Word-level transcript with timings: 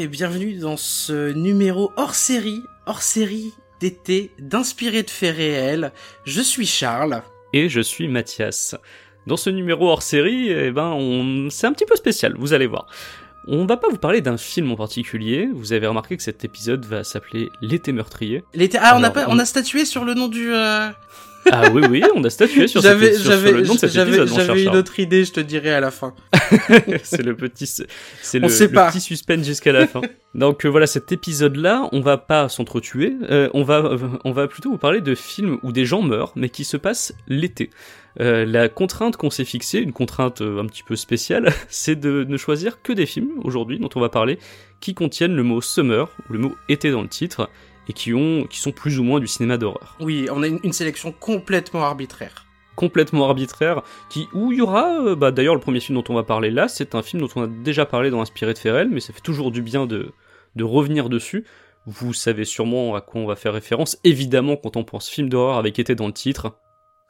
Et 0.00 0.08
bienvenue 0.08 0.54
dans 0.54 0.76
ce 0.76 1.32
numéro 1.32 1.92
hors 1.96 2.14
série, 2.14 2.62
hors 2.86 3.02
série 3.02 3.52
d'été, 3.80 4.30
d'inspiré 4.38 5.02
de 5.02 5.10
faits 5.10 5.36
réels. 5.36 5.92
Je 6.24 6.40
suis 6.40 6.66
Charles. 6.66 7.22
et 7.52 7.68
je 7.68 7.80
suis 7.80 8.08
Mathias. 8.08 8.76
Dans 9.26 9.36
ce 9.36 9.50
numéro 9.50 9.88
hors 9.88 10.02
série, 10.02 10.48
eh 10.50 10.70
ben, 10.70 10.88
on... 10.96 11.48
c'est 11.50 11.66
un 11.66 11.72
petit 11.72 11.84
peu 11.86 11.96
spécial, 11.96 12.34
vous 12.38 12.52
allez 12.52 12.66
voir. 12.66 12.86
On 13.46 13.64
va 13.66 13.76
pas 13.76 13.88
vous 13.88 13.96
parler 13.98 14.20
d'un 14.20 14.36
film 14.36 14.70
en 14.70 14.76
particulier. 14.76 15.48
Vous 15.52 15.72
avez 15.72 15.86
remarqué 15.86 16.16
que 16.16 16.22
cet 16.22 16.44
épisode 16.44 16.84
va 16.84 17.04
s'appeler 17.04 17.48
L'été 17.62 17.92
meurtrier. 17.92 18.44
L'été... 18.54 18.78
Ah, 18.80 18.92
on 18.96 19.02
a 19.02 19.08
Alors, 19.08 19.12
pas, 19.12 19.26
on- 19.28 19.36
on 19.36 19.38
a 19.38 19.44
statué 19.44 19.84
sur 19.84 20.04
le 20.04 20.14
nom 20.14 20.28
du. 20.28 20.52
euh, 20.52 20.88
Ah 21.50 21.70
oui, 21.72 21.82
oui, 21.88 22.02
on 22.14 22.22
a 22.24 22.30
statué 22.30 22.68
sur, 22.68 22.82
cet- 22.82 22.90
J'avais, 22.92 23.12
sur- 23.14 23.22
sur 23.22 23.30
j'avais, 23.32 23.52
le 23.52 23.62
nom 23.62 23.74
de 23.74 23.78
cet 23.78 23.90
j'avais, 23.92 24.16
épisode, 24.18 24.56
une 24.58 24.76
autre 24.76 24.98
idée, 25.00 25.24
je 25.24 25.32
te 25.32 25.40
dirai 25.40 25.70
à 25.72 25.80
la 25.80 25.90
fin. 25.90 26.14
c'est 27.02 27.22
le 27.22 27.34
petit, 27.34 27.66
c'est 27.66 28.38
le, 28.38 28.46
petit 28.48 29.00
suspense 29.00 29.44
jusqu'à 29.46 29.72
la 29.72 29.86
fin. 29.86 30.00
Donc 30.34 30.64
euh, 30.64 30.68
voilà, 30.68 30.86
cet 30.86 31.12
épisode-là, 31.12 31.88
on 31.92 32.00
va 32.00 32.18
pas 32.18 32.48
s'entretuer. 32.48 33.14
euh, 33.30 33.48
on 33.54 33.62
va, 33.62 33.78
euh, 33.78 33.98
on 34.24 34.32
va 34.32 34.48
plutôt 34.48 34.70
vous 34.70 34.78
parler 34.78 35.00
de 35.00 35.14
films 35.14 35.58
où 35.62 35.72
des 35.72 35.84
gens 35.86 36.02
meurent, 36.02 36.32
mais 36.36 36.48
qui 36.50 36.64
se 36.64 36.76
passent 36.76 37.14
l'été. 37.26 37.70
Euh, 38.20 38.44
la 38.44 38.68
contrainte 38.68 39.16
qu'on 39.16 39.30
s'est 39.30 39.44
fixée, 39.44 39.78
une 39.78 39.92
contrainte 39.92 40.40
un 40.42 40.66
petit 40.66 40.82
peu 40.82 40.96
spéciale, 40.96 41.52
c'est 41.68 41.98
de 41.98 42.24
ne 42.28 42.36
choisir 42.36 42.82
que 42.82 42.92
des 42.92 43.06
films 43.06 43.30
aujourd'hui 43.44 43.78
dont 43.78 43.90
on 43.94 44.00
va 44.00 44.08
parler 44.08 44.38
qui 44.80 44.94
contiennent 44.94 45.34
le 45.36 45.42
mot 45.42 45.60
summer 45.60 46.08
ou 46.28 46.32
le 46.32 46.38
mot 46.38 46.54
été 46.68 46.90
dans 46.90 47.02
le 47.02 47.08
titre 47.08 47.48
et 47.90 47.92
qui 47.92 48.14
ont, 48.14 48.46
qui 48.48 48.60
sont 48.60 48.70
plus 48.70 49.00
ou 49.00 49.04
moins 49.04 49.18
du 49.18 49.26
cinéma 49.26 49.58
d'horreur 49.58 49.96
Oui, 49.98 50.28
on 50.32 50.42
a 50.44 50.46
une, 50.46 50.60
une 50.62 50.72
sélection 50.72 51.10
complètement 51.12 51.82
arbitraire. 51.82 52.46
complètement 52.76 53.24
arbitraire, 53.26 53.82
qui 54.08 54.28
où 54.32 54.52
il 54.52 54.58
y 54.58 54.60
aura, 54.62 55.00
euh, 55.00 55.16
bah 55.16 55.32
d'ailleurs 55.32 55.54
le 55.56 55.60
premier 55.60 55.80
film 55.80 55.98
dont 56.00 56.04
on 56.08 56.14
va 56.14 56.22
parler 56.22 56.50
là, 56.50 56.68
c'est 56.68 56.94
un 56.94 57.02
film 57.02 57.20
dont 57.20 57.28
on 57.36 57.42
a 57.42 57.46
déjà 57.48 57.84
parlé 57.84 58.08
dans 58.10 58.20
Inspiré 58.22 58.54
de 58.54 58.58
Ferrel, 58.58 58.88
mais 58.90 59.00
ça 59.00 59.12
fait 59.12 59.20
toujours 59.20 59.50
du 59.50 59.60
bien 59.60 59.86
de, 59.86 60.12
de 60.56 60.64
revenir 60.64 61.08
dessus. 61.08 61.44
Vous 61.86 62.12
savez 62.14 62.44
sûrement 62.44 62.94
à 62.94 63.00
quoi 63.00 63.20
on 63.20 63.26
va 63.26 63.36
faire 63.36 63.52
référence, 63.52 63.98
évidemment 64.04 64.56
quand 64.56 64.76
on 64.76 64.84
pense 64.84 65.08
film 65.08 65.28
d'horreur 65.28 65.56
avec 65.58 65.78
été 65.78 65.94
dans 65.94 66.06
le 66.06 66.12
titre. 66.12 66.52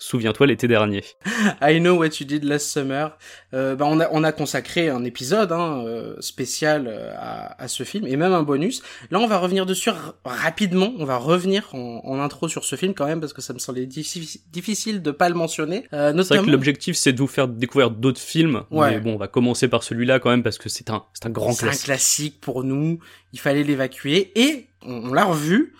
Souviens-toi 0.02 0.46
l'été 0.46 0.66
dernier. 0.66 1.04
I 1.62 1.78
Know 1.78 1.98
What 1.98 2.06
You 2.20 2.26
Did 2.26 2.44
Last 2.44 2.70
Summer. 2.70 3.18
Euh, 3.52 3.76
bah, 3.76 3.84
on 3.86 4.00
a 4.00 4.08
on 4.12 4.24
a 4.24 4.32
consacré 4.32 4.88
un 4.88 5.04
épisode 5.04 5.52
hein, 5.52 5.82
euh, 5.86 6.16
spécial 6.20 6.86
euh, 6.88 7.12
à, 7.18 7.62
à 7.62 7.68
ce 7.68 7.82
film 7.82 8.06
et 8.06 8.16
même 8.16 8.32
un 8.32 8.42
bonus. 8.42 8.80
Là, 9.10 9.20
on 9.20 9.26
va 9.26 9.36
revenir 9.36 9.66
dessus 9.66 9.90
rapidement. 10.24 10.94
On 10.98 11.04
va 11.04 11.18
revenir 11.18 11.68
en, 11.74 12.00
en 12.02 12.18
intro 12.18 12.48
sur 12.48 12.64
ce 12.64 12.76
film 12.76 12.94
quand 12.94 13.04
même 13.04 13.20
parce 13.20 13.34
que 13.34 13.42
ça 13.42 13.52
me 13.52 13.58
semblait 13.58 13.84
diffi- 13.84 14.40
difficile 14.50 15.02
de 15.02 15.10
pas 15.10 15.28
le 15.28 15.34
mentionner. 15.34 15.84
Euh, 15.92 16.08
C'est 16.08 16.12
vrai 16.12 16.12
notamment. 16.14 16.42
que 16.44 16.50
l'objectif 16.50 16.96
c'est 16.96 17.12
de 17.12 17.18
vous 17.18 17.26
faire 17.26 17.46
découvrir 17.46 17.90
d'autres 17.90 18.20
films, 18.22 18.62
Ouais. 18.70 18.92
mais 18.92 19.00
bon 19.00 19.14
on 19.14 19.18
va 19.18 19.28
commencer 19.28 19.68
par 19.68 19.82
celui-là 19.82 20.18
quand 20.18 20.30
même 20.30 20.42
parce 20.42 20.56
que 20.56 20.70
c'est 20.70 20.88
un, 20.88 21.04
c'est 21.12 21.26
un 21.26 21.30
grand 21.30 21.52
C'est 21.52 21.64
un 21.64 21.68
classique. 21.68 21.84
classique 21.84 22.40
pour 22.40 22.64
nous. 22.64 23.00
Il 23.34 23.38
fallait 23.38 23.64
l'évacuer 23.64 24.32
et 24.34 24.68
on, 24.82 25.10
on 25.10 25.12
l'a 25.12 25.24
revu. 25.24 25.74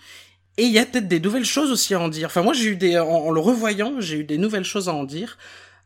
Et 0.57 0.63
il 0.63 0.71
y 0.71 0.79
a 0.79 0.85
peut-être 0.85 1.07
des 1.07 1.19
nouvelles 1.19 1.45
choses 1.45 1.71
aussi 1.71 1.93
à 1.93 1.99
en 1.99 2.09
dire. 2.09 2.27
Enfin, 2.27 2.41
moi, 2.41 2.53
j'ai 2.53 2.69
eu 2.69 2.75
des, 2.75 2.97
en, 2.99 3.31
le 3.31 3.39
revoyant, 3.39 3.99
j'ai 3.99 4.17
eu 4.17 4.23
des 4.23 4.37
nouvelles 4.37 4.65
choses 4.65 4.89
à 4.89 4.93
en 4.93 5.03
dire. 5.03 5.37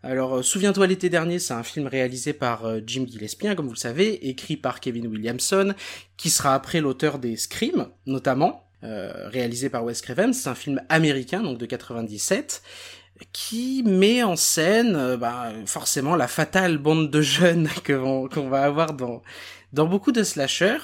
Alors, 0.04 0.38
euh, 0.38 0.42
souviens-toi 0.44 0.88
l'été 0.88 1.10
dernier, 1.10 1.40
c'est 1.40 1.54
un 1.54 1.64
film 1.64 1.88
réalisé 1.88 2.34
par 2.34 2.66
euh, 2.66 2.80
Jim 2.86 3.06
Gillespie, 3.08 3.48
hein, 3.48 3.56
comme 3.56 3.66
vous 3.66 3.74
le 3.74 3.78
savez, 3.78 4.28
écrit 4.28 4.58
par 4.58 4.80
Kevin 4.80 5.08
Williamson, 5.08 5.74
qui 6.18 6.30
sera 6.30 6.54
après 6.54 6.80
l'auteur 6.80 7.18
des 7.18 7.38
Scream, 7.38 7.88
notamment, 8.06 8.68
euh, 8.84 9.30
réalisé 9.30 9.70
par 9.70 9.84
Wes 9.84 10.00
Craven. 10.02 10.34
C'est 10.34 10.50
un 10.50 10.56
film 10.56 10.82
américain, 10.90 11.42
donc 11.42 11.58
de 11.58 11.66
97 11.66 12.62
qui 13.32 13.82
met 13.84 14.24
en 14.24 14.36
scène 14.36 15.16
bah, 15.16 15.54
forcément 15.66 16.18
la 16.18 16.28
fatale 16.28 16.78
bande 16.78 17.10
de 17.10 17.22
jeunes 17.22 17.70
que 17.86 18.28
qu'on 18.28 18.50
va 18.50 18.64
avoir 18.64 18.94
dans 18.94 19.24
dans 19.72 19.86
beaucoup 19.86 20.12
de 20.12 20.24
slashers 20.24 20.82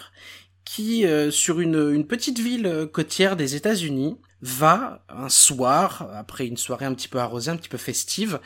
qui 0.74 1.06
euh, 1.06 1.32
sur 1.32 1.60
une, 1.60 2.08
petite 2.08 2.40
ville 2.40 2.66
euh, 2.66 2.88
côtière 2.88 3.36
des 3.36 3.58
États-Unis 3.58 4.18
va 4.42 5.04
un 5.10 5.28
soir 5.28 6.10
après 6.14 6.48
une 6.48 6.56
soirée 6.56 6.86
un 6.86 6.94
petit 6.94 7.10
peu 7.10 7.20
arrosée 7.20 7.52
un 7.52 7.58
petit 7.58 7.68
peu 7.68 7.78
festive 7.78 8.40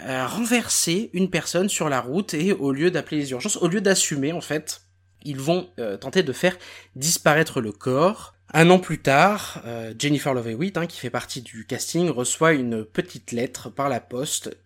euh, 0.00 0.26
renverser 0.26 1.10
une 1.12 1.30
personne 1.30 1.68
sur 1.68 1.88
la 1.88 2.00
route 2.00 2.34
et 2.34 2.52
au 2.52 2.72
lieu 2.72 2.90
d'appeler 2.90 3.18
les 3.18 3.30
urgences 3.30 3.56
au 3.56 3.68
lieu 3.68 3.80
d'assumer 3.80 4.32
en 4.32 4.40
fait 4.40 4.80
ils 5.22 5.38
vont 5.38 5.68
tenter 6.00 6.22
de 6.22 6.32
faire 6.32 6.56
disparaître 6.96 7.60
le 7.60 7.72
corps. 7.72 8.34
Un 8.54 8.70
an 8.70 8.78
plus 8.78 9.02
tard, 9.02 9.62
Jennifer 9.98 10.32
Love 10.32 10.48
Hewitt, 10.48 10.78
hein, 10.78 10.86
qui 10.86 10.98
fait 10.98 11.10
partie 11.10 11.42
du 11.42 11.66
casting, 11.66 12.08
reçoit 12.08 12.54
une 12.54 12.86
petite 12.86 13.30
lettre 13.30 13.68
par 13.68 13.90
la 13.90 14.00
poste. 14.00 14.56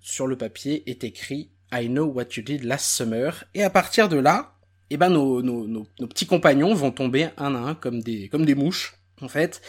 Sur 0.00 0.26
le 0.26 0.38
papier 0.38 0.88
est 0.90 1.04
écrit 1.04 1.50
I 1.70 1.88
know 1.88 2.06
what 2.06 2.28
you 2.34 2.42
did 2.42 2.64
last 2.64 2.86
summer. 2.86 3.44
Et 3.52 3.62
à 3.62 3.68
partir 3.68 4.08
de 4.08 4.16
là, 4.16 4.54
eh 4.90 4.96
ben 4.96 5.08
nos, 5.08 5.42
nos, 5.42 5.66
nos, 5.66 5.86
nos 5.98 6.06
petits 6.06 6.26
compagnons 6.26 6.74
vont 6.74 6.90
tomber 6.90 7.28
un 7.36 7.54
à 7.54 7.58
un 7.58 7.74
comme 7.74 8.02
des 8.02 8.28
comme 8.28 8.44
des 8.44 8.54
mouches 8.54 8.94
en 9.22 9.28
fait. 9.28 9.60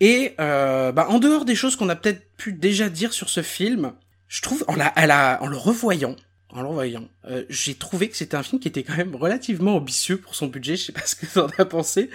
Et 0.00 0.34
euh, 0.40 0.92
bah, 0.92 1.06
en 1.10 1.18
dehors 1.18 1.44
des 1.44 1.54
choses 1.54 1.76
qu'on 1.76 1.88
a 1.88 1.96
peut-être 1.96 2.22
pu 2.36 2.52
déjà 2.52 2.88
dire 2.88 3.12
sur 3.12 3.28
ce 3.28 3.42
film, 3.42 3.92
je 4.28 4.40
trouve 4.40 4.64
en, 4.68 4.74
la, 4.74 4.92
la, 5.06 5.38
en 5.42 5.46
le 5.46 5.56
revoyant, 5.56 6.16
en 6.48 6.62
le 6.62 6.68
revoyant, 6.68 7.08
euh, 7.26 7.44
j'ai 7.50 7.74
trouvé 7.74 8.08
que 8.08 8.16
c'était 8.16 8.36
un 8.36 8.42
film 8.42 8.60
qui 8.60 8.68
était 8.68 8.82
quand 8.82 8.96
même 8.96 9.14
relativement 9.14 9.76
ambitieux 9.76 10.16
pour 10.16 10.34
son 10.34 10.46
budget. 10.46 10.76
Je 10.76 10.84
sais 10.86 10.92
pas 10.92 11.04
ce 11.04 11.16
que 11.16 11.26
t'en 11.26 11.48
as 11.58 11.64
pensé, 11.64 12.10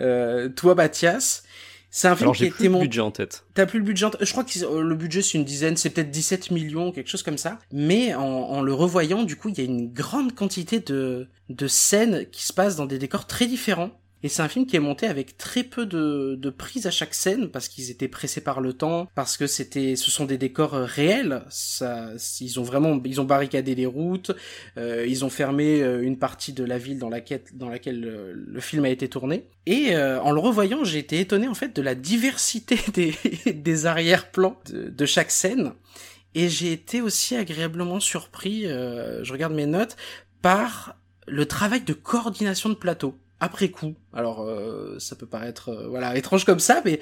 euh, 0.00 0.48
toi 0.48 0.74
Mathias. 0.74 1.44
C'est 1.90 2.08
un 2.08 2.14
film 2.16 2.24
Alors 2.26 2.36
qui 2.36 2.44
a 2.44 2.48
plus 2.48 2.54
été 2.56 2.64
le 2.64 2.70
monté. 2.70 2.84
budget 2.86 3.00
en 3.00 3.10
tête. 3.10 3.44
T'as 3.54 3.64
plus 3.66 3.78
le 3.78 3.84
budget. 3.84 4.06
en- 4.06 4.10
Je 4.20 4.30
crois 4.30 4.44
que 4.44 4.58
le 4.80 4.94
budget 4.94 5.22
c'est 5.22 5.38
une 5.38 5.44
dizaine, 5.44 5.76
c'est 5.76 5.90
peut-être 5.90 6.10
17 6.10 6.50
millions, 6.50 6.92
quelque 6.92 7.08
chose 7.08 7.22
comme 7.22 7.38
ça. 7.38 7.58
Mais 7.72 8.14
en, 8.14 8.22
en 8.22 8.60
le 8.62 8.74
revoyant, 8.74 9.22
du 9.22 9.36
coup, 9.36 9.48
il 9.48 9.58
y 9.58 9.60
a 9.62 9.64
une 9.64 9.90
grande 9.92 10.34
quantité 10.34 10.80
de 10.80 11.28
de 11.48 11.66
scènes 11.66 12.26
qui 12.30 12.44
se 12.44 12.52
passent 12.52 12.76
dans 12.76 12.84
des 12.86 12.98
décors 12.98 13.26
très 13.26 13.46
différents. 13.46 13.90
Et 14.22 14.28
c'est 14.28 14.42
un 14.42 14.48
film 14.48 14.66
qui 14.66 14.76
est 14.76 14.80
monté 14.80 15.06
avec 15.06 15.36
très 15.36 15.62
peu 15.62 15.86
de, 15.86 16.36
de 16.38 16.50
prises 16.50 16.86
à 16.86 16.90
chaque 16.90 17.14
scène 17.14 17.50
parce 17.50 17.68
qu'ils 17.68 17.90
étaient 17.90 18.08
pressés 18.08 18.40
par 18.40 18.60
le 18.60 18.72
temps, 18.72 19.08
parce 19.14 19.36
que 19.36 19.46
c'était, 19.46 19.94
ce 19.96 20.10
sont 20.10 20.24
des 20.24 20.38
décors 20.38 20.74
euh, 20.74 20.84
réels. 20.84 21.44
Ça, 21.50 22.10
ils 22.40 22.58
ont 22.58 22.64
vraiment, 22.64 23.00
ils 23.04 23.20
ont 23.20 23.24
barricadé 23.24 23.74
les 23.74 23.86
routes, 23.86 24.32
euh, 24.76 25.06
ils 25.06 25.24
ont 25.24 25.30
fermé 25.30 25.82
euh, 25.82 26.02
une 26.02 26.18
partie 26.18 26.52
de 26.52 26.64
la 26.64 26.78
ville 26.78 26.98
dans 26.98 27.08
laquelle, 27.08 27.42
dans 27.54 27.68
laquelle 27.68 28.04
euh, 28.04 28.32
le 28.34 28.60
film 28.60 28.84
a 28.84 28.88
été 28.88 29.08
tourné. 29.08 29.48
Et 29.68 29.94
euh, 29.94 30.18
en 30.22 30.32
le 30.32 30.40
revoyant, 30.40 30.82
j'ai 30.82 30.98
été 30.98 31.20
étonné 31.20 31.46
en 31.46 31.52
fait 31.52 31.76
de 31.76 31.82
la 31.82 31.94
diversité 31.94 32.78
des, 32.94 33.14
des 33.52 33.86
arrière-plans 33.86 34.58
de, 34.70 35.06
chaque 35.06 35.30
scène. 35.30 35.72
Et 36.34 36.48
j'ai 36.48 36.72
été 36.72 37.02
aussi 37.02 37.36
agréablement 37.36 38.00
surpris, 38.00 38.66
euh, 38.66 39.22
je 39.24 39.32
regarde 39.32 39.52
mes 39.52 39.66
notes, 39.66 39.96
par 40.40 40.96
le 41.26 41.44
travail 41.44 41.82
de 41.82 41.92
coordination 41.92 42.70
de 42.70 42.74
plateau 42.74 43.14
après 43.40 43.70
coup. 43.70 43.94
Alors 44.12 44.42
euh, 44.42 44.98
ça 44.98 45.16
peut 45.16 45.26
paraître 45.26 45.70
euh, 45.70 45.88
voilà 45.88 46.16
étrange 46.16 46.44
comme 46.44 46.60
ça, 46.60 46.82
mais 46.84 47.00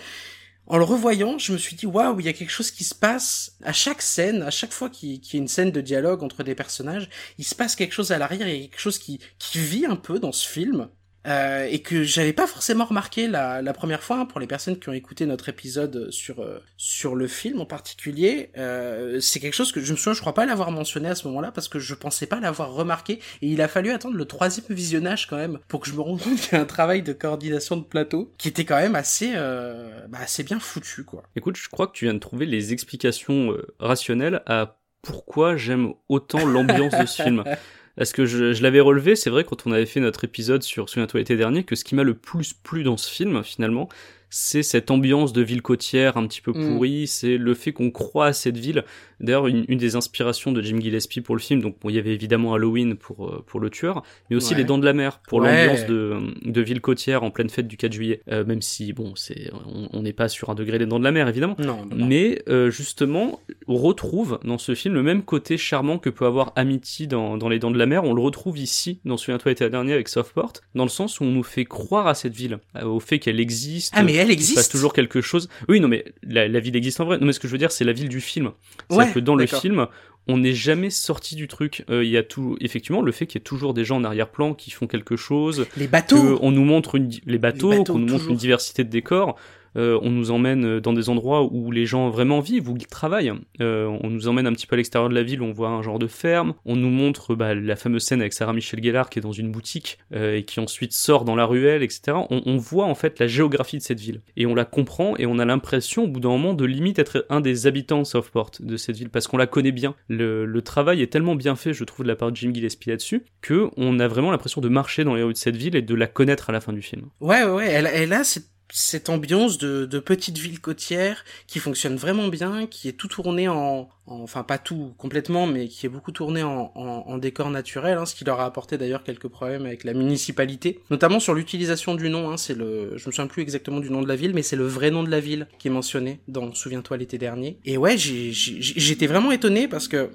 en 0.67 0.79
le 0.79 0.85
revoyant, 0.85 1.39
je 1.39 1.53
me 1.53 1.59
suis 1.59 1.77
dit 1.77 1.87
waouh, 1.87 2.19
il 2.21 2.27
y 2.27 2.29
a 2.29 2.33
quelque 2.33 2.51
chose 2.51 2.71
qui 2.71 2.85
se 2.85 2.95
passe 2.95 3.57
à 3.63 3.73
chaque 3.73 4.03
scène, 4.03 4.43
à 4.43 4.51
chaque 4.51 4.73
fois 4.73 4.91
qu'il 4.91 5.15
y 5.15 5.37
a 5.37 5.39
une 5.39 5.49
scène 5.49 5.71
de 5.71 5.81
dialogue 5.81 6.23
entre 6.23 6.43
des 6.43 6.55
personnages, 6.55 7.09
il 7.39 7.45
se 7.45 7.55
passe 7.55 7.77
quelque 7.77 7.93
chose 7.93 8.11
à 8.11 8.19
l'arrière, 8.19 8.49
il 8.49 8.55
y 8.57 8.65
a 8.65 8.69
quelque 8.69 8.81
chose 8.81 8.99
qui 8.99 9.21
vit 9.55 9.87
un 9.87 9.97
peu 9.97 10.19
dans 10.19 10.33
ce 10.33 10.49
film. 10.49 10.89
Euh, 11.27 11.67
et 11.71 11.81
que 11.81 12.03
j'avais 12.03 12.33
pas 12.33 12.47
forcément 12.47 12.85
remarqué 12.85 13.29
la, 13.29 13.63
la 13.63 13.73
première 13.73 14.03
fois 14.03 14.21
hein, 14.21 14.27
pour 14.27 14.41
les 14.41 14.47
personnes 14.47 14.79
qui 14.79 14.89
ont 14.89 14.93
écouté 14.93 15.27
notre 15.27 15.49
épisode 15.49 16.11
sur 16.11 16.41
euh, 16.41 16.59
sur 16.77 17.15
le 17.15 17.27
film 17.27 17.61
en 17.61 17.67
particulier 17.67 18.51
euh, 18.57 19.21
c'est 19.21 19.41
quelque 19.41 19.55
chose 19.55 19.73
que 19.73 19.81
je 19.81 19.93
me 19.93 19.97
souviens 19.97 20.15
je 20.15 20.21
crois 20.21 20.35
pas 20.35 20.47
l'avoir 20.47 20.71
mentionné 20.71 21.09
à 21.09 21.15
ce 21.15 21.27
moment-là 21.29 21.53
parce 21.53 21.69
que 21.69 21.79
je 21.79 21.95
pensais 21.95 22.27
pas 22.27 22.41
l'avoir 22.41 22.73
remarqué 22.73 23.21
et 23.43 23.49
il 23.49 23.61
a 23.61 23.69
fallu 23.69 23.91
attendre 23.91 24.17
le 24.17 24.25
troisième 24.25 24.67
visionnage 24.71 25.27
quand 25.27 25.37
même 25.37 25.59
pour 25.69 25.81
que 25.81 25.89
je 25.89 25.95
me 25.95 26.01
rende 26.01 26.21
compte 26.21 26.41
qu'il 26.41 26.53
y 26.53 26.57
a 26.57 26.61
un 26.61 26.67
travail 26.67 27.03
de 27.03 27.13
coordination 27.13 27.77
de 27.77 27.85
plateau 27.85 28.33
qui 28.39 28.49
était 28.49 28.65
quand 28.65 28.77
même 28.77 28.95
assez 28.95 29.33
euh, 29.35 30.07
bah, 30.09 30.19
assez 30.21 30.43
bien 30.43 30.61
foutu 30.61 31.05
quoi 31.05 31.23
Écoute, 31.37 31.57
je 31.57 31.69
crois 31.69 31.87
que 31.87 31.93
tu 31.93 32.05
viens 32.05 32.15
de 32.15 32.19
trouver 32.19 32.47
les 32.47 32.73
explications 32.73 33.53
euh, 33.53 33.75
rationnelles 33.79 34.43
à 34.47 34.79
pourquoi 35.03 35.57
j'aime 35.57 35.93
autant 36.09 36.45
l'ambiance 36.45 36.99
de 36.99 37.07
ce 37.07 37.23
film. 37.23 37.45
Parce 37.97 38.13
que 38.13 38.27
je, 38.27 38.53
je 38.53 38.63
l'avais 38.63 38.81
relevé, 38.81 39.17
c'est 39.17 39.31
vrai 39.31 39.45
quand 39.45 39.67
on 39.67 39.73
avait 39.73 39.87
fait 39.87 40.01
notre 40.01 40.25
épisode 40.25 40.63
sur 40.63 40.89
Souviens-toi 40.89 41.21
l'été 41.21 41.37
dernier, 41.37 41.65
que 41.65 41.75
ce 41.75 41.85
qui 41.85 41.95
m'a 41.95 42.03
le 42.03 42.15
plus 42.15 42.53
plu 42.53 42.83
dans 42.83 42.97
ce 42.97 43.11
film, 43.11 43.43
finalement, 43.43 43.89
c'est 44.29 44.63
cette 44.63 44.91
ambiance 44.91 45.33
de 45.33 45.41
ville 45.43 45.63
côtière 45.63 46.17
un 46.17 46.27
petit 46.27 46.41
peu 46.41 46.53
Mm. 46.53 46.69
pourrie, 46.69 47.07
c'est 47.07 47.39
le 47.39 47.55
fait 47.55 47.73
qu'on 47.73 47.91
croit 47.91 48.27
à 48.27 48.33
cette 48.33 48.59
ville. 48.59 48.85
D'ailleurs, 49.21 49.47
une, 49.47 49.65
une, 49.69 49.79
des 49.79 49.97
inspirations 49.97 50.53
de 50.53 50.61
Jim 50.63 50.79
Gillespie 50.81 51.21
pour 51.21 51.35
le 51.35 51.41
film, 51.41 51.61
donc 51.63 51.77
bon, 51.81 51.89
il 51.91 51.97
y 51.97 51.99
avait 51.99 52.13
évidemment 52.13 52.55
Halloween 52.55 52.97
pour 52.97 53.27
euh, 53.29 53.43
pour 53.47 53.61
le 53.61 53.71
tueur, 53.71 54.03
mais 54.31 54.37
aussi 54.37 54.53
Ouais. 54.53 54.59
Les 54.59 54.65
Dents 54.65 54.79
de 54.79 54.85
la 54.85 54.93
Mer 54.93 55.21
pour 55.29 55.41
Ouais. 55.41 55.67
l'ambiance 55.67 55.87
de 55.87 56.17
de 56.45 56.61
ville 56.61 56.81
côtière 56.81 57.23
en 57.23 57.31
pleine 57.31 57.49
fête 57.51 57.67
du 57.69 57.77
4 57.77 57.93
juillet. 57.93 58.21
Euh, 58.31 58.45
même 58.45 58.63
si 58.63 58.93
bon, 58.93 59.15
c'est 59.17 59.51
on 59.93 60.03
n'est 60.03 60.13
pas 60.13 60.29
sur 60.29 60.51
un 60.51 60.55
degré 60.55 60.79
Les 60.79 60.87
Dents 60.87 60.99
de 60.99 61.05
la 61.05 61.13
Mer 61.13 61.29
évidemment. 61.29 61.57
Non. 61.59 61.87
Mais 61.95 62.43
euh, 62.49 62.71
justement, 62.71 63.41
on 63.67 63.77
retrouve 63.77 64.39
dans 64.45 64.59
ce 64.59 64.75
film 64.75 64.95
le 64.95 65.03
même 65.03 65.23
côté 65.23 65.57
charmant 65.57 65.99
que 65.99 66.11
peut 66.11 66.27
avoir 66.27 66.53
Amity 66.57 67.07
dans, 67.07 67.37
dans 67.39 67.49
Les 67.49 67.59
Dents 67.59 67.71
de 67.71 67.79
la 67.79 67.87
Mer. 67.87 68.05
On 68.05 68.15
le 68.15 68.23
retrouve 68.23 68.59
ici, 68.59 69.01
dans 69.05 69.17
Souviens-toi 69.17 69.51
l'été 69.53 69.69
dernier 69.71 69.93
avec 69.95 70.09
Southport, 70.09 70.53
dans 70.75 70.85
le 70.85 70.91
sens 70.91 71.21
où 71.21 71.25
on 71.25 71.31
nous 71.31 71.43
fait 71.43 71.65
croire 71.65 72.07
à 72.07 72.15
cette 72.15 72.35
ville, 72.35 72.59
au 72.83 73.01
fait 73.01 73.19
qu'elle 73.19 73.41
existe. 73.41 73.93
Ah, 73.97 74.03
mais 74.03 74.15
elle 74.15 74.31
existe. 74.31 74.51
se 74.51 74.55
passe 74.57 74.69
toujours 74.69 74.93
quelque 74.93 75.21
chose. 75.21 75.49
Oui, 75.69 75.81
non, 75.81 75.89
mais 75.89 76.05
la, 76.23 76.49
la 76.49 76.61
ville 76.61 76.77
existe 76.77 77.01
en 77.01 77.05
vrai. 77.07 77.19
Non, 77.19 77.27
mais 77.27 77.33
ce 77.33 77.41
que 77.41 77.49
je 77.49 77.53
veux 77.53 77.59
dire, 77.59 77.73
c'est 77.73 77.85
la 77.85 77.93
ville 77.93 78.09
du 78.09 78.21
film. 78.21 78.53
Ouais, 78.91 79.06
C'est-à-dire 79.07 79.15
que 79.15 79.21
dans 79.21 79.35
le 79.35 79.47
film, 79.47 79.87
on 80.29 80.39
n'est 80.39 80.55
jamais 80.55 80.91
sorti 80.91 81.37
du 81.37 81.47
truc. 81.49 81.85
Euh, 81.91 82.05
Il 82.05 82.11
y 82.11 82.17
a 82.17 82.23
tout, 82.23 82.57
effectivement, 82.61 83.03
le 83.03 83.13
fait 83.13 83.27
qu'il 83.27 83.39
y 83.39 83.43
ait 83.43 83.45
toujours 83.45 83.75
des 83.75 83.85
gens 83.85 83.97
en 83.97 84.05
arrière-plan 84.05 84.55
qui 84.55 84.71
font 84.71 84.87
quelque 84.87 85.17
chose, 85.17 85.67
Les 85.77 85.87
bateaux. 85.87 86.39
on 86.43 86.51
nous 86.51 86.65
montre 86.65 86.97
une, 86.97 87.11
les 87.27 87.39
bateaux, 87.39 87.85
qu'on 87.85 87.99
nous 87.99 88.09
montre 88.13 88.29
une 88.31 88.37
diversité 88.37 88.83
de 88.85 88.91
décors. 88.91 89.37
Euh, 89.77 89.99
on 90.03 90.11
nous 90.11 90.31
emmène 90.31 90.81
dans 90.81 90.93
des 90.93 91.09
endroits 91.09 91.45
où 91.51 91.71
les 91.71 91.87
gens 91.87 92.11
vraiment 92.11 92.41
vivent, 92.41 92.71
où 92.71 92.77
ils 92.77 92.87
travaillent. 92.87 93.33
Euh, 93.61 93.87
on 94.03 94.11
nous 94.11 94.29
emmène 94.29 94.47
un 94.47 94.53
petit 94.53 94.67
peu 94.67 94.75
à 94.75 94.77
l'extérieur 94.77 95.09
de 95.09 95.15
la 95.15 95.23
ville, 95.23 95.43
où 95.43 95.45
on 95.45 95.53
voit 95.53 95.69
un 95.69 95.83
genre 95.83 95.99
de 95.99 96.07
ferme. 96.07 96.55
On 96.65 96.77
nous 96.77 96.91
montre 96.91 97.35
bah, 97.35 97.55
la 97.55 97.77
fameuse 97.77 98.05
scène 98.05 98.21
avec 98.21 98.33
Sarah 98.33 98.53
Michel 98.53 98.83
Gellar 98.83 99.11
qui 99.11 99.19
est 99.19 99.23
dans 99.23 99.33
une 99.33 99.51
boutique 99.51 99.99
euh, 100.15 100.37
et 100.37 100.45
qui 100.45 100.61
ensuite 100.61 100.93
sort 100.93 101.25
dans 101.25 101.37
la 101.37 101.47
ruelle, 101.47 101.83
etc. 101.83 102.17
On, 102.31 102.57
voit 102.57 102.87
en 102.87 102.95
fait 102.95 103.19
la 103.19 103.27
géographie 103.27 103.77
de 103.77 103.83
cette 103.83 104.01
ville 104.01 104.23
et 104.37 104.47
on 104.47 104.55
la 104.55 104.65
comprend 104.65 105.15
et 105.19 105.27
on 105.27 105.39
a 105.39 105.45
l'impression 105.45 106.05
au 106.05 106.09
bout 106.09 106.21
d'un 106.21 106.31
moment 106.31 106.55
de 106.55 106.65
limite 106.65 106.99
être 106.99 107.27
un 107.29 107.41
des 107.41 107.67
habitants 107.67 107.99
de 107.99 108.05
Southport 108.05 108.51
de 108.59 108.77
cette 108.77 108.97
ville 108.97 109.11
parce 109.11 109.29
qu'on 109.29 109.37
la 109.37 109.47
connaît 109.47 109.73
bien. 109.73 109.95
Le, 110.09 110.61
travail 110.63 111.03
est 111.03 111.13
tellement 111.13 111.37
bien 111.37 111.55
fait, 111.55 111.73
je 111.73 111.85
trouve, 111.85 112.05
de 112.05 112.09
la 112.09 112.17
part 112.17 112.33
de 112.33 112.37
Jim 112.37 112.51
Gillespie 112.53 112.89
là-dessus 112.89 113.25
que 113.41 113.69
on 113.77 114.01
a 114.01 114.09
vraiment 114.09 114.31
l'impression 114.31 114.61
de 114.61 114.69
marcher 114.69 115.05
dans 115.05 115.15
les 115.15 115.23
rues 115.23 115.35
de 115.35 115.39
cette 115.39 115.57
ville 115.57 115.77
et 115.77 115.83
de 115.83 115.95
la 115.95 116.07
connaître 116.07 116.51
à 116.51 116.53
la 116.53 116.61
fin 116.61 116.73
du 116.73 116.83
film. 116.83 117.07
Ouais, 117.21 117.45
ouais. 117.45 117.69
Elle, 117.69 117.89
elle 117.93 118.25
cette, 118.25 118.47
cette 118.79 119.09
ambiance 119.09 119.57
de, 119.57 119.87
de 119.87 119.99
petite 119.99 120.37
ville 120.37 120.61
côtière 120.61 121.25
qui 121.47 121.61
fonctionne 121.61 121.97
vraiment 121.97 122.29
bien, 122.29 122.67
qui 122.67 122.89
est 122.89 122.93
tout 122.93 123.09
tourné 123.09 123.49
en, 123.49 123.89
en- 124.07 124.21
enfin 124.21 124.43
pas 124.43 124.59
tout 124.59 124.93
complètement, 124.99 125.47
mais 125.47 125.67
qui 125.69 125.87
est 125.87 125.89
beaucoup 125.89 126.13
tourné 126.13 126.43
en, 126.43 126.73
en, 126.75 126.85
en 127.07 127.17
décor 127.17 127.49
naturel, 127.49 127.97
hein, 127.97 128.05
ce 128.05 128.15
qui 128.15 128.25
leur 128.27 128.39
a 128.39 128.45
apporté 128.45 128.77
d'ailleurs 128.77 129.03
quelques 129.03 129.29
problèmes 129.29 129.65
avec 129.65 129.83
la 129.83 129.95
municipalité, 129.95 130.81
notamment 130.91 131.21
sur 131.21 131.33
l'utilisation 131.33 131.95
du 131.95 132.11
nom. 132.11 132.31
Hein, 132.31 132.37
c'est 132.37 132.53
le, 132.55 132.91
je 132.99 133.07
me 133.07 133.13
souviens 133.13 133.27
plus 133.29 133.41
exactement 133.41 133.81
du 133.81 133.89
nom 133.89 134.03
de 134.03 134.09
la 134.09 134.17
ville, 134.17 134.35
mais 134.35 134.43
c'est 134.43 134.57
le 134.57 134.67
vrai 134.67 134.91
nom 134.91 135.03
de 135.03 135.11
la 135.11 135.21
ville 135.21 135.49
qui 135.59 135.69
est 135.69 135.71
mentionné 135.71 136.21
dans 136.29 136.53
Souviens-toi 136.53 136.99
l'été 136.99 137.17
dernier. 137.17 137.59
Et 137.65 137.79
ouais, 137.79 137.97
j'ai- 137.97 138.31
j'étais 138.33 139.07
vraiment 139.07 139.33
étonné 139.33 139.69
parce 139.69 139.89
que 139.89 140.11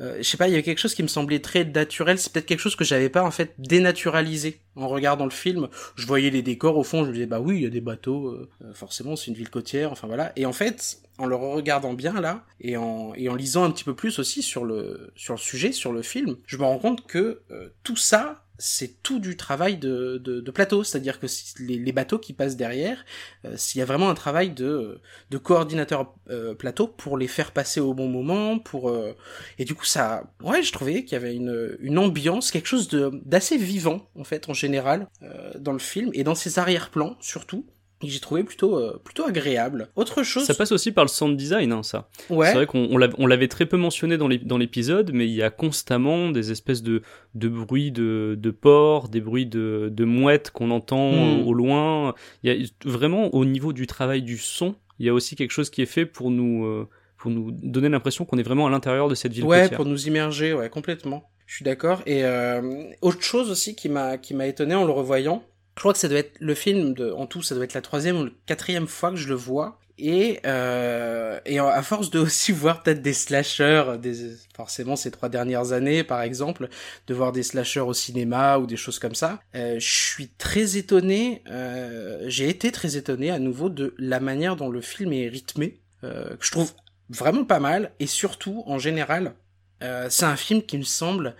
euh, 0.00 0.16
je 0.18 0.22
sais 0.22 0.36
pas, 0.36 0.48
il 0.48 0.52
y 0.52 0.54
avait 0.54 0.62
quelque 0.62 0.78
chose 0.78 0.94
qui 0.94 1.02
me 1.02 1.08
semblait 1.08 1.40
très 1.40 1.64
naturel. 1.64 2.18
C'est 2.18 2.32
peut-être 2.32 2.46
quelque 2.46 2.60
chose 2.60 2.76
que 2.76 2.84
j'avais 2.84 3.08
pas 3.08 3.22
en 3.22 3.30
fait 3.30 3.54
dénaturalisé 3.58 4.60
en 4.76 4.88
regardant 4.88 5.24
le 5.24 5.30
film. 5.30 5.68
Je 5.96 6.06
voyais 6.06 6.30
les 6.30 6.42
décors 6.42 6.76
au 6.76 6.84
fond, 6.84 7.04
je 7.04 7.08
me 7.08 7.14
disais 7.14 7.26
bah 7.26 7.40
oui, 7.40 7.56
il 7.56 7.62
y 7.62 7.66
a 7.66 7.70
des 7.70 7.80
bateaux, 7.80 8.28
euh, 8.28 8.48
euh, 8.64 8.74
forcément 8.74 9.16
c'est 9.16 9.26
une 9.26 9.36
ville 9.36 9.50
côtière, 9.50 9.92
enfin 9.92 10.06
voilà. 10.06 10.32
Et 10.36 10.46
en 10.46 10.52
fait, 10.52 11.00
en 11.18 11.26
le 11.26 11.36
regardant 11.36 11.92
bien 11.92 12.20
là 12.20 12.44
et 12.60 12.76
en 12.76 13.12
et 13.14 13.28
en 13.28 13.34
lisant 13.34 13.64
un 13.64 13.70
petit 13.70 13.84
peu 13.84 13.94
plus 13.94 14.18
aussi 14.18 14.42
sur 14.42 14.64
le 14.64 15.10
sur 15.16 15.34
le 15.34 15.40
sujet, 15.40 15.72
sur 15.72 15.92
le 15.92 16.02
film, 16.02 16.36
je 16.46 16.56
me 16.56 16.64
rends 16.64 16.78
compte 16.78 17.06
que 17.06 17.42
euh, 17.50 17.68
tout 17.82 17.96
ça 17.96 18.44
c'est 18.60 19.02
tout 19.02 19.18
du 19.18 19.36
travail 19.36 19.76
de, 19.78 20.18
de, 20.18 20.40
de 20.40 20.50
plateau, 20.50 20.84
c'est-à-dire 20.84 21.18
que 21.18 21.26
les, 21.58 21.78
les 21.78 21.92
bateaux 21.92 22.18
qui 22.18 22.32
passent 22.32 22.56
derrière, 22.56 23.04
euh, 23.44 23.56
s'il 23.56 23.78
y 23.80 23.82
a 23.82 23.84
vraiment 23.84 24.08
un 24.10 24.14
travail 24.14 24.50
de, 24.50 25.00
de 25.30 25.38
coordinateur 25.38 26.14
euh, 26.28 26.54
plateau 26.54 26.86
pour 26.86 27.18
les 27.18 27.26
faire 27.26 27.52
passer 27.52 27.80
au 27.80 27.94
bon 27.94 28.08
moment, 28.08 28.58
pour 28.58 28.90
euh, 28.90 29.16
et 29.58 29.64
du 29.64 29.74
coup 29.74 29.84
ça, 29.86 30.30
ouais, 30.42 30.62
je 30.62 30.72
trouvais 30.72 31.04
qu'il 31.04 31.12
y 31.12 31.16
avait 31.16 31.34
une, 31.34 31.76
une 31.80 31.98
ambiance, 31.98 32.50
quelque 32.50 32.68
chose 32.68 32.88
de 32.88 33.10
d'assez 33.24 33.56
vivant 33.56 34.08
en 34.14 34.24
fait 34.24 34.48
en 34.48 34.54
général 34.54 35.08
euh, 35.22 35.52
dans 35.58 35.72
le 35.72 35.78
film 35.78 36.10
et 36.14 36.22
dans 36.24 36.34
ses 36.34 36.58
arrière-plans 36.58 37.16
surtout. 37.20 37.66
Et 38.02 38.08
j'ai 38.08 38.18
trouvé 38.20 38.44
plutôt 38.44 38.78
euh, 38.78 38.98
plutôt 39.04 39.26
agréable. 39.26 39.88
Autre 39.94 40.22
chose, 40.22 40.44
Ça 40.44 40.54
passe 40.54 40.72
aussi 40.72 40.90
par 40.90 41.04
le 41.04 41.08
sound 41.08 41.36
design, 41.36 41.70
hein, 41.72 41.82
ça. 41.82 42.08
ouais, 42.30 42.46
C'est 42.46 42.54
vrai 42.54 42.66
qu'on 42.66 42.88
on 42.90 42.96
l'av- 42.96 43.14
on 43.18 43.26
l'avait 43.26 43.48
très 43.48 43.66
peu 43.66 43.76
mentionné 43.76 44.16
dans 44.16 44.26
l'ép- 44.28 44.46
dans 44.46 44.56
l'épisode, 44.56 45.10
mais 45.12 45.26
il 45.26 45.34
y 45.34 45.42
a 45.42 45.50
constamment 45.50 46.30
des 46.30 46.50
espèces 46.50 46.82
de, 46.82 47.02
de 47.34 47.48
bruits 47.48 47.92
de, 47.92 48.36
de 48.40 48.50
porc, 48.50 49.08
des 49.10 49.20
bruits 49.20 49.44
de, 49.46 49.90
de 49.92 50.04
mouettes 50.04 50.50
qu'on 50.50 50.70
entend 50.70 51.12
Mm. 51.12 51.42
au, 51.42 51.48
au 51.48 51.52
loin. 51.54 52.14
Il 52.42 52.50
y 52.52 52.64
a 52.64 52.66
vraiment 52.88 53.34
au 53.34 53.44
niveau 53.44 53.72
du 53.74 53.86
travail 53.86 54.22
du 54.22 54.38
son, 54.38 54.74
il 54.98 55.04
y 55.06 55.08
a 55.08 55.14
aussi 55.14 55.36
quelque 55.36 55.50
chose 55.52 55.68
qui 55.68 55.82
est 55.82 55.86
fait 55.86 56.06
pour 56.06 56.30
nous 56.30 56.64
euh, 56.64 56.88
pour 57.18 57.30
nous 57.30 57.50
donner 57.52 57.90
l'impression 57.90 58.24
qu'on 58.24 58.38
est 58.38 58.42
vraiment 58.42 58.66
à 58.66 58.70
l'intérieur 58.70 59.08
de 59.08 59.14
cette 59.14 59.32
ville 59.34 59.44
ouais, 59.44 59.62
côtière. 59.62 59.76
pour 59.76 59.84
nous 59.84 60.06
immerger, 60.08 60.54
ouais, 60.54 60.70
complètement. 60.70 61.28
Je 61.44 61.56
suis 61.56 61.64
d'accord. 61.66 62.00
Et 62.06 62.24
euh, 62.24 62.84
autre 63.02 63.20
chose 63.22 63.50
aussi 63.50 63.74
qui 63.76 63.90
m'a 63.90 64.16
qui 64.16 64.32
m'a 64.32 64.46
étonné 64.46 64.74
en 64.74 64.86
le 64.86 64.90
revoyant, 64.92 65.42
je 65.76 65.80
crois 65.80 65.92
que 65.92 65.98
ça 65.98 66.08
doit 66.08 66.18
être 66.18 66.36
le 66.40 66.54
film 66.54 66.94
de, 66.94 67.10
en 67.12 67.26
tout, 67.26 67.42
ça 67.42 67.54
doit 67.54 67.64
être 67.64 67.74
la 67.74 67.80
troisième 67.80 68.18
ou 68.18 68.24
la 68.24 68.30
quatrième 68.46 68.86
fois 68.86 69.10
que 69.10 69.16
je 69.16 69.28
le 69.28 69.34
vois. 69.34 69.78
Et, 70.02 70.40
euh, 70.46 71.38
et 71.44 71.58
à 71.58 71.82
force 71.82 72.08
de 72.10 72.18
aussi 72.20 72.52
voir 72.52 72.82
peut-être 72.82 73.02
des 73.02 73.12
slashers, 73.12 73.98
des, 74.00 74.34
forcément 74.56 74.96
ces 74.96 75.10
trois 75.10 75.28
dernières 75.28 75.72
années 75.72 76.04
par 76.04 76.22
exemple, 76.22 76.68
de 77.06 77.14
voir 77.14 77.32
des 77.32 77.42
slashers 77.42 77.80
au 77.80 77.92
cinéma 77.92 78.58
ou 78.58 78.66
des 78.66 78.76
choses 78.76 78.98
comme 78.98 79.14
ça, 79.14 79.40
euh, 79.54 79.78
je 79.78 79.90
suis 79.90 80.28
très 80.28 80.78
étonné, 80.78 81.42
euh, 81.50 82.24
j'ai 82.28 82.48
été 82.48 82.72
très 82.72 82.96
étonné 82.96 83.30
à 83.30 83.38
nouveau 83.38 83.68
de 83.68 83.94
la 83.98 84.20
manière 84.20 84.56
dont 84.56 84.70
le 84.70 84.80
film 84.80 85.12
est 85.12 85.28
rythmé, 85.28 85.80
euh, 86.02 86.34
que 86.36 86.46
je 86.46 86.50
trouve 86.50 86.72
vraiment 87.10 87.44
pas 87.44 87.60
mal, 87.60 87.92
et 88.00 88.06
surtout 88.06 88.62
en 88.66 88.78
général, 88.78 89.34
euh, 89.82 90.06
c'est 90.10 90.24
un 90.24 90.36
film 90.36 90.62
qui 90.62 90.78
me 90.78 90.84
semble 90.84 91.34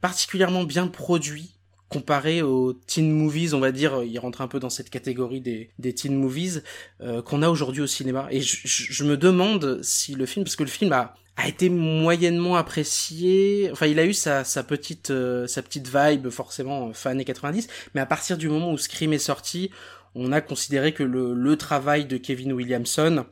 particulièrement 0.00 0.64
bien 0.64 0.88
produit 0.88 1.54
comparé 1.92 2.40
aux 2.40 2.72
teen 2.72 3.10
movies, 3.12 3.52
on 3.54 3.60
va 3.60 3.70
dire, 3.70 4.02
il 4.02 4.18
rentre 4.18 4.40
un 4.40 4.48
peu 4.48 4.58
dans 4.58 4.70
cette 4.70 4.88
catégorie 4.88 5.42
des, 5.42 5.70
des 5.78 5.94
teen 5.94 6.14
movies 6.16 6.62
euh, 7.02 7.20
qu'on 7.20 7.42
a 7.42 7.50
aujourd'hui 7.50 7.82
au 7.82 7.86
cinéma. 7.86 8.28
Et 8.30 8.40
je, 8.40 9.04
me 9.04 9.16
demande 9.16 9.80
si 9.82 10.14
le 10.14 10.24
film, 10.24 10.44
parce 10.44 10.56
que 10.56 10.62
le 10.62 10.70
film 10.70 10.92
a, 10.92 11.14
a 11.36 11.48
été 11.48 11.68
moyennement 11.68 12.56
apprécié, 12.56 13.68
enfin 13.72 13.86
il 13.86 13.98
a 13.98 14.06
eu 14.06 14.14
sa, 14.14 14.44
sa 14.44 14.62
petite 14.62 15.10
euh, 15.10 15.46
sa 15.46 15.62
petite 15.62 15.88
vibe 15.94 16.30
forcément 16.30 16.88
euh, 16.88 16.92
fin 16.94 17.10
années 17.10 17.24
90, 17.24 17.68
mais 17.94 18.00
à 18.00 18.06
partir 18.06 18.38
du 18.38 18.48
moment 18.48 18.72
où 18.72 18.78
Scream 18.78 19.12
est 19.12 19.18
sorti, 19.18 19.70
on 20.14 20.32
a 20.32 20.40
considéré 20.40 20.92
que 20.92 21.02
le, 21.02 21.34
le 21.34 21.56
travail 21.56 22.06
de 22.06 22.16
Kevin 22.16 22.52
Williamson, 22.52 23.26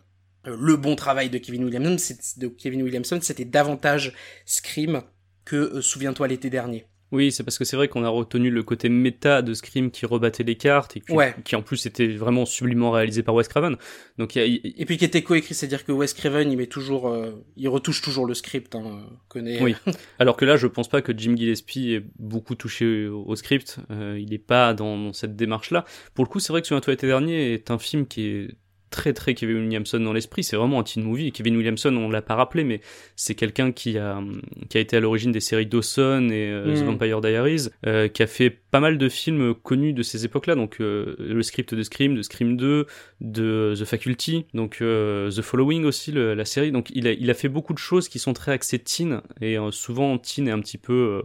euh, 0.46 0.56
le 0.58 0.76
bon 0.76 0.96
travail 0.96 1.30
de 1.30 1.38
Kevin 1.38 1.64
Williamson, 1.64 1.96
de 2.36 2.48
Kevin 2.48 2.82
Williamson, 2.82 3.18
c'était 3.22 3.46
davantage 3.46 4.12
Scream 4.44 5.02
que 5.46 5.80
Souviens-toi 5.80 6.28
l'été 6.28 6.50
dernier. 6.50 6.86
Oui, 7.12 7.32
c'est 7.32 7.42
parce 7.42 7.58
que 7.58 7.64
c'est 7.64 7.76
vrai 7.76 7.88
qu'on 7.88 8.04
a 8.04 8.08
retenu 8.08 8.50
le 8.50 8.62
côté 8.62 8.88
méta 8.88 9.42
de 9.42 9.52
Scream 9.52 9.90
qui 9.90 10.06
rebattait 10.06 10.44
les 10.44 10.54
cartes 10.56 10.96
et 10.96 11.00
qui, 11.00 11.12
Ouais. 11.12 11.34
qui 11.44 11.56
en 11.56 11.62
plus 11.62 11.84
était 11.86 12.06
vraiment 12.06 12.46
sublimement 12.46 12.92
réalisé 12.92 13.22
par 13.24 13.34
Wes 13.34 13.48
Craven. 13.48 13.76
Donc 14.18 14.36
y 14.36 14.38
a- 14.40 14.44
Et 14.44 14.84
puis 14.86 14.96
qui 14.96 15.04
était 15.04 15.22
coécrit, 15.22 15.54
c'est-à-dire 15.54 15.84
que 15.84 15.90
Wes 15.92 16.14
Craven, 16.14 16.50
il 16.52 16.56
met 16.56 16.66
toujours, 16.68 17.08
euh, 17.08 17.32
il 17.56 17.68
retouche 17.68 18.00
toujours 18.00 18.26
le 18.26 18.34
script, 18.34 18.74
hein, 18.76 19.00
connaît. 19.28 19.60
Oui. 19.60 19.74
Alors 20.20 20.36
que 20.36 20.44
là, 20.44 20.56
je 20.56 20.66
pense 20.68 20.88
pas 20.88 21.02
que 21.02 21.12
Jim 21.16 21.34
Gillespie 21.36 21.94
ait 21.94 22.04
beaucoup 22.18 22.54
touché 22.54 23.08
au, 23.08 23.24
au 23.24 23.34
script. 23.34 23.78
Euh, 23.90 24.16
il 24.20 24.32
est 24.32 24.38
pas 24.38 24.72
dans, 24.74 24.96
dans 24.96 25.12
cette 25.12 25.34
démarche-là. 25.34 25.84
Pour 26.14 26.24
le 26.24 26.28
coup, 26.30 26.38
c'est 26.38 26.52
vrai 26.52 26.60
que 26.62 26.68
Souviens-toi 26.68 26.92
l'été 26.92 27.06
dernier 27.08 27.54
est 27.54 27.70
un 27.72 27.78
film 27.78 28.06
qui 28.06 28.26
est 28.26 28.48
très 28.90 29.12
très 29.12 29.34
Kevin 29.34 29.58
Williamson 29.64 30.00
dans 30.00 30.12
l'esprit. 30.12 30.44
C'est 30.44 30.56
vraiment 30.56 30.80
un 30.80 30.82
teen 30.82 31.02
movie. 31.04 31.32
Kevin 31.32 31.56
Williamson, 31.56 31.94
on 31.96 32.10
l'a 32.10 32.22
pas 32.22 32.34
rappelé, 32.34 32.64
mais 32.64 32.80
c'est 33.16 33.34
quelqu'un 33.34 33.72
qui 33.72 33.96
a 33.98 34.20
qui 34.68 34.78
a 34.78 34.80
été 34.80 34.96
à 34.96 35.00
l'origine 35.00 35.32
des 35.32 35.40
séries 35.40 35.66
Dawson 35.66 36.28
et 36.30 36.50
euh, 36.50 36.74
The 36.74 36.80
Mm. 36.82 36.84
Vampire 36.86 37.20
Diaries, 37.20 37.68
euh, 37.86 38.08
qui 38.08 38.22
a 38.22 38.26
fait 38.26 38.50
pas 38.50 38.80
mal 38.80 38.98
de 38.98 39.08
films 39.08 39.54
connus 39.54 39.92
de 39.92 40.02
ces 40.02 40.24
époques-là. 40.24 40.54
Donc 40.54 40.76
euh, 40.80 41.16
le 41.18 41.42
script 41.42 41.74
de 41.74 41.82
Scream, 41.82 42.14
de 42.14 42.22
Scream 42.22 42.56
2, 42.56 42.86
de 43.20 43.74
The 43.78 43.84
Faculty, 43.84 44.46
donc 44.54 44.78
The 44.78 45.40
Following 45.42 45.84
aussi, 45.84 46.12
le- 46.12 46.34
la 46.34 46.44
série. 46.44 46.72
Donc 46.72 46.88
il 46.94 47.06
a, 47.06 47.12
il 47.12 47.30
a 47.30 47.34
fait 47.34 47.48
beaucoup 47.48 47.72
de 47.72 47.78
choses 47.78 48.08
qui 48.08 48.18
sont 48.18 48.32
très 48.32 48.52
axées 48.52 48.78
teen 48.78 49.20
et 49.40 49.56
souvent 49.70 50.18
teen 50.18 50.48
et 50.48 50.50
un 50.50 50.60
petit 50.60 50.78
peu 50.78 51.22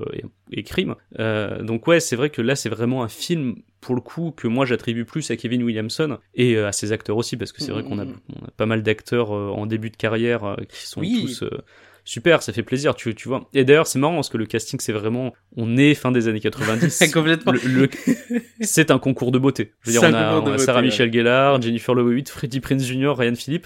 et, 0.51 0.63
crime. 0.63 0.95
Euh, 1.19 1.61
donc 1.63 1.87
ouais, 1.87 1.99
c'est 1.99 2.15
vrai 2.15 2.29
que 2.29 2.41
là 2.41 2.55
c'est 2.55 2.69
vraiment 2.69 3.03
un 3.03 3.07
film 3.07 3.55
pour 3.81 3.95
le 3.95 4.01
coup 4.01 4.31
que 4.31 4.47
moi 4.47 4.65
j'attribue 4.65 5.05
plus 5.05 5.29
à 5.31 5.35
Kevin 5.37 5.63
Williamson 5.63 6.17
et 6.33 6.55
euh, 6.55 6.67
à 6.67 6.71
ses 6.71 6.91
acteurs 6.91 7.17
aussi 7.17 7.37
parce 7.37 7.51
que 7.51 7.61
c'est 7.61 7.71
vrai 7.71 7.83
qu'on 7.83 7.99
a, 7.99 8.05
Mhm. 8.05 8.15
on 8.41 8.45
a 8.45 8.51
pas 8.57 8.65
mal 8.65 8.83
d'acteurs 8.83 9.35
euh, 9.35 9.49
en 9.49 9.65
début 9.65 9.89
de 9.89 9.97
carrière 9.97 10.55
qui 10.69 10.85
sont 10.87 11.01
Oui. 11.01 11.21
tous 11.21 11.43
super, 12.07 12.43
ça 12.43 12.53
fait 12.53 12.61
plaisir, 12.61 12.93
tu, 12.93 13.15
tu 13.15 13.27
vois. 13.27 13.49
Et 13.55 13.63
d'ailleurs 13.63 13.87
c'est 13.87 13.97
marrant 13.97 14.13
parce 14.15 14.29
que 14.29 14.37
le 14.37 14.45
casting 14.45 14.79
c'est 14.79 14.93
vraiment, 14.93 15.33
on 15.57 15.75
est 15.77 15.95
fin 15.95 16.11
des 16.11 16.27
années 16.27 16.39
90. 16.41 17.11
Complètement. 17.11 17.51
Le- 17.51 17.59
le- 17.65 17.89
c'est 18.61 18.91
un 18.91 18.99
concours 18.99 19.31
de 19.31 19.39
beauté. 19.39 19.73
Je 19.81 19.89
veux 19.91 19.99
dire, 19.99 20.07
on 20.09 20.13
a, 20.13 20.23
concours 20.29 20.41
de 20.43 20.49
on 20.49 20.53
a 20.53 20.55
beauté, 20.57 20.63
Sarah 20.65 20.79
ouais. 20.81 20.85
Michelle 20.85 21.11
Gellar, 21.11 21.59
Jennifer 21.61 21.97
Hewitt, 21.97 22.29
Freddie 22.29 22.59
Prinze 22.59 22.85
Jr., 22.85 23.13
Ryan 23.17 23.33
Philippe, 23.35 23.65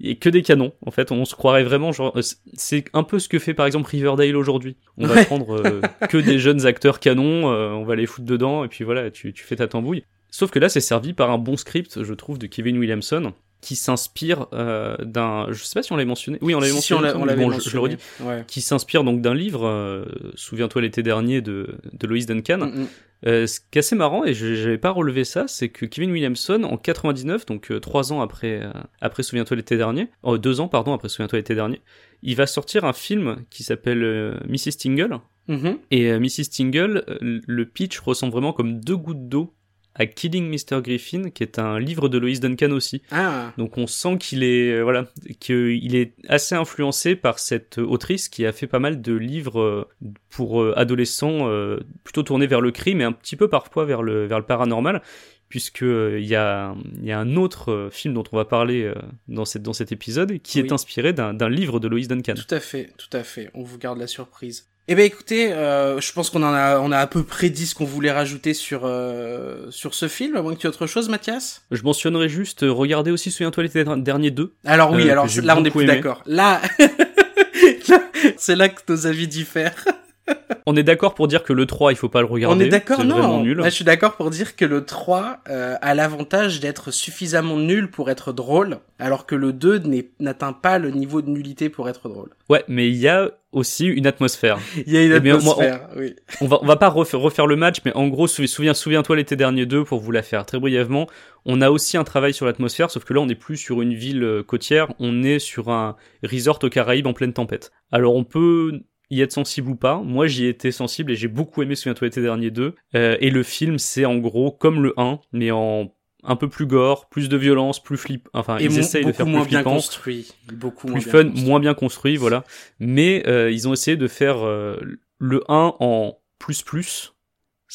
et 0.00 0.16
que 0.16 0.28
des 0.28 0.42
canons. 0.42 0.72
En 0.84 0.90
fait, 0.90 1.12
on 1.12 1.24
se 1.24 1.34
croirait 1.34 1.64
vraiment 1.64 1.92
genre, 1.92 2.12
euh, 2.16 2.22
c'est- 2.22 2.36
c'est 2.54 2.84
un 2.92 3.02
peu 3.04 3.18
ce 3.18 3.28
que 3.28 3.38
fait 3.38 3.54
par 3.54 3.66
exemple 3.66 3.88
Riverdale 3.90 4.36
aujourd'hui. 4.36 4.76
On 4.98 5.06
va 5.06 5.14
Ouais. 5.14 5.24
prendre 5.24 5.54
euh, 5.64 5.80
que 6.10 6.18
des 6.18 6.38
jeunes 6.38 6.66
acteurs 6.66 7.00
canons, 7.00 7.50
euh, 7.52 7.70
on 7.70 7.84
va 7.84 7.94
les 7.96 8.06
foutre 8.06 8.26
dedans, 8.26 8.64
et 8.64 8.68
puis 8.68 8.84
voilà, 8.84 9.10
tu, 9.10 9.32
tu 9.32 9.44
fais 9.44 9.56
ta 9.56 9.66
tambouille. 9.68 10.04
Sauf 10.30 10.50
que 10.50 10.58
là, 10.58 10.68
c'est 10.68 10.80
servi 10.80 11.12
par 11.12 11.30
un 11.30 11.38
bon 11.38 11.56
script, 11.56 12.02
je 12.02 12.12
trouve, 12.14 12.38
de 12.38 12.46
Kevin 12.48 12.76
Williamson, 12.78 13.32
qui 13.64 13.76
s'inspire 13.76 14.46
euh, 14.52 14.96
d'un, 15.04 15.46
je 15.50 15.64
sais 15.64 15.74
pas 15.74 15.82
si 15.82 15.92
on 15.92 15.96
l'avait 15.96 16.06
mentionné, 16.08 16.38
oui 16.42 16.54
on 16.54 16.60
l'avait 16.60 16.70
Si, 16.70 16.76
mentionné, 16.92 17.10
on 17.14 17.22
on 17.22 17.24
l'avait 17.24 17.44
bon, 17.44 17.50
je- 17.52 17.68
je, 17.68 17.74
le 17.74 17.80
redis, 17.80 17.96
mentionné. 17.96 18.30
Ouais. 18.38 18.44
qui 18.46 18.60
s'inspire 18.60 19.04
donc 19.04 19.20
d'un 19.22 19.34
livre, 19.34 19.66
euh, 19.66 20.04
souviens-toi 20.34 20.82
l'été 20.82 21.02
dernier 21.02 21.40
de, 21.40 21.76
de 21.92 22.06
Lois 22.06 22.24
Duncan. 22.26 22.58
Mm, 22.58 22.80
mm. 22.82 22.86
Euh, 23.26 23.46
ce 23.46 23.58
qui 23.60 23.66
est 23.76 23.78
assez 23.78 23.96
marrant, 23.96 24.24
et 24.24 24.34
je 24.34 24.54
j'avais 24.54 24.76
pas 24.76 24.90
relevé 24.90 25.24
ça, 25.24 25.48
c'est 25.48 25.70
que 25.70 25.86
Kevin 25.86 26.10
Williamson, 26.10 26.62
en 26.64 26.76
99, 26.76 27.46
donc 27.46 27.70
euh, 27.70 27.80
trois 27.80 28.12
ans 28.12 28.20
après, 28.20 28.60
euh, 28.62 28.70
après 29.00 29.22
Souviens-toi 29.22 29.56
l'été 29.56 29.78
dernier, 29.78 30.08
oh, 30.22 30.36
deux 30.36 30.60
ans, 30.60 30.68
pardon, 30.68 30.92
après 30.92 31.08
Souviens-toi 31.08 31.38
l'été 31.38 31.54
dernier, 31.54 31.80
il 32.22 32.36
va 32.36 32.46
sortir 32.46 32.84
un 32.84 32.92
film 32.92 33.36
qui 33.48 33.62
s'appelle 33.62 34.02
euh, 34.04 34.34
Mrs. 34.46 34.76
Tingle. 34.78 35.18
Mhm. 35.48 35.78
Et 35.90 36.10
euh, 36.12 36.20
Mrs. 36.20 36.50
Tingle, 36.54 37.02
euh, 37.08 37.40
le 37.46 37.64
pitch 37.66 37.98
ressemble 38.00 38.32
vraiment 38.32 38.52
comme 38.52 38.78
deux 38.80 38.96
gouttes 38.96 39.26
d'eau 39.28 39.54
à 39.94 40.06
Killing 40.06 40.48
Mr. 40.50 40.82
Griffin, 40.82 41.30
qui 41.30 41.42
est 41.44 41.58
un 41.58 41.78
livre 41.78 42.08
de 42.08 42.18
Lois 42.18 42.38
Duncan 42.40 42.70
aussi. 42.72 43.02
Ah, 43.10 43.52
Donc 43.58 43.78
on 43.78 43.86
sent 43.86 44.18
qu'il 44.18 44.42
est 44.42 44.72
euh, 44.72 44.82
voilà 44.82 45.06
qu'il 45.40 45.94
est 45.94 46.14
assez 46.28 46.54
influencé 46.54 47.14
par 47.16 47.38
cette 47.38 47.78
autrice 47.78 48.28
qui 48.28 48.44
a 48.46 48.52
fait 48.52 48.66
pas 48.66 48.80
mal 48.80 49.00
de 49.02 49.12
livres 49.14 49.60
euh, 49.60 49.88
pour 50.30 50.62
euh, 50.62 50.72
adolescents 50.76 51.48
euh, 51.48 51.78
plutôt 52.02 52.22
tournés 52.22 52.46
vers 52.46 52.60
le 52.60 52.70
crime 52.72 53.00
et 53.00 53.04
un 53.04 53.12
petit 53.12 53.36
peu 53.36 53.48
parfois 53.48 53.84
vers 53.84 54.02
le 54.02 54.26
vers 54.26 54.38
le 54.38 54.44
paranormal 54.46 55.00
puisque 55.48 55.82
il 55.82 56.24
y 56.26 56.34
a 56.34 56.74
y 57.02 57.12
a 57.12 57.18
un 57.20 57.36
autre 57.36 57.88
film 57.92 58.14
dont 58.14 58.24
on 58.32 58.36
va 58.36 58.44
parler 58.44 58.92
dans 59.28 59.44
cette 59.44 59.62
dans 59.62 59.72
cet 59.74 59.92
épisode 59.92 60.38
qui 60.42 60.60
Oui. 60.60 60.66
est 60.66 60.72
inspiré 60.72 61.12
d'un 61.12 61.32
d'un 61.34 61.48
livre 61.48 61.78
de 61.78 61.86
Lois 61.86 62.00
Duncan. 62.08 62.34
tout 62.34 62.52
à 62.52 62.58
fait, 62.60 62.90
tout 62.96 63.14
à 63.16 63.22
fait. 63.22 63.50
On 63.54 63.62
vous 63.62 63.78
garde 63.78 63.98
la 64.00 64.08
surprise. 64.08 64.66
Eh 64.86 64.94
ben 64.94 65.06
écoutez, 65.06 65.50
euh, 65.50 65.98
je 65.98 66.12
pense 66.12 66.28
qu'on 66.28 66.42
en 66.42 66.52
a, 66.52 66.78
on 66.78 66.92
a 66.92 66.98
à 66.98 67.06
peu 67.06 67.22
près 67.22 67.48
dit 67.48 67.66
ce 67.66 67.74
qu'on 67.74 67.86
voulait 67.86 68.12
rajouter 68.12 68.52
sur 68.52 68.82
euh, 68.84 69.70
sur 69.70 69.94
ce 69.94 70.08
film. 70.08 70.36
À 70.36 70.42
moins 70.42 70.54
que 70.54 70.60
tu 70.60 70.66
aies 70.66 70.70
autre 70.70 70.86
chose, 70.86 71.08
Mathias? 71.08 71.62
Je 71.70 71.82
mentionnerai 71.82 72.28
juste 72.28 72.64
euh, 72.64 72.70
regardez 72.70 73.10
aussi 73.10 73.30
souviens-toi 73.30 73.62
l'été 73.62 73.82
dernier 73.96 74.30
2 74.30 74.52
Alors 74.66 74.90
oui, 74.92 75.08
Euh, 75.08 75.12
alors 75.12 75.26
là 75.42 75.56
on 75.58 75.64
est 75.64 75.70
plus 75.70 75.86
d'accord. 75.86 76.22
Là, 76.26 76.60
là, 77.88 78.02
c'est 78.36 78.56
là 78.56 78.68
que 78.68 78.80
nos 78.92 79.06
avis 79.06 79.26
diffèrent. 79.26 79.86
On 80.66 80.74
est 80.76 80.82
d'accord 80.82 81.14
pour 81.14 81.28
dire 81.28 81.42
que 81.44 81.52
le 81.52 81.66
3 81.66 81.92
il 81.92 81.96
faut 81.96 82.08
pas 82.08 82.20
le 82.20 82.26
regarder. 82.26 82.64
on 82.64 82.66
est 82.66 82.70
d'accord, 82.70 83.04
non 83.04 83.42
nul. 83.42 83.58
Là, 83.58 83.64
je 83.68 83.74
suis 83.74 83.84
d'accord 83.84 84.16
pour 84.16 84.30
dire 84.30 84.56
que 84.56 84.64
le 84.64 84.84
3 84.86 85.40
euh, 85.50 85.76
a 85.82 85.94
l'avantage 85.94 86.60
d'être 86.60 86.90
suffisamment 86.90 87.58
nul 87.58 87.90
pour 87.90 88.08
être 88.10 88.32
drôle, 88.32 88.78
alors 88.98 89.26
que 89.26 89.34
le 89.34 89.52
2 89.52 89.78
n'est- 89.80 90.08
n'atteint 90.20 90.54
pas 90.54 90.78
le 90.78 90.90
niveau 90.90 91.20
de 91.20 91.28
nullité 91.28 91.68
pour 91.68 91.88
être 91.90 92.08
drôle. 92.08 92.30
Ouais, 92.48 92.64
mais 92.68 92.88
il 92.88 92.96
y 92.96 93.08
a 93.08 93.30
aussi 93.52 93.86
une 93.86 94.06
atmosphère. 94.06 94.58
Il 94.86 94.92
y 94.92 94.96
a 94.96 95.04
une 95.04 95.12
Eh 95.12 95.20
bien, 95.20 95.34
moi, 95.38 95.52
atmosphère, 95.52 95.88
oui. 95.96 96.16
on 96.40 96.46
va 96.46 96.58
on 96.62 96.66
va 96.66 96.76
pas 96.76 96.88
refaire, 96.88 97.20
refaire 97.20 97.46
le 97.46 97.56
match, 97.56 97.78
mais 97.84 97.92
en 97.94 98.08
gros, 98.08 98.26
souvi- 98.26 98.48
souviens 98.48 98.74
souviens-toi 98.74 99.16
l'été 99.16 99.36
dernier 99.36 99.66
2 99.66 99.84
pour 99.84 100.00
vous 100.00 100.10
la 100.12 100.22
faire 100.22 100.46
très 100.46 100.58
brièvement. 100.58 101.06
On 101.44 101.60
a 101.60 101.70
aussi 101.70 101.98
un 101.98 102.04
travail 102.04 102.32
sur 102.32 102.46
l'atmosphère, 102.46 102.90
sauf 102.90 103.04
que 103.04 103.12
là, 103.12 103.20
on 103.20 103.26
n'est 103.26 103.34
plus 103.34 103.58
sur 103.58 103.82
une 103.82 103.92
ville 103.94 104.24
euh, 104.24 104.42
côtière, 104.42 104.88
on 104.98 105.22
est 105.22 105.38
sur 105.38 105.68
un 105.68 105.94
resort 106.24 106.58
aux 106.62 106.70
Caraïbes 106.70 107.06
en 107.06 107.12
pleine 107.12 107.34
tempête. 107.34 107.70
Alors, 107.92 108.16
on 108.16 108.24
peut 108.24 108.80
y 109.10 109.20
être 109.20 109.32
sensible 109.32 109.70
ou 109.70 109.76
pas. 109.76 110.00
Moi, 110.00 110.26
j'y 110.26 110.46
étais 110.46 110.72
sensible 110.72 111.12
et 111.12 111.16
j'ai 111.16 111.28
beaucoup 111.28 111.62
aimé 111.62 111.74
Souviens-toi 111.74 112.06
l'été 112.06 112.22
dernier 112.22 112.50
2. 112.50 112.74
Euh, 112.94 113.16
et 113.20 113.30
le 113.30 113.42
film, 113.42 113.78
c'est 113.78 114.04
en 114.04 114.16
gros 114.16 114.50
comme 114.50 114.82
le 114.82 114.94
1, 114.96 115.20
mais 115.32 115.50
en 115.50 115.92
un 116.26 116.36
peu 116.36 116.48
plus 116.48 116.66
gore, 116.66 117.08
plus 117.08 117.28
de 117.28 117.36
violence, 117.36 117.82
plus 117.82 117.96
flip. 117.96 118.28
Enfin, 118.32 118.58
Et 118.58 118.64
ils 118.64 118.78
essayent 118.78 119.04
de 119.04 119.12
faire 119.12 119.26
plus 119.26 119.32
moins 119.32 119.44
bien 119.44 119.58
flippant 119.58 119.74
construit. 119.74 120.32
Beaucoup 120.52 120.88
moins 120.88 120.98
plus 120.98 121.04
bien 121.04 121.12
fun, 121.12 121.24
construit. 121.24 121.44
moins 121.44 121.60
bien 121.60 121.74
construit, 121.74 122.16
voilà. 122.16 122.44
Mais 122.80 123.22
euh, 123.26 123.50
ils 123.50 123.68
ont 123.68 123.72
essayé 123.72 123.96
de 123.96 124.08
faire 124.08 124.44
euh, 124.44 124.80
le 125.18 125.42
1 125.48 125.74
en 125.80 126.18
plus 126.38 126.62
plus. 126.62 127.13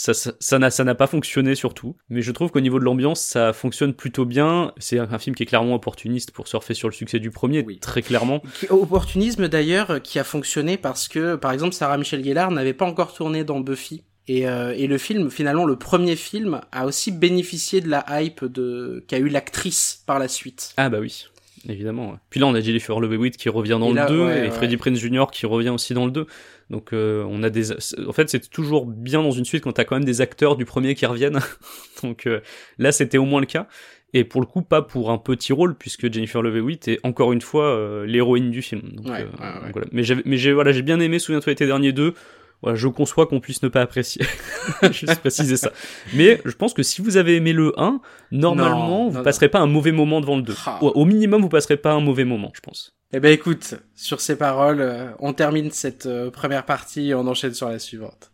Ça, 0.01 0.13
ça, 0.13 0.31
ça 0.39 0.59
n'a, 0.59 0.69
ça 0.71 0.85
n'a 0.85 0.95
pas 0.95 1.07
fonctionné 1.07 1.55
surtout. 1.55 1.97
Mais 2.09 2.21
je 2.21 2.31
trouve 2.31 2.51
qu'au 2.51 2.61
niveau 2.61 2.79
de 2.79 2.85
l'ambiance, 2.85 3.19
ça 3.19 3.51
fonctionne 3.51 3.93
plutôt 3.93 4.23
bien. 4.23 4.71
C'est 4.77 4.97
un, 4.97 5.09
un 5.11 5.19
film 5.19 5.35
qui 5.35 5.43
est 5.43 5.45
clairement 5.45 5.75
opportuniste 5.75 6.31
pour 6.31 6.47
surfer 6.47 6.73
sur 6.73 6.87
le 6.87 6.93
succès 6.93 7.19
du 7.19 7.31
premier, 7.31 7.65
Oui. 7.67 7.79
très 7.79 8.01
clairement. 8.01 8.41
Qui- 8.57 8.67
Opportunisme 8.69 9.49
d'ailleurs 9.49 10.01
qui 10.01 10.17
a 10.17 10.23
fonctionné 10.23 10.77
parce 10.77 11.09
que 11.09 11.35
par 11.35 11.51
exemple 11.51 11.73
Sarah 11.73 11.97
Michelle 11.97 12.23
Gellar 12.23 12.49
n'avait 12.49 12.71
pas 12.73 12.85
encore 12.85 13.13
tourné 13.13 13.43
dans 13.43 13.59
Buffy 13.59 14.03
et, 14.29 14.47
euh, 14.47 14.73
et 14.77 14.87
le 14.87 14.97
film 14.97 15.29
finalement 15.29 15.65
le 15.65 15.75
premier 15.75 16.15
film 16.15 16.61
a 16.71 16.85
aussi 16.85 17.11
bénéficié 17.11 17.81
de 17.81 17.89
la 17.89 18.05
hype 18.21 18.45
de 18.45 19.03
qu'a 19.09 19.17
eu 19.17 19.27
l'actrice 19.27 20.01
par 20.05 20.17
la 20.17 20.29
suite. 20.29 20.73
Ah 20.77 20.87
bah 20.89 20.99
oui, 21.01 21.25
évidemment. 21.67 22.11
ouais. 22.11 22.17
Puis 22.29 22.39
là, 22.39 22.47
on 22.47 22.55
a 22.55 22.61
Jennifer 22.61 22.97
Love 23.01 23.13
Hewitt 23.15 23.35
qui 23.35 23.49
revient 23.49 23.77
dans 23.79 23.89
Et 23.91 23.93
là, 23.93 24.07
le 24.09 24.15
2 24.15 24.23
ouais, 24.25 24.37
et 24.37 24.41
ouais. 24.43 24.49
Freddie 24.51 24.77
Prinze 24.77 24.97
Jr. 24.97 25.25
qui 25.31 25.45
revient 25.45 25.69
aussi 25.69 25.93
dans 25.93 26.05
le 26.05 26.11
2. 26.11 26.25
Donc 26.69 26.93
euh, 26.93 27.25
on 27.27 27.41
a 27.43 27.49
des 27.49 27.71
en 27.71 28.13
fait 28.13 28.29
c'est 28.29 28.49
toujours 28.49 28.85
bien 28.85 29.23
dans 29.23 29.31
une 29.31 29.45
suite 29.45 29.63
quand 29.63 29.71
t'as 29.71 29.85
quand 29.85 29.95
même 29.95 30.05
des 30.05 30.21
acteurs 30.21 30.55
du 30.55 30.65
premier 30.65 30.93
qui 30.95 31.05
reviennent. 31.05 31.39
Donc 32.03 32.27
euh, 32.27 32.41
là 32.77 32.91
c'était 32.91 33.17
au 33.17 33.25
moins 33.25 33.39
le 33.39 33.47
cas 33.47 33.67
et 34.13 34.23
pour 34.23 34.41
le 34.41 34.47
coup 34.47 34.61
pas 34.61 34.81
pour 34.81 35.11
un 35.11 35.17
petit 35.17 35.51
rôle 35.53 35.75
puisque 35.75 36.11
Jennifer 36.11 36.41
Love 36.41 36.57
Hewitt 36.57 36.87
est 36.87 36.99
encore 37.03 37.33
une 37.33 37.41
fois 37.41 37.65
euh, 37.65 38.05
l'héroïne 38.05 38.51
du 38.51 38.61
film. 38.61 38.81
Donc, 38.93 39.05
Ouais, 39.07 39.21
euh, 39.21 39.25
ouais, 39.25 39.47
ouais. 39.47 39.61
donc 39.63 39.71
voilà. 39.73 39.87
Mais 39.91 40.03
j'ai 40.03 40.17
mais 40.25 40.37
j'ai 40.37 40.53
voilà, 40.53 40.71
j'ai 40.71 40.83
bien 40.83 40.99
aimé 40.99 41.17
Souviens-toi 41.19 41.51
l'été 41.51 41.65
dernier 41.65 41.91
2. 41.91 42.13
Voilà, 42.61 42.75
je 42.77 42.87
conçois 42.87 43.25
qu'on 43.25 43.39
puisse 43.39 43.63
ne 43.63 43.69
pas 43.69 43.81
apprécier. 43.81 44.25
Juste 44.91 45.19
préciser 45.19 45.55
ça. 45.55 45.71
Mais 46.13 46.41
je 46.43 46.51
pense 46.51 46.73
que 46.73 46.83
si 46.83 47.01
vous 47.01 47.15
avez 47.15 47.35
aimé 47.37 47.53
le 47.53 47.73
1, 47.79 48.01
normalement, 48.31 49.05
Non, 49.05 49.09
vous 49.09 49.17
non, 49.17 49.23
passerez 49.23 49.49
pas 49.49 49.59
un 49.59 49.67
mauvais 49.67 49.93
moment 49.93 50.19
devant 50.19 50.35
le 50.35 50.43
2. 50.43 50.53
Ah. 50.65 50.79
Au 50.81 51.05
minimum, 51.05 51.41
vous 51.41 51.49
passerez 51.49 51.77
pas 51.77 51.93
un 51.93 52.01
mauvais 52.01 52.25
moment, 52.25 52.51
je 52.53 52.59
pense. 52.59 52.95
Eh 53.11 53.19
ben 53.19 53.31
écoute, 53.31 53.75
sur 53.95 54.21
ces 54.21 54.37
paroles, 54.37 54.81
euh, 54.81 55.09
on 55.19 55.33
termine 55.33 55.71
cette 55.71 56.05
euh, 56.05 56.29
première 56.29 56.65
partie 56.65 57.09
et 57.09 57.15
on 57.15 57.25
enchaîne 57.27 57.53
sur 57.55 57.67
la 57.69 57.79
suivante. 57.79 58.31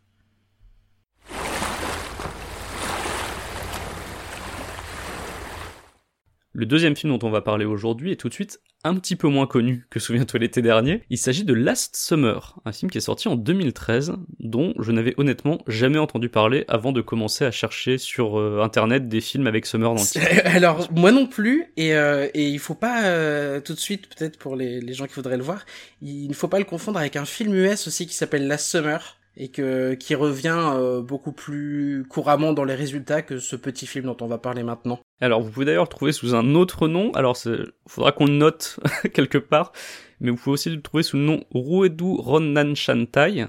Le 6.57 6.65
deuxième 6.65 6.95
film 6.95 7.17
dont 7.17 7.27
on 7.27 7.31
va 7.31 7.41
parler 7.41 7.65
aujourd'hui 7.65 8.13
est 8.13 8.15
tout 8.15 8.29
de 8.29 8.33
suite 8.33 8.61
un 8.85 8.95
petit 8.95 9.17
peu 9.17 9.27
moins 9.27 9.45
connu 9.45 9.87
que 9.89 9.99
Souviens-toi 9.99 10.39
l'été 10.39 10.61
dernier. 10.61 11.01
Il 11.09 11.17
s'agit 11.17 11.43
de 11.43 11.53
Last 11.53 11.97
Summer, 11.97 12.57
un 12.63 12.71
film 12.71 12.89
qui 12.89 12.97
est 12.97 13.01
sorti 13.01 13.27
en 13.27 13.35
2013, 13.35 14.13
dont 14.39 14.73
je 14.79 14.93
n'avais 14.93 15.15
honnêtement 15.17 15.57
jamais 15.67 15.97
entendu 15.99 16.29
parler 16.29 16.63
avant 16.69 16.93
de 16.93 17.01
commencer 17.01 17.43
à 17.43 17.51
chercher 17.51 17.97
sur 17.97 18.39
euh, 18.39 18.61
internet 18.63 19.09
des 19.09 19.19
films 19.19 19.47
avec 19.47 19.65
Summer 19.65 19.93
dans 19.93 20.01
le 20.01 20.07
titre. 20.07 20.25
Alors 20.45 20.87
moi 20.93 21.11
non 21.11 21.27
plus 21.27 21.65
et, 21.75 21.93
euh, 21.93 22.29
et 22.33 22.47
il 22.47 22.59
faut 22.59 22.73
pas 22.73 23.03
euh, 23.03 23.59
tout 23.59 23.73
de 23.73 23.79
suite 23.79 24.07
peut-être 24.07 24.37
pour 24.37 24.55
les, 24.55 24.79
les 24.79 24.93
gens 24.93 25.07
qui 25.07 25.15
voudraient 25.15 25.35
le 25.35 25.43
voir, 25.43 25.65
il 26.01 26.29
ne 26.29 26.33
faut 26.33 26.47
pas 26.47 26.59
le 26.59 26.65
confondre 26.65 26.99
avec 26.99 27.17
un 27.17 27.25
film 27.25 27.53
US 27.53 27.85
aussi 27.87 28.07
qui 28.07 28.13
s'appelle 28.13 28.47
Last 28.47 28.69
Summer 28.69 29.17
et 29.37 29.49
que 29.49 29.93
qui 29.93 30.15
revient 30.15 30.71
euh, 30.75 31.01
beaucoup 31.01 31.31
plus 31.31 32.05
couramment 32.09 32.53
dans 32.53 32.63
les 32.63 32.75
résultats 32.75 33.21
que 33.21 33.39
ce 33.39 33.55
petit 33.55 33.87
film 33.87 34.05
dont 34.05 34.17
on 34.21 34.27
va 34.27 34.37
parler 34.37 34.63
maintenant. 34.63 34.99
Alors, 35.21 35.41
vous 35.41 35.49
pouvez 35.49 35.65
d'ailleurs 35.65 35.83
le 35.83 35.89
trouver 35.89 36.11
sous 36.11 36.35
un 36.35 36.55
autre 36.55 36.87
nom. 36.87 37.11
Alors, 37.13 37.37
il 37.45 37.65
faudra 37.87 38.11
qu'on 38.11 38.25
le 38.25 38.33
note 38.33 38.79
quelque 39.13 39.37
part. 39.37 39.71
Mais 40.19 40.31
vous 40.31 40.37
pouvez 40.37 40.53
aussi 40.53 40.69
le 40.69 40.81
trouver 40.81 41.03
sous 41.03 41.17
le 41.17 41.23
nom 41.23 41.43
Ruedu 41.53 42.15
Ronnan 42.17 42.75
Shantai, 42.75 43.47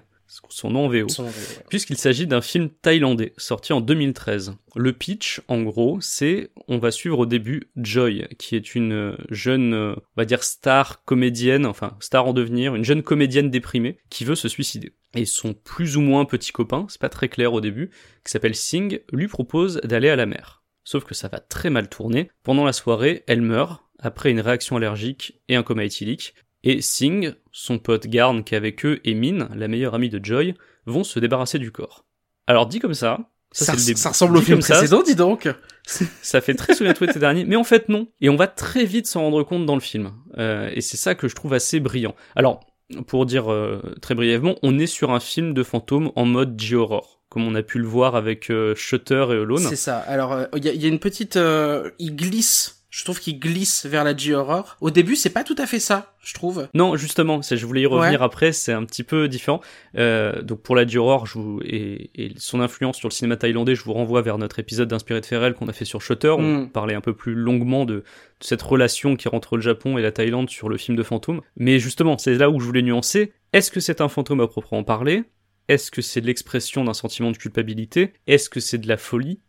son 0.49 0.71
nom 0.71 0.87
en 0.87 0.89
VO. 0.89 1.07
Ouais. 1.19 1.31
Puisqu'il 1.69 1.97
s'agit 1.97 2.27
d'un 2.27 2.41
film 2.41 2.69
thaïlandais, 2.69 3.33
sorti 3.37 3.73
en 3.73 3.81
2013. 3.81 4.55
Le 4.75 4.93
pitch, 4.93 5.41
en 5.49 5.63
gros, 5.63 6.01
c'est, 6.01 6.51
on 6.69 6.79
va 6.79 6.91
suivre 6.91 7.21
au 7.21 7.27
début 7.27 7.71
Joy, 7.77 8.27
qui 8.39 8.57
est 8.57 8.75
une 8.75 8.93
euh, 8.93 9.17
jeune, 9.31 9.75
euh, 9.75 9.95
on 9.97 10.21
va 10.21 10.25
dire 10.25 10.43
star 10.43 11.05
comédienne, 11.05 11.67
enfin, 11.67 11.97
star 12.01 12.27
en 12.27 12.33
devenir, 12.33 12.75
une 12.75 12.85
jeune 12.85 13.03
comédienne 13.03 13.51
déprimée, 13.51 13.99
qui 14.11 14.25
veut 14.25 14.35
se 14.35 14.49
suicider. 14.49 14.93
Et 15.15 15.25
son 15.25 15.55
plus 15.55 15.97
ou 15.97 16.01
moins 16.01 16.25
petit 16.25 16.53
copain, 16.53 16.87
c'est 16.89 17.01
pas 17.01 17.09
très 17.09 17.29
clair 17.29 17.53
au 17.53 17.61
début, 17.61 17.91
qui 18.25 18.31
s'appelle 18.31 18.55
Singh, 18.55 19.01
lui 19.13 19.29
propose 19.29 19.81
d'aller 19.83 20.11
à 20.11 20.17
la 20.17 20.27
mer. 20.27 20.63
Sauf 20.85 21.05
que 21.05 21.15
ça 21.15 21.29
va 21.29 21.41
très 21.41 21.71
mal 21.71 21.89
tourner. 21.89 22.31
Pendant 22.43 22.65
la 22.65 22.73
soirée, 22.73 23.25
elle 23.27 23.43
meurt, 23.43 23.83
après 23.99 24.31
une 24.31 24.41
réaction 24.41 24.77
allergique 24.77 25.41
et 25.49 25.57
un 25.57 25.63
coma 25.63 25.85
éthylique. 25.85 26.35
Et 26.67 26.83
Singh, 26.83 27.33
son 27.53 27.79
pote 27.79 28.09
Garn 28.09 28.43
qui 28.43 28.55
est 28.55 28.57
avec 28.59 28.85
eux, 28.85 29.01
et 29.05 29.15
Min, 29.15 29.49
la 29.55 29.69
meilleure 29.69 29.95
amie 29.95 30.11
de 30.11 30.23
Joy, 30.23 30.55
vont 30.85 31.05
se 31.05 31.21
débarrasser 31.21 31.61
du 31.61 31.71
corps. 31.71 32.05
Alors 32.49 32.67
dit 32.67 32.81
comme 32.81 32.93
ça, 32.93 33.31
ça, 33.53 33.73
ressemble 33.73 34.37
au 34.37 34.41
film 34.41 34.61
ça, 34.61 34.77
précédent, 34.77 35.03
dis 35.03 35.15
donc. 35.15 35.49
ça 35.85 36.41
fait 36.41 36.55
très 36.55 36.75
souviens-toi 36.75 37.07
l'été 37.07 37.21
dernier, 37.21 37.45
mais 37.45 37.55
en 37.55 37.63
fait 37.63 37.89
non. 37.89 38.09
Et 38.21 38.29
on 38.29 38.37
va 38.37 38.49
très 38.49 38.85
vite 38.85 39.07
s'en 39.07 39.23
rendre 39.23 39.45
compte 39.45 39.65
dans 39.65 39.77
le 39.77 39.81
film. 39.81 40.13
Euh, 40.39 40.69
et 40.75 40.81
c'est 40.81 40.97
ça 40.97 41.15
que 41.15 41.29
je 41.29 41.37
trouve 41.37 41.55
assez 41.55 41.79
brillant. 41.79 42.17
Alors, 42.35 42.61
pour 43.07 43.27
dire 43.27 43.51
euh, 43.51 43.81
très 44.03 44.17
brièvement, 44.17 44.57
on 44.65 44.79
est 44.79 44.89
sur 44.89 45.13
un 45.13 45.21
film 45.21 45.55
de 45.55 45.63
fantôme 45.63 46.11
en 46.17 46.25
mode 46.25 46.61
J-horror, 46.61 47.23
comme 47.29 47.47
on 47.47 47.55
a 47.55 47.63
pu 47.63 47.79
le 47.79 47.87
voir 47.87 48.17
avec 48.17 48.51
euh, 48.51 48.75
Shutter 48.75 49.27
et 49.31 49.35
Alone. 49.35 49.59
C'est 49.59 49.77
ça. 49.77 49.99
Alors, 49.99 50.33
euh, 50.33 50.47
il 50.57 50.67
y, 50.67 50.77
y 50.77 50.85
a 50.85 50.89
une 50.89 50.99
petite... 50.99 51.37
euh, 51.37 51.91
il 52.01 52.17
glisse. 52.17 52.76
Je 52.97 53.05
trouve 53.05 53.21
qu'il 53.21 53.39
glisse 53.39 53.85
vers 53.85 54.05
la 54.05 54.17
J-horror. 54.17 54.79
Au 54.81 54.91
début, 54.91 55.17
c'est 55.17 55.29
pas 55.29 55.45
tout 55.45 55.55
à 55.59 55.67
fait 55.67 55.81
ça, 55.81 56.15
je 56.23 56.33
trouve. 56.33 56.67
Non, 56.73 56.97
justement, 56.97 57.43
c'est- 57.43 57.59
je 57.59 57.67
voulais 57.67 57.83
y 57.83 57.87
revenir 57.87 58.21
Ouais. 58.21 58.25
après, 58.25 58.53
c'est 58.53 58.73
un 58.73 58.87
petit 58.87 59.03
peu 59.03 59.29
différent. 59.29 59.61
Euh, 59.99 60.41
donc 60.41 60.63
pour 60.63 60.75
la 60.75 60.87
je 60.87 60.99
vous, 61.35 61.61
et, 61.63 62.11
et 62.15 62.33
son 62.39 62.59
influence 62.61 62.97
sur 62.97 63.09
le 63.09 63.13
cinéma 63.13 63.37
thaïlandais, 63.37 63.75
je 63.75 63.85
vous 63.85 63.93
renvoie 63.93 64.23
vers 64.23 64.39
notre 64.39 64.61
épisode 64.61 64.89
d'Inspiré 64.89 65.21
de 65.21 65.27
Ferrell 65.27 65.53
qu'on 65.53 65.69
a 65.69 65.75
fait 65.75 65.85
sur 65.85 66.01
Shutter. 66.01 66.31
On 66.31 66.63
Mm. 66.63 66.71
parlait 66.71 66.95
un 66.95 67.03
peu 67.03 67.13
plus 67.15 67.35
longuement 67.35 67.85
de, 67.85 67.97
de 67.97 68.05
cette 68.41 68.63
relation 68.63 69.15
qui 69.17 69.29
est 69.29 69.35
entre 69.35 69.57
le 69.57 69.63
Japon 69.63 69.99
et 69.99 70.03
la 70.03 70.11
Thaïlande 70.11 70.49
sur 70.49 70.71
le 70.71 70.79
film 70.79 70.97
de 70.97 71.03
fantôme. 71.03 71.43
Mais 71.59 71.79
justement, 71.79 72.17
c'est 72.17 72.35
là 72.37 72.49
où 72.49 72.61
je 72.61 72.65
voulais 72.65 72.81
nuancer. 72.81 73.35
Est-ce 73.53 73.71
que 73.71 73.81
c'est 73.81 74.01
un 74.01 74.09
fantôme 74.09 74.41
à 74.41 74.47
proprement 74.49 74.85
parler? 74.85 75.25
Est-ce 75.69 75.91
que 75.91 76.01
c'est 76.01 76.21
l'expression 76.23 76.83
d'un 76.85 76.95
sentiment 76.95 77.31
de 77.31 77.37
culpabilité? 77.37 78.15
Est-ce 78.27 78.49
que 78.49 78.61
c'est 78.61 78.79
de 78.79 78.89
la 78.89 78.97
folie? 78.97 79.41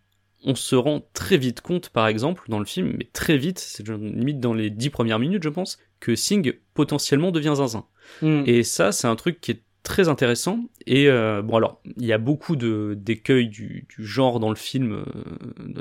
On 0.43 0.55
se 0.55 0.75
rend 0.75 1.01
très 1.13 1.37
vite 1.37 1.61
compte, 1.61 1.89
par 1.89 2.07
exemple, 2.07 2.43
dans 2.47 2.59
le 2.59 2.65
film, 2.65 2.95
mais 2.97 3.09
très 3.11 3.37
vite, 3.37 3.59
c'est 3.59 3.87
limite 3.87 4.39
dans 4.39 4.53
les 4.53 4.69
dix 4.69 4.89
premières 4.89 5.19
minutes, 5.19 5.43
je 5.43 5.49
pense, 5.49 5.79
que 5.99 6.15
Singh 6.15 6.59
potentiellement 6.73 7.31
devient 7.31 7.53
zinzin. 7.55 7.85
Mm. 8.21 8.43
Et 8.45 8.63
ça, 8.63 8.91
c'est 8.91 9.07
un 9.07 9.15
truc 9.15 9.41
qui 9.41 9.51
est 9.51 9.63
très 9.87 10.09
intéressant. 10.09 10.59
Et 10.85 11.07
euh, 11.09 11.41
bon, 11.41 11.55
alors, 11.57 11.81
il 11.97 12.05
y 12.05 12.13
a 12.13 12.17
beaucoup 12.17 12.55
de 12.55 12.95
d'écueils 12.99 13.47
du, 13.47 13.87
du 13.89 14.05
genre 14.05 14.39
dans 14.39 14.49
le 14.49 14.55
film, 14.55 14.91
euh, 14.93 15.05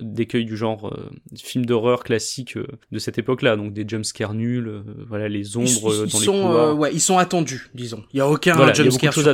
d'écueils 0.03 0.45
du 0.45 0.57
genre 0.57 0.89
euh, 0.89 1.11
film 1.37 1.67
d'horreur 1.67 2.03
classique 2.05 2.57
euh, 2.57 2.67
de 2.93 2.99
cette 2.99 3.19
époque-là, 3.19 3.57
donc 3.57 3.73
des 3.73 3.85
jumpscares 3.87 4.35
nuls, 4.35 4.69
euh, 4.69 4.83
voilà, 5.09 5.29
les 5.29 5.57
ombres 5.57 5.67
ils, 5.69 5.79
ils- 5.79 5.87
euh, 5.87 6.07
ils 6.07 6.13
dans 6.13 6.19
les 6.21 6.25
sont, 6.25 6.33
couloirs. 6.33 6.69
euh, 6.69 6.75
ouais, 6.75 6.91
ils 6.93 7.01
sont 7.01 7.19
attendus, 7.19 7.69
disons. 7.75 8.03
Il 8.13 8.19
y 8.19 8.21
a 8.21 8.29
aucun 8.29 8.55
Voilà, 8.55 8.73
jumpscare 8.73 9.17
ouais. 9.17 9.25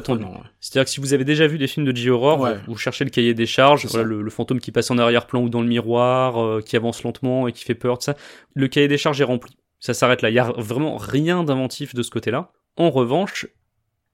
C'est-à-dire 0.60 0.84
que 0.84 0.90
si 0.90 1.00
vous 1.00 1.12
avez 1.14 1.24
déjà 1.24 1.46
vu 1.46 1.58
des 1.58 1.66
films 1.66 1.86
de 1.86 1.94
J-horror, 1.96 2.40
Ouais. 2.40 2.54
vous, 2.66 2.72
vous 2.72 2.76
cherchez 2.78 3.04
le 3.04 3.10
cahier 3.10 3.34
des 3.34 3.46
charges, 3.46 3.86
voilà, 3.86 4.06
le, 4.06 4.22
le 4.22 4.30
fantôme 4.30 4.58
qui 4.60 4.72
passe 4.72 4.90
en 4.90 4.98
arrière-plan 4.98 5.42
ou 5.42 5.48
dans 5.48 5.60
le 5.60 5.68
miroir, 5.68 6.42
euh, 6.42 6.60
qui 6.60 6.76
avance 6.76 7.02
lentement 7.02 7.46
et 7.48 7.52
qui 7.52 7.64
fait 7.64 7.74
peur, 7.74 7.98
tout 7.98 8.04
ça. 8.04 8.16
Le 8.54 8.68
cahier 8.68 8.88
des 8.88 8.98
charges 8.98 9.20
est 9.20 9.24
rempli. 9.24 9.56
Ça 9.80 9.94
s'arrête 9.94 10.22
là. 10.22 10.30
Il 10.30 10.34
y 10.34 10.38
a 10.38 10.52
vraiment 10.56 10.96
rien 10.96 11.42
d'inventif 11.44 11.94
de 11.94 12.02
ce 12.02 12.10
côté-là. 12.10 12.52
En 12.76 12.90
revanche, 12.90 13.46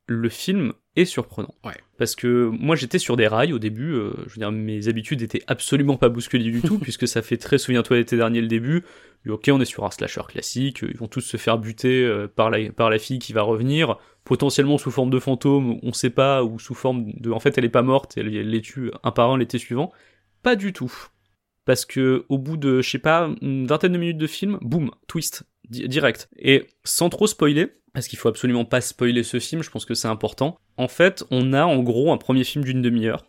le 0.08 0.28
film 0.30 0.72
est 0.96 1.04
surprenant. 1.04 1.54
Ouais. 1.64 1.76
Parce 1.98 2.16
que 2.16 2.46
moi 2.46 2.74
j'étais 2.74 2.98
sur 2.98 3.16
des 3.16 3.28
rails 3.28 3.52
au 3.52 3.58
début, 3.58 3.92
euh, 3.92 4.12
je 4.26 4.34
veux 4.34 4.38
dire 4.38 4.50
mes 4.50 4.88
habitudes 4.88 5.20
étaient 5.22 5.42
absolument 5.46 5.96
pas 5.96 6.08
bousculées 6.08 6.50
du 6.50 6.62
tout, 6.62 6.78
puisque 6.82 7.06
ça 7.06 7.22
fait 7.22 7.36
très 7.36 7.58
souviens-toi 7.58 7.98
l'été 7.98 8.16
dernier 8.16 8.40
le 8.40 8.48
début, 8.48 8.84
Et 9.26 9.30
ok 9.30 9.50
on 9.52 9.60
est 9.60 9.66
sur 9.66 9.84
un 9.84 9.90
slasher 9.90 10.22
classique, 10.26 10.82
ils 10.82 10.96
vont 10.96 11.08
tous 11.08 11.20
se 11.20 11.36
faire 11.36 11.58
buter 11.58 12.04
euh, 12.04 12.26
par, 12.26 12.50
la, 12.50 12.72
par 12.72 12.88
la 12.88 12.98
fille 12.98 13.18
qui 13.18 13.34
va 13.34 13.42
revenir, 13.42 13.98
potentiellement 14.24 14.78
sous 14.78 14.90
forme 14.90 15.10
de 15.10 15.18
fantôme, 15.18 15.78
on 15.82 15.92
sait 15.92 16.10
pas, 16.10 16.42
ou 16.42 16.58
sous 16.58 16.74
forme 16.74 17.12
de... 17.12 17.30
En 17.30 17.38
fait 17.38 17.58
elle 17.58 17.66
est 17.66 17.70
pas 17.70 17.82
morte, 17.82 18.16
elle, 18.16 18.34
elle 18.34 18.50
les 18.50 18.62
tue 18.62 18.90
un 19.02 19.10
par 19.10 19.30
un 19.30 19.38
l'été 19.38 19.58
suivant. 19.58 19.92
Pas 20.42 20.56
du 20.56 20.72
tout. 20.72 20.92
Parce 21.66 21.84
que 21.84 22.24
au 22.30 22.38
bout 22.38 22.56
de, 22.56 22.80
je 22.80 22.88
sais 22.88 22.98
pas, 22.98 23.30
une 23.42 23.66
vingtaine 23.66 23.92
de 23.92 23.98
minutes 23.98 24.16
de 24.16 24.26
film, 24.26 24.58
boum, 24.62 24.90
twist, 25.06 25.44
direct. 25.70 26.28
Et 26.38 26.66
sans 26.84 27.08
trop 27.08 27.26
spoiler, 27.26 27.68
parce 27.94 28.08
qu'il 28.08 28.18
faut 28.18 28.28
absolument 28.28 28.64
pas 28.64 28.80
spoiler 28.80 29.22
ce 29.22 29.40
film, 29.40 29.62
je 29.62 29.70
pense 29.70 29.84
que 29.84 29.94
c'est 29.94 30.08
important. 30.08 30.58
En 30.76 30.88
fait, 30.88 31.24
on 31.30 31.52
a 31.52 31.64
en 31.64 31.78
gros 31.82 32.12
un 32.12 32.16
premier 32.18 32.44
film 32.44 32.64
d'une 32.64 32.82
demi-heure, 32.82 33.26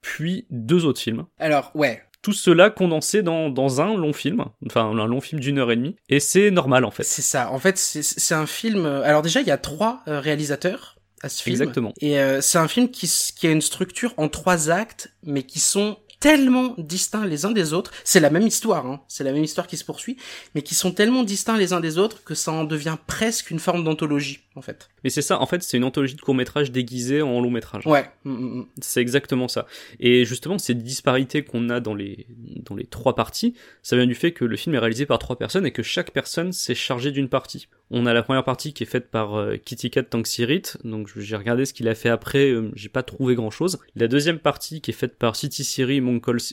puis 0.00 0.46
deux 0.50 0.84
autres 0.84 1.00
films. 1.00 1.26
Alors, 1.38 1.70
ouais. 1.74 2.02
Tout 2.22 2.32
cela 2.32 2.70
condensé 2.70 3.22
dans, 3.22 3.50
dans 3.50 3.80
un 3.80 3.94
long 3.96 4.12
film, 4.12 4.44
enfin 4.66 4.86
un 4.90 5.06
long 5.06 5.20
film 5.20 5.40
d'une 5.40 5.58
heure 5.58 5.70
et 5.70 5.76
demie, 5.76 5.94
et 6.08 6.18
c'est 6.18 6.50
normal 6.50 6.84
en 6.84 6.90
fait. 6.90 7.04
C'est 7.04 7.22
ça. 7.22 7.52
En 7.52 7.58
fait, 7.60 7.78
c'est- 7.78 8.34
un 8.34 8.46
film. 8.46 8.84
euh, 8.84 9.02
Alors 9.04 9.22
déjà, 9.22 9.40
il 9.42 9.46
y 9.46 9.52
a 9.52 9.58
trois 9.58 10.02
euh, 10.08 10.18
réalisateurs 10.18 10.96
à 11.22 11.28
ce 11.28 11.42
film. 11.42 11.54
Exactement. 11.54 11.92
Et 12.00 12.18
euh, 12.18 12.40
c'est 12.40 12.58
un 12.58 12.66
film 12.66 12.90
qui 12.90 13.46
a 13.46 13.50
une 13.50 13.60
structure 13.62 14.12
en 14.16 14.28
trois 14.28 14.70
actes, 14.70 15.12
mais 15.22 15.44
qui 15.44 15.60
sont 15.60 15.98
tellement 16.20 16.74
distincts 16.78 17.26
les 17.26 17.44
uns 17.44 17.52
des 17.52 17.72
autres. 17.72 17.92
C'est 18.04 18.20
la 18.20 18.30
même 18.30 18.46
histoire, 18.46 18.86
hein. 18.86 19.00
c'est 19.08 19.24
la 19.24 19.32
même 19.32 19.44
histoire 19.44 19.66
qui 19.66 19.76
se 19.76 19.84
poursuit, 19.84 20.16
mais 20.54 20.62
qui 20.62 20.74
sont 20.74 20.92
tellement 20.92 21.22
distincts 21.22 21.56
les 21.56 21.72
uns 21.72 21.80
des 21.80 21.98
autres 21.98 22.24
que 22.24 22.34
ça 22.34 22.52
en 22.52 22.64
devient 22.64 22.96
presque 23.06 23.50
une 23.50 23.58
forme 23.58 23.84
d'anthologie, 23.84 24.40
en 24.54 24.62
fait. 24.62 24.88
Mais 25.04 25.10
c'est 25.10 25.22
ça, 25.22 25.40
en 25.40 25.46
fait, 25.46 25.62
c'est 25.62 25.76
une 25.76 25.84
anthologie 25.84 26.14
de 26.14 26.20
court-métrage 26.20 26.72
déguisée 26.72 27.22
en 27.22 27.40
long-métrage. 27.40 27.86
Ouais. 27.86 28.10
Mm, 28.24 28.32
mm, 28.32 28.58
mm. 28.58 28.66
C'est 28.80 29.00
exactement 29.00 29.48
ça. 29.48 29.66
Et 30.00 30.24
justement, 30.24 30.58
ces 30.58 30.74
disparités 30.74 31.44
qu'on 31.44 31.68
a 31.70 31.80
dans 31.80 31.94
les, 31.94 32.26
dans 32.64 32.74
les 32.74 32.86
trois 32.86 33.14
parties, 33.14 33.54
ça 33.82 33.96
vient 33.96 34.06
du 34.06 34.14
fait 34.14 34.32
que 34.32 34.44
le 34.44 34.56
film 34.56 34.74
est 34.74 34.78
réalisé 34.78 35.06
par 35.06 35.18
trois 35.18 35.36
personnes 35.36 35.66
et 35.66 35.70
que 35.70 35.82
chaque 35.82 36.10
personne 36.10 36.52
s'est 36.52 36.74
chargée 36.74 37.12
d'une 37.12 37.28
partie. 37.28 37.68
On 37.90 38.06
a 38.06 38.12
la 38.12 38.22
première 38.22 38.42
partie 38.42 38.72
qui 38.72 38.82
est 38.82 38.86
faite 38.86 39.10
par 39.10 39.36
euh, 39.36 39.56
Kitty 39.56 39.90
Cat 39.90 40.02
Tanksirit, 40.04 40.62
donc 40.82 41.08
j'ai 41.16 41.36
regardé 41.36 41.64
ce 41.66 41.72
qu'il 41.72 41.86
a 41.86 41.94
fait 41.94 42.08
après, 42.08 42.50
euh, 42.50 42.72
j'ai 42.74 42.88
pas 42.88 43.04
trouvé 43.04 43.36
grand 43.36 43.50
chose. 43.50 43.78
La 43.94 44.08
deuxième 44.08 44.40
partie 44.40 44.80
qui 44.80 44.90
est 44.90 44.94
faite 44.94 45.16
par 45.16 45.36
City 45.36 45.62
Siri 45.62 46.00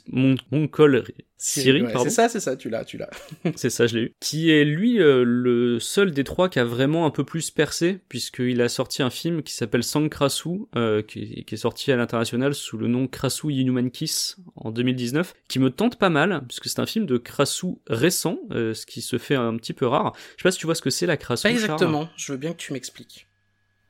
Mon- 0.08 0.36
Monkol 0.52 1.04
Siri, 1.38 1.82
Ouais, 1.82 1.92
pardon. 1.92 2.06
C'est 2.10 2.16
ça, 2.16 2.30
c'est 2.30 2.40
ça, 2.40 2.56
tu 2.56 2.70
l'as, 2.70 2.86
tu 2.86 2.98
l'as. 2.98 3.10
C'est 3.58 3.70
ça, 3.70 3.86
je 3.86 3.98
l'ai 3.98 4.04
eu. 4.04 4.12
Qui 4.22 4.50
est 4.50 4.64
lui 4.64 5.02
euh, 5.02 5.24
le 5.26 5.78
seul 5.78 6.12
des 6.12 6.24
trois 6.24 6.48
qui 6.48 6.58
a 6.60 6.64
vraiment 6.64 7.06
un 7.06 7.10
peu 7.10 7.26
plus 7.26 7.52
percé, 7.52 8.00
puisqu'il 8.08 8.62
a 8.62 8.70
sorti 8.70 9.04
un 9.04 9.10
film 9.10 9.44
qui 9.44 9.54
s'appelle 9.54 9.84
Sang 9.84 10.08
Krasu, 10.08 10.62
euh, 10.78 11.02
qui, 11.02 11.44
qui 11.44 11.56
est 11.56 11.58
sorti 11.58 11.92
à 11.92 11.98
l'international 11.98 12.56
sous 12.56 12.78
le 12.78 12.88
nom 12.88 13.08
Krasu 13.08 13.52
Inhuman 13.52 13.90
Kiss 13.92 14.38
en 14.56 14.72
2019, 14.72 15.34
qui 15.50 15.60
me 15.60 15.70
tente 15.70 15.98
pas 16.00 16.10
mal, 16.10 16.44
puisque 16.48 16.70
c'est 16.70 16.80
un 16.80 16.86
film 16.86 17.06
de 17.06 17.18
Krasu 17.18 17.76
récent, 17.88 18.40
euh, 18.52 18.74
ce 18.74 18.86
qui 18.86 19.02
se 19.02 19.18
fait 19.18 19.36
un 19.36 19.58
petit 19.58 19.74
peu 19.74 19.86
rare. 19.86 20.14
Je 20.38 20.44
sais 20.44 20.44
pas 20.44 20.52
si 20.52 20.60
tu 20.60 20.66
vois 20.66 20.76
ce 20.76 20.82
que 20.82 20.90
c'est 20.92 21.06
la 21.08 21.18
Krasu. 21.18 21.44
Pas 21.44 21.50
Charles 21.50 21.62
exactement. 21.62 22.10
Je 22.16 22.32
veux 22.32 22.38
bien 22.38 22.54
que 22.54 22.58
tu 22.58 22.72
m'expliques. 22.72 23.28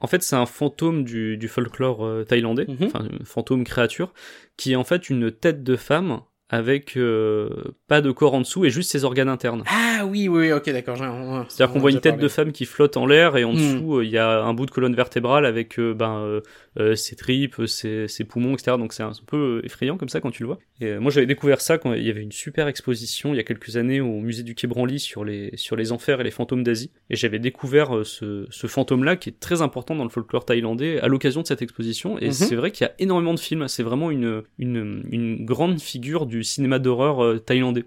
En 0.04 0.08
fait, 0.08 0.22
c'est 0.22 0.36
un 0.36 0.46
fantôme 0.46 1.04
du, 1.04 1.38
du 1.38 1.48
folklore 1.48 2.06
euh, 2.06 2.24
thaïlandais, 2.24 2.66
Mhm. 2.68 2.88
enfin, 2.88 3.08
un 3.20 3.26
fantôme 3.26 3.64
créature, 3.64 4.14
qui 4.58 4.74
est 4.74 4.76
en 4.76 4.84
fait 4.84 5.10
une 5.10 5.32
tête 5.32 5.64
de 5.64 5.76
femme 5.76 6.20
avec 6.54 6.98
euh, 6.98 7.50
pas 7.88 8.02
de 8.02 8.12
corps 8.12 8.36
en 8.36 8.42
dessous 8.42 8.64
et 8.64 8.70
juste 8.70 8.92
ses 8.92 9.06
organes 9.06 9.28
internes. 9.30 9.64
Ah 9.66 10.06
oui, 10.06 10.28
oui, 10.28 10.52
ok, 10.52 10.70
d'accord. 10.70 10.98
C'est-à-dire 10.98 11.70
on 11.72 11.74
qu'on 11.74 11.80
voit 11.80 11.90
une 11.90 12.00
tête 12.00 12.14
parlé. 12.14 12.24
de 12.24 12.28
femme 12.28 12.52
qui 12.52 12.66
flotte 12.66 12.96
en 12.96 13.08
l'air 13.08 13.38
et 13.38 13.44
en 13.44 13.54
Hmm. 13.54 13.56
dessous 13.58 13.98
euh, 13.98 14.06
il 14.06 14.12
y 14.12 14.18
a 14.20 14.44
un 14.44 14.54
bout 14.54 14.66
de 14.68 14.72
colonne 14.72 14.94
vertébrale 14.94 15.46
avec 15.48 15.80
euh, 15.80 15.94
ben 15.96 16.18
euh, 16.20 16.42
euh, 16.80 16.96
ses 16.96 17.16
tripes, 17.16 17.56
ses, 17.66 18.08
ses 18.08 18.24
poumons, 18.24 18.54
etc. 18.54 18.78
Donc 18.78 18.94
c'est 18.94 19.02
un 19.04 19.12
peu 19.26 19.62
effrayant 19.64 19.98
comme 19.98 20.10
ça 20.10 20.22
quand 20.22 20.30
tu 20.32 20.44
le 20.44 20.48
vois. 20.48 20.60
Et 20.80 20.98
moi 21.00 21.12
j'avais 21.12 21.26
découvert 21.26 21.60
ça 21.62 21.78
quand 21.80 21.94
il 21.94 22.04
y 22.06 22.10
avait 22.12 22.22
une 22.22 22.32
super 22.32 22.68
exposition 22.68 23.34
il 23.34 23.38
y 23.38 23.40
a 23.40 23.44
quelques 23.44 23.78
années 23.78 24.02
au 24.02 24.20
musée 24.20 24.44
du 24.44 24.54
Quai 24.54 24.68
Branly 24.68 25.00
sur 25.00 25.24
les 25.26 25.52
sur 25.56 25.76
les 25.76 25.92
enfers 25.92 26.22
et 26.22 26.24
les 26.24 26.32
fantômes 26.32 26.64
d'Asie. 26.64 26.92
Et 27.10 27.16
j'avais 27.16 27.40
découvert 27.40 28.02
ce, 28.04 28.46
ce 28.52 28.68
fantôme-là 28.68 29.16
qui 29.16 29.30
est 29.30 29.40
très 29.40 29.62
important 29.64 29.96
dans 29.96 30.04
le 30.04 30.10
folklore 30.10 30.46
thaïlandais 30.46 31.00
à 31.00 31.08
l'occasion 31.08 31.42
de 31.42 31.48
cette 31.48 31.62
exposition. 31.64 32.20
Et 32.20 32.28
Mhm. 32.28 32.32
c'est 32.34 32.56
vrai 32.56 32.72
qu'il 32.72 32.86
y 32.86 32.90
a 32.90 32.94
énormément 33.00 33.34
de 33.34 33.40
films. 33.40 33.68
C'est 33.68 33.84
vraiment 33.84 34.12
une, 34.12 34.44
une 34.60 35.04
une 35.12 35.46
grande 35.46 35.80
figure 35.80 36.26
du 36.26 36.43
cinéma 36.44 36.80
d'horreur 36.80 37.24
euh, 37.24 37.40
thaïlandais. 37.40 37.86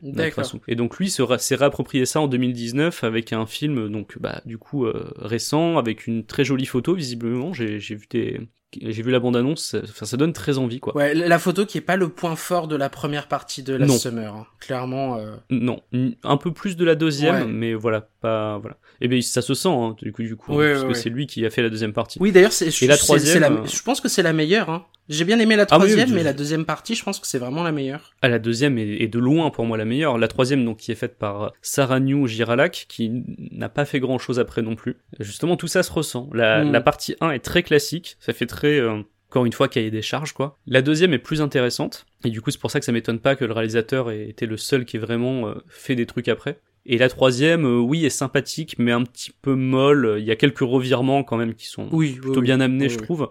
Et 0.68 0.74
donc 0.74 0.98
lui 0.98 1.10
s'est 1.10 1.54
réapproprié 1.54 2.06
ça 2.06 2.20
en 2.20 2.28
2019 2.28 3.04
avec 3.04 3.32
un 3.32 3.46
film 3.46 3.88
donc 3.88 4.18
bah 4.20 4.40
du 4.44 4.58
coup 4.58 4.84
euh, 4.86 5.12
récent 5.16 5.78
avec 5.78 6.06
une 6.06 6.24
très 6.24 6.44
jolie 6.44 6.66
photo 6.66 6.94
visiblement. 6.94 7.52
J'ai 7.52 7.78
vu 7.78 8.06
des 8.10 8.40
j'ai 8.82 9.02
vu 9.02 9.10
la 9.10 9.20
bande 9.20 9.36
annonce. 9.36 9.74
Enfin 9.84 10.04
ça 10.06 10.16
donne 10.16 10.32
très 10.32 10.58
envie 10.58 10.80
quoi. 10.80 10.94
Ouais, 10.96 11.14
la 11.14 11.38
photo 11.38 11.64
qui 11.64 11.78
est 11.78 11.82
pas 11.82 11.96
le 11.96 12.08
point 12.08 12.36
fort 12.36 12.68
de 12.68 12.76
la 12.76 12.90
première 12.90 13.28
partie 13.28 13.62
de 13.62 13.74
la 13.74 13.86
Non. 13.86 13.96
Summer. 13.96 14.34
hein. 14.34 14.46
Clairement. 14.60 15.16
euh, 15.18 15.36
Non, 15.50 15.80
un 16.24 16.36
peu 16.36 16.52
plus 16.52 16.76
de 16.76 16.84
la 16.84 16.94
deuxième, 16.94 17.34
Ouais. 17.34 17.46
mais 17.46 17.74
voilà 17.74 18.08
pas 18.20 18.58
voilà. 18.58 18.76
Et 19.00 19.08
ben 19.08 19.22
ça 19.22 19.40
se 19.40 19.54
sent 19.54 19.68
hein, 19.70 19.94
du 20.02 20.12
coup 20.12 20.22
du 20.22 20.36
coup 20.36 20.52
hein, 20.52 20.56
Ouais, 20.56 20.72
parce 20.72 20.84
que 20.84 20.94
c'est 20.94 21.10
lui 21.10 21.26
qui 21.26 21.46
a 21.46 21.50
fait 21.50 21.62
la 21.62 21.70
deuxième 21.70 21.92
partie. 21.92 22.18
Oui, 22.20 22.32
d'ailleurs, 22.32 22.52
c'est. 22.52 22.70
La 22.86 22.96
troisième, 22.96 23.40
la- 23.40 23.50
euh, 23.52 23.66
Je 23.66 23.82
pense 23.82 24.00
que 24.00 24.08
c'est 24.08 24.22
la 24.22 24.32
meilleure. 24.32 24.88
J'ai 25.08 25.24
bien 25.24 25.38
aimé 25.38 25.56
la 25.56 25.62
Ah 25.70 25.76
oui, 25.78 25.84
oui, 25.84 25.88
troisième, 25.90 26.08
je- 26.08 26.14
mais 26.14 26.22
la 26.22 26.32
deuxième 26.32 26.64
partie, 26.64 26.94
je 26.94 27.02
pense 27.04 27.20
que 27.20 27.26
c'est 27.26 27.38
vraiment 27.38 27.62
la 27.62 27.72
meilleure. 27.72 28.14
Ah, 28.22 28.28
la 28.28 28.38
deuxième 28.38 28.76
est, 28.78 29.02
est 29.02 29.08
de 29.08 29.18
loin 29.18 29.50
pour 29.50 29.64
moi 29.64 29.76
la 29.76 29.84
meilleure. 29.84 30.18
La 30.18 30.28
troisième, 30.28 30.64
donc, 30.64 30.78
qui 30.78 30.90
est 30.92 30.96
faite 30.96 31.16
par 31.18 31.52
Sarah 31.62 32.00
New 32.00 32.26
Giralak, 32.26 32.86
qui 32.88 33.22
n'a 33.52 33.68
pas 33.68 33.84
fait 33.84 34.00
grand 34.00 34.18
chose 34.18 34.38
après 34.38 34.62
non 34.62 34.74
plus. 34.74 34.96
Justement, 35.20 35.56
tout 35.56 35.68
ça 35.68 35.82
se 35.82 35.92
ressent. 35.92 36.28
La, 36.32 36.64
Mm. 36.64 36.72
la 36.72 36.80
partie 36.80 37.16
1 37.20 37.30
est 37.30 37.38
très 37.40 37.62
classique. 37.62 38.16
Ça 38.20 38.32
fait 38.32 38.46
très, 38.46 38.78
euh, 38.80 39.02
encore 39.30 39.44
une 39.46 39.52
fois, 39.52 39.68
cahier 39.68 39.90
des 39.90 40.02
charges, 40.02 40.32
quoi. 40.32 40.56
La 40.66 40.82
deuxième 40.82 41.12
est 41.12 41.18
plus 41.18 41.40
intéressante. 41.40 42.06
Et 42.24 42.30
du 42.30 42.40
coup, 42.40 42.50
c'est 42.50 42.60
pour 42.60 42.70
ça 42.70 42.78
que 42.80 42.86
ça 42.86 42.92
m'étonne 42.92 43.18
pas 43.20 43.36
que 43.36 43.44
le 43.44 43.52
réalisateur 43.52 44.10
ait 44.10 44.28
été 44.28 44.46
le 44.46 44.56
seul 44.56 44.84
qui 44.84 44.96
ait 44.96 45.00
vraiment 45.00 45.46
euh, 45.48 45.54
fait 45.68 45.94
des 45.94 46.06
trucs 46.06 46.28
après. 46.28 46.58
Et 46.88 46.98
la 46.98 47.08
troisième, 47.08 47.64
euh, 47.64 47.78
oui, 47.78 48.06
est 48.06 48.10
sympathique, 48.10 48.76
mais 48.78 48.92
un 48.92 49.02
petit 49.02 49.32
peu 49.42 49.54
molle. 49.56 50.16
Il 50.18 50.24
y 50.24 50.30
a 50.30 50.36
quelques 50.36 50.60
revirements 50.60 51.24
quand 51.24 51.36
même 51.36 51.54
qui 51.54 51.66
sont 51.66 51.88
Oui, 51.90 52.12
plutôt 52.12 52.40
bien 52.40 52.60
amenés, 52.60 52.86
oui, 52.86 52.90
je 52.92 52.98
trouve. 52.98 53.28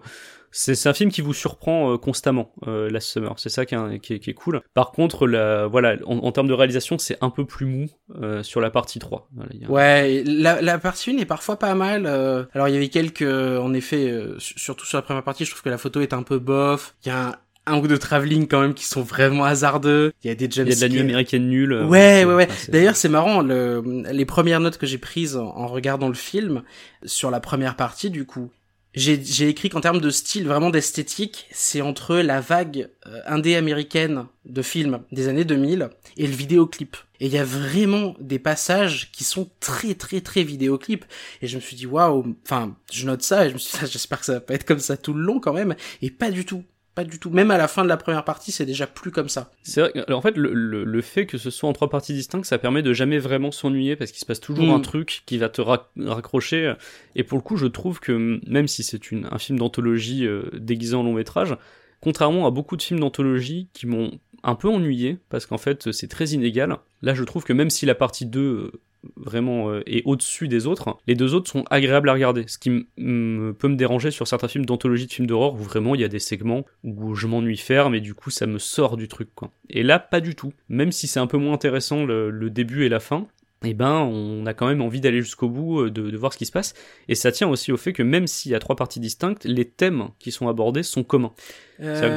C'est 0.58 0.88
un 0.88 0.94
film 0.94 1.10
qui 1.10 1.20
vous 1.20 1.34
surprend 1.34 1.92
euh, 1.92 1.98
constamment, 1.98 2.52
euh, 2.66 2.88
Last 2.88 3.08
Summer. 3.08 3.34
C'est 3.36 3.50
ça 3.50 3.66
qui 3.66 3.74
est, 3.74 3.98
qui, 4.00 4.14
est, 4.14 4.18
qui 4.20 4.30
est 4.30 4.34
cool. 4.34 4.62
Par 4.72 4.90
contre, 4.90 5.26
la, 5.26 5.66
voilà, 5.66 5.96
en, 6.06 6.16
en 6.18 6.32
termes 6.32 6.48
de 6.48 6.54
réalisation, 6.54 6.96
c'est 6.98 7.18
un 7.20 7.28
peu 7.28 7.44
plus 7.44 7.66
mou 7.66 7.86
euh, 8.22 8.42
sur 8.42 8.62
la 8.62 8.70
partie 8.70 8.98
3. 8.98 9.28
Voilà, 9.34 9.50
il 9.54 9.60
y 9.60 9.64
a- 9.66 9.70
Ouais, 9.70 10.22
la, 10.26 10.62
la 10.62 10.78
partie 10.78 11.10
1 11.10 11.18
est 11.18 11.26
parfois 11.26 11.58
pas 11.58 11.74
mal. 11.74 12.04
euh, 12.06 12.44
Alors, 12.54 12.68
il 12.68 12.74
y 12.74 12.76
avait 12.76 12.88
quelques, 12.88 13.20
euh, 13.22 13.60
en 13.60 13.74
effet, 13.74 14.10
euh, 14.10 14.38
su- 14.38 14.58
surtout 14.58 14.86
sur 14.86 14.96
la 14.96 15.02
première 15.02 15.22
partie, 15.24 15.44
je 15.44 15.50
trouve 15.50 15.62
que 15.62 15.68
la 15.68 15.76
photo 15.78 16.00
est 16.00 16.14
un 16.14 16.22
peu 16.22 16.38
bof. 16.38 16.94
Il 17.04 17.08
y 17.08 17.10
a 17.12 17.28
un, 17.28 17.34
un 17.68 17.78
ou 17.78 17.86
deux 17.86 17.98
travelling 17.98 18.46
quand 18.48 18.60
même 18.62 18.72
qui 18.74 18.84
sont 18.86 19.02
vraiment 19.02 19.44
hasardeux. 19.44 20.12
Il 20.24 20.28
y 20.28 20.30
a 20.30 20.34
des 20.34 20.46
Il 20.46 20.56
y 20.56 20.60
a 20.60 20.64
de 20.74 20.80
la 20.80 20.88
nuit 20.88 21.00
américaine 21.00 21.48
nulle. 21.48 21.74
Ouais, 21.82 22.24
ouais, 22.24 22.34
ouais. 22.34 22.46
enfin, 22.48 22.72
D'ailleurs, 22.72 22.96
c'est 22.96 23.08
marrant, 23.10 23.42
le, 23.42 23.82
les 24.10 24.24
premières 24.24 24.60
notes 24.60 24.78
que 24.78 24.86
j'ai 24.86 24.98
prises 24.98 25.36
en, 25.36 25.48
en 25.48 25.66
regardant 25.66 26.08
le 26.08 26.14
film, 26.14 26.62
sur 27.04 27.30
la 27.30 27.40
première 27.40 27.76
partie, 27.76 28.08
du 28.08 28.24
coup, 28.24 28.50
j'ai, 28.96 29.48
écrit 29.48 29.68
qu'en 29.68 29.82
termes 29.82 30.00
de 30.00 30.08
style, 30.08 30.48
vraiment 30.48 30.70
d'esthétique, 30.70 31.46
c'est 31.52 31.82
entre 31.82 32.16
la 32.16 32.40
vague 32.40 32.88
euh, 33.06 33.20
indé-américaine 33.26 34.24
de 34.46 34.62
films 34.62 35.00
des 35.12 35.28
années 35.28 35.44
2000 35.44 35.90
et 36.16 36.26
le 36.26 36.32
vidéoclip. 36.32 36.96
Et 37.20 37.26
il 37.26 37.32
y 37.32 37.36
a 37.36 37.44
vraiment 37.44 38.14
des 38.20 38.38
passages 38.38 39.10
qui 39.12 39.24
sont 39.24 39.50
très, 39.60 39.94
très, 39.94 40.22
très 40.22 40.42
vidéoclip. 40.42 41.04
Et 41.42 41.46
je 41.46 41.56
me 41.56 41.60
suis 41.60 41.76
dit, 41.76 41.86
waouh, 41.86 42.34
enfin, 42.44 42.74
je 42.90 43.04
note 43.04 43.22
ça 43.22 43.44
et 43.44 43.50
je 43.50 43.54
me 43.54 43.58
suis 43.58 43.78
dit, 43.78 43.86
j'espère 43.92 44.20
que 44.20 44.26
ça 44.26 44.34
va 44.34 44.40
pas 44.40 44.54
être 44.54 44.64
comme 44.64 44.80
ça 44.80 44.96
tout 44.96 45.12
le 45.12 45.22
long 45.22 45.40
quand 45.40 45.52
même. 45.52 45.76
Et 46.00 46.10
pas 46.10 46.30
du 46.30 46.46
tout. 46.46 46.64
Pas 46.96 47.04
du 47.04 47.20
tout. 47.20 47.30
Même 47.30 47.52
à 47.52 47.58
la 47.58 47.68
fin 47.68 47.84
de 47.84 47.88
la 47.88 47.96
première 47.96 48.24
partie, 48.24 48.50
c'est 48.50 48.66
déjà 48.66 48.88
plus 48.88 49.12
comme 49.12 49.28
ça. 49.28 49.52
C'est 49.62 49.80
vrai, 49.82 49.92
alors, 50.08 50.18
en 50.18 50.22
fait, 50.22 50.36
le, 50.36 50.52
le, 50.52 50.82
le 50.82 51.00
fait 51.02 51.26
que 51.26 51.38
ce 51.38 51.50
soit 51.50 51.68
en 51.68 51.72
trois 51.72 51.88
parties 51.90 52.14
distinctes, 52.14 52.46
ça 52.46 52.58
permet 52.58 52.82
de 52.82 52.92
jamais 52.92 53.18
vraiment 53.18 53.52
s'ennuyer 53.52 53.94
parce 53.94 54.10
qu'il 54.10 54.18
se 54.20 54.26
passe 54.26 54.40
toujours 54.40 54.66
Mm. 54.66 54.70
un 54.70 54.80
truc 54.80 55.22
qui 55.26 55.38
va 55.38 55.48
te 55.48 55.60
ra- 55.60 55.92
raccrocher. 55.98 56.72
Et 57.14 57.22
pour 57.22 57.38
le 57.38 57.42
coup, 57.42 57.56
je 57.56 57.66
trouve 57.66 58.00
que 58.00 58.40
même 58.48 58.66
si 58.66 58.82
c'est 58.82 59.12
une, 59.12 59.28
un 59.30 59.38
film 59.38 59.58
d'anthologie 59.60 60.26
euh, 60.26 60.50
déguisé 60.54 60.96
en 60.96 61.02
long 61.04 61.12
métrage, 61.12 61.54
contrairement 62.00 62.46
à 62.46 62.50
beaucoup 62.50 62.76
de 62.76 62.82
films 62.82 63.00
d'anthologie 63.00 63.68
qui 63.72 63.86
m'ont 63.86 64.18
un 64.42 64.54
peu 64.54 64.68
ennuyé 64.68 65.18
parce 65.28 65.44
qu'en 65.46 65.58
fait 65.58 65.90
c'est 65.92 66.08
très 66.08 66.26
inégal. 66.30 66.76
Là 67.02 67.14
je 67.14 67.24
trouve 67.24 67.44
que 67.44 67.52
même 67.52 67.70
si 67.70 67.84
la 67.84 67.94
partie 67.94 68.26
2 68.26 68.40
euh, 68.40 68.72
vraiment 69.16 69.70
euh, 69.70 69.82
est 69.86 70.02
au-dessus 70.04 70.48
des 70.48 70.66
autres, 70.66 70.96
les 71.06 71.14
deux 71.14 71.34
autres 71.34 71.50
sont 71.50 71.64
agréables 71.70 72.08
à 72.08 72.12
regarder. 72.12 72.44
Ce 72.48 72.58
qui 72.58 72.70
peut 72.96 73.68
me 73.68 73.76
déranger 73.76 74.10
sur 74.10 74.26
certains 74.26 74.48
films 74.48 74.66
d'anthologie 74.66 75.06
de 75.06 75.12
films 75.12 75.26
d'horreur 75.28 75.54
où 75.54 75.58
vraiment 75.58 75.94
il 75.94 76.00
y 76.00 76.04
a 76.04 76.08
des 76.08 76.18
segments 76.18 76.64
où 76.84 77.14
je 77.14 77.26
m'ennuie 77.26 77.56
faire 77.56 77.90
mais 77.90 78.00
du 78.00 78.14
coup 78.14 78.30
ça 78.30 78.46
me 78.46 78.58
sort 78.58 78.96
du 78.96 79.08
truc 79.08 79.28
quoi. 79.34 79.50
Et 79.70 79.82
là 79.82 79.98
pas 79.98 80.20
du 80.20 80.34
tout. 80.34 80.52
Même 80.68 80.92
si 80.92 81.06
c'est 81.06 81.20
un 81.20 81.26
peu 81.26 81.38
moins 81.38 81.54
intéressant 81.54 82.04
le, 82.04 82.30
le 82.30 82.50
début 82.50 82.84
et 82.84 82.88
la 82.88 83.00
fin, 83.00 83.26
eh 83.64 83.72
ben, 83.74 84.00
on 84.02 84.44
a 84.46 84.52
quand 84.54 84.66
même 84.68 84.82
envie 84.82 85.00
d'aller 85.00 85.22
jusqu'au 85.22 85.48
bout, 85.48 85.80
euh, 85.80 85.90
de, 85.90 86.10
de 86.10 86.16
voir 86.16 86.32
ce 86.32 86.38
qui 86.38 86.44
se 86.46 86.52
passe. 86.52 86.74
Et 87.08 87.14
ça 87.14 87.32
tient 87.32 87.48
aussi 87.48 87.72
au 87.72 87.76
fait 87.78 87.92
que 87.94 88.02
même 88.02 88.26
s'il 88.26 88.52
y 88.52 88.54
a 88.54 88.58
trois 88.58 88.76
parties 88.76 89.00
distinctes, 89.00 89.44
les 89.44 89.64
thèmes 89.64 90.08
qui 90.18 90.30
sont 90.30 90.46
abordés 90.48 90.82
sont 90.82 91.02
communs. 91.04 91.32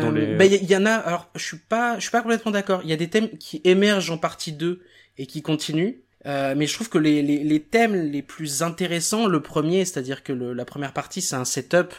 Dans 0.02 0.12
les- 0.12 0.36
bah, 0.36 0.46
il 0.46 0.54
y, 0.54 0.66
y 0.66 0.76
en 0.76 0.86
a. 0.86 0.92
Alors, 0.92 1.30
je 1.36 1.44
suis 1.44 1.58
pas, 1.58 1.96
je 1.96 2.02
suis 2.02 2.12
pas 2.12 2.22
complètement 2.22 2.52
d'accord. 2.52 2.82
Il 2.84 2.90
y 2.90 2.94
a 2.94 2.98
des 2.98 3.10
thèmes 3.10 3.30
qui 3.40 3.62
émergent 3.64 4.12
en 4.12 4.18
partie 4.18 4.52
2 4.52 4.82
et 5.18 5.26
qui 5.28 5.42
continuent. 5.42 5.94
Euh, 6.26 6.54
mais 6.58 6.68
je 6.68 6.74
trouve 6.74 6.90
que 6.90 6.98
les, 6.98 7.22
les, 7.22 7.44
les 7.46 7.62
thèmes 7.62 7.96
les 7.96 8.22
plus 8.22 8.62
intéressants, 8.62 9.26
le 9.28 9.42
premier, 9.42 9.86
c'est-à-dire 9.86 10.22
que 10.24 10.34
le- 10.34 10.54
la 10.54 10.66
première 10.66 10.92
partie, 10.94 11.22
c'est 11.22 11.36
un 11.38 11.46
setup 11.46 11.94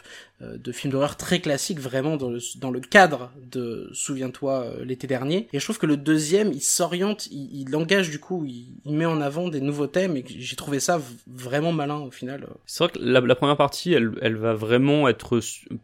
de 0.57 0.71
film 0.71 0.91
d'horreur 0.91 1.17
très 1.17 1.39
classique, 1.39 1.79
vraiment 1.79 2.17
dans 2.17 2.29
le, 2.29 2.39
dans 2.59 2.71
le 2.71 2.79
cadre 2.79 3.31
de 3.51 3.89
Souviens-toi 3.93 4.63
euh, 4.63 4.85
l'été 4.85 5.07
dernier. 5.07 5.47
Et 5.53 5.59
je 5.59 5.65
trouve 5.65 5.77
que 5.77 5.85
le 5.85 5.97
deuxième, 5.97 6.51
il 6.51 6.61
s'oriente, 6.61 7.27
il, 7.27 7.67
il 7.67 7.75
engage 7.75 8.09
du 8.09 8.19
coup, 8.19 8.45
il, 8.45 8.67
il 8.85 8.93
met 8.93 9.05
en 9.05 9.21
avant 9.21 9.49
des 9.49 9.61
nouveaux 9.61 9.87
thèmes 9.87 10.17
et 10.17 10.23
j'ai 10.27 10.55
trouvé 10.55 10.79
ça 10.79 11.01
vraiment 11.27 11.71
malin 11.71 11.99
au 11.99 12.11
final. 12.11 12.47
C'est 12.65 12.83
vrai 12.83 12.93
que 12.93 12.99
la, 13.01 13.21
la 13.21 13.35
première 13.35 13.57
partie, 13.57 13.93
elle, 13.93 14.11
elle 14.21 14.35
va 14.35 14.53
vraiment 14.53 15.07
être 15.07 15.39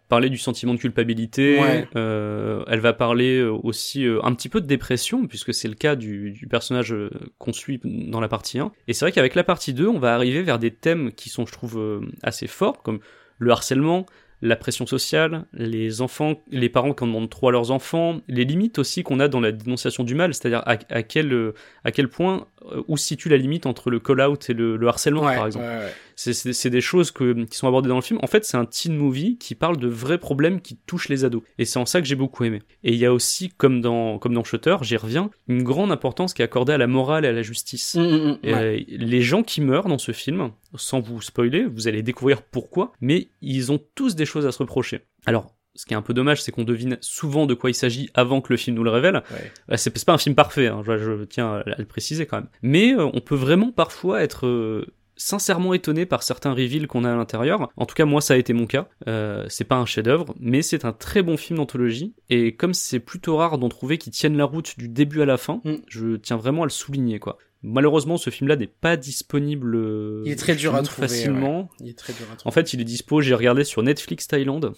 parler 0.10 0.30
du 0.30 0.38
sentiment 0.38 0.74
de 0.74 0.80
culpabilité. 0.80 1.60
Ouais. 1.60 1.88
euh, 1.96 2.63
elle 2.67 2.80
va 2.80 2.93
parler 2.93 3.39
euh, 3.39 3.52
aussi 3.52 4.06
euh, 4.06 4.20
un 4.24 4.34
petit 4.34 4.50
peu 4.50 4.62
de 4.62 4.67
dépression, 4.67 5.28
puisque 5.28 5.54
c'est 5.54 5.67
le 5.67 5.76
cas 5.76 5.96
du, 5.96 6.32
du 6.32 6.48
personnage 6.48 6.93
euh, 6.93 7.10
qu'on 7.38 7.54
suit 7.54 7.80
dans 7.84 8.20
la 8.20 8.28
partie 8.28 8.60
1. 8.60 8.72
Et 8.88 8.93
c'est 8.93 9.06
vrai 9.06 9.12
qu'avec 9.12 9.36
la 9.36 9.43
partie 9.43 9.74
2, 9.74 9.88
on 9.88 10.00
va 10.00 10.13
arriver 10.15 10.41
vers 10.43 10.60
des 10.60 10.72
thèmes 10.72 11.12
qui 11.12 11.30
sont, 11.30 11.46
je 11.46 11.52
trouve, 11.52 11.78
euh, 11.78 12.02
assez 12.24 12.48
forts, 12.48 12.82
comme 12.84 13.00
le 13.39 13.52
harcèlement, 13.52 14.06
la 14.41 14.56
pression 14.56 14.86
sociale, 14.86 15.45
les 15.54 16.02
enfants, 16.02 16.43
les 16.52 16.69
parents 16.69 16.93
qui 16.93 17.04
en 17.04 17.08
demandent 17.08 17.30
trop 17.30 17.50
à 17.50 17.52
leurs 17.52 17.71
enfants, 17.71 18.21
les 18.28 18.45
limites 18.45 18.78
aussi 18.78 19.02
qu'on 19.02 19.19
a 19.19 19.28
dans 19.28 19.39
la 19.39 19.52
dénonciation 19.52 20.04
du 20.04 20.13
mal, 20.13 20.34
c'est-à-dire 20.34 20.62
à, 20.65 20.78
quel 21.04 21.34
euh, 21.34 21.54
à 21.84 21.91
quel 21.91 22.08
point 22.08 22.47
où 22.88 22.98
se 22.98 23.06
situe 23.06 23.30
la 23.30 23.38
limite 23.38 23.65
entre 23.65 23.89
le 23.91 24.00
call-out 24.00 24.50
et 24.50 24.54
le, 24.54 24.78
le 24.78 24.88
harcèlement, 24.88 25.24
Ouais, 25.24 25.36
par 25.36 25.46
exemple. 25.46 25.65
ouais, 25.65 25.78
ouais. 25.78 25.93
C'est- 26.15 26.70
des 26.70 26.82
choses 26.82 27.12
que, 27.12 27.43
qui 27.46 27.56
sont 27.58 27.67
abordées 27.67 27.89
dans 27.89 27.96
le 27.96 28.02
film. 28.02 28.20
En 28.24 28.28
fait, 28.28 28.43
c'est 28.43 28.58
un 28.58 28.65
teen 28.65 28.96
movie 28.98 29.38
qui 29.38 29.54
parle 29.56 29.78
de 29.78 29.88
vrais 29.88 30.17
problèmes 30.17 30.60
qui 30.62 30.76
touchent 30.88 31.10
les 31.10 31.24
ados. 31.24 31.43
Et 31.60 31.65
c'est 31.65 31.78
en 31.78 31.86
ça 31.86 32.02
que 32.02 32.08
j'ai 32.08 32.15
beaucoup 32.15 32.43
aimé. 32.43 32.62
Et 32.84 32.91
il 32.93 32.98
y 32.98 33.06
a 33.06 33.13
aussi, 33.13 33.50
comme 33.50 33.80
dans, 33.82 34.17
comme 34.17 34.34
dans 34.34 34.43
Shutter, 34.43 34.76
j'y 34.82 34.98
reviens, 34.98 35.30
une 35.48 35.62
grande 35.63 35.91
importance 35.91 36.34
qui 36.34 36.41
est 36.41 36.46
accordée 36.46 36.74
à 36.74 36.78
la 36.80 36.88
morale 36.88 37.24
et 37.26 37.28
à 37.28 37.32
la 37.34 37.43
justice. 37.43 37.96
Mm, 37.96 38.02
mm, 38.02 38.06
mm, 38.32 38.38
Et, 38.43 38.54
ouais. 38.54 38.60
euh, 38.60 38.84
les 38.88 39.22
gens 39.22 39.43
qui 39.43 39.62
meurent 39.62 39.88
dans 39.88 40.00
ce 40.00 40.12
film, 40.12 40.50
sans 40.76 41.00
vous 41.00 41.22
spoiler, 41.22 41.65
vous 41.65 41.88
allez 41.88 42.02
découvrir 42.02 42.41
pourquoi, 42.41 42.91
mais 43.00 43.28
ils 43.41 43.72
ont 43.72 43.80
tous 43.96 44.15
des 44.15 44.26
choses 44.26 44.46
à 44.48 44.52
se 44.52 44.58
reprocher. 44.60 45.02
Alors, 45.28 45.54
ce 45.77 45.85
qui 45.85 45.93
est 45.93 45.97
un 45.97 46.01
peu 46.01 46.13
dommage, 46.13 46.41
c'est 46.43 46.51
qu'on 46.51 46.65
devine 46.65 46.97
souvent 46.99 47.45
de 47.45 47.53
quoi 47.53 47.69
il 47.69 47.73
s'agit 47.75 48.09
avant 48.13 48.41
que 48.41 48.51
le 48.51 48.57
film 48.57 48.75
nous 48.75 48.83
le 48.83 48.89
révèle. 48.89 49.23
Ouais. 49.31 49.51
Euh, 49.71 49.77
C'est 49.77 50.05
pas 50.05 50.13
un 50.13 50.17
film 50.17 50.35
parfait, 50.35 50.67
hein, 50.67 50.81
je, 50.85 50.97
je 50.97 51.23
tiens 51.23 51.53
à, 51.55 51.63
le 51.77 51.85
préciser 51.85 52.25
quand 52.25 52.37
même. 52.37 52.49
Mais 52.61 52.93
euh, 52.93 53.09
on 53.13 53.21
peut 53.21 53.35
vraiment 53.35 53.71
parfois 53.71 54.21
être 54.21 54.45
euh, 54.47 54.85
sincèrement 55.15 55.73
étonné 55.73 56.05
par 56.05 56.21
certains 56.23 56.51
reveals 56.51 56.85
qu'on 56.87 57.03
a 57.03 57.11
à 57.11 57.15
l'intérieur. 57.15 57.69
En 57.77 57.85
tout 57.85 57.95
cas, 57.95 58.05
moi, 58.05 58.21
ça 58.21 58.33
a 58.35 58.37
été 58.37 58.53
mon 58.53 58.65
cas. 58.67 58.87
Euh, 59.07 59.45
c'est 59.49 59.63
pas 59.63 59.75
un 59.77 59.85
chef-d'œuvre, 59.85 60.35
mais 60.39 60.61
c'est 60.61 60.85
un 60.85 60.93
très 60.93 61.21
bon 61.23 61.37
film 61.37 61.57
d'anthologie. 61.57 62.13
Et 62.29 62.55
comme 62.55 62.73
c'est 62.75 62.99
plutôt 62.99 63.37
rare 63.37 63.57
d'en 63.57 63.69
trouver 63.69 63.97
qui 63.97 64.11
tiennent 64.11 64.37
la 64.37 64.45
route 64.45 64.77
du 64.77 64.89
début 64.89 65.21
à 65.21 65.25
la 65.25 65.37
fin, 65.37 65.61
Mm. 65.63 65.75
je 65.87 66.15
tiens 66.17 66.37
vraiment 66.37 66.63
à 66.63 66.65
le 66.65 66.71
souligner, 66.71 67.17
quoi. 67.19 67.37
Malheureusement, 67.63 68.17
ce 68.17 68.29
film-là 68.29 68.55
n'est 68.55 68.67
pas 68.67 68.95
disponible. 68.97 69.75
euh, 69.75 70.21
Il 70.25 70.31
est 70.31 70.35
très 70.35 70.55
dur 70.55 70.75
à 70.75 70.81
nous 70.81 70.85
trouver, 70.85 71.07
facilement. 71.07 71.69
Il 71.79 71.89
est 71.89 71.97
très 71.97 72.13
dur 72.13 72.25
à 72.31 72.35
trouver. 72.35 72.47
En 72.47 72.51
fait, 72.51 72.71
il 72.73 72.79
est 72.81 72.83
dispo. 72.85 73.19
J'ai 73.21 73.33
regardé 73.33 73.63
sur 73.63 73.81
Netflix 73.81 74.27
Thaïlande. 74.27 74.73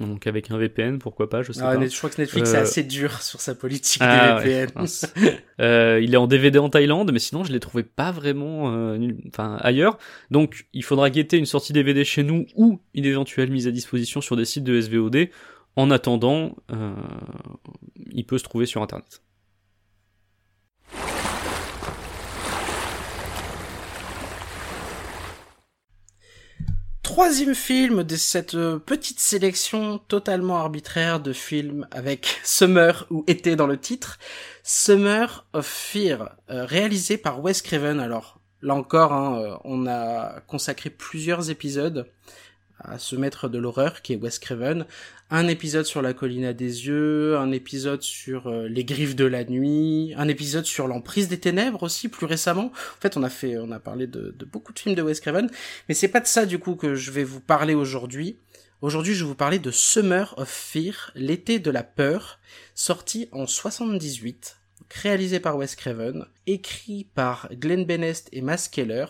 Donc 0.00 0.26
avec 0.26 0.50
un 0.50 0.58
VPN, 0.58 0.98
pourquoi 0.98 1.30
pas, 1.30 1.42
je 1.42 1.52
sais 1.52 1.60
Ah, 1.62 1.76
pas. 1.76 1.86
je 1.86 1.96
crois 1.96 2.10
que 2.10 2.20
Netflix 2.20 2.52
est 2.52 2.56
Euh, 2.56 2.62
assez 2.62 2.82
dur 2.82 3.22
sur 3.22 3.40
sa 3.40 3.54
politique 3.54 4.02
Ah, 4.04 4.40
des 4.42 4.50
VPN. 4.66 4.82
ouais. 4.82 5.40
Euh, 5.60 6.00
il 6.02 6.12
est 6.14 6.16
en 6.16 6.26
DVD 6.26 6.58
en 6.58 6.68
Thaïlande, 6.68 7.12
mais 7.12 7.18
sinon 7.20 7.44
je 7.44 7.52
l'ai 7.52 7.60
trouvé 7.60 7.84
pas 7.84 8.10
vraiment, 8.10 8.72
euh, 8.74 8.96
nul- 8.96 9.18
enfin 9.28 9.56
ailleurs. 9.60 9.98
Donc 10.32 10.66
il 10.72 10.82
faudra 10.82 11.10
guetter 11.10 11.36
une 11.38 11.46
sortie 11.46 11.72
DVD 11.72 12.04
chez 12.04 12.22
nous 12.24 12.46
ou 12.56 12.80
une 12.94 13.04
éventuelle 13.04 13.50
mise 13.52 13.68
à 13.68 13.70
disposition 13.70 14.20
sur 14.20 14.36
des 14.36 14.44
sites 14.44 14.64
de 14.64 14.80
SVOD. 14.80 15.28
En 15.76 15.90
attendant, 15.90 16.54
euh, 16.72 16.92
il 18.12 18.24
peut 18.24 18.38
se 18.38 18.44
trouver 18.44 18.66
sur 18.66 18.80
internet. 18.82 19.22
Troisième 27.04 27.54
film 27.54 28.02
de 28.02 28.16
cette 28.16 28.54
euh, 28.54 28.78
petite 28.78 29.20
sélection 29.20 29.98
totalement 30.08 30.56
arbitraire 30.56 31.20
de 31.20 31.34
films 31.34 31.86
avec 31.90 32.40
Summer 32.44 33.06
ou 33.10 33.24
été 33.26 33.56
dans 33.56 33.66
le 33.66 33.78
titre. 33.78 34.18
Summer 34.62 35.46
of 35.52 35.66
Fear, 35.66 36.34
euh, 36.50 36.64
réalisé 36.64 37.18
par 37.18 37.42
Wes 37.42 37.60
Craven. 37.60 38.00
Alors 38.00 38.40
là 38.62 38.74
encore, 38.74 39.12
hein, 39.12 39.38
euh, 39.38 39.56
on 39.64 39.86
a 39.86 40.40
consacré 40.46 40.88
plusieurs 40.88 41.50
épisodes 41.50 42.10
à 42.80 42.98
ce 42.98 43.16
maître 43.16 43.48
de 43.48 43.58
l'horreur 43.58 44.02
qui 44.02 44.12
est 44.12 44.16
Wes 44.16 44.38
Craven. 44.38 44.86
Un 45.30 45.48
épisode 45.48 45.86
sur 45.86 46.02
la 46.02 46.12
colline 46.12 46.44
à 46.44 46.52
des 46.52 46.86
yeux, 46.86 47.36
un 47.36 47.50
épisode 47.50 48.02
sur 48.02 48.46
euh, 48.46 48.68
les 48.68 48.84
griffes 48.84 49.16
de 49.16 49.24
la 49.24 49.44
nuit, 49.44 50.12
un 50.16 50.28
épisode 50.28 50.64
sur 50.64 50.86
l'emprise 50.86 51.28
des 51.28 51.40
ténèbres 51.40 51.82
aussi 51.82 52.08
plus 52.08 52.26
récemment. 52.26 52.66
En 52.66 53.00
fait, 53.00 53.16
on 53.16 53.22
a 53.22 53.30
fait, 53.30 53.56
on 53.58 53.70
a 53.70 53.78
parlé 53.78 54.06
de, 54.06 54.34
beaucoup 54.52 54.72
de 54.72 54.78
films 54.78 54.94
de 54.94 55.02
Wes 55.02 55.20
Craven, 55.20 55.50
mais 55.88 55.94
c'est 55.94 56.08
pas 56.08 56.20
de 56.20 56.26
ça 56.26 56.46
du 56.46 56.58
coup 56.58 56.74
que 56.74 56.94
je 56.94 57.10
vais 57.10 57.24
vous 57.24 57.40
parler 57.40 57.74
aujourd'hui. 57.74 58.38
Aujourd'hui, 58.82 59.14
je 59.14 59.24
vais 59.24 59.28
vous 59.28 59.34
parler 59.34 59.58
de 59.58 59.70
Summer 59.70 60.34
of 60.36 60.48
Fear, 60.48 61.10
l'été 61.14 61.58
de 61.58 61.70
la 61.70 61.82
peur, 61.82 62.38
sorti 62.74 63.28
en 63.32 63.46
78, 63.46 64.58
réalisé 64.90 65.40
par 65.40 65.56
Wes 65.56 65.74
Craven, 65.74 66.26
écrit 66.46 67.08
par 67.14 67.48
Glenn 67.52 67.86
Benest 67.86 68.28
et 68.32 68.42
Max 68.42 68.68
Keller, 68.68 69.06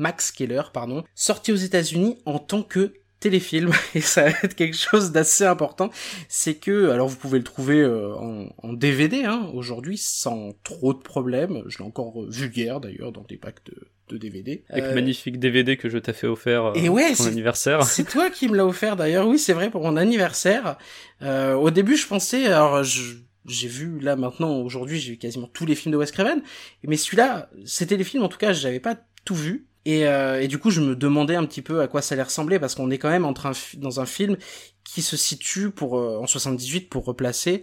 Max 0.00 0.32
Keller, 0.32 0.62
pardon, 0.72 1.04
sorti 1.14 1.52
aux 1.52 1.56
États-Unis 1.56 2.16
en 2.24 2.38
tant 2.38 2.62
que 2.62 2.94
téléfilm 3.20 3.70
et 3.94 4.00
ça 4.00 4.22
va 4.22 4.30
être 4.42 4.54
quelque 4.54 4.76
chose 4.76 5.12
d'assez 5.12 5.44
important 5.44 5.90
c'est 6.30 6.54
que 6.54 6.88
alors 6.88 7.06
vous 7.06 7.16
pouvez 7.18 7.36
le 7.36 7.44
trouver 7.44 7.78
euh, 7.80 8.14
en, 8.14 8.46
en 8.62 8.72
DVD 8.72 9.24
hein, 9.24 9.50
aujourd'hui 9.52 9.98
sans 9.98 10.54
trop 10.64 10.94
de 10.94 11.00
problèmes 11.00 11.62
je 11.66 11.76
l'ai 11.78 11.84
encore 11.84 12.22
euh, 12.22 12.28
vulgaire 12.30 12.80
d'ailleurs 12.80 13.12
dans 13.12 13.20
des 13.28 13.36
packs 13.36 13.62
de, 13.66 13.74
de 14.08 14.16
DVD 14.16 14.64
Avec 14.70 14.84
Euh, 14.84 14.88
le 14.88 14.94
magnifique 14.94 15.38
DVD 15.38 15.76
que 15.76 15.90
je 15.90 15.98
t'ai 15.98 16.14
fait 16.14 16.28
offert 16.28 16.64
euh, 16.64 16.72
et 16.76 16.88
ouais, 16.88 17.08
pour 17.08 17.16
c'est- 17.26 17.28
anniversaire. 17.30 17.82
c'est 17.84 18.04
toi 18.08 18.30
qui 18.30 18.48
me 18.48 18.56
l'as 18.56 18.64
offert 18.64 18.96
d'ailleurs, 18.96 19.28
oui 19.28 19.38
c'est 19.38 19.52
vrai 19.52 19.68
pour 19.70 19.82
mon 19.82 19.98
anniversaire. 19.98 20.78
Euh, 21.20 21.52
au 21.56 21.70
début 21.70 21.96
je 21.96 22.06
pensais, 22.06 22.46
alors 22.46 22.82
je- 22.84 23.16
j'ai 23.46 23.68
vu 23.68 24.00
là 24.00 24.16
maintenant 24.16 24.56
aujourd'hui 24.62 24.98
j'ai 24.98 25.12
vu 25.12 25.18
quasiment 25.18 25.48
tous 25.52 25.66
les 25.66 25.74
films 25.74 25.92
de 25.92 25.98
Wes 25.98 26.10
Craven, 26.10 26.40
mais 26.84 26.96
celui-là 26.96 27.50
c'était 27.66 27.98
les 27.98 28.04
films 28.04 28.22
en 28.22 28.28
tout 28.28 28.38
cas 28.38 28.54
j'avais 28.54 28.80
pas 28.80 28.96
tout 29.26 29.34
vu. 29.34 29.66
Et, 29.86 30.06
euh, 30.06 30.46
du 30.46 30.58
coup 30.58 30.70
je 30.70 30.80
me 30.80 30.94
demandais 30.94 31.36
un 31.36 31.44
petit 31.46 31.62
peu 31.62 31.80
à 31.80 31.88
quoi 31.88 32.02
ça 32.02 32.14
allait 32.14 32.22
ressembler 32.22 32.58
parce 32.58 32.74
qu'on 32.74 32.90
est 32.90 32.98
quand 32.98 33.08
même 33.10 33.24
en 33.24 33.32
train 33.32 33.52
dans 33.78 34.00
un 34.00 34.06
film 34.06 34.36
qui 34.84 35.02
se 35.02 35.16
situe 35.16 35.70
pour 35.70 35.98
euh, 35.98 36.18
en 36.18 36.26
78 36.26 36.90
pour 36.90 37.04
replacer 37.04 37.62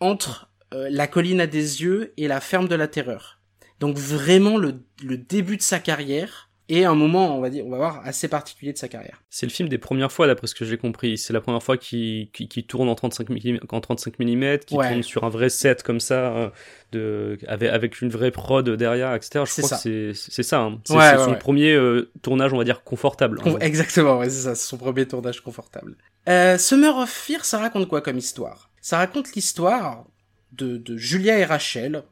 entre 0.00 0.50
euh, 0.74 0.88
la 0.90 1.06
colline 1.08 1.40
à 1.40 1.46
des 1.46 1.82
yeux 1.82 2.12
et 2.16 2.28
la 2.28 2.40
ferme 2.40 2.68
de 2.68 2.74
la 2.74 2.86
terreur. 2.86 3.40
Donc 3.80 3.96
vraiment 3.96 4.56
le, 4.56 4.82
le 5.02 5.16
début 5.18 5.56
de 5.56 5.62
sa 5.62 5.80
carrière 5.80 6.47
et 6.68 6.84
un 6.84 6.94
moment 6.94 7.36
on 7.36 7.40
va 7.40 7.50
dire 7.50 7.66
on 7.66 7.70
va 7.70 7.76
voir 7.78 8.00
assez 8.04 8.28
particulier 8.28 8.72
de 8.72 8.78
sa 8.78 8.88
carrière. 8.88 9.22
C'est 9.30 9.46
le 9.46 9.50
film 9.52 9.68
des 9.68 9.78
premières 9.78 10.12
fois, 10.12 10.26
d'après 10.26 10.46
ce 10.46 10.54
que 10.54 10.64
j'ai 10.64 10.76
compris. 10.78 11.16
C'est 11.18 11.32
la 11.32 11.40
première 11.40 11.62
fois 11.62 11.76
qu'il 11.76 12.28
tourne 12.68 12.88
en 12.88 12.94
35 12.94 13.28
mm, 13.30 13.58
en 13.70 13.80
35 13.80 14.18
mm, 14.18 14.58
qu'il 14.58 14.76
Ouais. 14.78 14.88
tourne 14.88 15.02
sur 15.02 15.24
un 15.24 15.28
vrai 15.28 15.48
set 15.48 15.82
comme 15.82 16.00
ça, 16.00 16.34
euh, 16.36 16.50
de, 16.92 17.38
avec, 17.46 17.70
avec 17.70 18.00
une 18.00 18.08
vraie 18.10 18.30
prod 18.30 18.68
derrière, 18.68 19.14
etc. 19.14 19.44
Je 19.46 19.52
crois 19.62 19.68
ça. 19.68 19.80
que 19.82 20.12
c'est 20.14 20.42
ça. 20.42 20.60
hein. 20.60 20.80
C'est 20.84 20.94
Ouais, 20.94 21.00
c'est 21.10 21.16
ouais, 21.18 21.24
son 21.24 21.34
premier 21.34 21.72
euh, 21.72 22.10
tournage, 22.22 22.52
on 22.52 22.58
va 22.58 22.64
dire, 22.64 22.82
confortable. 22.84 23.40
Con- 23.40 23.58
Exactement, 23.58 24.22
c'est 24.24 24.30
ça, 24.30 24.54
c'est 24.54 24.66
son 24.68 24.76
premier 24.78 25.06
tournage 25.06 25.40
confortable. 25.42 25.96
Euh, 26.28 26.58
Summer 26.58 26.96
of 26.96 27.10
Fear, 27.10 27.44
ça 27.44 27.58
raconte 27.58 27.88
quoi 27.88 28.00
comme 28.02 28.18
histoire? 28.18 28.70
Ça 28.80 28.98
raconte 28.98 29.34
l'histoire 29.34 30.04
de, 30.52 30.76
de 30.76 30.96
Julia 30.96 31.38
et 31.38 31.44
Rachel. 31.44 32.02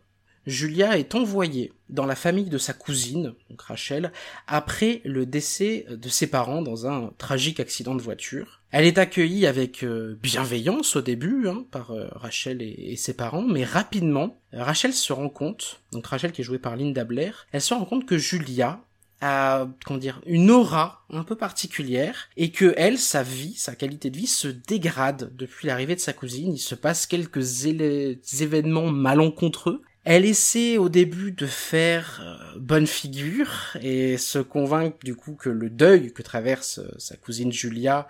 Julia 0.47 0.99
est 0.99 1.15
envoyée 1.15 1.73
dans 1.89 2.07
la 2.07 2.15
famille 2.17 2.51
de 2.51 2.59
sa 2.59 2.73
cousine, 2.73 3.35
donc 3.51 3.63
Rachel, 3.63 4.13
après 4.47 5.01
le 5.05 5.27
décès 5.27 5.87
de 5.91 6.09
ses 6.09 6.27
parents 6.27 6.63
dans 6.63 6.87
un 6.87 7.11
tragique 7.19 7.61
accident 7.61 7.95
de 7.95 8.03
voiture. 8.03 8.61
Elle 8.71 8.85
est 8.85 8.99
accueillie 8.99 9.47
avec 9.47 9.83
euh, 9.83 10.17
bienveillance 10.23 10.97
au 10.97 11.01
début 11.03 11.49
hein, 11.49 11.65
par 11.71 11.93
euh, 11.93 12.09
Rachel 12.13 12.63
et, 12.63 12.93
et 12.93 12.97
ses 12.97 13.15
parents, 13.15 13.43
mais 13.43 13.65
rapidement, 13.65 14.41
Rachel 14.53 14.93
se 14.93 15.13
rend 15.13 15.29
compte, 15.29 15.81
donc 15.93 16.07
Rachel 16.07 16.33
qui 16.33 16.43
est 16.43 16.45
jouée 16.45 16.59
par 16.59 16.77
Linda 16.77 17.05
Blair, 17.05 17.47
elle 17.53 17.61
se 17.61 17.75
rend 17.75 17.85
compte 17.85 18.07
que 18.07 18.19
Julia 18.19 18.81
a 19.21 19.67
comment 19.85 19.99
dire 19.99 20.21
une 20.27 20.51
aura 20.51 21.05
un 21.11 21.25
peu 21.25 21.37
particulière 21.37 22.29
et 22.37 22.51
que 22.51 22.75
elle 22.77 22.99
sa 22.99 23.23
vie 23.23 23.55
sa 23.55 23.75
qualité 23.75 24.11
de 24.11 24.17
vie 24.17 24.27
se 24.27 24.49
dégrade 24.49 25.33
depuis 25.35 25.69
l'arrivée 25.69 25.95
de 25.95 26.01
sa 26.01 26.13
cousine 26.13 26.53
il 26.53 26.59
se 26.59 26.75
passe 26.75 27.07
quelques 27.07 27.65
événements 27.65 28.91
malencontreux 28.91 29.83
elle 30.07 30.25
essaie 30.25 30.79
au 30.79 30.89
début 30.89 31.33
de 31.33 31.47
faire 31.47 32.21
euh, 32.23 32.59
bonne 32.61 32.87
figure 32.87 33.77
et 33.83 34.17
se 34.17 34.39
convaincre 34.39 34.99
du 35.03 35.17
coup 35.17 35.35
que 35.35 35.51
le 35.51 35.69
deuil 35.69 36.13
que 36.13 36.23
traverse 36.23 36.79
euh, 36.79 36.89
sa 36.97 37.17
cousine 37.17 37.53
Julia 37.53 38.07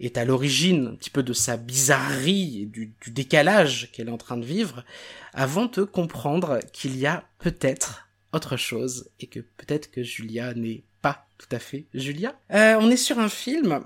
est 0.00 0.18
à 0.18 0.24
l'origine 0.24 0.88
un 0.88 0.96
petit 0.96 1.10
peu 1.10 1.22
de 1.22 1.32
sa 1.32 1.56
bizarrerie 1.56 2.62
et 2.62 2.66
du, 2.66 2.92
décalage 3.06 3.92
qu'elle 3.92 4.08
est 4.08 4.12
en 4.12 4.18
train 4.18 4.36
de 4.36 4.44
vivre, 4.44 4.84
avant 5.32 5.66
de 5.66 5.84
comprendre 5.84 6.58
qu'il 6.72 6.98
y 6.98 7.06
a 7.06 7.22
peut-être 7.38 8.08
autre 8.32 8.56
chose 8.56 9.08
et 9.20 9.28
que 9.28 9.38
peut-être 9.38 9.92
que 9.92 10.02
Julia 10.02 10.54
n'est 10.54 10.82
pas 11.02 11.28
tout 11.38 11.54
à 11.54 11.60
fait 11.60 11.86
Julia. 11.94 12.34
Euh, 12.52 12.74
on 12.80 12.90
est 12.90 12.96
sur 12.96 13.20
un 13.20 13.28
film, 13.28 13.84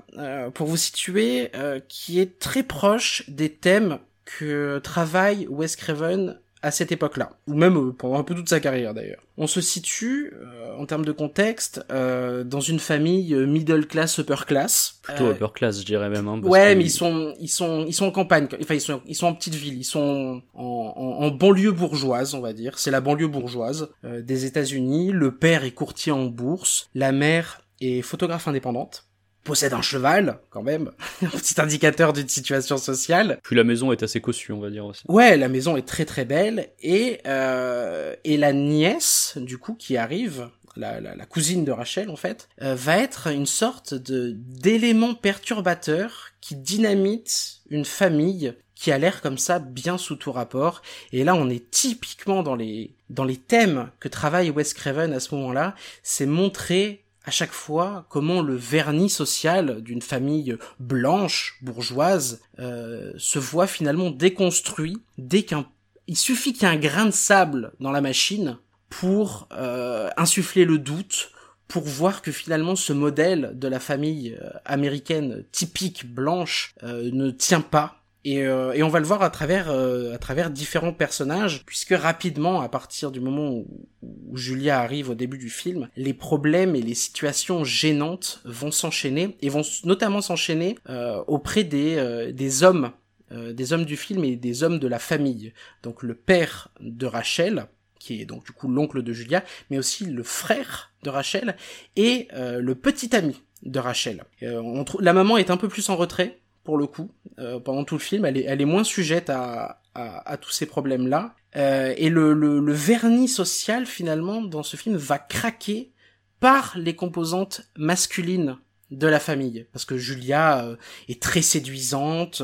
pour 0.55 0.69
vous 0.69 0.79
situer, 0.79 1.51
qui 1.89 2.19
est 2.19 2.39
très 2.39 2.63
proche 2.63 3.29
des 3.29 3.53
thèmes 3.53 3.99
que 4.25 4.79
travaille 4.83 5.47
Wes 5.49 5.77
Craven 5.77 6.39
à 6.63 6.71
cette 6.71 6.91
époque-là, 6.91 7.33
ou 7.47 7.55
même 7.55 7.77
euh, 7.77 7.93
pendant 7.93 8.19
un 8.19 8.23
peu 8.23 8.35
toute 8.35 8.49
sa 8.49 8.61
carrière 8.61 8.95
d'ailleurs. 8.95 9.23
On 9.39 9.47
se 9.47 9.61
situe, 9.61 10.33
euh, 10.35 10.75
en 10.77 10.87
termes 10.87 11.05
de 11.05 11.13
contexte, 11.13 11.85
euh, 11.93 12.45
dans 12.45 12.61
une 12.61 12.79
famille 12.79 13.35
middle 13.35 13.87
class, 13.87 14.19
upper 14.19 14.45
class. 14.47 14.99
Plutôt 15.03 15.31
upper 15.31 15.49
class, 15.55 15.81
je 15.81 15.85
dirais 15.85 16.09
même. 16.09 16.27
Hein, 16.27 16.41
ouais, 16.43 16.75
mais 16.75 16.85
ils 16.85 16.91
sont, 16.91 17.35
ils 17.41 17.49
sont, 17.49 17.85
ils 17.87 17.93
sont 17.93 18.07
en 18.07 18.11
campagne. 18.11 18.49
Enfin, 18.61 18.75
ils 18.75 18.81
sont, 18.81 19.03
ils 19.07 19.15
sont 19.15 19.27
en 19.27 19.35
petite 19.35 19.55
ville. 19.55 19.77
Ils 19.77 19.85
sont 19.85 20.43
en, 20.55 20.63
en, 20.63 21.25
en 21.25 21.31
banlieue 21.31 21.73
bourgeoise, 21.73 22.35
on 22.35 22.41
va 22.41 22.53
dire. 22.53 22.79
C'est 22.79 22.91
la 22.91 23.01
banlieue 23.01 23.29
bourgeoise 23.29 23.89
des 24.03 24.45
États-Unis. 24.47 25.13
Le 25.13 25.35
père 25.35 25.65
est 25.65 25.73
courtier 25.73 26.13
en 26.13 26.25
bourse. 26.25 26.89
La 26.95 27.13
mère 27.13 27.61
est 27.81 28.03
photographe 28.03 28.49
indépendante 28.49 29.06
possède 29.47 29.73
un 29.73 29.83
cheval, 29.83 30.39
quand 30.51 30.63
même, 30.63 30.91
un 31.23 31.29
petit 31.29 31.59
indicateur 31.61 32.13
d'une 32.13 32.29
situation 32.29 32.77
sociale. 32.77 33.39
Puis 33.43 33.57
la 33.57 33.65
maison 33.65 33.93
est 33.93 34.03
assez 34.03 34.21
cossue, 34.21 34.53
on 34.53 34.61
va 34.61 34.71
dire 34.71 34.85
aussi. 34.85 35.03
Ouais, 35.09 35.37
la 35.37 35.49
maison 35.49 35.77
est 35.77 35.87
très 35.87 36.05
très 36.05 36.25
belle 36.25 36.69
et 36.83 37.21
euh, 37.27 38.15
et 38.25 38.37
la 38.37 38.53
nièce, 38.53 39.39
du 39.41 39.57
coup, 39.59 39.75
qui 39.75 39.97
arrive, 39.97 40.49
la, 40.77 41.01
la, 41.01 41.15
la 41.15 41.27
cousine 41.27 41.65
de 41.65 41.73
Rachel 41.73 42.11
en 42.11 42.17
fait, 42.17 42.49
euh, 42.63 42.75
va 42.75 42.99
être 42.99 43.29
une 43.29 43.47
sorte 43.47 43.95
de 43.95 44.35
d'élément 44.37 45.15
perturbateur 45.15 46.29
qui 46.41 46.57
dynamite 46.57 47.61
une 47.71 47.85
famille 47.85 48.55
qui 48.75 48.93
a 48.93 48.99
l'air 48.99 49.23
comme 49.23 49.39
ça 49.39 49.59
bien 49.59 49.97
sous 49.97 50.17
tout 50.17 50.33
rapport. 50.33 50.83
Et 51.11 51.25
là, 51.25 51.35
on 51.35 51.49
est 51.49 51.71
typiquement 51.71 52.43
dans 52.43 52.55
les 52.55 52.95
dans 53.09 53.25
les 53.25 53.39
thèmes 53.39 53.91
que 54.01 54.09
travaille 54.09 54.51
Wes 54.51 54.75
Craven 54.75 55.13
à 55.13 55.21
ce 55.21 55.35
moment-là, 55.35 55.75
c'est 56.03 56.27
montrer 56.27 57.06
à 57.27 57.31
chaque 57.31 57.53
fois 57.53 58.07
comment 58.09 58.41
le 58.41 58.55
vernis 58.55 59.11
social 59.11 59.83
d'une 59.83 60.01
famille 60.01 60.57
blanche, 60.79 61.59
bourgeoise, 61.61 62.41
euh, 62.59 63.13
se 63.19 63.39
voit 63.39 63.67
finalement 63.67 64.11
déconstruit 64.11 64.97
dès 65.19 65.43
qu'un... 65.43 65.67
Il 66.07 66.17
suffit 66.17 66.53
qu'il 66.53 66.63
y 66.63 66.71
ait 66.71 66.75
un 66.75 66.79
grain 66.79 67.07
de 67.07 67.11
sable 67.11 67.73
dans 67.81 67.91
la 67.91 68.01
machine 68.01 68.59
pour 68.89 69.49
euh, 69.53 70.09
insuffler 70.17 70.65
le 70.65 70.79
doute, 70.79 71.33
pour 71.69 71.83
voir 71.83 72.23
que 72.23 72.31
finalement 72.31 72.77
ce 72.77 72.93
modèle 72.93 73.53
de 73.55 73.69
la 73.69 73.81
famille 73.81 74.39
euh, 74.41 74.51
américaine 74.65 75.45
typique 75.51 76.07
blanche 76.07 76.75
euh, 76.85 77.11
ne 77.13 77.31
tient 77.31 77.61
pas 77.61 78.06
et, 78.27 78.43
euh, 78.43 78.73
et, 78.73 78.83
on 78.83 78.89
va 78.89 78.99
le 78.99 79.07
voir 79.07 79.23
à 79.23 79.31
travers 79.31 79.71
euh, 79.71 80.13
à 80.13 80.19
travers 80.19 80.51
différents 80.51 80.93
personnages, 80.93 81.65
puisque 81.65 81.95
rapidement, 81.95 82.61
à 82.61 82.69
partir 82.69 83.13
du 83.13 83.21
moment 83.21 83.51
où, 83.51 84.37
Julia 84.37 84.81
arrive 84.81 85.11
au 85.11 85.15
début 85.15 85.39
du 85.39 85.49
film, 85.49 85.89
les 85.97 86.13
problèmes 86.13 86.75
et 86.75 86.83
les 86.83 86.97
situations 86.97 87.63
gênantes 87.63 88.43
vont 88.45 88.73
s'enchaîner 88.73 89.37
et 89.43 89.49
vont 89.49 89.63
notamment 89.85 90.21
s'enchaîner 90.21 90.77
euh, 90.89 91.23
auprès 91.29 91.63
des 91.63 92.33
des 92.33 92.63
hommes 92.65 92.91
des 93.31 93.73
hommes 93.73 93.85
du 93.85 93.97
film 93.97 94.25
et 94.25 94.37
des 94.37 94.63
hommes 94.65 94.79
de 94.79 94.89
la 94.89 94.99
famille. 94.99 95.53
Donc 95.85 96.03
le 96.03 96.15
père 96.15 96.69
de 96.81 97.07
Rachel, 97.07 97.67
qui 97.99 98.21
est 98.21 98.25
donc 98.25 98.45
du 98.45 98.53
coup 98.53 98.69
l'oncle 98.69 99.03
de 99.03 99.13
Julia, 99.13 99.45
mais 99.71 99.79
aussi 99.79 100.05
le 100.05 100.23
frère 100.23 100.93
de 101.03 101.11
Rachel 101.11 101.57
et 101.95 102.29
le 102.35 102.75
petit 102.75 103.15
ami 103.15 103.43
de 103.63 103.79
Rachel. 103.79 104.25
la 104.41 105.13
maman 105.13 105.39
est 105.39 105.51
un 105.51 105.57
peu 105.57 105.69
plus 105.69 105.89
en 105.89 105.97
retrait 105.97 106.41
pour 106.67 106.77
le 106.77 106.87
coup 106.87 107.11
euh, 107.39 107.59
pendant 107.59 107.85
tout 107.85 107.95
le 107.95 108.01
film. 108.01 108.27
Elle 108.27 108.37
est, 108.37 108.45
elle 108.45 108.61
est 108.61 108.67
moins 108.67 108.85
sujette 108.85 109.31
à, 109.31 109.81
à, 109.95 110.31
à 110.31 110.37
tous 110.37 110.51
ces 110.51 110.67
problèmes-là. 110.67 111.35
Euh, 111.57 111.95
et 111.97 112.11
le, 112.11 112.35
le, 112.35 112.61
le, 112.61 112.73
vernis 112.75 113.29
social 113.29 113.87
finalement 113.87 114.43
dans 114.43 114.63
ce 114.63 114.77
film 114.77 114.97
va 114.97 115.19
craquer 115.19 115.93
par 116.39 116.77
les 116.77 116.95
composantes 116.95 117.63
masculines 117.79 118.59
de 118.91 119.07
la 119.07 119.19
famille 119.19 119.67
parce 119.73 119.87
que 119.87 119.97
Julia 119.97 120.65
euh, 120.65 120.77
est 121.09 121.23
très 121.23 121.41
séduisante 121.41 122.43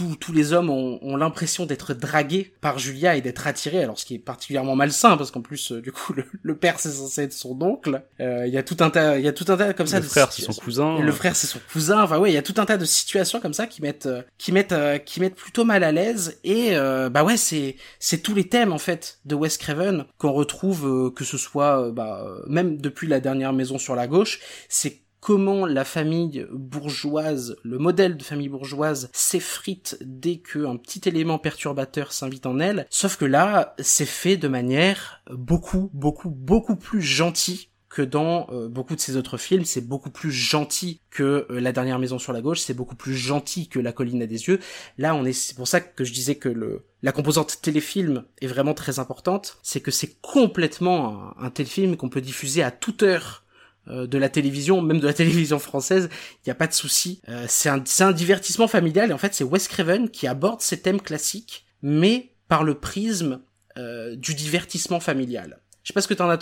euh, 0.00 0.12
et 0.12 0.16
tous 0.16 0.32
les 0.32 0.52
hommes 0.52 0.70
ont, 0.70 0.98
ont 1.02 1.16
l'impression 1.16 1.66
d'être 1.66 1.94
dragués 1.94 2.54
par 2.60 2.78
Julia 2.78 3.16
et 3.16 3.20
d'être 3.20 3.46
attirés 3.46 3.82
alors 3.82 3.98
ce 3.98 4.04
qui 4.04 4.14
est 4.14 4.18
particulièrement 4.18 4.76
malsain 4.76 5.16
parce 5.16 5.30
qu'en 5.30 5.40
plus 5.42 5.72
euh, 5.72 5.80
du 5.80 5.92
coup 5.92 6.12
le, 6.16 6.24
le 6.42 6.56
père 6.56 6.78
c'est 6.78 6.90
censé 6.90 7.22
être 7.22 7.32
son 7.32 7.60
oncle. 7.62 8.02
Il 8.18 8.48
y 8.48 8.58
a 8.58 8.62
tout 8.62 8.76
un 8.80 8.90
tas 8.90 9.18
il 9.18 9.24
y 9.24 9.28
a 9.28 9.32
tout 9.32 9.44
un 9.48 9.56
tas 9.56 9.72
comme 9.74 9.86
ça 9.86 10.00
le 10.00 10.06
frère 10.06 10.32
c'est 10.32 10.42
son 10.42 10.52
cousin 10.52 11.00
le 11.00 11.12
frère 11.12 11.36
c'est 11.36 11.46
son 11.46 11.60
cousin. 11.72 12.02
Enfin 12.02 12.18
ouais 12.18 12.30
il 12.30 12.34
y 12.34 12.38
a 12.38 12.42
tout 12.42 12.54
un 12.58 12.64
tas 12.64 12.76
de 12.76 12.84
situations 12.84 13.40
comme 13.40 13.54
ça 13.54 13.66
qui 13.66 13.82
mettent 13.82 14.08
qui 14.38 14.52
mettent 14.52 14.74
qui 15.04 15.20
mettent 15.20 15.36
plutôt 15.36 15.64
mal 15.64 15.84
à 15.84 15.92
l'aise. 15.92 16.38
Et 16.44 16.74
bah 17.10 17.24
ouais 17.24 17.36
c'est 17.36 17.76
c'est 17.98 18.18
tous 18.18 18.34
les 18.34 18.48
thèmes 18.48 18.72
en 18.72 18.78
fait 18.78 19.20
de 19.24 19.34
Wes 19.34 19.56
Craven 19.58 20.04
qu'on 20.18 20.32
retrouve 20.32 21.12
que 21.14 21.24
ce 21.24 21.38
soit 21.38 21.90
bah 21.90 22.26
même 22.46 22.80
depuis 22.80 23.08
la 23.08 23.20
dernière 23.20 23.52
maison 23.52 23.78
sur 23.78 23.94
la 23.94 24.06
gauche 24.06 24.40
c'est 24.68 25.02
comment 25.22 25.66
la 25.66 25.84
famille 25.84 26.46
bourgeoise, 26.50 27.56
le 27.62 27.78
modèle 27.78 28.16
de 28.16 28.22
famille 28.24 28.48
bourgeoise 28.48 29.08
s'effrite 29.12 29.96
dès 30.00 30.38
qu'un 30.38 30.76
petit 30.76 31.08
élément 31.08 31.38
perturbateur 31.38 32.12
s'invite 32.12 32.44
en 32.44 32.58
elle, 32.58 32.86
sauf 32.90 33.16
que 33.16 33.24
là, 33.24 33.76
c'est 33.78 34.04
fait 34.04 34.36
de 34.36 34.48
manière 34.48 35.22
beaucoup, 35.30 35.90
beaucoup, 35.94 36.28
beaucoup 36.28 36.74
plus 36.74 37.00
gentille 37.00 37.68
que 37.88 38.02
dans 38.02 38.48
euh, 38.50 38.68
beaucoup 38.68 38.96
de 38.96 39.00
ses 39.00 39.16
autres 39.16 39.36
films, 39.36 39.64
c'est 39.64 39.86
beaucoup 39.86 40.10
plus 40.10 40.32
gentil 40.32 41.00
que 41.10 41.46
euh, 41.50 41.60
La 41.60 41.72
dernière 41.72 42.00
maison 42.00 42.18
sur 42.18 42.32
la 42.32 42.40
gauche, 42.40 42.60
c'est 42.60 42.74
beaucoup 42.74 42.96
plus 42.96 43.14
gentil 43.14 43.68
que 43.68 43.78
La 43.78 43.92
colline 43.92 44.22
à 44.22 44.26
des 44.26 44.48
yeux. 44.48 44.58
Là, 44.98 45.14
on 45.14 45.24
est 45.24 45.34
c'est 45.34 45.54
pour 45.54 45.68
ça 45.68 45.80
que 45.80 46.02
je 46.02 46.12
disais 46.12 46.34
que 46.34 46.48
le 46.48 46.86
la 47.02 47.12
composante 47.12 47.60
téléfilm 47.60 48.24
est 48.40 48.46
vraiment 48.46 48.74
très 48.74 48.98
importante, 48.98 49.58
c'est 49.62 49.80
que 49.80 49.90
c'est 49.90 50.20
complètement 50.20 51.34
un, 51.38 51.46
un 51.46 51.50
téléfilm 51.50 51.96
qu'on 51.96 52.08
peut 52.08 52.20
diffuser 52.20 52.62
à 52.62 52.70
toute 52.70 53.02
heure 53.02 53.41
euh, 53.88 54.06
de 54.06 54.18
la 54.18 54.28
télévision, 54.28 54.80
même 54.82 55.00
de 55.00 55.06
la 55.06 55.14
télévision 55.14 55.58
française, 55.58 56.08
il 56.12 56.48
n'y 56.48 56.52
a 56.52 56.54
pas 56.54 56.66
de 56.66 56.72
souci. 56.72 57.20
Euh, 57.28 57.46
c'est 57.48 57.68
un, 57.68 57.82
un 58.00 58.12
divertissement 58.12 58.68
familial 58.68 59.10
et 59.10 59.12
en 59.12 59.18
fait 59.18 59.34
c'est 59.34 59.44
Wes 59.44 59.68
Craven 59.68 60.08
qui 60.08 60.26
aborde 60.26 60.60
ces 60.60 60.80
thèmes 60.80 61.00
classiques, 61.00 61.66
mais 61.82 62.32
par 62.48 62.64
le 62.64 62.74
prisme 62.74 63.40
euh, 63.78 64.14
du 64.16 64.34
divertissement 64.34 65.00
familial. 65.00 65.58
Je 65.82 65.88
sais 65.88 65.94
pas 65.94 66.02
ce 66.02 66.06
que 66.06 66.14
t'en 66.14 66.28
as 66.28 66.38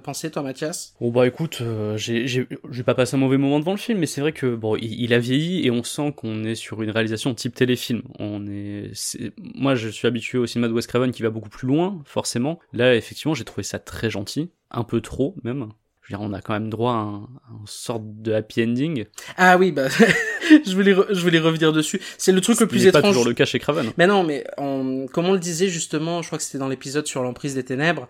pensé, 0.00 0.30
toi, 0.30 0.42
Mathias. 0.42 0.94
Bon 1.00 1.10
bah 1.10 1.26
écoute, 1.26 1.58
euh, 1.62 1.96
j'ai, 1.96 2.46
pas 2.84 2.94
passé 2.94 3.16
un 3.16 3.18
mauvais 3.18 3.38
moment 3.38 3.58
devant 3.58 3.72
le 3.72 3.78
film, 3.78 3.98
mais 3.98 4.06
c'est 4.06 4.20
vrai 4.20 4.32
que 4.32 4.54
bon, 4.54 4.76
il, 4.76 5.12
a 5.12 5.18
vieilli 5.18 5.66
et 5.66 5.70
on 5.72 5.82
sent 5.82 6.12
qu'on 6.16 6.44
est 6.44 6.54
sur 6.54 6.80
une 6.82 6.90
réalisation 6.90 7.34
type 7.34 7.54
téléfilm. 7.54 8.02
On 8.20 8.46
est, 8.46 8.90
c'est... 8.92 9.32
moi, 9.38 9.74
je 9.74 9.88
suis 9.88 10.06
habitué 10.06 10.38
au 10.38 10.46
cinéma 10.46 10.68
de 10.68 10.74
Wes 10.74 10.86
Craven 10.86 11.10
qui 11.10 11.22
va 11.22 11.30
beaucoup 11.30 11.48
plus 11.48 11.66
loin, 11.66 12.02
forcément. 12.04 12.60
Là, 12.72 12.94
effectivement, 12.94 13.34
j'ai 13.34 13.44
trouvé 13.44 13.64
ça 13.64 13.80
très 13.80 14.10
gentil, 14.10 14.50
un 14.70 14.84
peu 14.84 15.00
trop 15.00 15.34
même 15.42 15.70
je 16.04 16.12
veux 16.12 16.18
dire, 16.18 16.26
on 16.26 16.34
a 16.34 16.42
quand 16.42 16.52
même 16.52 16.68
droit 16.68 16.92
à 16.92 16.96
un, 16.96 17.22
un 17.22 17.64
sorte 17.64 18.02
de 18.04 18.34
happy 18.34 18.62
ending. 18.62 19.06
Ah 19.38 19.56
oui, 19.56 19.72
bah, 19.72 19.88
je 20.66 20.74
voulais, 20.74 20.94
je 20.94 21.20
voulais 21.20 21.38
revenir 21.38 21.72
dessus. 21.72 22.00
C'est 22.18 22.32
le 22.32 22.42
truc 22.42 22.60
le 22.60 22.66
plus 22.66 22.86
étrange. 22.86 23.02
pas 23.02 23.08
toujours 23.08 23.24
le 23.24 23.32
cas 23.32 23.46
chez 23.46 23.58
Craven. 23.58 23.90
Mais 23.96 24.06
non, 24.06 24.22
mais 24.22 24.44
on, 24.58 25.06
comme 25.10 25.26
on 25.26 25.32
le 25.32 25.38
disait 25.38 25.68
justement, 25.68 26.20
je 26.20 26.26
crois 26.26 26.36
que 26.38 26.44
c'était 26.44 26.58
dans 26.58 26.68
l'épisode 26.68 27.06
sur 27.06 27.22
l'emprise 27.22 27.54
des 27.54 27.64
ténèbres, 27.64 28.06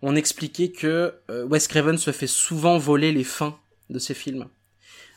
on 0.00 0.16
expliquait 0.16 0.70
que 0.70 1.14
euh, 1.30 1.44
Wes 1.44 1.68
Craven 1.68 1.98
se 1.98 2.12
fait 2.12 2.26
souvent 2.26 2.78
voler 2.78 3.12
les 3.12 3.24
fins 3.24 3.58
de 3.90 3.98
ses 3.98 4.14
films. 4.14 4.46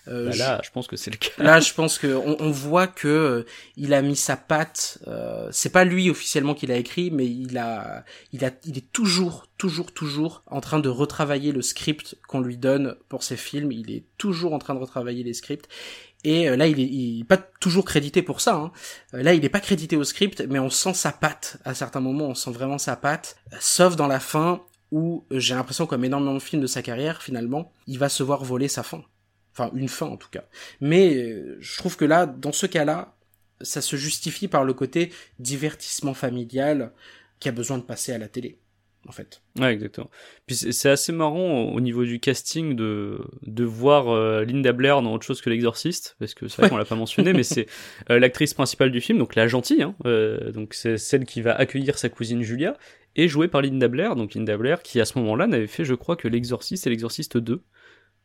Euh, 0.08 0.30
bah 0.30 0.36
là, 0.36 0.60
je... 0.62 0.67
je 0.67 0.72
pense 0.72 0.88
que 0.88 0.96
c'est 0.96 1.12
le 1.12 1.17
cas. 1.17 1.30
Là, 1.38 1.60
je 1.60 1.74
pense 1.76 1.98
que 1.98 2.08
on, 2.08 2.38
on 2.39 2.52
voit 2.52 2.88
que 2.88 3.08
euh, 3.08 3.46
il 3.76 3.93
a 3.93 4.02
mis 4.02 4.15
sa 4.15 4.38
patte. 4.38 5.00
Euh, 5.08 5.48
c'est 5.52 5.72
pas 5.72 5.84
lui 5.84 6.10
officiellement 6.10 6.54
qui 6.54 6.67
l'a 6.67 6.78
écrit, 6.78 7.12
mais 7.12 7.26
il 7.26 7.58
a, 7.58 8.04
il 8.34 8.46
a, 8.46 8.52
il 8.65 8.78
est 8.78 8.91
toujours, 8.91 9.48
toujours, 9.58 9.93
toujours 9.93 10.43
en 10.48 10.62
train 10.62 10.80
de 10.80 10.89
retravailler 10.89 11.52
le 11.52 11.62
script 11.62 12.17
qu'on 12.28 12.41
lui 12.41 12.58
donne 12.58 12.96
pour 13.10 13.24
ses 13.24 13.38
films. 13.38 13.72
Il 13.72 13.91
est 13.91 14.06
toujours 14.17 14.54
en 14.54 14.60
train 14.60 14.76
de 14.76 14.80
retravailler 14.80 15.24
les 15.24 15.34
scripts. 15.34 15.67
Et 16.24 16.50
euh, 16.50 16.58
là, 16.58 16.67
il 16.67 16.80
est, 16.80 16.86
il 16.86 17.22
est, 17.22 17.24
pas 17.24 17.38
toujours 17.38 17.86
crédité 17.86 18.22
pour 18.22 18.41
ça. 18.41 18.56
Hein. 18.56 18.72
Euh, 19.13 19.24
là, 19.24 19.34
il 19.34 19.46
est 19.46 19.50
pas 19.50 19.60
crédité 19.60 19.96
au 19.96 20.04
script, 20.04 20.43
mais 20.50 20.60
on 20.60 20.70
sent 20.70 20.93
sa 20.93 21.12
patte. 21.12 21.58
À 21.63 21.74
certains 21.74 22.00
moments, 22.00 22.26
on 22.26 22.36
sent 22.36 22.52
vraiment 22.52 22.78
sa 22.78 22.96
patte. 22.96 23.38
Sauf 23.60 23.96
dans 23.96 24.08
la 24.08 24.20
fin, 24.20 24.62
où 24.91 25.26
j'ai 25.32 25.54
l'impression, 25.54 25.86
comme 25.86 26.04
énormément 26.04 26.34
de 26.34 26.39
films 26.39 26.62
de 26.62 26.67
sa 26.67 26.82
carrière, 26.82 27.22
finalement, 27.22 27.72
il 27.88 28.00
va 28.00 28.10
se 28.10 28.24
voir 28.24 28.43
voler 28.43 28.67
sa 28.67 28.84
fin. 28.84 29.04
Enfin, 29.58 29.72
une 29.76 29.89
fin 29.89 30.06
en 30.06 30.17
tout 30.17 30.30
cas. 30.30 30.43
Mais 30.82 31.15
euh, 31.15 31.58
je 31.60 31.78
trouve 31.78 31.98
que 31.98 32.06
là, 32.06 32.26
dans 32.28 32.52
ce 32.52 32.67
cas-là, 32.67 33.15
ça 33.62 33.82
se 33.82 33.96
justifie 33.96 34.48
par 34.48 34.63
le 34.63 34.74
côté 34.74 35.12
divertissement 35.39 36.13
familial 36.13 36.91
qui 37.39 37.50
a 37.50 37.52
besoin 37.52 37.78
de 37.80 37.84
passer 37.84 38.12
à 38.13 38.17
la 38.20 38.28
télé. 38.28 38.60
en 39.08 39.12
fait. 39.12 39.41
Ouais, 39.58 39.74
exactement. 39.74 40.10
Puis 40.46 40.56
c'est 40.58 40.72
c'est 40.74 40.89
assez 40.89 41.12
marrant 41.13 41.63
au 41.72 41.80
niveau 41.80 42.04
du 42.04 42.20
casting 42.20 42.76
de 42.76 43.20
de 43.43 43.63
voir 43.63 44.10
euh, 44.10 44.43
Linda 44.43 44.74
Blair 44.74 45.02
dans 45.02 45.13
autre 45.13 45.26
chose 45.26 45.41
que 45.41 45.50
l'exorciste, 45.50 46.15
parce 46.20 46.34
que 46.34 46.48
c'est 46.48 46.58
vrai 46.58 46.63
Ouais. 46.65 46.70
qu'on 46.70 46.78
l'a 46.78 46.86
pas 46.86 46.96
mentionné, 46.96 47.32
mais 47.34 47.43
c'est 47.43 47.67
euh, 48.12 48.20
l'actrice 48.20 48.54
principale 48.54 48.91
du 48.91 49.00
film, 49.02 49.17
donc 49.17 49.34
la 49.36 49.48
gentille, 49.48 49.82
hein, 49.82 49.96
euh, 50.06 50.52
donc 50.52 50.74
c'est 50.74 50.98
celle 50.98 51.26
qui 51.26 51.41
va 51.41 51.56
accueillir 51.56 51.98
sa 51.98 52.10
cousine 52.10 52.41
Julia, 52.43 52.78
et 53.15 53.28
jouée 53.28 53.48
par 53.48 53.62
Linda 53.62 53.88
Blair, 53.88 54.15
donc 54.17 54.34
Linda 54.36 54.58
Blair 54.58 54.84
qui 54.84 55.00
à 55.00 55.06
ce 55.06 55.17
moment-là 55.20 55.48
n'avait 55.48 55.67
fait, 55.67 55.86
je 55.86 55.96
crois, 55.96 56.15
que 56.17 56.28
l'exorciste 56.28 56.86
et 56.86 56.89
l'exorciste 56.91 57.38
2. 57.38 57.63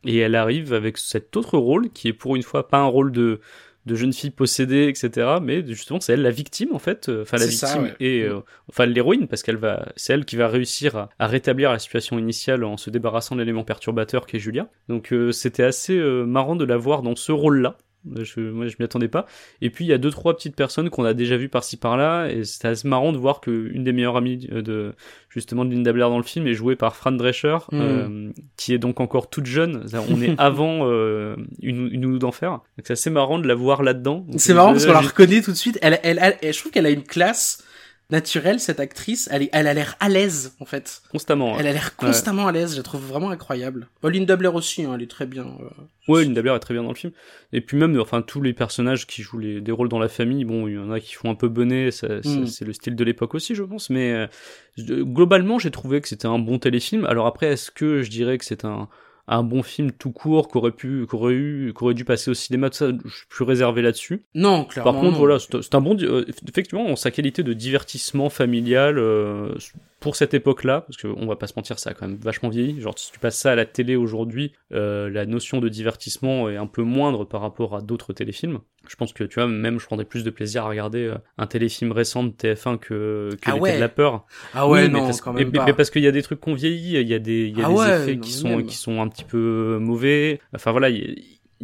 Et 0.05 0.19
elle 0.19 0.35
arrive 0.35 0.73
avec 0.73 0.99
cet 0.99 1.37
autre 1.37 1.59
rôle 1.59 1.91
qui 1.91 2.09
est 2.09 2.13
pour 2.13 2.37
une 2.37 2.43
fois 2.43 2.69
pas 2.69 2.79
un 2.79 2.87
rôle 2.87 3.13
de 3.13 3.41
de 3.87 3.95
jeune 3.95 4.13
fille 4.13 4.31
possédée, 4.31 4.89
etc. 4.89 5.39
Mais 5.43 5.67
justement, 5.67 6.01
c'est 6.01 6.13
elle 6.13 6.23
la 6.23 6.31
victime 6.31 6.73
en 6.73 6.79
fait, 6.79 7.09
euh, 7.09 7.23
enfin 7.23 7.37
la 7.37 7.51
ça, 7.51 7.67
victime 7.67 7.83
ouais. 7.85 7.95
et 7.99 8.23
euh, 8.23 8.41
enfin 8.69 8.87
l'héroïne 8.87 9.27
parce 9.27 9.43
qu'elle 9.43 9.57
va, 9.57 9.93
c'est 9.97 10.13
elle 10.13 10.25
qui 10.25 10.37
va 10.37 10.49
réussir 10.49 10.97
à, 10.97 11.09
à 11.19 11.27
rétablir 11.27 11.73
la 11.73 11.79
situation 11.79 12.19
initiale 12.19 12.65
en 12.65 12.77
se 12.77 12.91
débarrassant 12.91 13.35
de 13.35 13.41
l'élément 13.41 13.65
perturbateur 13.65 14.27
qu'est 14.27 14.39
Julia. 14.39 14.69
Donc 14.89 15.13
euh, 15.13 15.33
c'était 15.33 15.65
assez 15.65 15.97
euh, 15.97 16.25
marrant 16.25 16.57
de 16.57 16.65
la 16.65 16.77
voir 16.77 17.03
dans 17.03 17.17
ce 17.17 17.33
rôle-là. 17.33 17.77
Je, 18.23 18.41
moi, 18.41 18.67
je 18.67 18.77
m'y 18.79 18.85
attendais 18.85 19.09
pas. 19.09 19.27
Et 19.61 19.71
puis 19.71 19.85
il 19.85 19.89
y 19.89 19.93
a 19.93 19.99
deux 19.99 20.11
trois 20.11 20.37
petites 20.37 20.57
personnes 20.57 20.91
qu'on 20.91 21.05
a 21.05 21.15
déjà 21.15 21.37
vues 21.37 21.49
par-ci 21.49 21.77
par-là, 21.77 22.29
et 22.31 22.45
c'est 22.45 22.67
assez 22.67 22.89
marrant 22.89 23.13
de 23.13 23.19
voir 23.19 23.41
que 23.41 23.71
une 23.73 23.85
des 23.85 23.93
meilleures 23.93 24.17
amies 24.17 24.39
de 24.39 24.93
justement 25.29 25.65
de 25.65 25.71
Linda 25.73 25.93
Blair 25.93 26.11
dans 26.11 26.19
le 26.19 26.23
film 26.25 26.47
est 26.47 26.55
jouée 26.55 26.77
par 26.77 26.97
Fran 26.97 27.13
Drescher, 27.13 27.57
Mm. 27.71 27.81
euh, 27.81 28.31
qui 28.57 28.75
est 28.75 28.79
donc 28.79 29.01
encore 29.01 29.31
toute 29.31 29.47
jeune. 29.47 29.87
On 30.11 30.21
est 30.21 30.35
avant 30.39 30.81
euh, 30.83 31.37
une, 31.63 31.89
une 31.93 32.01
nounou 32.03 32.19
d'enfer. 32.19 32.51
Donc 32.51 32.63
c'est 32.85 32.93
assez 32.95 33.11
marrant 33.11 33.39
de 33.39 33.47
la 33.49 33.55
voir 33.55 33.83
là-dedans. 33.83 34.27
C'est 34.37 34.55
marrant 34.55 34.73
parce 34.73 34.85
qu'on 34.87 34.93
la 34.93 35.01
reconnaît 35.01 35.41
tout 35.43 35.53
de 35.53 35.57
suite. 35.57 35.79
Elle, 35.83 35.99
elle, 36.03 36.19
elle- 36.21 36.37
elle- 36.43 36.53
je 36.53 36.59
trouve 36.59 36.73
qu'elle 36.73 36.87
a 36.87 36.91
une 36.91 37.05
classe 37.05 37.65
naturelle, 38.13 38.61
cette 38.61 38.79
actrice. 38.79 39.29
Elle, 39.33 39.43
est- 39.43 39.51
elle 39.53 39.67
a 39.67 39.75
l'air 39.75 39.97
à 39.99 40.09
l'aise, 40.09 40.55
en 40.61 40.65
fait. 40.65 41.03
constamment. 41.11 41.59
Elle 41.59 41.67
a 41.67 41.73
l'air 41.73 41.97
constamment 41.97 42.47
à 42.47 42.53
l'aise. 42.53 42.73
Je 42.73 42.77
la 42.77 42.83
trouve 42.85 43.05
vraiment 43.05 43.31
incroyable. 43.31 43.89
Oh, 44.03 44.09
Linda 44.09 44.37
Blair 44.37 44.55
aussi, 44.55 44.85
hein, 44.85 44.93
elle 44.95 45.03
est 45.03 45.11
très 45.11 45.27
bien. 45.27 45.47
euh. 45.47 45.69
Ouais, 46.13 46.23
Linda 46.25 46.43
Blair 46.43 46.55
est 46.55 46.61
très 46.61 46.75
bien 46.75 46.83
dans 46.85 46.91
le 46.91 46.95
film. 46.95 47.13
Et 47.53 47.61
puis 47.61 47.77
même, 47.77 47.99
enfin, 48.01 48.23
tous 48.23 48.41
les 48.43 48.53
personnages 48.53 49.07
qui 49.07 49.23
jouent 49.23 49.39
les, 49.39 49.61
des 49.61 49.73
rôles 49.73 49.89
dans 49.89 49.99
la 49.99 50.09
famille, 50.09 50.45
bon, 50.45 50.69
il 50.69 50.75
y 50.75 50.79
en 50.79 50.91
a 50.93 51.01
qui 51.01 51.15
font 51.15 51.31
un 51.31 51.35
peu 51.35 51.49
bonnet, 51.49 51.91
ça, 51.91 52.23
ça- 52.23 52.29
Mm. 52.29 52.47
c'est 52.47 52.65
le 52.65 52.73
style 52.73 52.95
de 52.95 53.05
l'époque 53.05 53.35
aussi, 53.35 53.55
je 53.55 53.63
pense. 53.65 53.91
Mais 53.91 54.13
euh, 54.13 54.27
globalement, 55.05 55.59
j'ai 55.59 55.71
trouvé 55.71 56.01
que 56.01 56.09
c'était 56.09 56.27
un 56.29 56.39
bon 56.39 56.59
téléfilm. 56.59 57.05
Alors 57.07 57.27
après, 57.27 57.47
est-ce 57.53 57.71
que 57.71 58.03
je 58.03 58.11
dirais 58.11 58.39
que 58.39 58.45
c'est 58.45 58.65
un, 58.65 58.89
un 59.29 59.43
bon 59.43 59.63
film 59.63 59.93
tout 59.93 60.11
court 60.11 60.49
qu'aurait 60.49 60.73
pu, 60.73 61.07
qu'aurait 61.07 61.35
eu, 61.35 61.73
qu'aurait 61.75 61.95
dû 61.95 62.05
passer 62.05 62.31
au 62.31 62.35
cinéma, 62.35 62.71
tout 62.71 62.77
ça, 62.77 62.89
je 63.05 63.15
suis 63.15 63.27
plus 63.29 63.45
réservé 63.45 63.83
là-dessus. 63.83 64.25
Non, 64.35 64.65
clairement. 64.65 64.93
Par 64.93 65.01
contre, 65.01 65.13
non. 65.13 65.19
voilà, 65.19 65.39
c'est 65.39 65.75
un 65.75 65.81
bon, 65.81 65.97
euh, 66.03 66.25
effectivement, 66.49 66.87
en 66.87 66.97
sa 66.97 67.11
qualité 67.11 67.43
de 67.43 67.53
divertissement 67.53 68.31
familial 68.31 68.99
euh, 68.99 69.55
pour 70.03 70.17
cette 70.17 70.35
époque-là, 70.35 70.83
parce 70.83 71.01
qu'on 71.01 71.27
va 71.27 71.37
pas 71.37 71.47
se 71.47 71.55
mentir, 71.57 71.79
ça 71.79 71.91
a 71.91 71.95
quand 71.95 72.07
même 72.07 72.19
vachement 72.21 72.51
vieilli. 72.51 72.81
Genre, 72.81 72.99
si 72.99 73.11
tu 73.13 73.19
passes 73.19 73.39
ça 73.39 73.53
à 73.53 73.55
la 73.55 73.65
télé 73.65 73.97
aujourd'hui, 73.97 74.53
euh, 74.75 75.09
la 75.09 75.25
notion 75.25 75.61
de 75.61 75.69
divertissement 75.71 76.51
est 76.51 76.57
un 76.57 76.67
peu 76.67 76.83
moindre 76.83 77.25
par 77.25 77.41
rapport 77.41 77.75
à 77.77 77.81
d'autres 77.81 78.13
téléfilms. 78.13 78.59
Je 78.89 78.97
pense 78.97 79.13
que 79.13 79.25
tu 79.25 79.37
vois, 79.37 79.47
même 79.49 79.79
je 79.81 79.87
prendrais 79.87 80.05
plus 80.05 80.25
de 80.25 80.31
plaisir 80.31 80.65
à 80.65 80.69
regarder 80.69 81.05
euh, 81.07 81.15
un 81.39 81.47
téléfilm 81.47 81.93
récent 81.93 82.25
de 82.25 82.31
TF1 82.31 82.79
que, 82.79 83.31
que 83.41 83.51
Ah 83.51 83.57
ouais. 83.57 83.77
de 83.77 83.81
la 83.81 83.89
peur. 83.89 84.27
Ah 84.55 84.69
ouais, 84.69 84.83
Oui, 84.83 84.89
mais 84.91 84.99
non, 84.99 85.07
parce, 85.07 85.21
quand 85.21 85.33
mais- 85.33 85.45
même 85.45 85.53
mais- 85.53 85.59
pas. 85.61 85.67
mais 85.67 85.73
parce 85.73 85.89
qu'il 85.91 86.03
y 86.03 86.07
a 86.09 86.13
des 86.13 86.23
trucs 86.23 86.41
qu'on 86.41 86.55
vieillit, 86.55 87.01
il 87.01 87.09
y 87.09 87.15
a 87.15 87.19
des, 87.19 87.47
il 87.47 87.57
y 87.57 87.63
a 87.63 87.67
Ah 87.67 87.69
des 87.71 87.75
ouais, 87.75 88.03
effets 88.03 88.15
non, 88.17 88.21
qui 88.21 88.33
sont, 88.33 88.49
même. 88.49 88.67
qui 88.67 88.77
sont 88.77 89.01
un 89.01 89.09
petit 89.09 89.25
peu 89.25 89.79
mauvais. 89.81 90.41
Enfin 90.55 90.73
voilà, 90.73 90.91
il 90.91 90.97
y 90.99 91.11
a- 91.11 91.15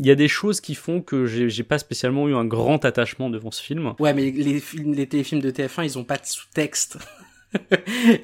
il 0.00 0.06
y 0.06 0.12
a 0.12 0.14
des 0.14 0.28
choses 0.28 0.60
qui 0.60 0.76
font 0.76 1.00
que 1.02 1.26
j'ai 1.26 1.50
j'ai 1.50 1.64
pas 1.64 1.78
spécialement 1.78 2.28
eu 2.28 2.34
un 2.36 2.44
grand 2.44 2.84
attachement 2.84 3.30
devant 3.30 3.50
ce 3.50 3.60
film. 3.60 3.94
Ouais, 3.98 4.14
mais 4.14 4.30
les 4.30 4.60
films, 4.60 4.92
les 4.94 5.08
téléfilms 5.08 5.40
de 5.40 5.50
TF1, 5.50 5.82
ils 5.84 5.98
ont 5.98 6.04
pas 6.04 6.18
de 6.18 6.24
sous-texte. 6.24 6.98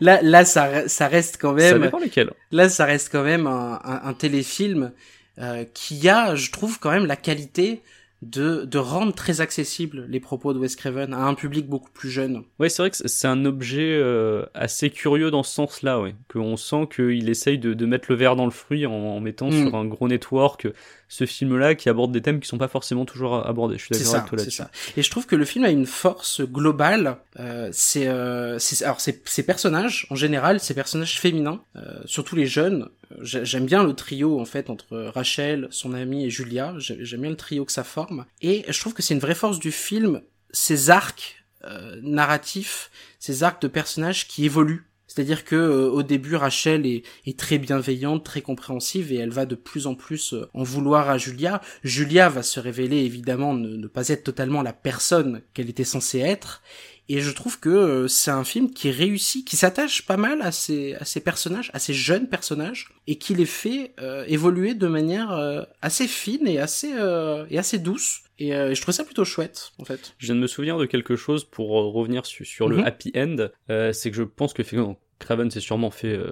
Là, 0.01 0.21
là, 0.23 0.45
ça, 0.45 0.71
re- 0.71 0.89
ça 0.89 1.09
reste 1.09 1.39
quand 1.41 1.57
Ça 1.59 1.73
même. 1.73 1.83
dépend 1.83 1.99
lesquels. 1.99 2.31
Là, 2.53 2.69
ça 2.69 2.85
reste 2.85 3.11
quand 3.11 3.25
même 3.25 3.47
un, 3.47 3.81
un, 3.85 4.01
un 4.05 4.15
téléfilm 4.15 4.93
euh, 5.39 5.65
qui 5.75 6.09
a, 6.09 6.35
je 6.35 6.51
trouve, 6.51 6.79
quand 6.79 6.91
même 6.91 7.07
la 7.07 7.17
qualité 7.17 7.83
de, 8.23 8.65
de 8.65 8.79
rendre 8.79 9.13
très 9.13 9.43
accessibles 9.43 10.07
les 10.09 10.19
propos 10.21 10.55
de 10.55 10.59
Wes 10.59 10.77
Craven 10.77 11.13
à 11.13 11.19
un 11.25 11.35
public 11.35 11.67
beaucoup 11.69 11.91
plus 11.91 12.09
jeune. 12.09 12.43
Ouais, 12.59 12.71
c'est 12.71 12.81
vrai 12.81 12.91
que 12.91 12.97
c'est 12.97 13.27
un 13.29 13.45
objet 13.45 13.99
euh, 14.01 14.47
assez 14.55 14.89
curieux 14.89 15.31
dans 15.31 15.43
ce 15.43 15.53
sens-là, 15.55 16.01
ouais. 16.01 16.15
Qu'on 16.33 16.57
sent 16.57 16.89
qu'il 16.95 17.29
essaye 17.29 17.59
de, 17.59 17.75
de 17.75 17.85
mettre 17.87 18.07
le 18.11 18.17
verre 18.17 18.35
dans 18.37 18.47
le 18.47 18.51
fruit 18.51 18.87
en, 18.87 18.93
en 18.93 19.21
mettant 19.21 19.51
Mm. 19.51 19.67
sur 19.67 19.75
un 19.75 19.85
gros 19.85 20.09
network 20.09 20.69
ce 21.09 21.27
film-là 21.27 21.75
qui 21.75 21.89
aborde 21.89 22.13
des 22.13 22.23
thèmes 22.23 22.41
qui 22.41 22.49
sont 22.49 22.59
pas 22.59 22.69
forcément 22.69 23.05
toujours 23.05 23.47
abordés. 23.47 23.77
Je 23.79 23.85
suis 23.85 23.93
d'accord 23.93 24.15
avec 24.17 24.29
toi 24.29 24.39
là-dessus. 24.39 24.63
Et 24.97 25.03
je 25.03 25.11
trouve 25.11 25.27
que 25.27 25.37
le 25.37 25.45
film 25.45 25.65
a 25.65 25.71
une 25.71 25.87
force 25.87 26.41
globale. 26.41 27.19
Euh, 27.39 27.69
c'est, 27.73 28.09
euh, 28.09 28.59
alors 28.83 29.01
ces 29.01 29.43
personnages 29.45 30.07
en 30.11 30.15
général, 30.17 30.61
ces 30.61 30.75
personnages 30.75 31.21
féminins, 31.21 31.61
euh, 31.77 32.01
surtout 32.07 32.37
les 32.37 32.47
jeunes. 32.47 32.89
euh, 33.13 33.17
j'ai- 33.23 33.45
J'aime 33.45 33.67
bien 33.67 33.83
le 33.85 33.93
trio 33.95 34.41
en 34.41 34.45
fait 34.45 34.71
entre 34.71 34.97
Rachel, 35.15 35.69
son 35.71 35.95
amie 35.95 36.25
et 36.25 36.31
Julia. 36.31 36.75
J'ai- 36.79 37.05
J'aime 37.05 37.21
bien 37.21 37.31
le 37.31 37.37
trio 37.37 37.65
que 37.65 37.73
ça 37.73 37.85
forme. 37.85 38.25
Et 38.43 38.65
je 38.69 38.81
trouve 38.81 38.95
que 38.95 39.03
c'est 39.03 39.15
une 39.15 39.21
vraie 39.21 39.35
force 39.35 39.59
du 39.59 39.71
film, 39.73 40.23
ces 40.51 40.91
arcs 40.91 41.45
euh, 41.67 41.99
narratifs, 42.03 42.91
ces 43.19 43.43
arcs 43.43 43.63
de 43.63 43.69
personnages 43.69 44.27
qui 44.29 44.45
évoluent. 44.45 44.85
C'est-à-dire 45.15 45.45
que 45.45 45.55
euh, 45.55 45.91
au 45.91 46.03
début, 46.03 46.35
Rachel 46.35 46.87
est, 46.87 47.39
très 47.39 47.59
bienveillante, 47.59 48.25
très 48.25 48.41
compréhensive, 48.41 49.13
et 49.13 49.17
elle 49.17 49.31
va 49.31 49.47
de 49.47 49.55
plus 49.55 49.87
en 49.87 49.95
plus 49.95 50.35
euh, 50.35 50.49
en 50.55 50.65
vouloir 50.65 51.09
à 51.09 51.19
Julia. 51.19 51.61
Julia 51.85 52.29
va 52.29 52.43
se 52.43 52.59
révéler 52.59 52.99
évidemment 53.05 53.55
ne, 53.55 53.87
pas 53.87 54.09
être 54.09 54.25
totalement 54.25 54.61
la 54.63 54.73
personne 54.73 55.43
qu'elle 55.53 55.71
était 55.71 55.85
censée 55.85 56.19
être. 56.19 56.63
Et 57.09 57.21
je 57.21 57.31
trouve 57.31 57.61
que 57.61 57.69
euh, 57.69 58.09
c'est 58.09 58.33
un 58.33 58.43
film 58.43 58.73
qui 58.73 58.91
réussit, 58.91 59.47
qui 59.47 59.57
s'attache 59.57 60.05
pas 60.05 60.17
mal 60.17 60.43
à 60.43 60.51
ces, 60.51 60.97
personnages, 61.25 61.71
à 61.75 61.79
ces 61.79 61.95
jeunes 61.95 62.29
personnages, 62.29 62.89
et 63.07 63.17
qui 63.17 63.37
les 63.37 63.47
fait 63.47 63.95
évoluer 64.27 64.75
de 64.75 64.89
manière 64.89 65.67
assez 65.81 66.09
fine 66.09 66.49
et 66.49 66.59
assez 66.59 67.79
douce. 67.79 68.24
Et 68.39 68.55
euh, 68.55 68.75
je 68.75 68.81
trouve 68.83 68.95
ça 68.95 69.05
plutôt 69.05 69.25
chouette, 69.25 69.71
en 69.79 69.85
fait. 69.85 70.15
Je 70.19 70.27
viens 70.27 70.35
de 70.35 70.41
me 70.41 70.47
souvenir 70.47 70.77
de 70.79 70.87
quelque 70.87 71.17
chose 71.17 71.45
pour 71.45 71.79
euh, 71.79 71.89
revenir 71.91 72.27
su- 72.27 72.45
sur 72.45 72.69
le 72.69 72.79
Mhm. 72.79 72.85
happy 72.87 73.13
end. 73.17 73.37
Euh, 73.71 73.93
c'est 73.93 74.11
que 74.11 74.17
je 74.17 74.23
pense 74.25 74.53
que 74.53 74.63
effectivement, 74.63 74.99
Craven 75.21 75.51
s'est 75.51 75.61
sûrement 75.61 75.91
fait 75.91 76.17
euh, 76.17 76.31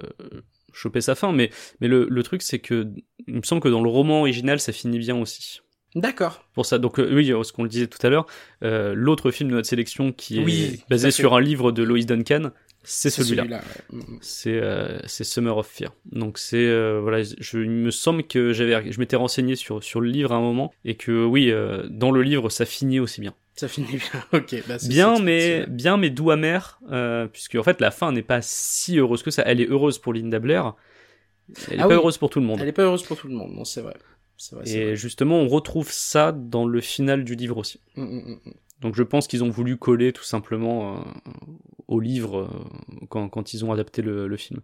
choper 0.73 1.01
sa 1.01 1.15
fin, 1.15 1.31
mais, 1.31 1.49
mais 1.79 1.87
le, 1.87 2.07
le 2.09 2.23
truc 2.23 2.41
c'est 2.41 2.59
que 2.59 2.87
il 3.27 3.35
me 3.35 3.41
semble 3.43 3.61
que 3.61 3.69
dans 3.69 3.81
le 3.81 3.89
roman 3.89 4.19
original 4.21 4.59
ça 4.59 4.71
finit 4.73 4.99
bien 4.99 5.15
aussi. 5.15 5.61
D'accord. 5.95 6.43
Pour 6.55 6.65
ça, 6.65 6.79
donc 6.79 6.99
euh, 6.99 7.07
oui, 7.13 7.31
euh, 7.31 7.43
ce 7.43 7.53
qu'on 7.53 7.61
le 7.63 7.69
disait 7.69 7.85
tout 7.85 7.99
à 8.05 8.09
l'heure, 8.09 8.25
euh, 8.63 8.93
l'autre 8.95 9.29
film 9.29 9.49
de 9.51 9.55
notre 9.55 9.67
sélection 9.69 10.11
qui 10.11 10.39
est 10.39 10.43
Oui, 10.43 10.81
basé 10.89 11.11
sur 11.11 11.35
un 11.35 11.39
livre 11.41 11.71
de 11.71 11.83
Lois 11.83 11.99
Duncan, 12.03 12.51
c'est 12.83 13.09
celui-là. 13.09 13.61
Mm. 13.91 14.01
C'est 14.21 14.59
euh, 14.61 14.99
c'est 15.05 15.23
Summer 15.23 15.57
of 15.57 15.67
Fear. 15.67 15.93
Donc 16.11 16.37
c'est 16.37 16.57
euh, 16.65 16.99
voilà, 17.01 17.23
je, 17.23 17.59
il 17.59 17.69
me 17.69 17.91
semble 17.91 18.23
que 18.23 18.53
j'avais 18.53 18.91
je 18.91 18.99
m'étais 18.99 19.15
renseigné 19.15 19.55
sur 19.55 19.83
sur 19.83 20.01
le 20.01 20.09
livre 20.09 20.31
à 20.31 20.35
un 20.35 20.41
moment 20.41 20.73
et 20.85 20.95
que 20.95 21.25
oui, 21.25 21.49
euh, 21.51 21.87
dans 21.89 22.11
le 22.11 22.21
livre 22.21 22.49
ça 22.49 22.65
finit 22.65 22.99
aussi 22.99 23.21
bien. 23.21 23.33
Ça 23.55 23.67
finit 23.67 23.97
bien. 23.97 24.23
ok. 24.39 24.55
Bah, 24.67 24.77
Bien 24.87 25.19
mais 25.19 25.65
bien 25.67 25.97
mais 25.97 26.09
doux 26.09 26.31
amer 26.31 26.79
euh, 26.91 27.27
puisque 27.27 27.55
en 27.55 27.63
fait 27.63 27.79
la 27.81 27.91
fin 27.91 28.11
n'est 28.11 28.21
pas 28.23 28.41
si 28.41 28.97
heureuse 28.97 29.23
que 29.23 29.31
ça. 29.31 29.43
Elle 29.45 29.61
est 29.61 29.67
heureuse 29.69 29.99
pour 29.99 30.13
Linda 30.13 30.39
Blair. 30.39 30.73
Elle 31.69 31.79
est 31.79 31.79
Ah 31.79 31.83
pas 31.83 31.89
oui. 31.89 31.93
heureuse 31.95 32.17
pour 32.17 32.29
tout 32.29 32.39
le 32.39 32.45
monde. 32.45 32.59
Elle 32.61 32.67
est 32.69 32.73
pas 32.73 32.83
heureuse 32.83 33.03
pour 33.03 33.17
tout 33.17 33.27
le 33.27 33.33
monde. 33.35 33.53
Non, 33.53 33.63
c'est 33.65 33.81
vrai. 33.81 33.95
C'est 34.37 34.55
vrai. 34.55 34.67
Et 34.69 34.85
vrai. 34.85 34.95
justement, 34.95 35.39
on 35.39 35.47
retrouve 35.47 35.91
ça 35.91 36.31
dans 36.31 36.65
le 36.65 36.81
final 36.81 37.23
du 37.23 37.35
livre 37.35 37.57
aussi. 37.57 37.79
Mm, 37.95 38.03
mm, 38.03 38.39
mm. 38.45 38.53
Donc 38.83 38.95
je 38.95 39.03
pense 39.03 39.27
qu'ils 39.27 39.43
ont 39.43 39.49
voulu 39.49 39.77
coller 39.77 40.11
tout 40.11 40.25
simplement 40.25 40.97
euh, 40.97 40.99
au 41.87 42.01
livre 42.01 42.41
euh, 42.41 43.07
quand, 43.09 43.29
quand 43.29 43.53
ils 43.53 43.63
ont 43.63 43.71
adapté 43.71 44.01
le, 44.01 44.27
le 44.27 44.37
film. 44.37 44.59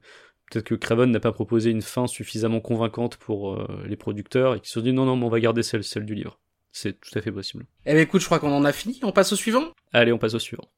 Peut-être 0.52 0.66
que 0.66 0.76
Craven 0.76 1.10
n'a 1.10 1.22
pas 1.22 1.32
proposé 1.32 1.72
une 1.72 1.82
fin 1.82 2.06
suffisamment 2.06 2.60
convaincante 2.60 3.16
pour 3.16 3.54
euh, 3.54 3.84
les 3.88 3.96
producteurs 3.96 4.56
et 4.56 4.60
qu'ils 4.60 4.68
se 4.68 4.74
sont 4.74 4.82
dit 4.82 4.92
non, 4.92 5.06
non, 5.06 5.16
mais 5.16 5.26
on 5.26 5.30
va 5.30 5.40
garder 5.40 5.64
celle, 5.64 5.86
celle 5.86 6.06
du 6.06 6.16
livre. 6.16 6.38
C'est 6.72 7.00
tout 7.00 7.18
à 7.18 7.22
fait 7.22 7.32
possible. 7.32 7.66
Eh 7.86 7.94
ben 7.94 8.02
écoute, 8.02 8.20
je 8.20 8.26
crois 8.26 8.40
qu'on 8.40 8.52
en 8.52 8.66
a 8.66 8.74
fini. 8.74 9.00
On 9.04 9.14
passe 9.14 9.32
au 9.32 9.36
suivant. 9.38 9.72
Allez, 9.94 10.12
on 10.12 10.18
passe 10.18 10.34
au 10.34 10.40
suivant. 10.40 10.70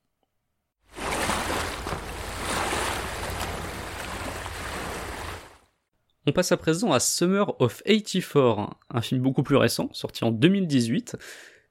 On 6.27 6.31
passe 6.31 6.51
à 6.51 6.57
présent 6.57 6.91
à 6.91 6.99
Summer 6.99 7.59
of 7.59 7.81
84, 7.83 8.77
un 8.91 9.01
film 9.01 9.21
beaucoup 9.21 9.41
plus 9.41 9.55
récent, 9.55 9.89
sorti 9.91 10.23
en 10.23 10.31
2018, 10.31 11.15
et 11.15 11.17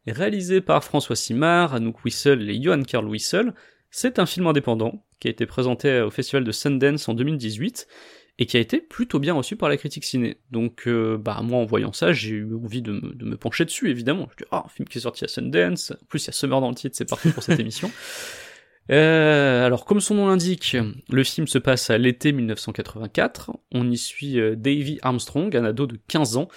réalisé 0.07 0.61
par 0.61 0.85
François 0.85 1.17
Simard, 1.17 1.75
Anouk 1.75 2.05
Wissel 2.05 2.49
et 2.49 2.61
Johan 2.61 2.83
Karl 2.83 3.07
Wissel. 3.07 3.55
C'est 3.91 4.19
un 4.19 4.27
film 4.27 4.47
indépendant 4.47 5.05
qui 5.19 5.29
a 5.29 5.31
été 5.31 5.47
présenté 5.47 6.01
au 6.01 6.11
festival 6.11 6.45
de 6.45 6.53
Sundance 6.53 7.09
en 7.09 7.15
2018 7.15 7.87
et 8.39 8.47
qui 8.47 8.57
a 8.57 8.61
été 8.61 8.81
plutôt 8.81 9.19
bien 9.19 9.35
reçu 9.35 9.57
par 9.57 9.69
la 9.69 9.77
critique 9.77 10.05
ciné. 10.05 10.39
Donc, 10.51 10.87
euh, 10.87 11.19
bah 11.19 11.41
moi 11.43 11.59
en 11.59 11.67
voyant 11.67 11.93
ça, 11.93 12.13
j'ai 12.13 12.31
eu 12.31 12.55
envie 12.55 12.81
de 12.81 12.93
me, 12.93 13.15
de 13.15 13.25
me 13.27 13.37
pencher 13.37 13.67
dessus 13.67 13.91
évidemment. 13.91 14.29
Je 14.33 14.45
dis 14.45 14.49
ah 14.51 14.65
un 14.65 14.69
film 14.69 14.89
qui 14.89 14.99
est 14.99 15.03
sorti 15.03 15.25
à 15.25 15.29
Sundance, 15.29 15.91
en 15.93 16.07
plus 16.07 16.25
il 16.25 16.29
y 16.29 16.31
a 16.31 16.33
Summer 16.33 16.61
dans 16.61 16.71
le 16.71 16.75
titre, 16.75 16.97
c'est 16.97 17.09
parfait 17.09 17.31
pour 17.31 17.43
cette 17.43 17.61
émission. 17.61 17.91
Euh, 18.91 19.65
alors, 19.65 19.85
comme 19.85 20.01
son 20.01 20.15
nom 20.15 20.29
l'indique, 20.29 20.77
le 21.11 21.25
film 21.25 21.47
se 21.47 21.59
passe 21.59 21.91
à 21.91 21.99
l'été 21.99 22.33
1984. 22.33 23.53
On 23.73 23.89
y 23.89 23.97
suit 23.97 24.41
euh, 24.41 24.57
Davy 24.57 24.99
Armstrong, 25.03 25.55
un 25.57 25.65
ado 25.65 25.87
de 25.87 25.99
15 26.09 26.37
ans, 26.37 26.49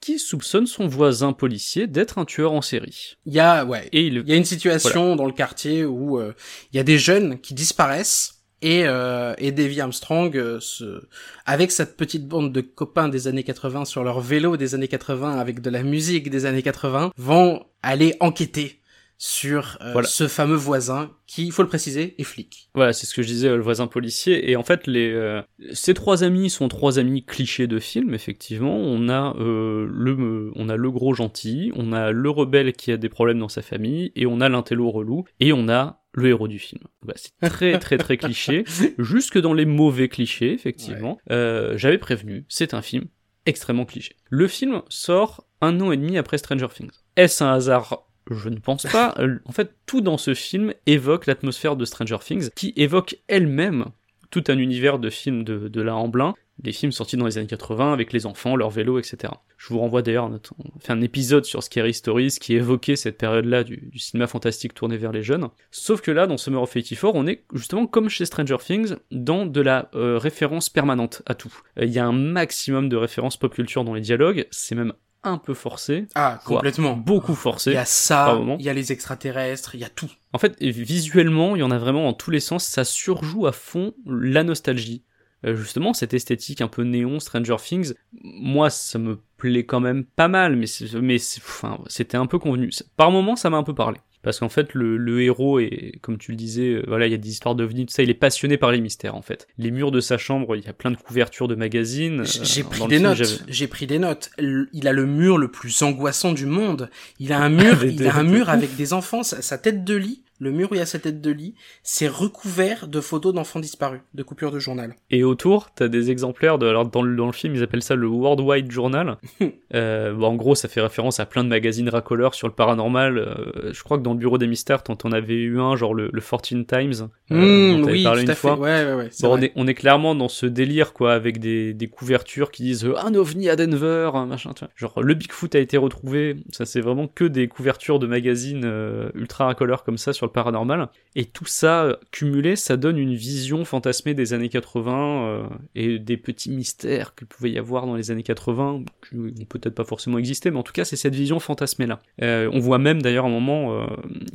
qui 0.00 0.18
soupçonne 0.18 0.66
son 0.66 0.86
voisin 0.86 1.32
policier 1.32 1.86
d'être 1.86 2.18
un 2.18 2.24
tueur 2.24 2.52
en 2.52 2.62
série. 2.62 3.16
Il 3.26 3.32
y 3.32 3.40
a, 3.40 3.64
ouais. 3.64 3.88
Et 3.92 4.06
il, 4.06 4.22
y 4.26 4.32
a 4.32 4.36
une 4.36 4.44
situation 4.44 5.16
dans 5.16 5.26
le 5.26 5.32
quartier 5.32 5.84
où 5.84 6.18
euh, 6.18 6.34
il 6.72 6.76
y 6.76 6.80
a 6.80 6.82
des 6.82 6.98
jeunes 6.98 7.40
qui 7.40 7.54
disparaissent 7.54 8.42
et 8.62 8.86
euh, 8.86 9.34
et 9.38 9.52
Davy 9.52 9.80
Armstrong 9.80 10.36
euh, 10.36 10.58
se, 10.60 11.02
avec 11.44 11.70
cette 11.70 11.96
petite 11.96 12.26
bande 12.26 12.52
de 12.52 12.60
copains 12.60 13.08
des 13.08 13.28
années 13.28 13.44
80 13.44 13.84
sur 13.84 14.04
leur 14.04 14.20
vélo 14.20 14.56
des 14.56 14.74
années 14.74 14.88
80 14.88 15.38
avec 15.38 15.60
de 15.60 15.70
la 15.70 15.82
musique 15.82 16.30
des 16.30 16.46
années 16.46 16.62
80 16.62 17.12
vont 17.16 17.64
aller 17.82 18.16
enquêter 18.20 18.80
sur 19.18 19.78
euh, 19.80 19.92
Voilà. 19.92 20.08
ce 20.08 20.28
fameux 20.28 20.56
voisin 20.56 21.10
qui, 21.26 21.46
il 21.46 21.52
faut 21.52 21.62
le 21.62 21.68
préciser, 21.68 22.14
est 22.18 22.24
flic. 22.24 22.68
Voilà, 22.74 22.92
c'est 22.92 23.06
ce 23.06 23.14
que 23.14 23.22
je 23.22 23.28
disais, 23.28 23.48
euh, 23.48 23.56
le 23.56 23.62
voisin 23.62 23.86
policier. 23.86 24.50
Et 24.50 24.56
en 24.56 24.62
fait, 24.62 24.86
les 24.86 25.10
euh, 25.12 25.40
ces 25.72 25.94
trois 25.94 26.24
amis 26.24 26.50
sont 26.50 26.68
trois 26.68 26.98
amis 26.98 27.24
clichés 27.24 27.66
de 27.66 27.78
film. 27.78 28.12
Effectivement, 28.14 28.76
on 28.76 29.08
a 29.08 29.34
euh, 29.38 29.86
le 29.90 30.12
euh, 30.12 30.50
on 30.56 30.68
a 30.68 30.76
le 30.76 30.90
gros 30.90 31.14
gentil, 31.14 31.72
on 31.76 31.92
a 31.92 32.10
le 32.12 32.30
rebelle 32.30 32.72
qui 32.72 32.92
a 32.92 32.96
des 32.96 33.08
problèmes 33.08 33.38
dans 33.38 33.48
sa 33.48 33.62
famille, 33.62 34.12
et 34.16 34.26
on 34.26 34.40
a 34.40 34.48
l'intello 34.48 34.90
relou, 34.90 35.24
et 35.40 35.52
on 35.52 35.68
a 35.68 36.00
le 36.12 36.28
héros 36.28 36.46
du 36.48 36.58
film. 36.58 36.82
Voilà, 37.02 37.18
c'est 37.18 37.48
très 37.50 37.78
très 37.78 37.98
très 37.98 38.16
cliché, 38.16 38.64
jusque 38.98 39.38
dans 39.38 39.54
les 39.54 39.64
mauvais 39.64 40.08
clichés, 40.08 40.52
effectivement. 40.52 41.18
Euh, 41.30 41.76
J'avais 41.76 41.98
prévenu, 41.98 42.44
c'est 42.48 42.72
un 42.74 42.82
film 42.82 43.06
extrêmement 43.46 43.84
cliché. 43.84 44.16
Le 44.30 44.46
film 44.48 44.82
sort 44.88 45.46
un 45.60 45.80
an 45.80 45.92
et 45.92 45.96
demi 45.96 46.16
après 46.16 46.38
Stranger 46.38 46.68
Things. 46.74 46.90
Est-ce 47.16 47.42
un 47.44 47.52
hasard 47.52 48.06
je 48.30 48.48
ne 48.48 48.58
pense 48.58 48.84
pas. 48.84 49.14
Euh, 49.18 49.38
En 49.44 49.52
fait, 49.52 49.74
tout 49.86 50.00
dans 50.00 50.18
ce 50.18 50.34
film 50.34 50.72
évoque 50.86 51.26
l'atmosphère 51.26 51.76
de 51.76 51.84
Stranger 51.84 52.18
Things, 52.20 52.50
qui 52.54 52.72
évoque 52.76 53.18
elle-même 53.28 53.86
tout 54.30 54.44
un 54.48 54.58
univers 54.58 54.98
de 54.98 55.10
films 55.10 55.44
de, 55.44 55.68
de 55.68 55.88
en 55.88 56.08
blanc, 56.08 56.34
des 56.58 56.72
films 56.72 56.92
sortis 56.92 57.16
dans 57.16 57.26
les 57.26 57.38
années 57.38 57.46
80 57.46 57.92
avec 57.92 58.12
les 58.12 58.26
enfants, 58.26 58.56
leurs 58.56 58.70
vélos, 58.70 58.98
etc. 58.98 59.32
Je 59.58 59.68
vous 59.68 59.78
renvoie 59.80 60.02
d'ailleurs, 60.02 60.28
on 60.28 60.78
fait 60.80 60.92
un 60.92 61.00
épisode 61.00 61.44
sur 61.44 61.62
Scary 61.62 61.94
Stories 61.94 62.36
qui 62.40 62.54
évoquait 62.54 62.96
cette 62.96 63.18
période-là 63.18 63.64
du, 63.64 63.88
du 63.90 63.98
cinéma 63.98 64.26
fantastique 64.26 64.74
tourné 64.74 64.96
vers 64.96 65.12
les 65.12 65.22
jeunes. 65.22 65.48
Sauf 65.70 66.00
que 66.00 66.10
là, 66.10 66.26
dans 66.26 66.36
Summer 66.36 66.62
of 66.62 66.72
84, 66.72 67.14
on 67.14 67.26
est 67.26 67.44
justement 67.52 67.86
comme 67.86 68.08
chez 68.08 68.24
Stranger 68.24 68.56
Things, 68.58 68.94
dans 69.10 69.46
de 69.46 69.60
la 69.60 69.90
euh, 69.94 70.18
référence 70.18 70.68
permanente 70.68 71.22
à 71.26 71.34
tout. 71.34 71.52
Euh, 71.78 71.84
Il 71.84 71.92
y 71.92 71.98
a 71.98 72.06
un 72.06 72.12
maximum 72.12 72.88
de 72.88 72.96
références 72.96 73.36
pop 73.36 73.52
culture 73.52 73.84
dans 73.84 73.94
les 73.94 74.00
dialogues, 74.00 74.46
c'est 74.50 74.74
même 74.74 74.92
un 75.24 75.38
peu 75.38 75.54
forcé, 75.54 76.06
Ah, 76.14 76.40
complètement. 76.44 76.96
beaucoup 76.96 77.32
Il 77.32 77.36
forcé. 77.36 77.72
y 77.72 77.76
a 77.76 77.84
ça, 77.84 78.38
il 78.58 78.64
y 78.64 78.68
a 78.68 78.72
les 78.74 78.92
extraterrestres, 78.92 79.74
il 79.74 79.80
y 79.80 79.84
a 79.84 79.88
tout. 79.88 80.10
En 80.32 80.38
fait, 80.38 80.56
visuellement, 80.60 81.56
il 81.56 81.60
y 81.60 81.62
en 81.62 81.70
a 81.70 81.78
vraiment 81.78 82.04
dans 82.04 82.12
tous 82.12 82.30
les 82.30 82.40
sens, 82.40 82.64
ça 82.64 82.84
surjoue 82.84 83.46
à 83.46 83.52
fond 83.52 83.94
la 84.06 84.44
nostalgie. 84.44 85.02
Euh, 85.46 85.56
justement, 85.56 85.92
cette 85.92 86.14
esthétique 86.14 86.60
un 86.62 86.68
peu 86.68 86.84
néon, 86.84 87.20
Stranger 87.20 87.56
Things, 87.62 87.92
moi, 88.22 88.70
ça 88.70 88.98
me 88.98 89.20
plaît 89.36 89.64
quand 89.66 89.80
même 89.80 90.04
pas 90.04 90.28
mal, 90.28 90.56
mais 90.56 90.66
c'est- 90.66 90.94
mais 90.94 91.16
enfin, 91.38 91.78
c'était 91.86 92.16
un 92.16 92.26
peu 92.26 92.38
convenu. 92.38 92.70
Par 92.96 93.10
moments, 93.10 93.36
ça 93.36 93.50
m'a 93.50 93.58
un 93.58 93.62
peu 93.62 93.74
parlé. 93.74 93.98
Parce 94.24 94.40
qu'en 94.40 94.48
fait, 94.48 94.74
le, 94.74 94.96
le 94.96 95.22
héros 95.22 95.60
est, 95.60 95.98
comme 96.00 96.18
tu 96.18 96.32
le 96.32 96.36
disais, 96.36 96.70
euh, 96.70 96.84
voilà, 96.88 97.06
il 97.06 97.10
y 97.12 97.14
a 97.14 97.18
des 97.18 97.28
histoires 97.28 97.54
d'ovnis, 97.54 97.86
tout 97.86 97.92
ça, 97.92 98.02
il 98.02 98.10
est 98.10 98.14
passionné 98.14 98.56
par 98.56 98.72
les 98.72 98.80
mystères, 98.80 99.14
en 99.14 99.22
fait. 99.22 99.46
Les 99.58 99.70
murs 99.70 99.92
de 99.92 100.00
sa 100.00 100.18
chambre, 100.18 100.56
il 100.56 100.64
y 100.64 100.68
a 100.68 100.72
plein 100.72 100.90
de 100.90 100.96
couvertures 100.96 101.46
de 101.46 101.54
magazines. 101.54 102.20
Euh, 102.20 102.42
J'ai 102.42 102.64
pris 102.64 102.86
des 102.88 102.96
film, 102.96 103.08
notes. 103.08 103.44
J'ai 103.46 103.68
pris 103.68 103.86
des 103.86 103.98
notes. 103.98 104.30
Il 104.38 104.88
a 104.88 104.92
le 104.92 105.06
mur 105.06 105.36
le 105.36 105.48
plus 105.48 105.82
angoissant 105.82 106.32
du 106.32 106.46
monde. 106.46 106.88
Il 107.20 107.32
a 107.32 107.40
un 107.40 107.50
mur, 107.50 107.84
il 107.84 108.06
a 108.08 108.16
un 108.16 108.24
mur 108.24 108.48
avec 108.48 108.74
des 108.76 108.94
enfants. 108.94 109.22
Sa, 109.22 109.42
sa 109.42 109.58
tête 109.58 109.84
de 109.84 109.94
lit, 109.94 110.22
le 110.44 110.50
mur 110.52 110.70
où 110.70 110.74
il 110.74 110.78
y 110.78 110.80
a 110.80 110.86
sa 110.86 110.98
tête 110.98 111.20
de 111.20 111.30
lit, 111.30 111.54
c'est 111.82 112.06
recouvert 112.08 112.86
de 112.86 113.00
photos 113.00 113.34
d'enfants 113.34 113.60
disparus, 113.60 114.00
de 114.14 114.22
coupures 114.22 114.52
de 114.52 114.58
journal. 114.58 114.94
Et 115.10 115.24
autour, 115.24 115.72
t'as 115.74 115.88
des 115.88 116.10
exemplaires 116.10 116.58
de. 116.58 116.66
Alors, 116.66 116.86
dans 116.86 117.02
le, 117.02 117.16
dans 117.16 117.26
le 117.26 117.32
film, 117.32 117.54
ils 117.54 117.62
appellent 117.62 117.82
ça 117.82 117.94
le 117.96 118.06
Worldwide 118.06 118.70
Journal. 118.70 119.16
euh, 119.74 120.18
en 120.20 120.34
gros, 120.36 120.54
ça 120.54 120.68
fait 120.68 120.80
référence 120.80 121.18
à 121.20 121.26
plein 121.26 121.42
de 121.44 121.48
magazines 121.48 121.88
racoleurs 121.88 122.34
sur 122.34 122.46
le 122.46 122.54
paranormal. 122.54 123.18
euh, 123.18 123.72
je 123.72 123.82
crois 123.82 123.98
que 123.98 124.02
dans 124.02 124.12
le 124.12 124.18
bureau 124.18 124.38
des 124.38 124.46
mystères, 124.46 124.82
t'en 124.82 124.94
t'en 124.96 125.12
avais 125.12 125.34
eu 125.34 125.58
un, 125.60 125.76
genre 125.76 125.94
le, 125.94 126.10
le 126.12 126.20
14 126.20 126.66
Times. 126.66 127.08
euh, 127.32 127.76
Mmh, 127.78 127.80
t'avais 127.84 127.92
oui, 127.92 128.02
parlé 128.04 128.20
tout 128.20 128.24
une 128.26 128.30
à 128.30 128.34
fait. 128.34 128.40
fois. 128.40 128.58
Ouais, 128.58 128.84
ouais, 128.84 128.94
ouais. 128.94 129.08
c'est 129.10 129.26
Bon, 129.26 129.34
on 129.38 129.40
est, 129.42 129.52
on 129.56 129.66
est 129.66 129.74
clairement 129.74 130.14
dans 130.14 130.28
ce 130.28 130.46
délire, 130.46 130.92
quoi, 130.92 131.14
avec 131.14 131.38
des, 131.38 131.72
des 131.74 131.88
couvertures 131.88 132.50
qui 132.50 132.62
disent 132.64 132.86
un 133.02 133.14
ovni 133.14 133.48
à 133.48 133.56
Denver, 133.56 134.10
un 134.14 134.26
machin, 134.26 134.52
tu 134.54 134.60
vois. 134.64 134.70
Genre, 134.76 135.02
le 135.02 135.14
Bigfoot 135.14 135.54
a 135.54 135.58
été 135.58 135.76
retrouvé. 135.78 136.36
Ça, 136.52 136.64
c'est 136.66 136.80
vraiment 136.80 137.08
que 137.08 137.24
des 137.24 137.48
couvertures 137.48 137.98
de 137.98 138.06
magazines 138.06 138.70
ultra 139.14 139.46
racoleurs 139.46 139.84
comme 139.84 139.98
ça 139.98 140.12
sur 140.12 140.26
le 140.26 140.32
paranormal. 140.34 140.88
Et 141.16 141.24
tout 141.24 141.46
ça, 141.46 141.84
euh, 141.84 141.96
cumulé, 142.10 142.56
ça 142.56 142.76
donne 142.76 142.98
une 142.98 143.14
vision 143.14 143.64
fantasmée 143.64 144.12
des 144.12 144.34
années 144.34 144.50
80 144.50 145.26
euh, 145.26 145.44
et 145.74 145.98
des 145.98 146.18
petits 146.18 146.50
mystères 146.50 147.14
qu'il 147.14 147.26
pouvait 147.26 147.50
y 147.52 147.58
avoir 147.58 147.86
dans 147.86 147.94
les 147.96 148.10
années 148.10 148.22
80, 148.22 148.84
qui 149.08 149.16
n'ont 149.16 149.32
peut-être 149.48 149.74
pas 149.74 149.84
forcément 149.84 150.18
existé, 150.18 150.50
mais 150.50 150.58
en 150.58 150.62
tout 150.62 150.72
cas, 150.72 150.84
c'est 150.84 150.96
cette 150.96 151.14
vision 151.14 151.40
fantasmée-là. 151.40 152.00
Euh, 152.20 152.50
on 152.52 152.58
voit 152.58 152.78
même 152.78 153.00
d'ailleurs 153.00 153.24
un 153.24 153.30
moment, 153.30 153.86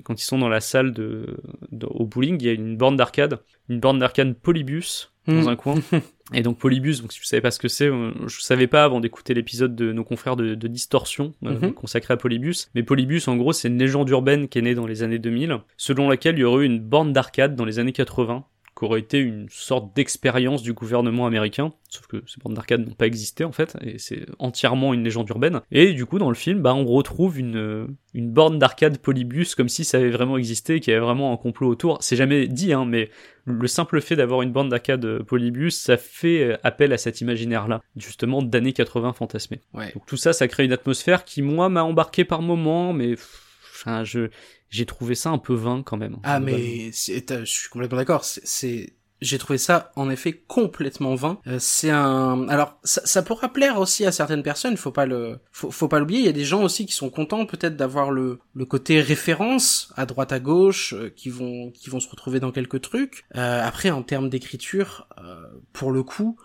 quand 0.03 0.19
ils 0.19 0.25
sont 0.25 0.39
dans 0.39 0.49
la 0.49 0.61
salle 0.61 0.93
de, 0.93 1.37
de- 1.71 1.85
au 1.85 2.05
bowling, 2.07 2.37
il 2.39 2.45
y 2.47 2.49
a 2.49 2.53
une 2.53 2.77
borne 2.77 2.95
d'arcade, 2.95 3.39
une 3.67 3.79
borne 3.79 3.99
d'arcade 3.99 4.33
Polybus 4.33 5.11
dans 5.29 5.43
Mm. 5.43 5.47
un 5.47 5.55
coin. 5.55 5.75
Et 6.33 6.43
donc 6.43 6.59
Polybus, 6.59 7.01
donc 7.01 7.11
si 7.11 7.19
vous 7.19 7.25
savez 7.25 7.41
pas 7.41 7.49
ce 7.49 7.57
que 7.57 7.67
c'est, 7.67 7.87
je 7.89 8.39
savais 8.41 8.67
pas 8.67 8.83
avant 8.83 8.99
d'écouter 8.99 9.33
l'épisode 9.33 9.75
de 9.75 9.91
nos 9.91 10.03
confrères 10.03 10.35
de, 10.35 10.53
de 10.53 10.67
Distorsion 10.67 11.33
euh, 11.43 11.57
Mhm. 11.59 11.73
consacré 11.73 12.13
à 12.13 12.17
Polybus. 12.17 12.69
Mais 12.75 12.83
Polybus, 12.83 13.27
en 13.27 13.35
gros, 13.35 13.51
c'est 13.51 13.67
une 13.67 13.79
légende 13.79 14.09
urbaine 14.09 14.47
qui 14.47 14.59
est 14.59 14.61
née 14.61 14.75
dans 14.75 14.85
les 14.85 15.01
années 15.01 15.17
2000, 15.17 15.57
selon 15.75 16.07
laquelle 16.07 16.35
il 16.37 16.41
y 16.41 16.43
aurait 16.43 16.63
eu 16.65 16.67
une 16.67 16.79
borne 16.81 17.13
d'arcade 17.13 17.55
dans 17.55 17.65
les 17.65 17.79
années 17.79 17.93
80 17.93 18.45
qui 18.79 18.85
aurait 18.85 19.01
été 19.01 19.19
une 19.19 19.47
sorte 19.49 19.93
d'expérience 19.93 20.63
du 20.63 20.71
gouvernement 20.71 21.25
américain, 21.25 21.73
sauf 21.89 22.07
que 22.07 22.23
ces 22.25 22.39
bornes 22.39 22.55
d'arcade 22.55 22.87
n'ont 22.87 22.93
pas 22.93 23.07
existé 23.07 23.43
en 23.43 23.51
fait, 23.51 23.75
et 23.81 23.99
c'est 23.99 24.25
entièrement 24.39 24.93
une 24.93 25.03
légende 25.03 25.27
urbaine. 25.29 25.59
Et 25.69 25.91
du 25.91 26.05
coup, 26.05 26.17
dans 26.17 26.29
le 26.29 26.35
film, 26.35 26.61
bah, 26.61 26.73
on 26.73 26.85
retrouve 26.85 27.37
une, 27.37 27.87
une 28.13 28.31
borne 28.31 28.57
d'arcade 28.57 28.97
polybus 28.99 29.53
comme 29.55 29.67
si 29.67 29.83
ça 29.83 29.97
avait 29.97 30.09
vraiment 30.09 30.37
existé, 30.37 30.75
et 30.75 30.79
qu'il 30.79 30.93
y 30.93 30.95
avait 30.95 31.05
vraiment 31.05 31.33
un 31.33 31.37
complot 31.37 31.67
autour. 31.67 31.97
C'est 31.99 32.15
jamais 32.15 32.47
dit, 32.47 32.71
hein, 32.71 32.85
mais 32.85 33.09
le 33.43 33.67
simple 33.67 33.99
fait 33.99 34.15
d'avoir 34.15 34.43
une 34.43 34.53
borne 34.53 34.69
d'arcade 34.69 35.23
polybus, 35.23 35.77
ça 35.77 35.97
fait 35.97 36.43
euh, 36.43 36.57
appel 36.63 36.93
à 36.93 36.97
cet 36.97 37.19
imaginaire-là, 37.19 37.81
justement 37.97 38.41
d'années 38.41 38.73
80 38.73 39.11
fantasmées. 39.11 39.59
Ouais. 39.73 39.91
Donc 39.93 40.05
tout 40.05 40.17
ça, 40.17 40.31
ça 40.31 40.47
crée 40.47 40.63
une 40.63 40.73
atmosphère 40.73 41.25
qui, 41.25 41.41
moi, 41.41 41.67
m'a 41.67 41.83
embarqué 41.83 42.23
par 42.23 42.41
moments, 42.41 42.93
mais 42.93 43.09
pff, 43.09 43.48
enfin, 43.79 44.03
je 44.03 44.29
j'ai 44.69 44.85
trouvé 44.85 45.15
ça 45.15 45.29
un 45.31 45.37
peu 45.39 45.53
vain 45.53 45.81
quand 45.83 45.97
même. 45.97 46.17
Ah, 46.23 46.39
mais 46.39 46.91
je 46.91 47.43
suis 47.45 47.69
complètement 47.69 47.97
d'accord. 47.97 48.23
C'est- 48.23 48.41
C'est, 48.45 48.93
j'ai 49.21 49.37
trouvé 49.37 49.57
ça 49.57 49.91
en 49.97 50.09
effet 50.09 50.31
complètement 50.47 51.13
vain. 51.15 51.39
Euh, 51.47 51.57
c'est 51.59 51.89
un, 51.89 52.47
alors 52.47 52.79
ça, 52.85 53.01
ça 53.03 53.21
pourra 53.21 53.49
plaire 53.51 53.77
aussi 53.79 54.05
à 54.05 54.11
certaines 54.13 54.43
personnes. 54.43 54.77
Faut 54.77 54.91
pas 54.91 55.05
le, 55.05 55.39
faut, 55.51 55.71
faut 55.71 55.87
pas 55.89 55.99
l'oublier. 55.99 56.19
Il 56.21 56.25
y 56.25 56.29
a 56.29 56.33
des 56.33 56.45
gens 56.45 56.63
aussi 56.63 56.85
qui 56.85 56.93
sont 56.93 57.09
contents 57.09 57.45
peut-être 57.45 57.75
d'avoir 57.75 58.11
le, 58.11 58.39
le 58.53 58.65
côté 58.65 59.01
référence 59.01 59.91
à 59.97 60.05
droite 60.05 60.31
à 60.31 60.39
gauche, 60.39 60.93
euh, 60.93 61.09
qui 61.09 61.29
vont, 61.29 61.71
qui 61.71 61.89
vont 61.89 61.99
se 61.99 62.07
retrouver 62.09 62.39
dans 62.39 62.51
quelques 62.53 62.79
trucs. 62.81 63.25
Euh, 63.35 63.61
après, 63.61 63.89
en 63.89 64.03
termes 64.03 64.29
d'écriture, 64.29 65.07
euh, 65.17 65.47
pour 65.73 65.91
le 65.91 66.03
coup, 66.03 66.37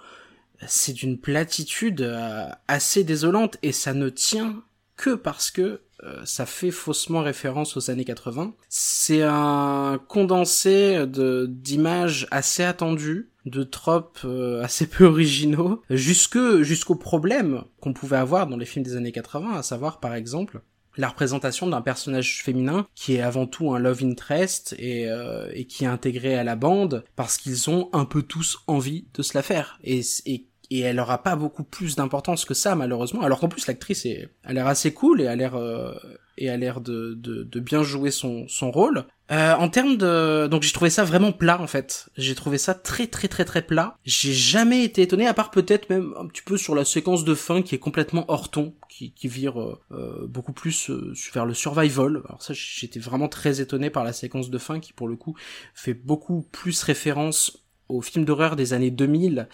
c'est 0.67 0.95
d'une 0.95 1.21
platitude 1.21 2.01
euh, 2.01 2.47
assez 2.69 3.05
désolante 3.05 3.57
et 3.63 3.71
ça 3.73 3.93
ne 3.95 4.09
tient 4.09 4.65
que 4.97 5.15
parce 5.15 5.51
que 5.51 5.81
euh, 6.03 6.21
ça 6.25 6.45
fait 6.45 6.71
faussement 6.71 7.23
référence 7.23 7.77
aux 7.77 7.91
années 7.91 8.05
80. 8.05 8.55
C'est 8.69 9.23
un 9.23 10.01
condensé 10.09 11.07
de 11.07 11.47
d'images 11.49 12.27
assez 12.31 12.63
attendues, 12.63 13.31
de 13.47 13.63
tropes 13.63 14.21
euh, 14.25 14.63
assez 14.63 14.87
peu 14.87 15.05
originaux, 15.05 15.83
jusque 15.91 16.63
jusqu'au 16.63 16.97
problème 16.97 17.65
qu'on 17.81 17.93
pouvait 17.93 18.17
avoir 18.17 18.47
dans 18.47 18.57
les 18.57 18.67
films 18.67 18.85
des 18.85 18.97
années 18.97 19.13
80, 19.13 19.55
à 19.55 19.63
savoir 19.63 20.01
par 20.01 20.15
exemple 20.15 20.61
la 20.97 21.09
représentation 21.09 21.67
d'un 21.67 21.83
personnage 21.83 22.43
féminin 22.43 22.87
qui 22.95 23.15
est 23.15 23.21
avant 23.21 23.47
tout 23.47 23.73
un 23.73 23.79
love 23.79 24.05
interest 24.05 24.75
et, 24.79 25.09
euh, 25.09 25.51
et 25.53 25.67
qui 25.67 25.85
est 25.85 25.89
intégré 25.89 26.37
à 26.37 26.45
la 26.45 26.57
bande 26.57 27.05
parce 27.17 27.37
qu'ils 27.37 27.69
ont 27.69 27.89
un 27.93 28.05
peu 28.05 28.23
tous 28.23 28.61
envie 28.67 29.07
de 29.15 29.23
se 29.23 29.37
la 29.37 29.43
faire 29.43 29.79
et, 29.83 30.03
et 30.27 30.47
et 30.71 30.81
elle 30.81 31.01
aura 31.01 31.23
pas 31.23 31.37
beaucoup 31.37 31.65
plus 31.65 31.97
d'importance 31.97 32.45
que 32.45 32.55
ça 32.55 32.75
malheureusement. 32.75 33.23
Alors 33.23 33.41
qu'en 33.41 33.49
plus 33.49 33.67
l'actrice 33.67 34.07
est 34.07 34.29
a 34.45 34.53
l'air 34.53 34.67
assez 34.67 34.93
cool 34.93 35.21
et 35.21 35.27
a 35.27 35.37
l'air 35.37 35.55
euh, 35.55 35.95
et 36.37 36.51
a 36.51 36.57
l'air 36.57 36.81
de, 36.81 37.15
de, 37.15 37.61
bien 37.61 37.83
jouer 37.83 38.11
son, 38.11 38.49
son 38.49 38.71
rôle. 38.71 39.05
Euh, 39.31 39.55
en 39.55 39.69
termes 39.69 39.97
de 39.97 40.49
donc 40.49 40.63
j'ai 40.63 40.73
trouvé 40.73 40.91
ça 40.91 41.05
vraiment 41.05 41.33
plat 41.33 41.61
en 41.61 41.67
fait. 41.67 42.09
J'ai 42.17 42.35
trouvé 42.35 42.59
ça 42.59 42.75
très 42.75 43.07
très 43.07 43.29
très 43.29 43.45
très 43.45 43.63
plat. 43.63 43.97
J'ai 44.05 44.33
jamais 44.33 44.85
été 44.85 45.03
étonné 45.03 45.27
à 45.27 45.35
part 45.35 45.51
peut-être 45.51 45.89
même 45.89 46.13
un 46.19 46.27
petit 46.27 46.43
peu 46.43 46.57
sur 46.57 46.75
la 46.75 46.85
séquence 46.85 47.25
de 47.25 47.35
fin 47.35 47.63
qui 47.63 47.75
est 47.75 47.79
complètement 47.79 48.25
hors 48.29 48.51
ton 48.51 48.75
qui, 48.89 49.13
qui 49.13 49.29
vire 49.29 49.61
euh, 49.61 49.81
euh, 49.93 50.27
beaucoup 50.27 50.53
plus 50.53 50.91
euh, 50.91 51.15
vers 51.33 51.47
le 51.47 51.55
survival. 51.55 52.23
Alors 52.29 52.43
ça 52.43 52.53
j'étais 52.55 53.01
vraiment 53.01 53.29
très 53.29 53.61
étonné 53.61 53.91
par 53.91 54.05
la 54.05 54.13
séquence 54.13 54.51
de 54.51 54.59
fin 54.59 54.81
qui 54.81 54.93
pour 54.93 55.09
le 55.09 55.17
coup 55.17 55.35
fait 55.75 55.95
beaucoup 55.95 56.43
plus 56.53 56.83
référence 56.83 57.65
au 57.89 58.01
film 58.01 58.25
d'horreur 58.25 58.57
des 58.57 58.73
années 58.73 58.91
2000 58.91 59.49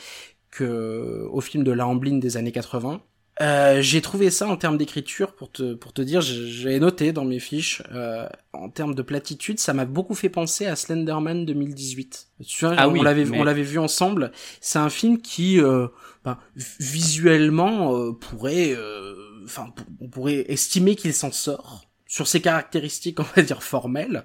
que 0.51 1.27
au 1.31 1.41
film 1.41 1.65
de 1.65 1.73
la 1.73 1.87
Amblin 1.87 2.19
des 2.19 2.37
années 2.37 2.53
80. 2.53 3.01
Euh, 3.41 3.81
j'ai 3.81 4.03
trouvé 4.03 4.29
ça 4.29 4.47
en 4.49 4.59
termes 4.59 4.77
d'écriture 4.77 5.33
pour 5.35 5.51
te 5.51 5.73
pour 5.73 5.95
te 5.95 6.03
dire 6.03 6.21
j'ai 6.21 6.79
noté 6.79 7.13
dans 7.13 7.25
mes 7.25 7.39
fiches 7.39 7.83
euh, 7.91 8.29
en 8.53 8.69
termes 8.69 8.95
de 8.95 9.01
platitude 9.01 9.59
ça 9.59 9.73
m'a 9.73 9.87
beaucoup 9.87 10.15
fait 10.15 10.29
penser 10.29 10.67
à 10.67 10.77
Slenderman 10.77 11.47
2018 11.47 12.27
tu 12.47 12.67
vois 12.67 12.75
Ah 12.77 12.87
on 12.87 12.93
oui, 12.93 13.01
l'avait 13.03 13.25
mais- 13.25 13.41
on 13.41 13.45
l'avait 13.45 13.63
vu 13.63 13.79
ensemble. 13.79 14.31
C'est 14.61 14.79
un 14.79 14.91
film 14.91 15.23
qui 15.23 15.59
euh, 15.59 15.87
ben, 16.23 16.37
visuellement 16.79 17.97
euh, 17.97 18.13
pourrait 18.13 18.75
euh, 18.77 19.15
enfin 19.45 19.73
on 20.01 20.09
pourrait 20.09 20.45
estimer 20.49 20.95
qu'il 20.97 21.15
s'en 21.15 21.33
sort 21.33 21.87
sur 22.07 22.27
ses 22.27 22.41
caractéristiques 22.43 23.21
on 23.25 23.27
va 23.37 23.43
dire 23.43 23.63
formelles 23.63 24.25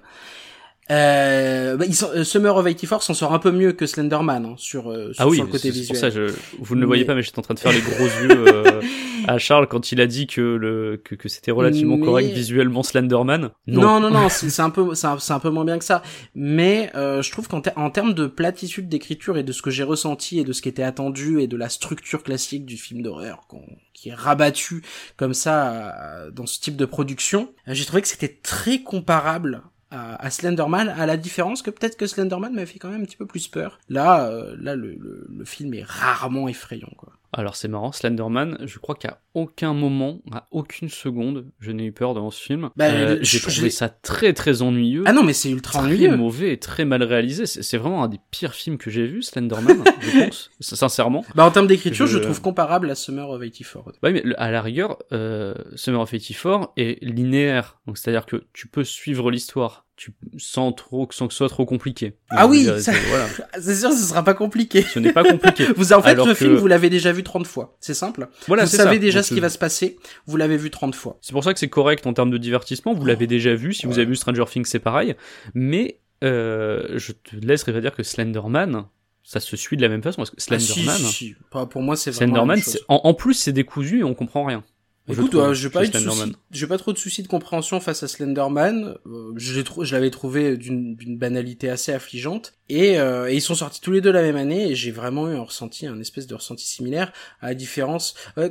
Euh, 0.90 1.76
bah, 1.76 1.84
ils 1.86 1.94
sont- 1.96 2.10
euh, 2.14 2.22
Summer 2.22 2.54
of 2.56 2.64
84 2.64 3.02
s'en 3.02 3.12
sort 3.14 3.32
un 3.34 3.40
peu 3.40 3.50
mieux 3.50 3.72
que 3.72 3.86
Slenderman 3.86 4.44
hein, 4.46 4.54
sur, 4.56 4.90
euh, 4.90 5.12
sur, 5.12 5.22
Ah 5.24 5.28
oui, 5.28 5.36
sur 5.38 5.46
le 5.46 5.50
côté 5.50 5.70
visuel. 5.70 5.88
pour 5.88 5.96
ça, 5.96 6.10
je, 6.10 6.32
vous 6.60 6.76
ne 6.76 6.80
le 6.80 6.86
voyez 6.86 7.02
Mais- 7.02 7.06
pas, 7.08 7.14
mais 7.16 7.22
j'étais 7.22 7.38
en 7.38 7.42
train 7.42 7.54
de 7.54 7.58
faire 7.58 7.72
les 7.72 7.80
gros 7.80 8.04
yeux 8.22 8.46
euh, 8.54 8.80
à 9.26 9.38
Charles 9.38 9.66
quand 9.66 9.90
il 9.90 10.00
a 10.00 10.06
dit 10.06 10.28
que 10.28 10.40
le 10.40 11.00
que, 11.04 11.16
que 11.16 11.28
c'était 11.28 11.50
relativement 11.50 11.96
Mais- 11.96 12.04
correct 12.06 12.28
visuellement 12.32 12.84
Slenderman. 12.84 13.50
Non, 13.66 13.98
non, 13.98 14.10
non, 14.10 14.28
c'est 14.28 14.48
c'est 14.48 14.62
un 14.62 14.70
peu, 14.70 14.94
c'est 14.94 15.06
un, 15.08 15.40
peu 15.40 15.50
moins 15.50 15.64
bien 15.64 15.78
que 15.78 15.84
ça. 15.84 16.02
Mais 16.36 16.90
euh, 16.94 17.20
je 17.20 17.32
trouve 17.32 17.48
qu'en 17.48 17.60
ter- 17.60 17.72
en 17.76 17.90
termes 17.90 18.14
de 18.14 18.26
platitude 18.28 18.88
d'écriture 18.88 19.36
et 19.38 19.42
de 19.42 19.50
ce 19.52 19.62
que 19.62 19.70
j'ai 19.70 19.82
ressenti 19.82 20.38
et 20.38 20.44
de 20.44 20.52
ce 20.52 20.62
qui 20.62 20.68
était 20.68 20.84
attendu 20.84 21.40
et 21.40 21.48
de 21.48 21.56
la 21.56 21.68
structure 21.68 22.22
classique 22.22 22.64
du 22.64 22.76
film 22.76 23.02
d'horreur 23.02 23.46
qu'on- 23.48 23.66
qui 23.92 24.10
est 24.10 24.14
rabattu 24.14 24.82
comme 25.16 25.34
ça 25.34 26.26
dans 26.32 26.46
ce 26.46 26.60
type 26.60 26.76
de 26.76 26.84
production, 26.84 27.48
j'ai 27.66 27.84
trouvé 27.86 28.02
que 28.02 28.08
c'était 28.08 28.38
très 28.42 28.82
comparable 28.82 29.62
à, 29.90 30.16
à 30.24 30.30
Slenderman, 30.30 30.88
à 30.88 31.06
la 31.06 31.16
différence 31.16 31.62
que 31.62 31.70
peut-être 31.70 31.96
que 31.96 32.06
Slenderman 32.06 32.52
m'avait 32.54 32.66
fait 32.66 32.78
quand 32.78 32.90
même 32.90 33.02
un 33.02 33.04
petit 33.04 33.16
peu 33.16 33.26
plus 33.26 33.48
peur. 33.48 33.78
Là, 33.88 34.26
euh, 34.28 34.56
là, 34.58 34.74
le, 34.76 34.94
le, 34.94 35.26
le 35.28 35.44
film 35.44 35.74
est 35.74 35.84
rarement 35.84 36.48
effrayant, 36.48 36.92
quoi. 36.96 37.12
Alors 37.38 37.54
c'est 37.54 37.68
marrant, 37.68 37.92
Slenderman, 37.92 38.56
je 38.64 38.78
crois 38.78 38.94
qu'à 38.94 39.20
aucun 39.34 39.74
moment, 39.74 40.20
à 40.32 40.46
aucune 40.50 40.88
seconde, 40.88 41.46
je 41.60 41.70
n'ai 41.70 41.84
eu 41.84 41.92
peur 41.92 42.14
dans 42.14 42.30
ce 42.30 42.42
film. 42.42 42.70
Bah, 42.76 42.86
Euh, 42.86 43.18
J'ai 43.20 43.40
trouvé 43.40 43.68
ça 43.68 43.90
très 43.90 44.32
très 44.32 44.62
ennuyeux. 44.62 45.02
Ah 45.06 45.12
non, 45.12 45.22
mais 45.22 45.34
c'est 45.34 45.50
ultra 45.50 45.80
très 45.80 45.88
ennuyeux. 45.88 46.16
mauvais 46.16 46.54
et 46.54 46.56
très 46.58 46.86
mal 46.86 47.02
réalisé. 47.02 47.44
C'est 47.44 47.76
vraiment 47.76 48.02
un 48.02 48.08
des 48.08 48.18
pires 48.30 48.54
films 48.54 48.78
que 48.78 48.90
j'ai 48.90 49.06
vu, 49.06 49.22
Slenderman, 49.22 49.84
je 50.00 50.24
pense, 50.24 50.50
sincèrement. 50.60 51.24
Bah 51.34 51.44
en 51.44 51.50
termes 51.50 51.66
d'écriture, 51.66 52.06
je, 52.06 52.18
trouve 52.18 52.40
comparable 52.40 52.90
à 52.90 52.94
Summer 52.94 53.28
of 53.28 53.40
84. 53.42 53.98
Ouais, 54.02 54.12
mais 54.12 54.22
le- 54.24 54.40
à 54.40 54.50
la 54.50 54.62
rigueur, 54.62 54.96
euh, 55.12 55.54
Summer 55.74 56.00
of 56.00 56.10
84 56.10 56.72
est 56.78 57.04
linéaire. 57.04 57.78
Donc, 57.86 57.98
c'est-à-dire 57.98 58.24
que 58.26 58.44
tu 58.54 58.66
peux 58.66 58.84
suivre 58.84 59.30
l'histoire 59.30 59.85
tu, 59.96 60.12
sans 60.36 60.72
trop, 60.72 61.08
sans 61.10 61.26
que 61.26 61.32
ce 61.32 61.38
soit 61.38 61.48
trop 61.48 61.64
compliqué. 61.64 62.16
Ah 62.28 62.42
Donc, 62.42 62.50
oui, 62.50 62.62
dire, 62.64 62.78
ça- 62.80 62.92
c'est- 62.92 63.00
voilà. 63.08 63.26
C'est 63.60 63.74
sûr, 63.76 63.90
ce 63.92 64.04
sera 64.04 64.22
pas 64.22 64.34
compliqué. 64.34 64.82
Ce 64.82 64.98
n'est 64.98 65.12
pas 65.12 65.24
compliqué. 65.24 65.64
Vous, 65.76 65.92
en 65.94 66.02
fait, 66.02 66.10
Alors 66.10 66.26
le 66.26 66.34
que- 66.34 66.38
film, 66.38 66.54
vous 66.56 66.66
l'avez 66.66 66.90
déjà 66.90 67.12
vu 67.12 67.22
30 67.22 67.46
fois. 67.46 67.76
C'est 67.80 67.94
simple. 67.94 68.28
Voilà, 68.46 68.64
vous 68.64 68.70
savez 68.70 68.96
ça. 68.96 68.98
déjà 68.98 69.20
Donc, 69.20 69.26
ce 69.26 69.34
qui 69.34 69.40
va 69.40 69.48
se 69.48 69.56
passer. 69.58 69.96
Vous 70.26 70.36
l'avez 70.36 70.58
vu 70.58 70.70
30 70.70 70.94
fois. 70.94 71.18
C'est 71.22 71.32
pour 71.32 71.42
ça 71.42 71.54
que 71.54 71.58
c'est 71.58 71.68
correct 71.70 72.06
en 72.06 72.12
termes 72.12 72.30
de 72.30 72.36
divertissement. 72.38 72.92
Vous 72.94 73.04
l'avez 73.06 73.26
déjà 73.26 73.54
vu. 73.54 73.72
Si 73.72 73.86
vous 73.86 73.94
avez 73.94 74.04
vu 74.04 74.16
Stranger 74.16 74.44
Things, 74.50 74.66
c'est 74.66 74.78
pareil. 74.80 75.14
Mais 75.54 75.98
euh, 76.24 76.98
je 76.98 77.12
te 77.12 77.34
laisserai 77.36 77.80
dire 77.80 77.94
que 77.94 78.02
Slenderman, 78.02 78.84
ça 79.22 79.40
se 79.40 79.56
suit 79.56 79.76
de 79.78 79.82
la 79.82 79.88
même 79.88 80.02
façon. 80.02 80.18
Parce 80.18 80.30
que 80.30 80.36
Ah, 80.38 80.58
si, 80.58 80.66
Slenderman, 80.72 80.96
si, 80.98 81.12
si. 81.12 81.34
Pas- 81.50 81.66
Pour 81.66 81.80
moi, 81.82 81.96
c'est 81.96 82.10
vraiment 82.10 82.26
la 82.26 82.36
Slenderman, 82.36 82.56
même 82.56 82.64
chose. 82.64 82.84
en, 82.88 83.00
en 83.04 83.14
plus, 83.14 83.34
c'est 83.34 83.52
décousu 83.52 84.00
et 84.00 84.04
on 84.04 84.14
comprend 84.14 84.44
rien. 84.44 84.62
Je 85.08 85.12
Écoute, 85.20 85.30
trouve, 85.30 85.42
euh, 85.44 85.54
j'ai 85.54 85.70
pas 85.70 85.84
eu 85.84 85.88
de 85.88 85.96
soucis, 85.96 86.32
j'ai 86.50 86.66
pas 86.66 86.78
trop 86.78 86.92
de 86.92 86.98
soucis 86.98 87.22
de 87.22 87.28
compréhension 87.28 87.78
face 87.80 88.02
à 88.02 88.08
Slenderman. 88.08 88.96
Euh, 89.06 89.32
je 89.36 89.60
je 89.82 89.94
l'avais 89.94 90.10
trouvé 90.10 90.56
d'une 90.56 90.96
banalité 91.16 91.68
assez 91.70 91.92
affligeante. 91.92 92.54
Et, 92.68 92.98
euh, 92.98 93.28
et 93.30 93.34
ils 93.34 93.40
sont 93.42 93.54
sortis 93.54 93.80
tous 93.80 93.92
les 93.92 94.00
deux 94.00 94.10
la 94.10 94.22
même 94.22 94.36
année 94.36 94.70
et 94.70 94.74
j'ai 94.74 94.90
vraiment 94.90 95.28
eu 95.30 95.36
un 95.36 95.42
ressenti, 95.42 95.86
un 95.86 96.00
espèce 96.00 96.26
de 96.26 96.34
ressenti 96.34 96.66
similaire 96.66 97.12
à 97.40 97.48
la 97.48 97.54
différence. 97.54 98.14
euh, 98.38 98.50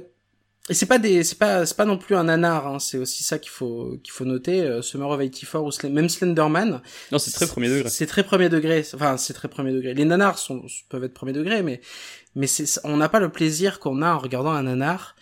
et 0.68 0.74
c'est 0.74 0.88
pas 0.88 0.98
des, 0.98 1.24
c'est 1.24 1.38
pas, 1.38 1.64
c'est 1.68 1.78
pas 1.78 1.86
non 1.86 1.96
plus 2.00 2.16
un 2.16 2.24
nanar. 2.24 2.66
Hein, 2.66 2.80
c'est 2.80 2.98
aussi 2.98 3.24
ça 3.24 3.38
qu'il 3.38 3.52
faut 3.52 4.00
qu'il 4.04 4.12
faut 4.12 4.26
noter. 4.26 4.62
Euh, 4.62 4.82
Summer 4.82 5.08
of 5.10 5.20
84 5.20 5.62
ou 5.64 5.70
Slen- 5.70 5.92
même 5.92 6.10
Slenderman. 6.10 6.82
Non, 7.12 7.20
c'est 7.20 7.30
très 7.30 7.46
premier 7.46 7.70
degré. 7.70 7.88
C'est 7.90 8.08
très 8.08 8.24
premier 8.24 8.50
degré. 8.50 8.84
Enfin, 8.96 9.18
c'est 9.18 9.34
très 9.34 9.48
premier 9.48 9.72
degré. 9.74 9.94
Les 9.94 10.06
nanars 10.06 10.40
sont, 10.40 10.66
peuvent 10.90 11.04
être 11.04 11.14
premier 11.14 11.34
degré, 11.34 11.62
mais, 11.62 11.82
mais 12.34 12.48
c'est, 12.48 12.80
on 12.84 12.98
n'a 12.98 13.10
pas 13.10 13.20
le 13.20 13.30
plaisir 13.30 13.80
qu'on 13.80 14.02
a 14.02 14.12
en 14.14 14.18
regardant 14.18 14.50
un 14.54 14.64
nanar. 14.64 15.16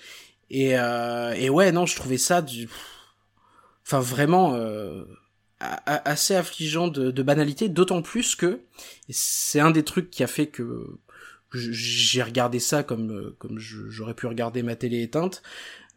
Et, 0.55 0.77
euh, 0.77 1.33
et 1.33 1.49
ouais, 1.49 1.71
non, 1.71 1.87
je 1.87 1.95
trouvais 1.95 2.19
ça 2.19 2.43
du, 2.43 2.69
enfin, 3.83 3.99
vraiment, 3.99 4.53
euh, 4.53 5.03
assez 5.59 6.35
affligeant 6.35 6.87
de, 6.89 7.09
de 7.09 7.23
banalité, 7.23 7.69
d'autant 7.69 8.03
plus 8.03 8.35
que 8.35 8.61
c'est 9.09 9.59
un 9.59 9.71
des 9.71 9.83
trucs 9.83 10.11
qui 10.11 10.23
a 10.23 10.27
fait 10.27 10.45
que 10.45 10.99
j'ai 11.53 12.21
regardé 12.21 12.59
ça 12.59 12.83
comme, 12.83 13.11
euh, 13.11 13.35
comme 13.39 13.57
j'aurais 13.57 14.13
pu 14.13 14.27
regarder 14.27 14.61
ma 14.61 14.75
télé 14.75 15.01
éteinte. 15.01 15.41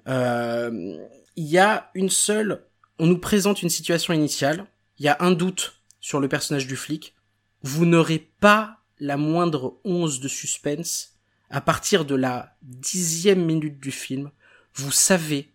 Euh, 0.08 0.96
Il 1.36 1.44
y 1.44 1.58
a 1.58 1.90
une 1.94 2.08
seule, 2.08 2.64
on 2.98 3.06
nous 3.06 3.18
présente 3.18 3.62
une 3.62 3.68
situation 3.68 4.14
initiale, 4.14 4.66
il 4.98 5.04
y 5.04 5.08
a 5.08 5.18
un 5.20 5.32
doute 5.32 5.82
sur 6.00 6.18
le 6.18 6.28
personnage 6.28 6.66
du 6.66 6.76
flic, 6.76 7.14
vous 7.62 7.84
n'aurez 7.84 8.30
pas 8.40 8.78
la 9.00 9.18
moindre 9.18 9.78
once 9.84 10.18
de 10.18 10.28
suspense. 10.28 11.12
À 11.50 11.60
partir 11.60 12.04
de 12.04 12.14
la 12.16 12.56
dixième 12.62 13.44
minute 13.44 13.78
du 13.78 13.92
film, 13.92 14.30
vous 14.76 14.92
savez 14.92 15.52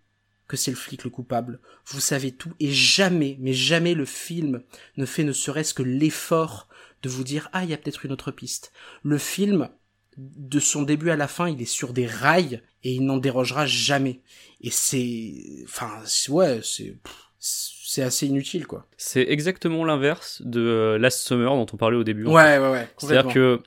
que 0.48 0.58
c'est 0.58 0.72
le 0.72 0.78
flic 0.78 1.06
le 1.06 1.10
coupable. 1.10 1.60
Vous 1.86 2.02
savez 2.02 2.34
tout 2.34 2.54
et 2.60 2.72
jamais, 2.72 3.38
mais 3.40 3.54
jamais 3.54 3.94
le 3.94 4.06
film 4.06 4.64
ne 4.98 5.06
fait 5.06 5.24
ne 5.24 5.32
serait-ce 5.32 5.74
que 5.74 5.84
l'effort 5.84 6.68
de 7.04 7.10
vous 7.10 7.24
dire 7.24 7.50
ah 7.54 7.64
il 7.64 7.70
y 7.70 7.74
a 7.74 7.78
peut-être 7.78 8.06
une 8.06 8.12
autre 8.12 8.32
piste. 8.32 8.74
Le 9.04 9.18
film 9.18 9.70
de 10.18 10.60
son 10.60 10.82
début 10.82 11.10
à 11.10 11.16
la 11.16 11.28
fin, 11.28 11.48
il 11.48 11.62
est 11.62 11.66
sur 11.66 11.94
des 11.94 12.06
rails 12.06 12.62
et 12.84 12.92
il 12.92 13.06
n'en 13.06 13.18
dérogera 13.18 13.66
jamais. 13.66 14.22
Et 14.60 14.72
c'est, 14.72 15.34
enfin, 15.64 16.04
ouais, 16.30 16.60
c'est, 16.64 16.98
c'est 17.40 18.02
assez 18.02 18.28
inutile 18.28 18.68
quoi. 18.68 18.88
C'est 18.98 19.26
exactement 19.30 19.86
l'inverse 19.86 20.42
de 20.44 20.62
euh, 20.62 20.98
Last 20.98 21.26
Summer 21.26 21.56
dont 21.56 21.68
on 21.72 21.78
parlait 21.78 21.98
au 21.98 22.04
début. 22.04 22.26
en 22.26 22.34
Ouais, 22.34 22.58
ouais, 22.58 22.72
ouais. 22.72 22.90
C'est-à-dire 22.98 23.34
que 23.34 23.62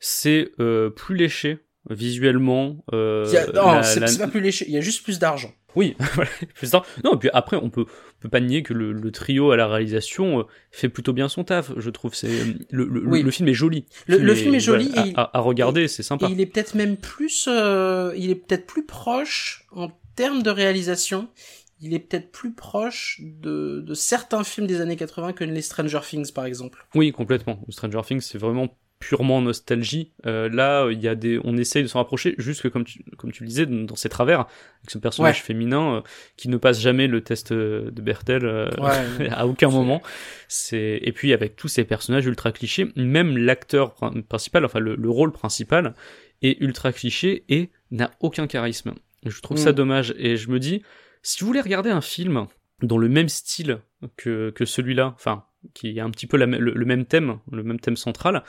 c'est 0.00 0.52
euh, 0.60 0.90
plus 0.90 1.16
léché 1.16 1.65
visuellement. 1.90 2.84
Euh, 2.92 3.24
Il 3.28 3.34
y 3.34 3.36
a- 3.36 3.46
non, 3.52 3.82
c'est 3.82 4.00
la- 4.00 4.12
pas 4.18 4.28
plus 4.28 4.40
léché, 4.40 4.64
il 4.68 4.74
y 4.74 4.78
a 4.78 4.80
juste 4.80 5.02
plus 5.04 5.18
d'argent. 5.18 5.52
Oui, 5.74 5.94
plus 6.54 6.70
tard. 6.70 6.86
Non, 7.04 7.14
et 7.14 7.18
puis 7.18 7.28
après, 7.34 7.56
on 7.56 7.68
peut, 7.68 7.82
on 7.86 8.20
peut 8.22 8.28
pas 8.30 8.40
nier 8.40 8.62
que 8.62 8.72
le, 8.72 8.92
le 8.92 9.10
trio 9.10 9.50
à 9.50 9.56
la 9.58 9.66
réalisation 9.66 10.40
euh, 10.40 10.42
fait 10.70 10.88
plutôt 10.88 11.12
bien 11.12 11.28
son 11.28 11.44
taf. 11.44 11.70
Je 11.76 11.90
trouve 11.90 12.14
c'est 12.14 12.28
le, 12.70 12.84
le, 12.86 13.06
Oui. 13.06 13.22
le 13.22 13.30
film 13.30 13.48
est 13.48 13.54
joli. 13.54 13.84
Le- 14.06 14.16
le 14.18 14.34
film 14.34 14.54
est 14.54 14.60
joli 14.60 14.88
voilà, 14.94 15.08
et 15.08 15.12
à, 15.16 15.20
à- 15.22 15.36
à 15.38 15.40
regarder, 15.40 15.86
c'est 15.86 16.02
sympa. 16.02 16.28
Et 16.28 16.32
il 16.32 16.40
est 16.40 16.46
peut-être 16.46 16.74
même 16.74 16.96
plus, 16.96 17.46
euh, 17.50 18.12
il 18.16 18.30
est 18.30 18.36
peut-être 18.36 18.66
plus 18.66 18.86
proche 18.86 19.66
en 19.72 19.90
termes 20.16 20.42
de 20.42 20.50
réalisation. 20.50 21.28
Il 21.82 21.92
est 21.92 21.98
peut-être 21.98 22.32
plus 22.32 22.54
proche 22.54 23.20
de, 23.22 23.82
de 23.86 23.92
certains 23.92 24.44
films 24.44 24.66
des 24.66 24.80
années 24.80 24.96
80 24.96 25.34
que 25.34 25.44
les 25.44 25.60
Stranger 25.60 26.00
Things, 26.08 26.32
par 26.32 26.46
exemple. 26.46 26.86
Oui, 26.94 27.12
complètement. 27.12 27.60
Stranger 27.68 28.00
Things, 28.06 28.22
c'est 28.22 28.38
vraiment 28.38 28.74
purement 28.98 29.42
nostalgie. 29.42 30.12
Euh, 30.24 30.48
là, 30.48 30.88
il 30.90 31.00
y 31.00 31.08
a 31.08 31.14
des, 31.14 31.38
on 31.44 31.56
essaye 31.56 31.82
de 31.82 31.88
s'en 31.88 31.98
rapprocher, 31.98 32.34
juste 32.38 32.62
que 32.62 32.68
comme 32.68 32.84
tu, 32.84 33.04
comme 33.18 33.30
tu 33.32 33.42
le 33.42 33.48
disais, 33.48 33.66
dans 33.66 33.94
ses 33.96 34.08
travers, 34.08 34.40
avec 34.40 34.90
ce 34.90 34.98
personnage 34.98 35.36
Ouais. 35.36 35.42
féminin 35.42 35.96
euh, 35.96 36.00
qui 36.36 36.48
ne 36.48 36.56
passe 36.56 36.80
jamais 36.80 37.06
le 37.06 37.20
test 37.20 37.52
euh, 37.52 37.90
de 37.90 38.00
Bertel 38.02 38.44
euh, 38.44 38.70
Ouais. 38.78 39.28
à 39.30 39.46
aucun 39.46 39.68
moment. 39.68 40.02
C'est 40.48 40.98
et 41.02 41.12
puis 41.12 41.32
avec 41.32 41.56
tous 41.56 41.68
ces 41.68 41.84
personnages 41.84 42.26
ultra 42.26 42.52
clichés, 42.52 42.88
même 42.96 43.36
l'acteur 43.36 43.94
prin- 43.94 44.20
principal, 44.22 44.64
enfin 44.64 44.78
le, 44.80 44.94
le 44.96 45.10
rôle 45.10 45.32
principal 45.32 45.94
est 46.42 46.60
ultra 46.60 46.92
cliché 46.92 47.44
et 47.48 47.70
n'a 47.90 48.10
aucun 48.20 48.46
charisme. 48.46 48.94
Je 49.24 49.40
trouve 49.40 49.56
ça 49.58 49.72
Mm. 49.72 49.74
dommage 49.76 50.14
et 50.18 50.36
je 50.36 50.50
me 50.50 50.58
dis 50.58 50.82
si 51.22 51.40
vous 51.40 51.46
voulez 51.48 51.60
regarder 51.60 51.90
un 51.90 52.00
film 52.00 52.46
dans 52.82 52.98
le 52.98 53.08
même 53.08 53.28
style 53.28 53.78
que 54.16 54.50
que 54.50 54.64
celui-là, 54.64 55.12
enfin 55.16 55.44
qui 55.74 55.98
a 55.98 56.04
un 56.04 56.10
petit 56.10 56.28
peu 56.28 56.36
la, 56.36 56.46
me- 56.46 56.58
le, 56.58 56.72
le 56.74 56.84
même 56.84 57.06
thème, 57.06 57.38
le 57.50 57.64
même 57.64 57.80
thème 57.80 57.96
central, 57.96 58.44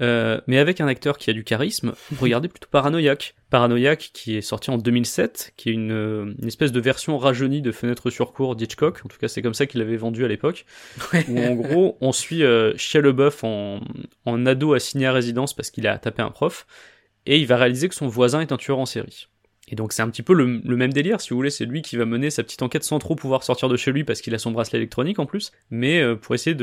euh, 0.00 0.40
mais 0.46 0.58
avec 0.58 0.80
un 0.80 0.86
acteur 0.86 1.18
qui 1.18 1.28
a 1.28 1.32
du 1.32 1.44
charisme, 1.44 1.92
regardez 2.18 2.48
plutôt 2.48 2.68
Paranoïaque. 2.70 3.34
Paranoïaque 3.50 4.10
qui 4.14 4.36
est 4.36 4.40
sorti 4.40 4.70
en 4.70 4.78
2007, 4.78 5.52
qui 5.56 5.68
est 5.68 5.72
une, 5.72 5.92
euh, 5.92 6.34
une 6.40 6.48
espèce 6.48 6.72
de 6.72 6.80
version 6.80 7.18
rajeunie 7.18 7.60
de 7.60 7.72
Fenêtre 7.72 8.08
sur 8.08 8.32
cour 8.32 8.56
d'Hitchcock, 8.56 9.00
en 9.04 9.08
tout 9.08 9.18
cas 9.18 9.28
c'est 9.28 9.42
comme 9.42 9.54
ça 9.54 9.66
qu'il 9.66 9.80
l'avait 9.80 9.96
vendu 9.96 10.24
à 10.24 10.28
l'époque, 10.28 10.64
où 11.28 11.38
en 11.38 11.54
gros 11.54 11.98
on 12.00 12.12
suit 12.12 12.42
euh, 12.42 12.72
Shia 12.76 13.02
LeBeouf 13.02 13.44
en, 13.44 13.80
en 14.24 14.46
ado 14.46 14.72
assigné 14.72 15.06
à 15.06 15.12
résidence 15.12 15.54
parce 15.54 15.70
qu'il 15.70 15.86
a 15.86 15.98
tapé 15.98 16.22
un 16.22 16.30
prof, 16.30 16.66
et 17.26 17.38
il 17.38 17.46
va 17.46 17.56
réaliser 17.56 17.88
que 17.88 17.94
son 17.94 18.08
voisin 18.08 18.40
est 18.40 18.52
un 18.52 18.56
tueur 18.56 18.78
en 18.78 18.86
série. 18.86 19.28
Et 19.72 19.74
donc 19.74 19.94
c'est 19.94 20.02
un 20.02 20.10
petit 20.10 20.22
peu 20.22 20.34
le, 20.34 20.46
même 20.76 20.92
délire, 20.92 21.22
si 21.22 21.30
vous 21.30 21.36
voulez, 21.36 21.48
c'est 21.48 21.64
lui 21.64 21.80
qui 21.80 21.96
va 21.96 22.04
mener 22.04 22.28
sa 22.28 22.42
petite 22.42 22.60
enquête 22.60 22.84
sans 22.84 22.98
trop 22.98 23.16
pouvoir 23.16 23.42
sortir 23.42 23.70
de 23.70 23.76
chez 23.78 23.90
lui 23.90 24.04
parce 24.04 24.20
qu'il 24.20 24.34
a 24.34 24.38
son 24.38 24.50
bracelet 24.50 24.78
électronique 24.78 25.18
en 25.18 25.24
plus, 25.24 25.50
mais 25.70 26.02
euh, 26.02 26.14
pour 26.14 26.34
essayer 26.34 26.54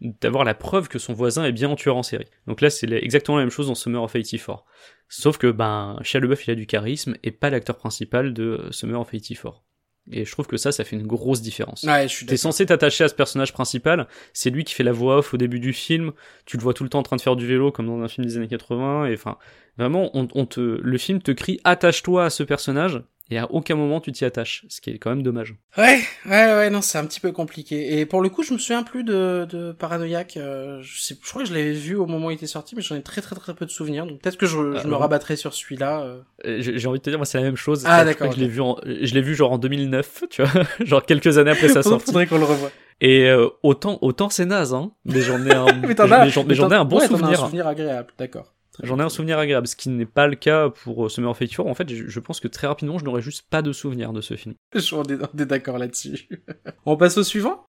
d'avoir 0.00 0.44
la 0.44 0.54
preuve 0.54 0.88
que 0.88 1.00
son 1.00 1.12
voisin 1.12 1.44
est 1.44 1.50
bien 1.50 1.72
un 1.72 1.74
tueur 1.74 1.96
en 1.96 2.04
série. 2.04 2.28
Donc 2.46 2.60
là 2.60 2.70
c'est 2.70 2.88
exactement 2.92 3.36
la 3.36 3.42
même 3.42 3.50
chose 3.50 3.66
dans 3.66 3.74
Summer 3.74 4.00
of 4.00 4.12
84. 4.12 4.64
Sauf 5.08 5.38
que 5.38 5.50
ben 5.50 5.98
Shia 6.02 6.20
LeBeouf 6.20 6.46
il 6.46 6.52
a 6.52 6.54
du 6.54 6.66
charisme 6.66 7.16
et 7.24 7.32
pas 7.32 7.50
l'acteur 7.50 7.76
principal 7.76 8.32
de 8.32 8.44
euh, 8.44 8.70
Summer 8.70 9.00
of 9.00 9.10
84. 9.10 9.64
Et 10.10 10.24
je 10.24 10.32
trouve 10.32 10.46
que 10.46 10.56
ça, 10.56 10.72
ça 10.72 10.84
fait 10.84 10.96
une 10.96 11.06
grosse 11.06 11.42
différence. 11.42 11.84
Ouais, 11.84 12.08
je 12.08 12.14
suis 12.14 12.26
T'es 12.26 12.36
censé 12.36 12.66
t'attacher 12.66 13.04
à 13.04 13.08
ce 13.08 13.14
personnage 13.14 13.52
principal, 13.52 14.08
c'est 14.32 14.50
lui 14.50 14.64
qui 14.64 14.74
fait 14.74 14.82
la 14.82 14.92
voix 14.92 15.18
off 15.18 15.32
au 15.32 15.36
début 15.36 15.60
du 15.60 15.72
film, 15.72 16.12
tu 16.44 16.56
le 16.56 16.62
vois 16.62 16.74
tout 16.74 16.82
le 16.82 16.90
temps 16.90 16.98
en 16.98 17.04
train 17.04 17.16
de 17.16 17.20
faire 17.20 17.36
du 17.36 17.46
vélo 17.46 17.70
comme 17.70 17.86
dans 17.86 18.00
un 18.00 18.08
film 18.08 18.26
des 18.26 18.36
années 18.36 18.48
80, 18.48 19.06
et 19.06 19.14
enfin, 19.14 19.38
vraiment, 19.78 20.10
on, 20.14 20.26
on 20.34 20.46
te, 20.46 20.60
le 20.60 20.98
film 20.98 21.22
te 21.22 21.30
crie 21.30 21.60
attache-toi 21.62 22.24
à 22.24 22.30
ce 22.30 22.42
personnage, 22.42 23.02
et 23.30 23.38
à 23.38 23.50
aucun 23.50 23.74
moment 23.76 24.00
tu 24.00 24.12
t'y 24.12 24.24
attaches, 24.24 24.64
ce 24.68 24.80
qui 24.80 24.90
est 24.90 24.98
quand 24.98 25.10
même 25.10 25.22
dommage. 25.22 25.54
Ouais, 25.78 26.00
ouais, 26.26 26.30
ouais, 26.54 26.70
non, 26.70 26.82
c'est 26.82 26.98
un 26.98 27.06
petit 27.06 27.20
peu 27.20 27.32
compliqué. 27.32 27.98
Et 27.98 28.04
pour 28.06 28.20
le 28.20 28.28
coup, 28.28 28.42
je 28.42 28.52
me 28.52 28.58
souviens 28.58 28.82
plus 28.82 29.04
de, 29.04 29.46
de 29.50 29.72
Paranoïaque. 29.72 30.36
euh, 30.36 30.80
je, 30.82 31.00
sais, 31.00 31.16
je 31.22 31.28
crois 31.30 31.42
que 31.42 31.48
je 31.48 31.54
l'avais 31.54 31.72
vu 31.72 31.96
au 31.96 32.06
moment 32.06 32.26
où 32.26 32.30
il 32.30 32.34
était 32.34 32.46
sorti, 32.46 32.74
mais 32.76 32.82
j'en 32.82 32.96
ai 32.96 33.02
très 33.02 33.20
très 33.22 33.36
très 33.36 33.54
peu 33.54 33.64
de 33.64 33.70
souvenirs. 33.70 34.06
Donc 34.06 34.20
peut-être 34.20 34.36
que 34.36 34.46
je, 34.46 34.76
je 34.78 34.86
me 34.86 34.94
rabattrai 34.94 35.36
sur 35.36 35.54
celui-là. 35.54 36.02
euh. 36.02 36.20
Euh, 36.46 36.56
J'ai 36.60 36.86
envie 36.88 36.98
de 36.98 37.02
te 37.04 37.10
dire, 37.10 37.18
moi 37.18 37.24
c'est 37.26 37.38
la 37.38 37.44
même 37.44 37.56
chose. 37.56 37.84
Ah, 37.86 38.04
d'accord, 38.04 38.32
Je 38.32 38.38
l'ai 38.40 38.48
vu, 38.48 38.60
en- 38.60 38.76
je 38.84 39.14
l'ai 39.14 39.22
vu 39.22 39.34
genre 39.34 39.52
en 39.52 39.58
2009, 39.58 40.24
tu 40.30 40.42
vois, 40.42 40.62
genre 40.84 41.04
quelques 41.04 41.38
années 41.38 41.52
après 41.52 41.68
sa 41.70 41.82
sortie. 41.82 42.06
Faudrait 42.06 42.26
qu'on 42.26 42.38
le 42.38 42.44
revoie. 42.44 42.70
Et 43.00 43.28
euh, 43.28 43.48
autant, 43.64 43.98
autant 44.02 44.30
c'est 44.30 44.44
naze, 44.44 44.74
hein. 44.74 44.92
Mais 45.04 45.22
j'en 45.22 45.44
ai 45.44 45.52
un, 45.52 45.66
Mais 45.82 46.54
j'en- 46.54 46.70
ai 46.70 46.74
un 46.74 46.84
bon 46.84 46.98
ouais, 46.98 47.06
souvenir. 47.08 47.40
un 47.40 47.44
souvenir 47.46 47.66
agréable, 47.66 48.12
d'accord. 48.18 48.51
J'en 48.82 48.98
ai 48.98 49.02
un 49.02 49.10
souvenir 49.10 49.38
agréable, 49.38 49.66
ce 49.66 49.76
qui 49.76 49.90
n'est 49.90 50.06
pas 50.06 50.26
le 50.26 50.34
cas 50.34 50.70
pour 50.70 51.04
euh, 51.04 51.08
Summer 51.10 51.30
of 51.30 51.38
84. 51.38 51.68
En 51.68 51.74
fait, 51.74 51.88
je, 51.90 52.20
pense 52.20 52.40
que 52.40 52.48
très 52.48 52.66
rapidement, 52.66 52.98
je 52.98 53.04
n'aurais 53.04 53.20
juste 53.20 53.46
pas 53.50 53.60
de 53.60 53.72
souvenir 53.72 54.12
de 54.12 54.22
ce 54.22 54.34
film. 54.34 54.54
Je- 54.74 54.94
on 54.94 55.02
est 55.04 55.46
d'accord 55.46 55.78
là-dessus. 55.78 56.28
on 56.86 56.96
passe 56.96 57.18
au 57.18 57.22
suivant? 57.22 57.66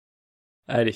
Allez. 0.68 0.96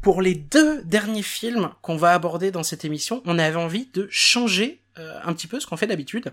Pour 0.00 0.22
les 0.22 0.34
deux 0.34 0.84
derniers 0.84 1.22
films 1.22 1.70
qu'on 1.82 1.96
va 1.96 2.12
aborder 2.12 2.50
dans 2.50 2.62
cette 2.62 2.84
émission, 2.84 3.22
on 3.24 3.38
avait 3.38 3.56
envie 3.56 3.86
de 3.86 4.06
changer 4.10 4.82
euh, 4.98 5.18
un 5.24 5.32
petit 5.32 5.46
peu 5.46 5.58
ce 5.58 5.66
qu'on 5.66 5.76
fait 5.76 5.86
d'habitude. 5.86 6.32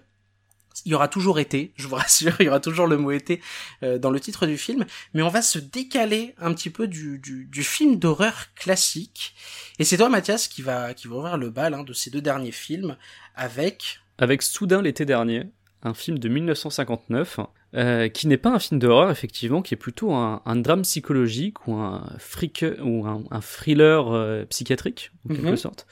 Il 0.86 0.91
y 0.91 0.95
aura 0.95 1.07
toujours 1.07 1.39
été, 1.39 1.74
je 1.76 1.88
vous 1.88 1.95
rassure, 2.03 2.34
il 2.39 2.45
y 2.45 2.49
aura 2.49 2.59
toujours 2.59 2.88
le 2.88 2.97
mot 2.97 3.11
été 3.11 3.41
euh, 3.84 3.97
dans 3.99 4.09
le 4.11 4.19
titre 4.19 4.45
du 4.47 4.57
film, 4.57 4.86
mais 5.13 5.22
on 5.22 5.30
va 5.30 5.41
se 5.41 5.59
décaler 5.59 6.34
un 6.39 6.53
petit 6.53 6.69
peu 6.69 6.88
du, 6.88 7.19
du, 7.19 7.45
du 7.45 7.63
film 7.63 7.97
d'horreur 7.97 8.53
classique. 8.55 9.36
Et 9.80 9.84
c'est 9.84 9.97
toi, 9.97 10.09
Mathias, 10.09 10.47
qui 10.47 10.61
va, 10.61 10.93
qui 10.93 11.07
va 11.07 11.15
ouvrir 11.15 11.38
le 11.38 11.49
bal 11.49 11.74
hein, 11.74 11.84
de 11.84 11.93
ces 11.93 12.09
deux 12.09 12.22
derniers 12.22 12.51
films 12.51 12.97
avec... 13.36 13.99
Avec 14.17 14.41
Soudain 14.43 14.82
l'été 14.82 15.05
dernier, 15.05 15.43
un 15.84 15.93
film 15.93 16.19
de 16.19 16.30
1959, 16.30 17.39
euh, 17.74 18.09
qui 18.09 18.28
n'est 18.28 18.38
pas 18.38 18.49
un 18.51 18.59
film 18.59 18.80
d'horreur, 18.80 19.09
effectivement, 19.11 19.61
qui 19.61 19.74
est 19.74 19.78
plutôt 19.78 20.13
un, 20.13 20.41
un 20.45 20.55
drame 20.57 20.84
psychologique 20.84 21.67
ou 21.67 21.76
un, 21.76 22.05
freak, 22.19 22.65
ou 22.84 23.07
un, 23.07 23.24
un 23.32 23.41
thriller 23.41 24.07
euh, 24.13 24.45
psychiatrique, 24.45 25.11
en 25.30 25.34
quelque 25.34 25.47
Mhm. 25.49 25.57
sorte. 25.57 25.88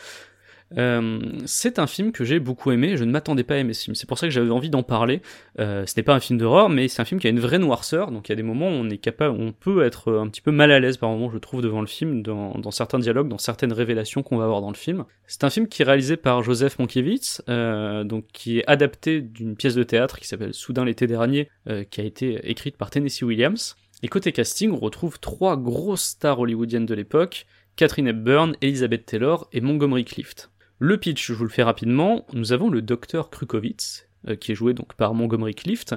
Euh, 0.78 1.20
c'est 1.46 1.80
un 1.80 1.88
film 1.88 2.12
que 2.12 2.24
j'ai 2.24 2.40
beaucoup 2.40 2.72
aimé, 2.72 2.96
je 2.98 3.04
ne 3.04 3.12
m'attendais 3.12 3.44
pas 3.44 3.56
à 3.56 3.58
aimer 3.58 3.74
ce 3.74 3.86
film, 3.86 3.96
c'est 3.96 4.08
pour 4.08 4.20
ça 4.20 4.28
que 4.28 4.32
j'avais 4.32 4.52
envie 4.52 4.70
d'en 4.70 4.84
parler. 4.84 5.22
Euh, 5.60 5.86
ce 5.86 5.94
n'est 5.98 6.04
pas 6.04 6.14
un 6.14 6.20
film 6.20 6.38
d'horreur, 6.38 6.70
mais 6.70 6.88
c'est 6.88 7.02
un 7.02 7.06
film 7.06 7.20
qui 7.20 7.28
a 7.28 7.30
une 7.30 7.40
vraie 7.40 7.60
noirceur, 7.60 8.12
donc 8.12 8.30
il 8.30 8.32
y 8.32 8.34
a 8.34 8.36
des 8.36 8.44
moments 8.44 8.68
où 8.68 8.74
on 8.74 8.90
est 8.90 8.98
capable, 8.98 9.36
on 9.40 9.52
peut 9.52 9.84
être 9.84 10.14
un 10.14 10.28
petit 10.28 10.42
peu 10.42 10.52
mal 10.52 10.72
à 10.72 10.80
l'aise 10.80 10.98
par 10.98 11.10
moments, 11.10 11.32
je 11.32 11.38
trouve, 11.38 11.62
devant 11.62 11.82
le 11.82 11.88
film, 11.88 12.22
dans, 12.22 12.52
dans 12.52 12.72
certains 12.72 13.00
dialogues, 13.00 13.28
dans 13.28 13.38
certaines 13.38 13.74
révélations 13.74 14.22
qu'on 14.22 14.38
va 14.38 14.44
avoir 14.44 14.62
dans 14.62 14.70
le 14.70 14.76
film. 14.76 15.06
C'est 15.28 15.44
un 15.44 15.50
film 15.50 15.68
qui 15.68 15.82
est 15.82 15.86
réalisé 15.86 16.18
par 16.18 16.44
Joseph 16.44 16.78
Mankiewicz, 16.80 17.42
euh, 17.50 18.04
donc 18.04 18.26
qui 18.32 18.60
est 18.60 18.64
adapté 18.68 19.22
d'une 19.22 19.56
pièce 19.56 19.76
de 19.76 19.84
théâtre 19.84 20.20
qui 20.20 20.28
s'appelle 20.28 20.54
Soudain 20.54 20.86
l'été 20.86 21.08
dernier, 21.08 21.50
euh, 21.68 21.84
qui 21.84 22.02
a 22.02 22.04
été 22.04 22.40
écrite 22.50 22.78
par 22.78 22.90
Tennessee 22.90 23.24
Williams. 23.24 23.76
Et 24.02 24.08
côté 24.08 24.32
casting, 24.32 24.72
on 24.72 24.78
retrouve 24.78 25.20
trois 25.20 25.58
grosses 25.58 26.04
stars 26.04 26.40
hollywoodiennes 26.40 26.86
de 26.86 26.94
l'époque, 26.94 27.46
Catherine 27.76 28.08
Hepburn, 28.08 28.56
Elizabeth 28.62 29.06
Taylor 29.06 29.48
et 29.52 29.62
Montgomery 29.62 30.06
Clift. 30.06 30.50
Le 30.82 30.98
pitch, 30.98 31.28
je 31.28 31.34
vous 31.34 31.44
le 31.44 31.50
fais 31.50 31.64
rapidement, 31.64 32.26
nous 32.32 32.54
avons 32.54 32.70
le 32.70 32.82
docteur 32.82 33.30
Krukowitz, 33.30 34.08
euh, 34.30 34.38
qui 34.38 34.54
est 34.54 34.56
joué 34.56 34.74
donc 34.74 34.94
par 34.94 35.14
Montgomery 35.14 35.54
Clift, 35.54 35.94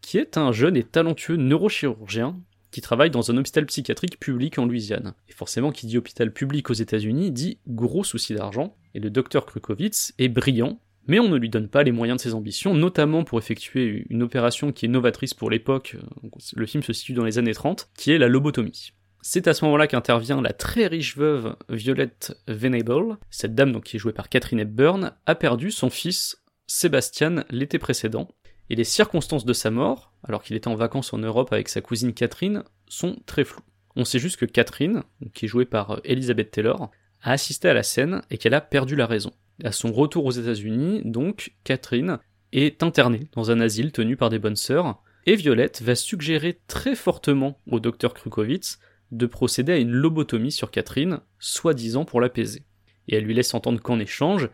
qui 0.00 0.18
est 0.18 0.36
un 0.36 0.52
jeune 0.52 0.76
et 0.76 0.84
talentueux 0.84 1.34
neurochirurgien 1.34 2.40
qui 2.70 2.80
travaille 2.80 3.10
dans 3.10 3.32
un 3.32 3.36
hôpital 3.36 3.66
psychiatrique 3.66 4.20
public 4.20 4.56
en 4.60 4.66
Louisiane. 4.66 5.14
Et 5.28 5.32
forcément, 5.32 5.72
qui 5.72 5.88
dit 5.88 5.98
hôpital 5.98 6.32
public 6.32 6.70
aux 6.70 6.74
États-Unis 6.74 7.32
dit 7.32 7.58
gros 7.66 8.04
souci 8.04 8.32
d'argent. 8.32 8.76
Et 8.94 9.00
le 9.00 9.10
docteur 9.10 9.46
Krukowitz 9.46 10.14
est 10.20 10.28
brillant, 10.28 10.78
mais 11.08 11.18
on 11.18 11.28
ne 11.28 11.36
lui 11.36 11.50
donne 11.50 11.66
pas 11.66 11.82
les 11.82 11.90
moyens 11.90 12.18
de 12.18 12.22
ses 12.22 12.34
ambitions, 12.34 12.72
notamment 12.72 13.24
pour 13.24 13.40
effectuer 13.40 14.06
une 14.10 14.22
opération 14.22 14.70
qui 14.70 14.86
est 14.86 14.88
novatrice 14.88 15.34
pour 15.34 15.50
l'époque, 15.50 15.96
euh, 15.96 16.28
le 16.54 16.66
film 16.66 16.84
se 16.84 16.92
situe 16.92 17.14
dans 17.14 17.24
les 17.24 17.38
années 17.38 17.54
30, 17.54 17.90
qui 17.96 18.12
est 18.12 18.18
la 18.18 18.28
lobotomie. 18.28 18.92
C'est 19.22 19.48
à 19.48 19.54
ce 19.54 19.64
moment-là 19.66 19.86
qu'intervient 19.86 20.40
la 20.40 20.54
très 20.54 20.86
riche 20.86 21.16
veuve 21.16 21.54
Violette 21.68 22.38
Venable. 22.48 23.18
Cette 23.30 23.54
dame, 23.54 23.72
donc, 23.72 23.84
qui 23.84 23.96
est 23.96 23.98
jouée 23.98 24.14
par 24.14 24.30
Catherine 24.30 24.60
Hepburn, 24.60 25.12
a 25.26 25.34
perdu 25.34 25.70
son 25.70 25.90
fils 25.90 26.42
Sébastien 26.66 27.44
l'été 27.50 27.78
précédent. 27.78 28.28
Et 28.70 28.76
les 28.76 28.84
circonstances 28.84 29.44
de 29.44 29.52
sa 29.52 29.70
mort, 29.70 30.14
alors 30.24 30.42
qu'il 30.42 30.56
était 30.56 30.68
en 30.68 30.74
vacances 30.74 31.12
en 31.12 31.18
Europe 31.18 31.52
avec 31.52 31.68
sa 31.68 31.82
cousine 31.82 32.14
Catherine, 32.14 32.64
sont 32.88 33.16
très 33.26 33.44
floues. 33.44 33.62
On 33.94 34.04
sait 34.04 34.18
juste 34.18 34.38
que 34.38 34.46
Catherine, 34.46 35.02
qui 35.34 35.44
est 35.44 35.48
jouée 35.48 35.66
par 35.66 36.00
Elizabeth 36.04 36.52
Taylor, 36.52 36.90
a 37.22 37.32
assisté 37.32 37.68
à 37.68 37.74
la 37.74 37.82
scène 37.82 38.22
et 38.30 38.38
qu'elle 38.38 38.54
a 38.54 38.60
perdu 38.60 38.96
la 38.96 39.06
raison. 39.06 39.32
À 39.62 39.72
son 39.72 39.92
retour 39.92 40.24
aux 40.24 40.30
États-Unis, 40.30 41.02
donc, 41.04 41.52
Catherine 41.64 42.18
est 42.52 42.82
internée 42.82 43.28
dans 43.34 43.50
un 43.50 43.60
asile 43.60 43.92
tenu 43.92 44.16
par 44.16 44.30
des 44.30 44.38
bonnes 44.38 44.56
sœurs, 44.56 45.02
et 45.26 45.36
Violette 45.36 45.82
va 45.82 45.94
suggérer 45.94 46.58
très 46.66 46.94
fortement 46.94 47.60
au 47.70 47.80
docteur 47.80 48.14
Krukowitz 48.14 48.78
de 49.10 49.26
procéder 49.26 49.72
à 49.72 49.78
une 49.78 49.92
lobotomie 49.92 50.52
sur 50.52 50.70
Catherine, 50.70 51.20
soi-disant 51.38 52.04
pour 52.04 52.20
l'apaiser. 52.20 52.64
Et 53.08 53.16
elle 53.16 53.24
lui 53.24 53.34
laisse 53.34 53.54
entendre 53.54 53.80
qu'en 53.80 53.98
échange, 53.98 54.48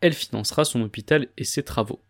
elle 0.00 0.12
financera 0.12 0.64
son 0.64 0.82
hôpital 0.82 1.28
et 1.36 1.44
ses 1.44 1.62
travaux. 1.62 2.02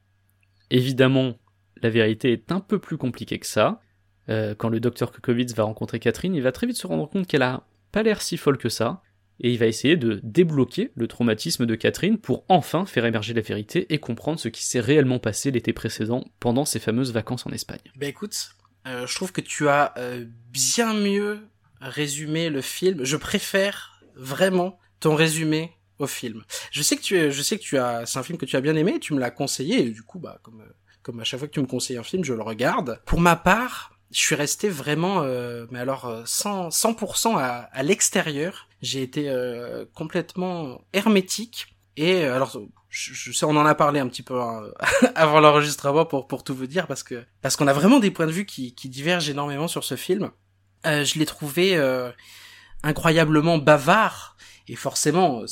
Évidemment, 0.71 1.39
la 1.83 1.91
vérité 1.91 2.33
est 2.33 2.51
un 2.51 2.61
peu 2.61 2.79
plus 2.79 2.97
compliquée 2.97 3.39
que 3.39 3.47
ça. 3.47 3.81
Euh, 4.29 4.55
quand 4.55 4.69
le 4.69 4.81
docteur 4.81 5.13
Krukowitz 5.13 5.55
va 5.55 5.65
rencontrer 5.65 6.01
Catherine, 6.01 6.35
il 6.35 6.43
va 6.43 6.53
très 6.53 6.67
vite 6.67 6.77
se 6.77 6.87
rendre 6.87 7.09
compte 7.09 7.27
qu'elle 7.27 7.43
a 7.43 7.67
pas 7.93 8.03
l'air 8.03 8.23
si 8.23 8.37
folle 8.37 8.59
que 8.59 8.69
ça, 8.69 9.03
et 9.41 9.53
il 9.53 9.59
va 9.59 9.67
essayer 9.67 9.97
de 9.97 10.21
débloquer 10.23 10.91
le 10.95 11.07
traumatisme 11.07 11.67
de 11.67 11.75
Catherine 11.75 12.19
pour 12.19 12.45
enfin 12.49 12.87
faire 12.87 13.05
émerger 13.05 13.35
la 13.35 13.43
vérité 13.43 13.93
et 13.93 13.99
comprendre 13.99 14.41
ce 14.41 14.49
qui 14.49 14.65
s'est 14.65 14.81
réellement 14.81 15.19
passé 15.19 15.51
l'été 15.51 15.73
précédent 15.73 16.25
pendant 16.41 16.65
ses 16.65 16.79
fameuses 16.79 17.13
vacances 17.13 17.47
en 17.47 17.51
Espagne. 17.51 17.81
Ben 17.97 18.09
écoute, 18.09 18.51
euh, 18.87 19.07
je 19.07 19.15
trouve 19.15 19.33
que 19.33 19.41
tu 19.41 19.69
as 19.69 19.93
euh, 19.99 20.25
bien 20.51 20.95
mieux 20.95 21.41
résumé 21.81 22.49
le 22.51 22.61
film. 22.61 23.05
Je 23.05 23.17
préfère 23.17 24.01
vraiment 24.15 24.79
ton 25.01 25.15
résumé 25.15 25.73
au 25.99 26.07
film. 26.07 26.45
Je 26.71 26.83
sais 26.83 26.97
que 26.97 27.03
tu, 27.03 27.17
es- 27.19 27.31
je 27.31 27.43
sais 27.43 27.57
que 27.59 27.63
tu 27.63 27.79
as, 27.79 28.05
c'est 28.07 28.19
un 28.19 28.23
film 28.23 28.39
que 28.39 28.47
tu 28.47 28.57
as 28.57 28.61
bien 28.61 28.77
aimé. 28.77 28.99
Tu 29.01 29.15
me 29.15 29.21
l'as 29.21 29.31
conseillé 29.31 29.87
et 29.87 29.91
du 29.91 30.03
coup, 30.03 30.19
bah 30.19 30.39
comme, 30.43 30.63
comme 31.03 31.21
à 31.21 31.25
chaque 31.25 31.39
fois 31.41 31.49
que 31.49 31.53
tu 31.55 31.61
me 31.61 31.67
conseilles 31.67 31.97
un 31.99 32.03
film, 32.03 32.25
je 32.25 32.35
le 32.35 32.43
regarde. 32.43 33.01
Pour 33.07 33.21
ma 33.21 33.37
part, 33.37 33.93
je 34.11 34.19
suis 34.21 34.35
resté 34.35 34.69
vraiment, 34.69 35.23
euh, 35.23 35.67
mais 35.71 35.79
alors 35.79 36.05
euh, 36.07 36.23
100, 36.27 36.69
100% 36.71 37.37
à, 37.39 37.69
à 37.73 37.83
l'extérieur. 37.83 38.69
J'ai 38.83 39.03
été 39.03 39.29
euh, 39.31 39.85
complètement 39.95 40.83
hermétique. 40.93 41.77
Et 41.97 42.25
euh, 42.25 42.35
alors, 42.37 42.61
je, 42.91 43.13
je 43.15 43.33
sais, 43.33 43.47
on 43.47 43.57
en 43.57 43.65
a 43.67 43.75
parlé 43.75 44.01
un 44.01 44.09
petit 44.09 44.23
peu 44.23 44.39
hein, 44.41 44.63
avant 45.15 45.41
l'enregistrement 45.41 46.05
pour 46.05 46.27
pour 46.29 46.45
tout 46.45 46.55
vous 46.55 46.67
dire 46.67 46.87
parce 46.87 47.03
que 47.03 47.25
parce 47.41 47.57
qu'on 47.57 47.67
a 47.69 47.73
vraiment 47.73 47.99
des 48.01 48.11
points 48.11 48.27
de 48.27 48.33
vue 48.33 48.45
qui 48.47 48.75
qui 48.75 48.89
divergent 48.91 49.31
énormément 49.31 49.67
sur 49.69 49.83
ce 49.83 49.97
film. 49.97 50.31
Euh, 50.87 51.05
je 51.05 51.19
l'ai 51.19 51.27
trouvé 51.27 51.77
euh, 51.77 52.11
incroyablement 52.83 53.59
bavard 53.59 54.37
et 54.69 54.77
forcément 54.77 55.43
euh, 55.43 55.47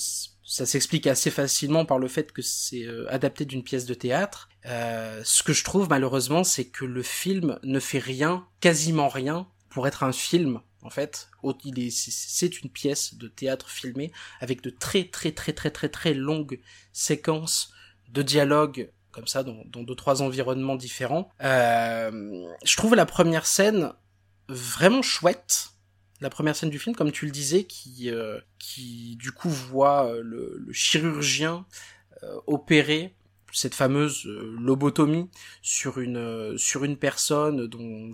ça 0.46 0.66
s'explique 0.66 1.06
assez 1.06 1.30
facilement 1.30 1.84
par 1.84 1.98
le 1.98 2.08
fait 2.08 2.32
que 2.32 2.42
c'est 2.42 2.84
euh, 2.84 3.06
adapté 3.12 3.44
d'une 3.44 3.62
pièce 3.64 3.86
de 3.86 3.94
théâtre. 3.94 4.48
Euh, 4.66 5.20
ce 5.24 5.42
que 5.42 5.52
je 5.52 5.64
trouve 5.64 5.88
malheureusement, 5.88 6.44
c'est 6.44 6.66
que 6.66 6.84
le 6.84 7.02
film 7.02 7.58
ne 7.62 7.80
fait 7.80 7.98
rien, 7.98 8.46
quasiment 8.60 9.08
rien, 9.08 9.48
pour 9.70 9.86
être 9.88 10.02
un 10.04 10.12
film. 10.12 10.60
En 10.82 10.90
fait, 10.90 11.28
c'est- 11.90 12.62
une 12.62 12.70
pièce 12.70 13.14
de 13.14 13.26
théâtre 13.26 13.70
filmée 13.70 14.12
avec 14.40 14.60
de 14.62 14.68
très 14.70 15.04
très 15.04 15.32
très 15.32 15.52
très 15.54 15.70
très 15.70 15.88
très 15.88 16.12
longues 16.14 16.60
séquences 16.92 17.72
de 18.10 18.22
dialogue 18.22 18.90
comme 19.10 19.26
ça 19.26 19.42
dans, 19.42 19.62
dans 19.66 19.82
deux 19.82 19.94
trois 19.94 20.22
environnements 20.22 20.76
différents. 20.76 21.30
Je 21.40 22.76
trouve 22.76 22.94
la 22.94 23.06
première 23.06 23.46
scène 23.46 23.92
vraiment 24.48 25.02
chouette. 25.02 25.70
La 26.20 26.30
première 26.30 26.56
scène 26.56 26.70
du 26.70 26.78
film, 26.78 26.94
comme 26.94 27.12
tu 27.12 27.26
le 27.26 27.32
disais, 27.32 27.64
qui 27.64 28.10
euh, 28.10 28.40
qui 28.58 29.16
du 29.16 29.32
coup 29.32 29.50
voit 29.50 30.06
euh, 30.06 30.20
le, 30.22 30.66
chirurgien 30.72 31.66
euh, 32.22 32.40
opérer 32.46 33.14
cette 33.52 33.74
fameuse 33.74 34.24
lobotomie 34.24 35.30
sur 35.62 36.00
une 36.00 36.58
sur 36.58 36.82
une 36.82 36.96
personne 36.96 37.68
dont 37.68 38.10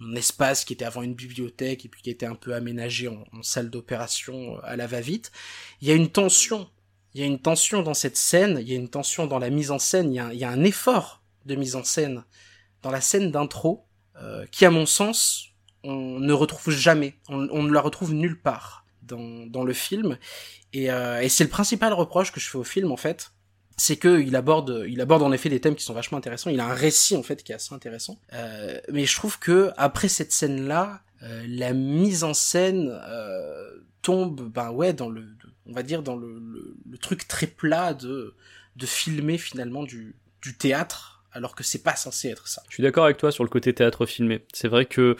un 0.00 0.14
espace 0.14 0.64
qui 0.64 0.72
était 0.72 0.84
avant 0.84 1.02
une 1.02 1.14
bibliothèque 1.14 1.84
et 1.84 1.88
puis 1.88 2.00
qui 2.00 2.10
était 2.10 2.26
un 2.26 2.36
peu 2.36 2.54
aménagé 2.54 3.08
en, 3.08 3.24
salle 3.42 3.70
d'opération 3.70 4.60
à 4.60 4.76
la 4.76 4.86
va-vite. 4.86 5.32
Il 5.80 5.88
y 5.88 5.90
a 5.90 5.94
une 5.94 6.10
tension 6.10 6.70
il 7.14 7.20
y 7.20 7.24
a 7.24 7.26
une 7.26 7.40
tension 7.40 7.82
dans 7.82 7.92
cette 7.92 8.16
scène, 8.16 8.58
il 8.60 8.68
y 8.68 8.72
a 8.72 8.76
une 8.76 8.88
tension 8.88 9.26
dans 9.26 9.38
la 9.38 9.50
mise 9.50 9.70
en 9.70 9.78
scène, 9.78 10.12
il 10.12 10.16
y 10.16 10.20
a, 10.20 10.32
il 10.32 10.38
y 10.38 10.44
a 10.44 10.50
un 10.50 10.64
effort 10.64 11.22
de 11.44 11.56
mise 11.56 11.76
en 11.76 11.84
scène 11.84 12.24
dans 12.82 12.90
la 12.90 13.00
scène 13.00 13.30
d'intro 13.30 13.86
euh, 14.22 14.46
qui, 14.50 14.64
à 14.64 14.70
mon 14.70 14.86
sens, 14.86 15.48
on 15.84 16.20
ne 16.20 16.32
retrouve 16.32 16.72
jamais, 16.72 17.14
on, 17.28 17.62
ne 17.62 17.72
la 17.72 17.80
retrouve 17.80 18.14
nulle 18.14 18.40
part 18.40 18.84
dans, 19.02 19.64
le 19.64 19.72
film. 19.72 20.16
Et, 20.72 20.90
euh, 20.90 21.20
et 21.20 21.28
c'est 21.28 21.44
le 21.44 21.50
principal 21.50 21.92
reproche 21.92 22.32
que 22.32 22.40
je 22.40 22.48
fais 22.48 22.58
au 22.58 22.64
film, 22.64 22.92
en 22.92 22.96
fait, 22.96 23.32
c'est 23.76 23.96
que 23.96 24.20
il 24.20 24.36
aborde, 24.36 24.84
il 24.88 25.00
aborde 25.00 25.22
en 25.22 25.32
effet 25.32 25.48
des 25.48 25.60
thèmes 25.60 25.74
qui 25.74 25.84
sont 25.84 25.94
vachement 25.94 26.18
intéressants. 26.18 26.50
Il 26.50 26.60
a 26.60 26.66
un 26.66 26.74
récit 26.74 27.16
en 27.16 27.22
fait 27.22 27.42
qui 27.42 27.52
est 27.52 27.56
assez 27.56 27.74
intéressant. 27.74 28.18
Euh, 28.32 28.78
mais 28.92 29.06
je 29.06 29.16
trouve 29.16 29.38
que 29.38 29.72
après 29.76 30.08
cette 30.08 30.32
scène-là, 30.32 31.02
euh, 31.22 31.44
la 31.48 31.72
mise 31.72 32.22
en 32.22 32.34
scène 32.34 32.92
tombe, 34.02 34.48
ben 34.52 34.70
ouais, 34.70 34.92
dans 34.92 35.08
le, 35.08 35.26
on 35.66 35.72
va 35.72 35.82
dire 35.82 36.02
dans 36.02 36.16
le, 36.16 36.40
truc 37.00 37.26
très 37.26 37.46
plat 37.46 37.94
de 37.94 38.34
filmer 38.84 39.36
finalement 39.38 39.82
du 39.82 40.14
théâtre, 40.58 41.11
alors 41.32 41.54
que 41.54 41.64
c'est 41.64 41.82
pas 41.82 41.96
censé 41.96 42.28
être 42.28 42.48
ça. 42.48 42.62
Je 42.68 42.74
suis 42.74 42.82
d'accord 42.82 43.04
avec 43.04 43.16
toi 43.16 43.32
sur 43.32 43.44
le 43.44 43.50
côté 43.50 43.72
théâtre 43.72 44.06
filmé. 44.06 44.44
C'est 44.52 44.68
vrai 44.68 44.86
que 44.86 45.16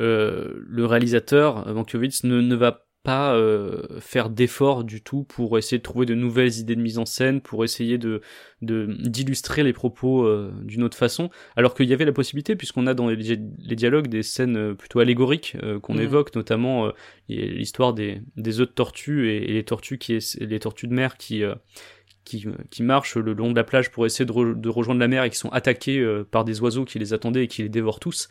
euh, 0.00 0.52
le 0.66 0.86
réalisateur, 0.86 1.66
Mankiewicz, 1.72 2.24
ne, 2.24 2.40
ne 2.40 2.54
va 2.56 2.86
pas 3.04 3.34
euh, 3.34 3.82
faire 3.98 4.30
d'efforts 4.30 4.84
du 4.84 5.02
tout 5.02 5.24
pour 5.24 5.58
essayer 5.58 5.78
de 5.78 5.82
trouver 5.82 6.06
de 6.06 6.14
nouvelles 6.14 6.58
idées 6.58 6.76
de 6.76 6.80
mise 6.80 6.98
en 6.98 7.04
scène, 7.04 7.40
pour 7.40 7.64
essayer 7.64 7.98
de 7.98 8.20
de- 8.62 8.86
d'illustrer 9.08 9.64
les 9.64 9.72
propos 9.72 10.24
euh, 10.24 10.52
d'une 10.62 10.84
autre 10.84 10.96
façon, 10.96 11.28
alors 11.56 11.74
qu'il 11.74 11.88
y 11.88 11.92
avait 11.92 12.04
la 12.04 12.12
possibilité, 12.12 12.54
puisqu'on 12.54 12.86
a 12.86 12.94
dans 12.94 13.08
les, 13.08 13.16
les 13.16 13.74
dialogues 13.76 14.06
des 14.06 14.22
scènes 14.22 14.76
plutôt 14.76 15.00
allégoriques 15.00 15.56
euh, 15.64 15.80
qu'on 15.80 15.94
Mhm. 15.94 16.02
évoque, 16.02 16.34
notamment 16.36 16.92
l'histoire 17.28 17.92
des, 17.92 18.22
des 18.36 18.60
œufs 18.60 18.68
de 18.68 18.72
tortues 18.72 19.30
et, 19.30 19.50
et 19.50 19.52
les 19.54 19.64
tortues 19.64 19.98
qui 19.98 20.18
les 20.40 20.60
tortues 20.60 20.86
de 20.86 20.94
mer 20.94 21.16
qui 21.16 21.42
qui, 22.24 22.82
marchent 22.82 23.16
le 23.16 23.32
long 23.32 23.50
de 23.50 23.56
la 23.56 23.64
plage 23.64 23.90
pour 23.90 24.06
essayer 24.06 24.24
de, 24.24 24.54
de 24.54 24.68
rejoindre 24.68 25.00
la 25.00 25.08
mer 25.08 25.24
et 25.24 25.30
qui 25.30 25.36
sont 25.36 25.50
attaqués 25.50 25.98
euh, 25.98 26.26
par 26.28 26.44
des 26.44 26.60
oiseaux 26.60 26.84
qui 26.84 26.98
les 26.98 27.12
attendaient 27.12 27.44
et 27.44 27.48
qui 27.48 27.62
les 27.62 27.68
dévorent 27.68 28.00
tous. 28.00 28.28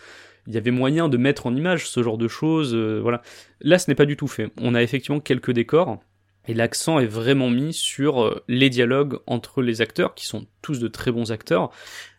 Il 0.48 0.54
y 0.54 0.58
avait 0.58 0.72
moyen 0.72 1.10
de 1.10 1.18
mettre 1.18 1.46
en 1.46 1.56
image 1.56 1.88
ce 1.88 2.02
genre 2.02 2.18
de 2.18 2.28
choses, 2.28 2.74
euh, 2.74 3.00
voilà. 3.02 3.22
Là, 3.60 3.78
ce 3.78 3.90
n'est 3.90 3.96
pas 3.96 4.06
du 4.06 4.18
tout 4.18 4.28
fait. 4.28 4.52
On 4.58 4.74
a 4.74 4.82
effectivement 4.82 5.20
quelques 5.20 5.52
décors, 5.52 6.00
et 6.48 6.54
l'accent 6.56 7.00
est 7.00 7.06
vraiment 7.06 7.50
mis 7.50 7.72
sur 7.74 8.24
euh, 8.24 8.44
les 8.48 8.70
dialogues 8.72 9.20
entre 9.28 9.62
les 9.62 9.82
acteurs, 9.82 10.16
qui 10.16 10.26
sont 10.26 10.46
tous 10.64 10.80
de 10.80 10.88
très 10.88 11.12
bons 11.12 11.32
acteurs. 11.32 11.70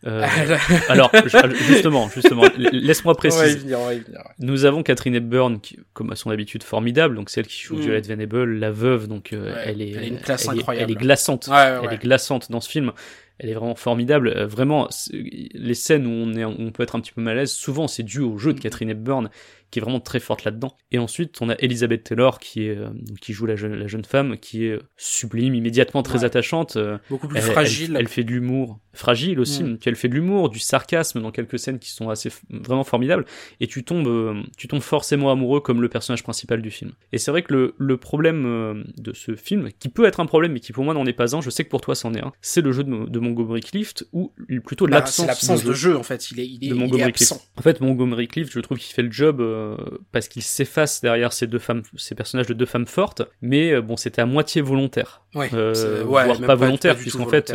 Euh, 0.07 0.25
alors, 0.89 1.11
je- 1.13 1.55
justement, 1.67 2.09
justement, 2.09 2.43
laisse-moi 2.57 3.13
on 3.17 3.21
va 3.21 3.27
y 3.27 3.31
préciser. 3.31 3.59
venir, 3.59 3.79
on 3.79 3.85
va 3.85 3.93
y 3.95 3.99
venir. 3.99 4.19
ouais. 4.19 4.31
Nous 4.39 4.65
avons 4.65 4.81
Catherine 4.81 5.15
Hepburn, 5.15 5.59
qui, 5.59 5.77
comme 5.93 6.11
à 6.11 6.15
son 6.15 6.29
habitude, 6.29 6.63
formidable, 6.63 7.15
donc 7.15 7.29
celle 7.29 7.47
qui 7.47 7.61
joue 7.61 7.75
Mm. 7.75 7.81
Violet 7.81 8.01
Venable, 8.01 8.45
la 8.57 8.71
veuve, 8.71 9.07
donc 9.07 9.33
euh, 9.33 9.53
Ouais, 9.53 9.61
elle 9.65 9.81
est, 9.81 9.91
elle 9.91 10.03
a 10.03 10.07
une 10.07 10.19
classe 10.19 10.45
elle 10.49 10.55
est- 10.55 10.59
incroyable. 10.59 10.91
elle 10.91 10.97
est 10.97 11.01
glaçante, 11.01 11.47
Ouais, 11.51 11.79
elle 11.83 11.93
est 11.93 12.01
glaçante 12.01 12.49
dans 12.49 12.61
ce 12.61 12.69
film. 12.69 12.91
Elle 13.39 13.49
est 13.49 13.53
vraiment 13.55 13.75
formidable. 13.75 14.27
Euh, 14.29 14.45
vraiment, 14.47 14.87
les 15.11 15.73
scènes 15.73 16.05
où 16.05 16.11
on, 16.11 16.33
est, 16.35 16.45
où 16.45 16.55
on 16.59 16.71
peut 16.71 16.83
être 16.83 16.95
un 16.95 16.99
petit 17.01 17.11
peu 17.11 17.19
mal 17.21 17.35
à 17.37 17.41
l'aise, 17.41 17.51
souvent 17.51 17.87
c'est 17.87 18.03
dû 18.03 18.19
au 18.21 18.37
jeu 18.37 18.53
de 18.53 18.59
Catherine 18.59 18.89
Hepburn, 18.91 19.29
qui 19.73 19.79
est 19.79 19.81
vraiment 19.81 19.99
très 19.99 20.19
forte 20.19 20.43
là-dedans. 20.43 20.77
Et 20.91 20.99
ensuite, 20.99 21.41
on 21.41 21.49
a 21.49 21.55
Elizabeth 21.57 22.03
Taylor, 22.03 22.37
qui, 22.37 22.67
est, 22.67 22.77
euh, 22.77 22.89
qui 23.21 23.33
joue 23.33 23.47
la 23.47 23.55
jeune, 23.55 23.73
la 23.73 23.87
jeune 23.87 24.05
femme, 24.05 24.37
qui 24.37 24.65
est 24.67 24.77
sublime, 24.97 25.55
immédiatement 25.55 26.03
très 26.03 26.19
Ouais. 26.19 26.25
attachante. 26.25 26.75
euh, 26.75 26.99
Beaucoup 27.09 27.27
plus 27.27 27.39
elle, 27.39 27.43
fragile. 27.43 27.91
Elle, 27.95 28.01
elle 28.01 28.07
fait 28.07 28.23
de 28.23 28.29
l'humour 28.31 28.79
fragile 28.93 29.39
aussi. 29.39 29.63
Mm. 29.63 29.77
Puis 29.77 29.89
elle 29.89 29.95
fait 29.95 30.07
de 30.07 30.13
l'humour, 30.15 30.49
du 30.49 30.59
sarcasme 30.59 31.21
dans 31.21 31.31
quelques 31.31 31.59
scènes 31.59 31.79
qui 31.79 31.89
sont 31.89 32.09
assez 32.09 32.31
vraiment 32.49 32.83
formidables. 32.83 33.25
Et 33.59 33.67
tu 33.67 33.83
tombes, 33.83 34.07
euh, 34.07 34.41
tu 34.57 34.67
tombes 34.67 34.81
forcément 34.81 35.31
amoureux 35.31 35.59
comme 35.61 35.81
le 35.81 35.89
personnage 35.89 36.23
principal 36.23 36.61
du 36.61 36.71
film. 36.71 36.91
Et 37.11 37.17
c'est 37.17 37.31
vrai 37.31 37.41
que 37.43 37.53
le, 37.53 37.75
le 37.77 37.97
problème 37.97 38.45
euh, 38.45 38.83
de 38.97 39.13
ce 39.13 39.35
film, 39.35 39.69
qui 39.79 39.89
peut 39.89 40.05
être 40.05 40.19
un 40.19 40.25
problème, 40.25 40.53
mais 40.53 40.59
qui 40.59 40.71
pour 40.73 40.83
moi 40.83 40.93
n'en 40.93 41.05
est 41.05 41.13
pas 41.13 41.35
un, 41.35 41.41
je 41.41 41.49
sais 41.49 41.63
que 41.63 41.69
pour 41.69 41.81
toi 41.81 41.95
c'en 41.95 42.13
est 42.13 42.21
un, 42.21 42.31
c'est 42.41 42.61
le 42.61 42.71
jeu 42.71 42.83
de, 42.83 43.09
de 43.09 43.19
Montgomery 43.19 43.61
Clift 43.61 44.05
ou 44.13 44.31
plutôt 44.65 44.85
Bah, 44.87 44.97
l'absence 44.97 45.27
l'absence 45.27 45.63
de 45.63 45.73
jeu 45.73 45.97
en 45.97 46.03
fait. 46.03 46.31
Il 46.31 46.39
est, 46.39 46.47
il 46.47 46.55
est, 46.55 46.57
de 46.57 46.65
il 46.65 46.71
est 46.71 46.75
Montgomery 46.75 47.09
absent. 47.09 47.35
Clift. 47.35 47.51
En 47.57 47.61
fait, 47.61 47.81
Montgomery 47.81 48.27
Clift, 48.27 48.51
je 48.51 48.59
trouve 48.59 48.77
qu'il 48.77 48.93
fait 48.93 49.01
le 49.01 49.11
job 49.11 49.41
euh, 49.41 49.75
parce 50.11 50.27
qu'il 50.27 50.41
s'efface 50.41 51.01
derrière 51.01 51.33
ces 51.33 51.47
deux 51.47 51.59
femmes, 51.59 51.81
ces 51.97 52.15
personnages 52.15 52.47
de 52.47 52.53
deux 52.53 52.65
femmes 52.65 52.87
fortes, 52.87 53.23
mais 53.41 53.71
euh, 53.73 53.81
bon, 53.81 53.97
c'était 53.97 54.21
à 54.21 54.25
moitié 54.25 54.61
volontaire, 54.61 55.21
Ouais, 55.35 55.49
euh, 55.53 56.03
voire 56.05 56.39
pas 56.41 56.55
volontaire, 56.55 56.95
puisqu'en 56.95 57.27
fait. 57.27 57.53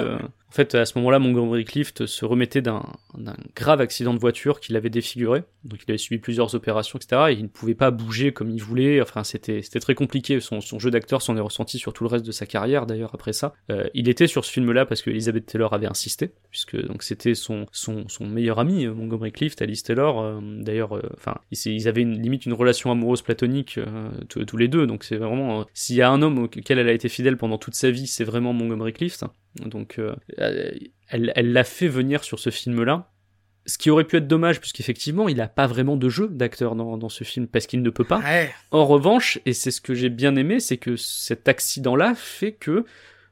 En 0.49 0.53
fait, 0.53 0.75
à 0.75 0.87
ce 0.87 0.97
moment-là, 0.99 1.19
Montgomery 1.19 1.65
Clift 1.65 2.07
se 2.07 2.25
remettait 2.25 2.63
d'un 2.63 2.83
grave 3.55 3.81
accident 3.81 4.15
de 4.15 4.19
voiture 4.19 4.61
qui 4.61 4.73
l'avait 4.73 4.91
défiguré, 4.91 5.43
donc 5.65 5.81
il 5.87 5.91
avait 5.91 5.99
subi 5.99 6.19
plusieurs 6.19 6.55
opérations, 6.55 6.99
etc. 6.99 7.27
Et 7.31 7.33
il 7.35 7.43
ne 7.43 7.49
pouvait 7.49 7.75
pas 7.75 7.91
bouger 7.91 8.33
comme 8.33 8.51
il 8.51 8.63
voulait. 8.63 9.01
Enfin, 9.03 9.25
c'était 9.25 9.61
très 9.63 9.95
compliqué. 9.95 10.41
Son, 10.41 10.61
son 10.61 10.79
jeu 10.79 10.91
d'acteur 10.91 11.21
s'en 11.23 11.37
est 11.37 11.41
ressenti 11.41 11.79
sur 11.79 11.93
tout 11.93 12.05
le 12.05 12.09
reste 12.09 12.25
de 12.25 12.33
sa 12.33 12.47
carrière, 12.47 12.87
d'ailleurs 12.87 13.11
après 13.15 13.33
ça. 13.33 13.55
Euh, 13.71 13.89
il 13.95 14.09
était 14.09 14.27
sur 14.27 14.45
ce 14.45 14.53
film-là 14.53 14.87
parce 14.87 15.03
que 15.03 15.11
Elizabeth 15.11 15.47
Taylor 15.47 15.73
avait 15.75 15.87
insisté, 15.87 16.33
puisque 16.51 16.81
donc 16.87 17.03
c'était 17.03 17.35
son 17.35 17.67
son 17.73 18.09
son 18.09 18.27
meilleur 18.27 18.59
ami 18.59 18.87
Montgomery 18.87 19.33
Clift, 19.33 19.61
Alice 19.61 19.83
Taylor. 19.83 20.21
euh, 20.21 20.41
d'ailleurs, 20.43 20.97
euh, 20.97 21.03
ils, 21.51 21.59
ils 21.73 21.89
avaient 21.89 22.03
une, 22.03 22.21
limite 22.21 22.47
une 22.47 22.53
relation 22.55 22.91
amoureuse 22.91 23.23
platonique 23.23 23.79
euh, 23.79 24.11
tous 24.29 24.45
tous 24.45 24.57
les 24.57 24.69
deux. 24.69 24.87
Donc 24.87 25.05
c'est 25.05 25.17
vraiment 25.17 25.61
euh, 25.61 25.65
s'il 25.75 25.97
y 25.97 26.03
a 26.03 26.11
un 26.11 26.23
homme 26.23 26.39
auquel 26.39 26.79
elle 26.79 26.89
a 26.89 26.93
été 26.93 27.09
fidèle 27.09 27.37
pendant 27.37 27.59
toute 27.59 27.75
sa 27.75 27.91
vie, 27.91 28.07
c'est 28.07 28.25
vraiment 28.25 28.53
Montgomery 28.53 28.93
Clift. 28.93 29.25
Donc 29.67 29.99
euh, 29.99 30.15
elle 31.09 31.33
elle 31.35 31.53
l'a 31.53 31.65
fait 31.65 31.89
venir 31.89 32.25
sur 32.25 32.39
ce 32.39 32.51
film-là. 32.51 33.11
Ce 33.67 33.77
qui 33.77 33.91
aurait 33.91 34.05
pu 34.05 34.17
être 34.17 34.27
dommage, 34.27 34.61
puisqu'effectivement, 34.61 35.29
il 35.29 35.37
n'a 35.37 35.49
pas 35.49 35.67
vraiment 35.67 35.97
de 35.97 36.09
jeu 36.09 36.29
d'acteur 36.29 36.75
dans, 36.75 36.97
dans 36.97 37.11
ce 37.11 37.23
film, 37.23 37.47
parce 37.47 37.67
qu'il 37.67 37.83
ne 37.83 37.91
peut 37.91 38.05
pas. 38.05 38.21
Ouais. 38.21 38.51
En 38.71 38.87
revanche, 38.87 39.41
et 39.45 39.53
c'est 39.53 39.71
ce 39.71 39.83
que 39.83 39.93
j'ai 39.95 40.09
bien 40.09 40.37
aimé, 40.37 40.59
c'est 40.59 40.79
que 40.79 40.97
cet 40.97 41.49
accident-là 41.49 42.15
fait 42.15 42.53
que 42.53 42.87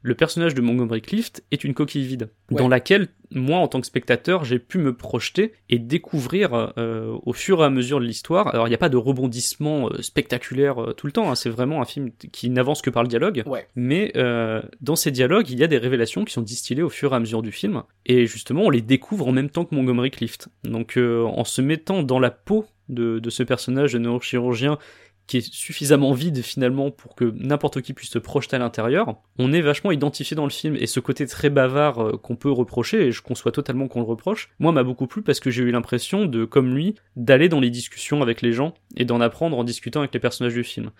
le 0.06 0.14
personnage 0.14 0.54
de 0.54 0.60
Montgomery 0.60 1.02
Clift 1.02 1.44
est 1.50 1.64
une 1.64 1.74
coquille 1.74 2.06
vide, 2.06 2.28
Ouais. 2.50 2.58
dans 2.58 2.68
laquelle, 2.68 3.08
moi, 3.32 3.58
en 3.58 3.66
tant 3.66 3.80
que 3.80 3.86
spectateur, 3.88 4.44
j'ai 4.44 4.60
pu 4.60 4.78
me 4.78 4.94
projeter 4.94 5.52
et 5.68 5.80
découvrir 5.80 6.72
euh, 6.78 7.16
au 7.26 7.32
fur 7.32 7.60
et 7.60 7.64
à 7.64 7.70
mesure 7.70 7.98
de 7.98 8.04
l'histoire. 8.04 8.46
Alors, 8.54 8.68
il 8.68 8.70
n'y 8.70 8.76
a 8.76 8.78
pas 8.78 8.88
de 8.88 8.96
rebondissement 8.96 9.88
euh, 9.90 10.00
spectaculaire 10.02 10.80
euh, 10.80 10.92
tout 10.92 11.06
le 11.06 11.12
temps, 11.12 11.28
hein, 11.28 11.34
c'est 11.34 11.50
vraiment 11.50 11.82
un 11.82 11.84
film 11.84 12.10
qui 12.32 12.50
n'avance 12.50 12.82
que 12.82 12.90
par 12.90 13.02
le 13.02 13.08
dialogue. 13.08 13.42
Ouais. 13.46 13.66
Mais 13.74 14.12
euh, 14.14 14.62
dans 14.80 14.94
ces 14.94 15.10
dialogues, 15.10 15.50
il 15.50 15.58
y 15.58 15.64
a 15.64 15.66
des 15.66 15.78
révélations 15.78 16.24
qui 16.24 16.32
sont 16.32 16.42
distillées 16.42 16.82
au 16.82 16.88
fur 16.88 17.12
et 17.12 17.16
à 17.16 17.18
mesure 17.20 17.42
du 17.42 17.50
film, 17.50 17.82
et 18.06 18.26
justement, 18.26 18.62
on 18.62 18.70
les 18.70 18.82
découvre 18.82 19.26
en 19.26 19.32
même 19.32 19.50
temps 19.50 19.64
que 19.64 19.74
Montgomery 19.74 20.12
Clift. 20.12 20.48
Donc, 20.62 20.96
en 20.98 21.42
se 21.44 21.60
mettant 21.62 22.04
dans 22.04 22.20
la 22.20 22.30
peau 22.30 22.64
de, 22.88 23.18
de 23.18 23.30
ce 23.30 23.42
personnage 23.42 23.92
de 23.94 23.98
neurochirurgien 23.98 24.78
qui 25.26 25.38
est 25.38 25.52
suffisamment 25.52 26.12
vide 26.12 26.42
finalement 26.42 26.90
pour 26.90 27.14
que 27.14 27.32
n'importe 27.36 27.82
qui 27.82 27.92
puisse 27.92 28.10
se 28.10 28.18
projeter 28.18 28.56
à 28.56 28.58
l'intérieur, 28.58 29.16
on 29.38 29.52
est 29.52 29.60
vachement 29.60 29.90
identifié 29.90 30.36
dans 30.36 30.44
le 30.44 30.50
film 30.50 30.76
et 30.76 30.86
ce 30.86 31.00
côté 31.00 31.26
très 31.26 31.50
bavard 31.50 32.02
euh, 32.02 32.16
qu'on 32.16 32.36
peut 32.36 32.50
reprocher 32.50 33.06
et 33.06 33.12
je 33.12 33.22
conçois 33.22 33.52
totalement 33.52 33.88
qu'on 33.88 34.00
le 34.00 34.06
reproche, 34.06 34.50
moi 34.58 34.72
m'a 34.72 34.84
beaucoup 34.84 35.06
plu 35.06 35.22
parce 35.22 35.40
que 35.40 35.50
j'ai 35.50 35.62
eu 35.62 35.70
l'impression 35.70 36.26
de 36.26 36.44
comme 36.44 36.74
lui 36.74 36.94
d'aller 37.16 37.48
dans 37.48 37.60
les 37.60 37.70
discussions 37.70 38.22
avec 38.22 38.42
les 38.42 38.52
gens 38.52 38.74
et 38.96 39.04
d'en 39.04 39.20
apprendre 39.20 39.58
en 39.58 39.64
discutant 39.64 40.00
avec 40.00 40.14
les 40.14 40.20
personnages 40.20 40.54
du 40.54 40.64
film. 40.64 40.90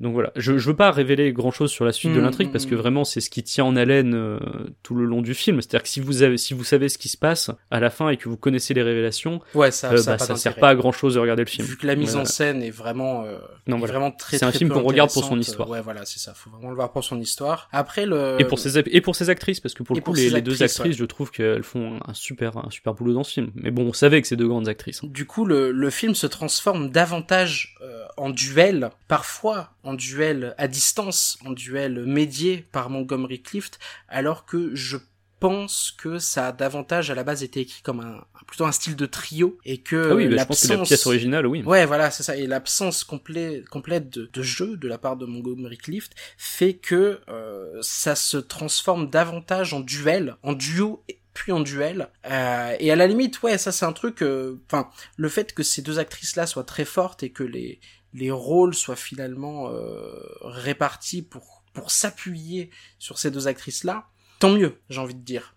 Donc 0.00 0.14
voilà, 0.14 0.32
je, 0.36 0.56
je 0.58 0.66
veux 0.66 0.76
pas 0.76 0.90
révéler 0.90 1.32
grand 1.32 1.50
chose 1.50 1.70
sur 1.70 1.84
la 1.84 1.92
suite 1.92 2.12
de 2.12 2.20
Mm, 2.20 2.24
l'intrigue 2.24 2.48
mm, 2.48 2.52
parce 2.52 2.66
que 2.66 2.74
mm. 2.74 2.78
vraiment 2.78 3.04
c'est 3.04 3.20
ce 3.20 3.30
qui 3.30 3.42
tient 3.42 3.64
en 3.64 3.76
haleine 3.76 4.14
euh, 4.14 4.38
tout 4.82 4.94
le 4.94 5.04
long 5.04 5.22
du 5.22 5.34
film. 5.34 5.60
C'est-à-dire 5.60 5.82
que 5.82 5.88
si 5.88 6.00
vous 6.00 6.22
avez, 6.22 6.38
si 6.38 6.54
vous 6.54 6.64
savez 6.64 6.88
ce 6.88 6.98
qui 6.98 7.08
se 7.08 7.16
passe 7.16 7.50
à 7.70 7.80
la 7.80 7.90
fin 7.90 8.08
et 8.08 8.16
que 8.16 8.28
vous 8.28 8.36
connaissez 8.36 8.74
les 8.74 8.82
révélations, 8.82 9.40
Ouais, 9.54 9.70
ça, 9.70 9.92
euh, 9.92 9.96
ça, 9.98 10.12
bah, 10.12 10.18
pas 10.18 10.24
ça 10.24 10.36
sert 10.36 10.54
pas 10.56 10.70
à 10.70 10.74
grand 10.74 10.92
chose 10.92 11.14
de 11.14 11.20
regarder 11.20 11.42
le 11.44 11.48
film. 11.48 11.66
Vu 11.66 11.76
que 11.76 11.86
la 11.86 11.96
mise 11.96 12.16
en 12.16 12.24
scène 12.24 12.62
est 12.62 12.70
vraiment, 12.70 13.24
euh, 13.24 13.38
Non, 13.66 13.76
est 13.76 13.78
voilà. 13.80 13.92
vraiment 13.94 14.10
très 14.10 14.38
C'est 14.38 14.44
un 14.44 14.50
très 14.50 14.58
film 14.58 14.70
qu'on 14.70 14.82
regarde 14.82 15.12
pour 15.12 15.24
son 15.24 15.38
histoire. 15.38 15.68
Ouais, 15.68 15.80
voilà, 15.80 16.04
c'est 16.04 16.18
ça. 16.18 16.34
Faut 16.34 16.50
vraiment 16.50 16.70
le 16.70 16.76
voir 16.76 16.92
pour 16.92 17.04
son 17.04 17.20
histoire. 17.20 17.68
Après 17.72 18.06
le. 18.06 18.36
Et 18.38 18.44
pour 18.44 18.58
ses 18.58 18.78
et 18.78 19.00
pour 19.00 19.16
ses 19.16 19.30
actrices 19.30 19.60
parce 19.60 19.74
que 19.74 19.82
pour 19.82 19.96
Et 19.96 20.00
le 20.00 20.02
coup 20.02 20.12
pour 20.12 20.16
les, 20.16 20.30
les 20.30 20.42
deux 20.42 20.62
actrices, 20.62 20.80
actrices 20.80 20.96
je 20.96 21.04
trouve 21.04 21.30
qu'elles 21.30 21.62
font 21.62 21.98
un 22.06 22.14
super 22.14 22.56
un 22.56 22.70
super 22.70 22.94
boulot 22.94 23.12
dans 23.12 23.24
ce 23.24 23.32
film 23.32 23.50
mais 23.54 23.70
bon 23.70 23.82
on 23.86 23.92
savait 23.92 24.20
que 24.22 24.28
c'est 24.28 24.36
deux 24.36 24.48
grandes 24.48 24.68
actrices 24.68 25.02
hein. 25.04 25.08
Du 25.10 25.26
coup, 25.26 25.44
le, 25.44 25.72
le 25.72 25.90
film 25.90 26.14
se 26.14 26.26
transforme 26.26 26.90
davantage 26.90 27.76
euh, 27.82 28.04
en 28.16 28.30
duel, 28.30 28.90
parfois 29.08 29.70
en 29.82 29.89
duel 29.94 30.54
à 30.58 30.68
distance, 30.68 31.38
en 31.44 31.50
duel 31.50 32.04
médié 32.06 32.66
par 32.72 32.90
Montgomery 32.90 33.42
Clift, 33.42 33.78
alors 34.08 34.46
que 34.46 34.74
je 34.74 34.96
pense 35.40 35.90
que 35.96 36.18
ça 36.18 36.48
a 36.48 36.52
davantage 36.52 37.10
à 37.10 37.14
la 37.14 37.24
base 37.24 37.42
été 37.42 37.60
écrit 37.60 37.82
comme 37.82 38.00
un 38.00 38.24
plutôt 38.46 38.66
un 38.66 38.72
style 38.72 38.96
de 38.96 39.06
trio 39.06 39.58
et 39.64 39.78
que 39.78 40.10
ah 40.10 40.14
oui 40.14 40.28
bah, 40.28 40.36
je 40.38 40.44
pense 40.44 40.66
que 40.66 40.72
la 40.72 40.82
pièce 40.82 41.06
originale 41.06 41.46
oui 41.46 41.62
Ouais, 41.62 41.86
voilà, 41.86 42.10
c'est 42.10 42.22
ça. 42.22 42.36
Et 42.36 42.46
l'absence 42.46 43.04
complète, 43.04 43.68
complète 43.68 44.10
de, 44.10 44.28
de 44.32 44.42
jeu 44.42 44.76
de 44.76 44.88
la 44.88 44.98
part 44.98 45.16
de 45.16 45.24
Montgomery 45.24 45.78
Clift 45.78 46.12
fait 46.36 46.74
que 46.74 47.20
euh, 47.28 47.78
ça 47.80 48.16
se 48.16 48.36
transforme 48.36 49.08
davantage 49.08 49.72
en 49.72 49.80
duel, 49.80 50.36
en 50.42 50.52
duo 50.52 51.04
puis 51.40 51.52
en 51.52 51.60
duel. 51.60 52.08
Euh, 52.26 52.76
et 52.78 52.90
à 52.92 52.96
la 52.96 53.06
limite, 53.06 53.42
ouais, 53.42 53.56
ça 53.58 53.72
c'est 53.72 53.86
un 53.86 53.92
truc. 53.94 54.22
euh, 54.22 54.60
Enfin, 54.66 54.90
le 55.16 55.28
fait 55.30 55.54
que 55.54 55.62
ces 55.62 55.80
deux 55.82 55.98
actrices-là 55.98 56.46
soient 56.46 56.64
très 56.64 56.84
fortes 56.84 57.22
et 57.22 57.30
que 57.30 57.42
les 57.44 57.80
les 58.12 58.30
rôles 58.32 58.74
soient 58.74 58.96
finalement 58.96 59.70
euh, 59.70 60.20
répartis 60.42 61.22
pour 61.22 61.62
pour 61.72 61.90
s'appuyer 61.92 62.70
sur 62.98 63.18
ces 63.18 63.30
deux 63.30 63.46
actrices-là, 63.46 64.08
tant 64.40 64.50
mieux, 64.50 64.74
j'ai 64.90 65.00
envie 65.00 65.14
de 65.14 65.20
dire 65.24 65.54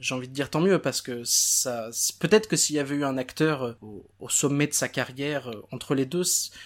j'ai 0.00 0.14
envie 0.14 0.26
de 0.28 0.32
dire 0.34 0.50
tant 0.50 0.60
mieux 0.60 0.80
parce 0.80 1.00
que 1.00 1.22
ça 1.24 1.88
peut-être 2.18 2.48
que 2.48 2.56
s'il 2.56 2.74
y 2.76 2.80
avait 2.80 2.96
eu 2.96 3.04
un 3.04 3.16
acteur 3.16 3.62
euh, 3.62 3.72
au, 3.80 4.04
au 4.18 4.28
sommet 4.28 4.66
de 4.66 4.74
sa 4.74 4.88
carrière 4.88 5.50
entre 5.70 5.94
les 5.94 6.04
deux 6.04 6.24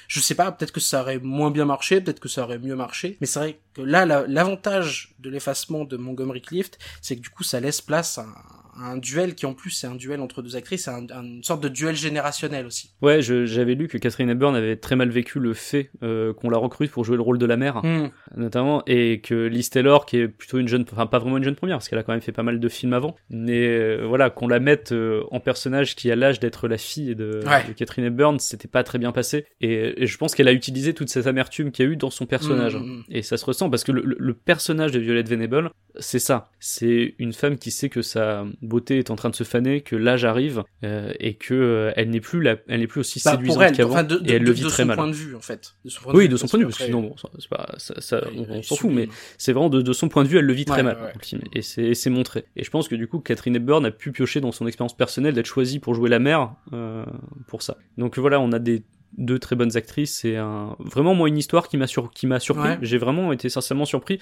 je 0.08 0.18
sais 0.20 0.34
pas 0.34 0.50
peut-être 0.50 0.72
que 0.72 0.80
ça 0.80 1.02
aurait 1.02 1.18
moins 1.18 1.50
bien 1.50 1.66
marché 1.66 2.00
peut-être 2.00 2.20
que 2.20 2.28
ça 2.30 2.42
aurait 2.44 2.58
mieux 2.58 2.74
marché 2.74 3.18
mais 3.20 3.26
c'est 3.26 3.38
vrai 3.38 3.60
que 3.74 3.82
là 3.82 4.06
la- 4.06 4.26
l'avantage 4.26 5.14
de 5.18 5.28
l'effacement 5.28 5.84
de 5.84 5.98
Montgomery 5.98 6.40
Clift 6.40 6.78
c'est 7.02 7.16
que 7.16 7.20
du 7.20 7.28
coup 7.28 7.44
ça 7.44 7.60
laisse 7.60 7.82
place 7.82 8.16
à 8.16 8.22
un, 8.22 8.34
un 8.80 8.96
duel 8.96 9.34
qui 9.34 9.46
en 9.46 9.54
plus 9.54 9.84
est 9.84 9.86
un 9.86 9.94
duel 9.94 10.20
entre 10.20 10.42
deux 10.42 10.56
actrices 10.56 10.84
c'est 10.84 10.90
un- 10.90 11.06
un- 11.10 11.24
une 11.24 11.42
sorte 11.42 11.62
de 11.62 11.68
duel 11.68 11.94
générationnel 11.96 12.66
aussi 12.66 12.92
ouais 13.02 13.20
j'avais 13.22 13.74
lu 13.74 13.88
que 13.88 13.98
Catherine 13.98 14.30
Hepburn 14.30 14.54
avait 14.54 14.76
très 14.76 14.96
mal 14.96 15.08
vécu 15.10 15.38
le 15.40 15.54
fait 15.54 15.90
euh, 16.02 16.32
qu'on 16.32 16.50
la 16.50 16.58
recrute 16.58 16.90
pour 16.90 17.04
jouer 17.04 17.16
le 17.16 17.22
rôle 17.22 17.38
de 17.38 17.46
la 17.46 17.56
mère 17.56 17.80
Hmm. 17.82 18.08
notamment 18.36 18.82
et 18.86 19.20
que 19.20 19.46
Liz 19.46 19.70
Taylor 19.70 20.06
qui 20.06 20.18
est 20.18 20.28
plutôt 20.28 20.58
une 20.58 20.68
jeune 20.68 20.84
enfin 20.92 21.06
pas 21.06 21.18
vraiment 21.18 21.38
une 21.38 21.44
jeune 21.44 21.54
première 21.56 21.76
parce 21.78 21.88
qu'elle 21.88 21.98
a 21.98 22.02
quand 22.02 22.12
même 22.12 22.20
fait 22.20 22.32
pas 22.32 22.42
mal 22.42 22.60
de 22.60 22.68
films 22.68 22.92
avant 22.92 23.16
mais 23.30 23.66
euh, 23.68 24.04
voilà 24.06 24.30
qu'on 24.30 24.48
la 24.48 24.60
mette 24.60 24.92
euh, 24.92 25.22
en 25.30 25.40
personnage 25.40 25.94
qui 25.96 26.10
a 26.10 26.16
l'âge 26.16 26.40
d'être 26.40 26.68
la 26.68 26.78
fille 26.78 27.14
de, 27.14 27.40
Ouais. 27.46 27.64
de 27.68 27.72
Catherine 27.72 28.04
Hepburn 28.04 28.38
c'était 28.38 28.68
pas 28.68 28.82
très 28.84 28.98
bien 28.98 29.12
passé 29.12 29.46
et, 29.60 30.02
et 30.02 30.06
je 30.06 30.16
pense 30.18 30.34
qu'elle 30.34 30.48
a 30.48 30.52
utilisé 30.52 30.94
toute 30.94 31.08
cette 31.08 31.26
amertume 31.26 31.70
qu'il 31.72 31.84
y 31.84 31.88
a 31.88 31.92
eu 31.92 31.96
dans 31.96 32.10
son 32.10 32.26
personnage 32.26 32.76
Mm, 32.76 32.78
mm, 32.80 32.96
mm. 32.98 33.04
et 33.10 33.22
ça 33.22 33.36
se 33.36 33.44
ressent 33.44 33.70
parce 33.70 33.84
que 33.84 33.92
le, 33.92 34.34
personnage 34.34 34.92
de 34.92 34.98
Violet 34.98 35.22
Venable 35.22 35.70
c'est 36.00 36.18
ça. 36.20 36.50
C'est 36.60 37.14
une 37.18 37.32
femme 37.32 37.58
qui 37.58 37.70
sait 37.70 37.88
que 37.88 38.02
sa 38.02 38.44
beauté 38.68 38.98
est 38.98 39.10
en 39.10 39.16
train 39.16 39.30
de 39.30 39.34
se 39.34 39.44
faner, 39.44 39.80
que 39.80 39.96
l'âge 39.96 40.24
arrive 40.24 40.62
euh, 40.84 41.12
et 41.18 41.34
que 41.34 41.54
euh, 41.54 41.92
elle 41.96 42.10
n'est 42.10 42.20
plus 42.20 42.42
la, 42.42 42.56
elle 42.68 42.80
n'est 42.80 42.86
plus 42.86 43.00
aussi 43.00 43.20
Bah, 43.24 43.32
séduisante 43.32 43.72
qu'avant 43.72 43.92
enfin, 43.94 44.04
de, 44.04 44.16
de, 44.18 44.30
et 44.30 44.34
elle 44.34 44.42
le 44.42 44.48
de- 44.48 44.52
vit 44.52 44.62
de 44.62 44.68
très 44.68 44.82
son 44.84 44.86
mal. 44.88 44.96
point 44.96 45.08
de 45.08 45.12
vue, 45.12 45.34
en 45.34 45.40
fait. 45.40 45.74
De 45.84 45.90
son 45.90 46.02
point 46.02 46.12
de 46.12 46.18
Oui, 46.18 46.28
de 46.28 46.36
son 46.36 46.46
point 46.46 46.58
de 46.58 46.64
vue, 46.64 46.68
parce 46.70 46.78
que 46.78 46.84
sinon, 46.84 47.00
bon, 47.02 47.16
ça- 47.16 47.28
c'est 47.38 47.48
pas, 47.48 47.74
ça, 47.78 47.94
ça- 48.00 48.24
on, 48.36 48.62
s'en 48.62 48.76
fout, 48.76 48.90
mais 48.92 49.08
c'est 49.38 49.52
vraiment 49.52 49.70
de, 49.70 49.82
de 49.82 49.92
son 49.92 50.08
point 50.08 50.22
de 50.22 50.28
vue, 50.28 50.38
elle 50.38 50.44
le 50.44 50.52
vit 50.52 50.64
très 50.66 50.82
mal 50.82 50.96
ouais, 50.96 51.12
le 51.14 51.24
film, 51.24 51.42
et 51.54 51.62
c'est 51.62 51.82
et 51.84 51.94
c'est 51.94 52.10
montré. 52.10 52.44
Et 52.56 52.62
je 52.62 52.70
pense 52.70 52.86
que 52.88 52.94
du 52.94 53.08
coup, 53.08 53.18
Catherine 53.18 53.56
Hepburn 53.56 53.84
a 53.86 53.90
pu 53.90 54.12
piocher 54.12 54.40
dans 54.40 54.52
son 54.52 54.66
expérience 54.66 54.96
personnelle 54.96 55.34
d'être 55.34 55.46
choisie 55.46 55.78
pour 55.78 55.94
jouer 55.94 56.10
la 56.10 56.18
mère 56.18 56.52
euh, 56.72 57.04
pour 57.46 57.62
ça. 57.62 57.76
Donc 57.96 58.18
voilà, 58.18 58.40
on 58.40 58.52
a 58.52 58.58
des 58.58 58.82
deux 59.16 59.38
très 59.38 59.56
bonnes 59.56 59.74
actrices 59.74 60.22
et 60.26 60.36
un 60.36 60.76
vraiment 60.80 61.14
moi 61.14 61.28
une 61.28 61.38
histoire 61.38 61.68
qui 61.68 61.78
m'a 61.78 61.86
sur 61.86 62.10
qui 62.10 62.26
m'a 62.26 62.40
surpris. 62.40 62.68
Ouais. 62.68 62.78
J'ai 62.82 62.98
vraiment 62.98 63.32
été 63.32 63.48
sincèrement 63.48 63.86
surpris 63.86 64.20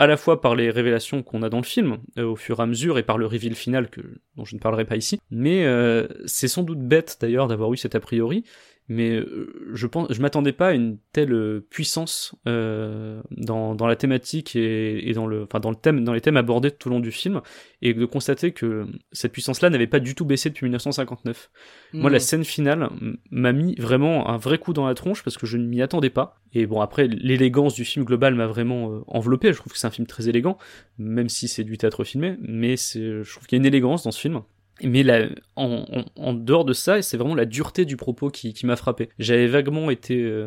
à 0.00 0.06
la 0.06 0.16
fois 0.16 0.40
par 0.40 0.56
les 0.56 0.70
révélations 0.70 1.22
qu'on 1.22 1.42
a 1.42 1.50
dans 1.50 1.58
le 1.58 1.62
film 1.62 1.98
euh, 2.18 2.24
au 2.24 2.34
fur 2.34 2.58
et 2.58 2.62
à 2.62 2.66
mesure 2.66 2.98
et 2.98 3.02
par 3.02 3.18
le 3.18 3.26
reveal 3.26 3.54
final 3.54 3.88
dont 4.34 4.46
je 4.46 4.54
ne 4.56 4.60
parlerai 4.60 4.86
pas 4.86 4.96
ici. 4.96 5.20
Mais 5.30 5.66
euh, 5.66 6.08
c'est 6.24 6.48
sans 6.48 6.62
doute 6.62 6.80
bête 6.80 7.18
d'ailleurs 7.20 7.48
d'avoir 7.48 7.72
eu 7.74 7.76
cet 7.76 7.94
a 7.94 8.00
priori. 8.00 8.44
Mais 8.92 9.12
euh, 9.12 9.70
je 9.72 9.86
pense, 9.86 10.12
je 10.12 10.20
m'attendais 10.20 10.50
pas 10.50 10.68
à 10.68 10.72
une 10.72 10.98
telle 11.12 11.32
euh, 11.32 11.64
puissance 11.70 12.34
euh, 12.48 13.22
dans, 13.30 13.76
dans 13.76 13.86
la 13.86 13.94
thématique 13.94 14.56
et, 14.56 15.08
et 15.08 15.12
dans 15.12 15.28
le, 15.28 15.44
enfin 15.44 15.60
dans 15.60 15.70
le 15.70 15.76
thème, 15.76 16.02
dans 16.02 16.12
les 16.12 16.20
thèmes 16.20 16.36
abordés 16.36 16.72
tout 16.72 16.88
au 16.88 16.90
long 16.90 16.98
du 16.98 17.12
film, 17.12 17.40
et 17.82 17.94
de 17.94 18.04
constater 18.04 18.50
que 18.50 18.88
cette 19.12 19.30
puissance-là 19.30 19.70
n'avait 19.70 19.86
pas 19.86 20.00
du 20.00 20.16
tout 20.16 20.24
baissé 20.24 20.48
depuis 20.48 20.64
1959. 20.64 21.50
Moi, 21.92 22.10
la 22.10 22.18
scène 22.18 22.42
finale 22.42 22.90
m'a 23.30 23.52
mis 23.52 23.76
vraiment 23.76 24.28
un 24.28 24.38
vrai 24.38 24.58
coup 24.58 24.72
dans 24.72 24.88
la 24.88 24.94
tronche 24.94 25.22
parce 25.22 25.38
que 25.38 25.46
je 25.46 25.56
ne 25.56 25.66
m'y 25.66 25.82
attendais 25.82 26.10
pas. 26.10 26.40
Et 26.52 26.66
bon, 26.66 26.80
après, 26.80 27.06
l'élégance 27.06 27.74
du 27.74 27.84
film 27.84 28.04
global 28.04 28.34
m'a 28.34 28.48
vraiment 28.48 28.90
euh, 28.90 29.00
enveloppé. 29.06 29.52
Je 29.52 29.58
trouve 29.58 29.72
que 29.72 29.78
c'est 29.78 29.86
un 29.86 29.92
film 29.92 30.08
très 30.08 30.28
élégant, 30.28 30.58
même 30.98 31.28
si 31.28 31.46
c'est 31.46 31.62
du 31.62 31.78
théâtre 31.78 32.02
filmé. 32.02 32.36
Mais 32.40 32.76
c'est, 32.76 33.22
je 33.22 33.30
trouve 33.30 33.46
qu'il 33.46 33.56
y 33.56 33.60
a 33.60 33.62
une 33.62 33.66
élégance 33.66 34.02
dans 34.02 34.10
ce 34.10 34.20
film. 34.20 34.42
Mais 34.82 35.02
là, 35.02 35.26
en, 35.56 35.84
en, 35.92 36.04
en 36.16 36.32
dehors 36.32 36.64
de 36.64 36.72
ça, 36.72 37.02
c'est 37.02 37.16
vraiment 37.16 37.34
la 37.34 37.44
dureté 37.44 37.84
du 37.84 37.96
propos 37.96 38.30
qui, 38.30 38.52
qui 38.52 38.66
m'a 38.66 38.76
frappé. 38.76 39.08
J'avais 39.18 39.46
vaguement 39.46 39.90
été 39.90 40.22
euh, 40.22 40.46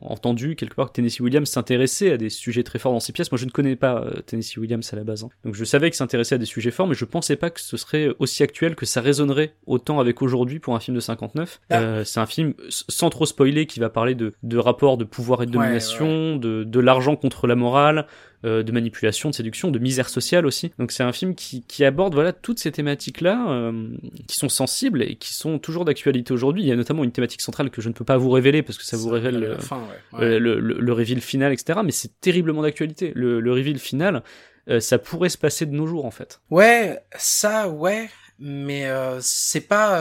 entendu 0.00 0.56
quelque 0.56 0.74
part 0.74 0.88
que 0.88 0.92
Tennessee 0.92 1.20
Williams 1.20 1.48
s'intéressait 1.48 2.12
à 2.12 2.16
des 2.16 2.28
sujets 2.30 2.62
très 2.62 2.78
forts 2.78 2.92
dans 2.92 3.00
ses 3.00 3.12
pièces. 3.12 3.30
Moi, 3.32 3.38
je 3.38 3.44
ne 3.46 3.50
connais 3.50 3.76
pas 3.76 4.02
euh, 4.02 4.20
Tennessee 4.26 4.56
Williams 4.58 4.88
à 4.92 4.96
la 4.96 5.04
base, 5.04 5.24
hein. 5.24 5.30
donc 5.44 5.54
je 5.54 5.64
savais 5.64 5.90
qu'il 5.90 5.96
s'intéressait 5.96 6.34
à 6.34 6.38
des 6.38 6.46
sujets 6.46 6.70
forts, 6.70 6.86
mais 6.86 6.94
je 6.94 7.04
pensais 7.04 7.36
pas 7.36 7.50
que 7.50 7.60
ce 7.60 7.76
serait 7.76 8.08
aussi 8.18 8.42
actuel, 8.42 8.74
que 8.74 8.86
ça 8.86 9.00
résonnerait 9.00 9.54
autant 9.66 10.00
avec 10.00 10.22
aujourd'hui 10.22 10.58
pour 10.58 10.74
un 10.74 10.80
film 10.80 10.94
de 10.94 11.00
59. 11.00 11.60
Ah. 11.70 11.80
Euh, 11.80 12.04
c'est 12.04 12.20
un 12.20 12.26
film 12.26 12.54
sans 12.68 13.10
trop 13.10 13.26
spoiler 13.26 13.66
qui 13.66 13.80
va 13.80 13.88
parler 13.88 14.14
de, 14.14 14.34
de 14.42 14.58
rapports 14.58 14.96
de 14.96 15.04
pouvoir 15.04 15.42
et 15.42 15.46
de 15.46 15.52
Ouais, 15.52 15.64
domination, 15.64 16.36
de, 16.36 16.64
de 16.64 16.80
l'argent 16.80 17.16
contre 17.16 17.46
la 17.46 17.54
morale, 17.54 18.06
euh, 18.44 18.62
de 18.62 18.72
manipulation, 18.72 19.30
de 19.30 19.34
séduction, 19.34 19.70
de 19.70 19.78
misère 19.78 20.08
sociale 20.08 20.46
aussi. 20.46 20.72
Donc 20.78 20.92
c'est 20.92 21.02
un 21.02 21.12
film 21.12 21.34
qui, 21.34 21.62
qui 21.62 21.84
aborde 21.84 22.14
voilà 22.14 22.32
toutes 22.32 22.58
ces 22.58 22.72
thématiques-là, 22.72 23.46
euh, 23.50 23.88
qui 24.26 24.36
sont 24.36 24.48
sensibles 24.48 25.02
et 25.02 25.16
qui 25.16 25.32
sont 25.34 25.58
toujours 25.58 25.84
d'actualité 25.84 26.32
aujourd'hui. 26.32 26.62
Il 26.62 26.68
y 26.68 26.72
a 26.72 26.76
notamment 26.76 27.04
une 27.04 27.12
thématique 27.12 27.40
centrale 27.40 27.70
que 27.70 27.80
je 27.80 27.88
ne 27.88 27.94
peux 27.94 28.04
pas 28.04 28.16
vous 28.16 28.30
révéler 28.30 28.62
parce 28.62 28.78
que 28.78 28.84
ça 28.84 28.96
vous 28.96 29.08
révèle 29.10 29.42
euh, 29.44 29.58
fin, 29.58 29.78
ouais. 30.12 30.18
Ouais. 30.18 30.24
euh, 30.24 30.38
le, 30.38 30.60
le, 30.60 30.74
le 30.80 30.92
reveal 30.92 31.20
final, 31.20 31.52
etc. 31.52 31.80
Mais 31.84 31.92
c'est 31.92 32.20
terriblement 32.20 32.62
d'actualité. 32.62 33.12
Le, 33.14 33.40
le 33.40 33.52
reveal 33.52 33.78
final, 33.78 34.22
euh, 34.68 34.80
ça 34.80 34.98
pourrait 34.98 35.28
se 35.28 35.38
passer 35.38 35.66
de 35.66 35.72
nos 35.72 35.86
jours 35.86 36.04
en 36.04 36.10
fait. 36.10 36.40
Ouais, 36.50 36.98
ça, 37.16 37.68
ouais, 37.68 38.10
mais 38.38 38.86
euh, 38.86 39.18
c'est 39.20 39.60
pas. 39.68 40.00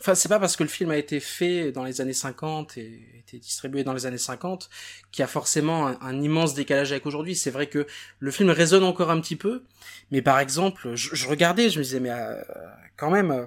Enfin, 0.00 0.14
c'est 0.14 0.28
pas 0.28 0.40
parce 0.40 0.56
que 0.56 0.62
le 0.62 0.68
film 0.68 0.90
a 0.90 0.96
été 0.96 1.20
fait 1.20 1.72
dans 1.72 1.84
les 1.84 2.00
années 2.00 2.12
50 2.12 2.76
et 2.76 3.14
été 3.18 3.38
distribué 3.38 3.84
dans 3.84 3.92
les 3.92 4.06
années 4.06 4.18
50 4.18 4.68
qu'il 5.10 5.22
y 5.22 5.24
a 5.24 5.28
forcément 5.28 5.86
un, 5.86 6.22
immense 6.22 6.54
décalage 6.54 6.92
avec 6.92 7.06
aujourd'hui. 7.06 7.34
C'est 7.34 7.50
vrai 7.50 7.68
que 7.68 7.86
le 8.18 8.30
film 8.30 8.50
résonne 8.50 8.84
encore 8.84 9.10
un 9.10 9.20
petit 9.20 9.36
peu, 9.36 9.64
mais 10.10 10.20
par 10.20 10.38
exemple, 10.40 10.94
je, 10.94 11.26
regardais, 11.26 11.70
je 11.70 11.78
me 11.78 11.84
disais, 11.84 12.00
mais 12.00 12.10
euh, 12.10 12.40
quand 12.96 13.10
même, 13.10 13.30
euh, 13.30 13.46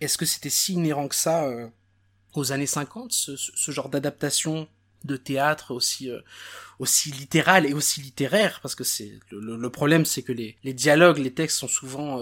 est-ce 0.00 0.18
que 0.18 0.26
c'était 0.26 0.50
si 0.50 0.74
inhérent 0.74 1.08
que 1.08 1.14
ça 1.14 1.44
euh, 1.44 1.68
aux 2.34 2.52
années 2.52 2.66
50, 2.66 3.12
ce, 3.12 3.70
genre 3.70 3.88
d'adaptation 3.88 4.68
de 5.04 5.16
théâtre 5.16 5.72
aussi 5.72 6.10
aussi 6.78 7.10
littéral 7.12 7.64
et 7.64 7.72
aussi 7.72 8.02
littéraire? 8.02 8.58
Parce 8.60 8.74
que 8.74 8.84
c'est 8.84 9.12
le, 9.30 9.70
problème 9.70 10.04
c'est 10.04 10.22
que 10.22 10.32
les, 10.32 10.56
dialogues 10.74 11.18
les 11.18 11.32
textes 11.32 11.58
sont 11.58 11.68
souvent 11.68 12.20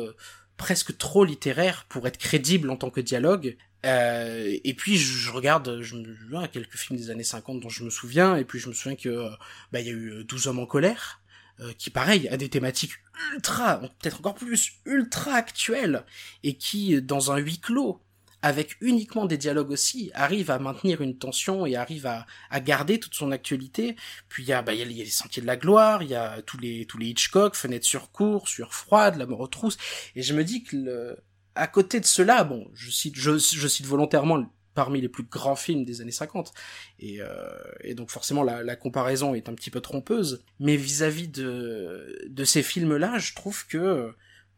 presque 0.56 0.96
trop 0.96 1.24
littéraires 1.24 1.86
pour 1.88 2.06
être 2.06 2.18
crédibles 2.18 2.70
en 2.70 2.76
tant 2.76 2.90
que 2.90 3.00
dialogue. 3.00 3.56
Euh, 3.84 4.56
et 4.64 4.74
puis 4.74 4.96
je, 4.96 5.30
regarde 5.30 5.82
je 5.82 5.96
me 5.96 6.46
quelques 6.46 6.76
films 6.76 6.98
des 6.98 7.10
années 7.10 7.24
50 7.24 7.60
dont 7.60 7.68
je 7.68 7.84
me 7.84 7.90
souviens 7.90 8.36
et 8.36 8.44
puis 8.44 8.58
je 8.58 8.68
me 8.68 8.72
souviens 8.72 8.96
que 8.96 9.10
euh, 9.10 9.28
bah 9.72 9.80
il 9.80 9.86
y 9.86 9.90
a 9.90 9.92
eu 9.92 10.10
euh, 10.10 10.24
12 10.24 10.46
hommes 10.46 10.58
en 10.58 10.64
colère 10.64 11.20
euh, 11.60 11.70
qui 11.76 11.90
pareil 11.90 12.26
a 12.28 12.38
des 12.38 12.48
thématiques 12.48 12.92
ultra 13.34 13.76
peut-être 14.00 14.20
encore 14.20 14.36
plus 14.36 14.72
ultra 14.86 15.34
actuelles 15.34 16.04
et 16.44 16.54
qui 16.54 17.02
dans 17.02 17.30
un 17.30 17.36
huis 17.36 17.58
clos 17.58 18.00
avec 18.44 18.76
uniquement 18.82 19.24
des 19.24 19.38
dialogues 19.38 19.70
aussi, 19.70 20.10
arrive 20.12 20.50
à 20.50 20.58
maintenir 20.58 21.00
une 21.00 21.16
tension 21.16 21.64
et 21.64 21.76
arrive 21.76 22.04
à, 22.04 22.26
à 22.50 22.60
garder 22.60 23.00
toute 23.00 23.14
son 23.14 23.32
actualité. 23.32 23.96
Puis 24.28 24.42
il 24.42 24.50
y 24.50 24.52
a, 24.52 24.60
bah, 24.60 24.74
y 24.74 24.80
y 24.80 24.82
a 24.82 24.84
les 24.84 25.06
Sentiers 25.06 25.40
de 25.40 25.46
la 25.46 25.56
Gloire, 25.56 26.02
il 26.02 26.10
y 26.10 26.14
a 26.14 26.42
tous 26.42 26.58
les, 26.58 26.84
tous 26.84 26.98
les 26.98 27.06
Hitchcock, 27.06 27.54
Fenêtre 27.54 27.86
sur 27.86 28.12
cour, 28.12 28.46
Sur 28.46 28.74
froide, 28.74 29.16
La 29.16 29.24
mort 29.24 29.40
aux 29.40 29.46
trousses. 29.46 29.78
Et 30.14 30.20
je 30.20 30.34
me 30.34 30.44
dis 30.44 30.62
que 30.62 30.76
le, 30.76 31.16
à 31.54 31.66
côté 31.66 32.00
de 32.00 32.04
cela, 32.04 32.44
bon, 32.44 32.70
je 32.74 32.90
cite, 32.90 33.16
je, 33.16 33.38
cite 33.38 33.86
volontairement 33.86 34.44
parmi 34.74 35.00
les 35.00 35.08
plus 35.08 35.24
grands 35.24 35.56
films 35.56 35.86
des 35.86 36.02
années 36.02 36.10
50. 36.10 36.52
Et, 36.98 37.22
euh, 37.22 37.48
et 37.80 37.94
donc 37.94 38.10
forcément 38.10 38.42
la, 38.42 38.62
la 38.62 38.76
comparaison 38.76 39.34
est 39.34 39.48
un 39.48 39.54
petit 39.54 39.70
peu 39.70 39.80
trompeuse. 39.80 40.44
Mais 40.60 40.76
vis-à-vis 40.76 41.28
de, 41.28 42.26
de 42.28 42.44
ces 42.44 42.62
films-là, 42.62 43.16
je 43.16 43.32
trouve 43.32 43.66
que 43.66 44.14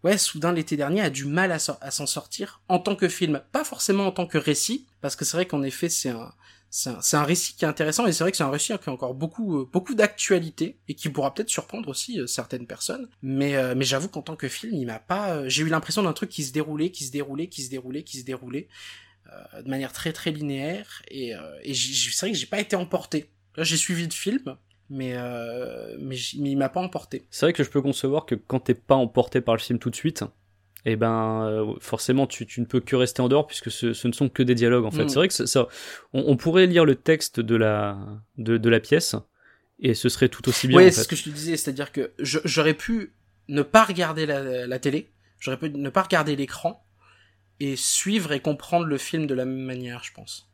ouais, 0.07 0.19
Soudain 0.19 0.53
l'été 0.53 0.77
dernier 0.77 1.01
a 1.01 1.11
du 1.11 1.25
mal 1.25 1.53
à, 1.53 1.59
s'en 1.59 2.07
sortir 2.07 2.63
en 2.69 2.79
tant 2.79 2.95
que 2.95 3.09
film, 3.09 3.43
pas 3.53 3.65
forcément 3.65 4.07
en 4.07 4.13
tant 4.13 4.27
que 4.27 4.39
récit, 4.39 4.87
parce 5.01 5.17
que 5.17 5.25
c'est 5.25 5.37
vrai 5.37 5.47
qu'en 5.47 5.63
effet 5.63 5.89
c'est 5.89 6.11
un 6.11 7.25
récit 7.25 7.55
qui 7.57 7.65
est 7.65 7.69
intéressant 7.69 8.07
et 8.07 8.13
c'est 8.13 8.23
vrai 8.23 8.31
que 8.31 8.37
c'est 8.37 8.45
un 8.45 8.51
récit 8.51 8.73
qui 8.79 8.89
a 8.89 8.93
encore 8.93 9.15
beaucoup 9.15 9.59
euh, 9.59 9.69
beaucoup 9.71 9.95
d'actualité 9.95 10.79
et 10.89 10.95
qui 10.95 11.09
pourra 11.09 11.35
peut-être 11.35 11.51
surprendre 11.51 11.89
aussi 11.89 12.21
euh, 12.21 12.27
certaines 12.27 12.67
personnes. 12.67 13.09
Mais 13.23 13.57
euh, 13.57 13.75
mais 13.77 13.85
j'avoue 13.85 14.09
qu'en 14.09 14.23
tant 14.23 14.37
que 14.37 14.49
film, 14.49 14.75
il 14.75 14.87
m'a 14.87 15.01
pas. 15.01 15.49
j'ai 15.49 15.63
eu 15.63 15.69
l'impression 15.69 16.03
d'un 16.03 16.13
truc 16.13 16.31
qui 16.31 16.45
se 16.45 16.53
déroulait, 16.53 16.91
qui 16.91 17.05
se 17.05 17.11
déroulait, 17.11 17.49
qui 17.49 17.63
se 17.63 17.71
déroulait, 17.71 18.05
qui 18.05 18.19
se 18.19 18.25
déroulait 18.25 18.69
de 19.61 19.69
manière 19.69 19.93
très 19.93 20.13
très 20.13 20.31
linéaire 20.31 21.03
et, 21.09 21.33
et 21.65 21.75
c'est 21.75 22.21
vrai 22.21 22.33
que 22.33 22.39
j'ai 22.39 22.47
pas 22.47 22.61
été 22.61 22.77
emporté. 22.77 23.29
J'ai 23.59 23.77
suivi 23.77 24.05
le 24.05 24.13
film, 24.13 24.57
mais 24.91 25.14
euh, 25.16 25.97
mais, 26.01 26.16
il 26.16 26.57
m'a 26.57 26.68
pas 26.68 26.80
emporté. 26.80 27.26
C'est 27.30 27.47
vrai 27.47 27.53
que 27.53 27.64
je 27.64 27.70
peux 27.70 27.82
concevoir 27.82 28.26
que 28.26 28.34
quand 28.34 28.61
t'es 28.61 28.74
pas 28.74 28.95
emporté 28.95 29.41
par 29.41 29.55
le 29.55 29.61
film 29.61 29.78
tout 29.78 29.91
de 29.91 29.97
suite, 29.97 30.24
eh 30.84 30.97
ben 30.97 31.47
euh, 31.47 31.74
forcément 31.80 32.26
tu, 32.26 32.47
tu 32.47 32.61
ne 32.61 32.66
peux 32.66 32.80
que 32.80 32.95
rester 32.97 33.20
en 33.20 33.28
dehors 33.28 33.47
puisque 33.47 33.70
ce, 33.70 33.93
ce 33.93 34.09
ne 34.09 34.12
sont 34.12 34.28
que 34.28 34.43
des 34.43 34.55
dialogues 34.55 34.84
en 34.84 34.91
fait. 34.91 35.05
Mm. 35.05 35.09
C'est 35.09 35.18
vrai 35.18 35.28
que 35.28 35.34
ça, 35.34 35.47
ça- 35.47 35.68
on, 36.12 36.24
on 36.28 36.37
pourrait 36.37 36.66
lire 36.66 36.84
le 36.84 36.95
texte 36.95 37.41
de 37.41 37.57
la 37.57 37.99
de, 38.39 38.57
de 38.57 38.68
la 38.68 38.80
pièce 38.80 39.16
et 39.80 39.95
ce 39.95 40.09
serait 40.09 40.28
tout 40.28 40.49
aussi 40.49 40.68
bien. 40.68 40.78
En 40.78 40.91
c'est 40.91 41.03
ce 41.03 41.09
que 41.09 41.16
je 41.16 41.24
te 41.24 41.30
disais, 41.30 41.57
c'est-à-dire 41.57 41.93
que 41.93 42.12
j'aurais 42.18 42.74
pu 42.74 43.12
ne 43.49 43.62
pas 43.62 43.84
regarder 43.84 44.26
la, 44.26 44.66
la 44.66 44.78
télé, 44.78 45.11
j'aurais 45.39 45.59
pu 45.59 45.70
ne 45.70 45.91
pas 45.91 46.03
regarder 46.03 46.37
l'écran 46.37 46.84
et 47.61 47.76
suivre 47.76 48.32
et 48.32 48.41
comprendre 48.41 48.87
le 48.87 48.99
film 48.99 49.26
de 49.26 49.34
la 49.34 49.45
même 49.45 49.64
manière, 49.64 50.03
je 50.05 50.12
pense. 50.12 50.49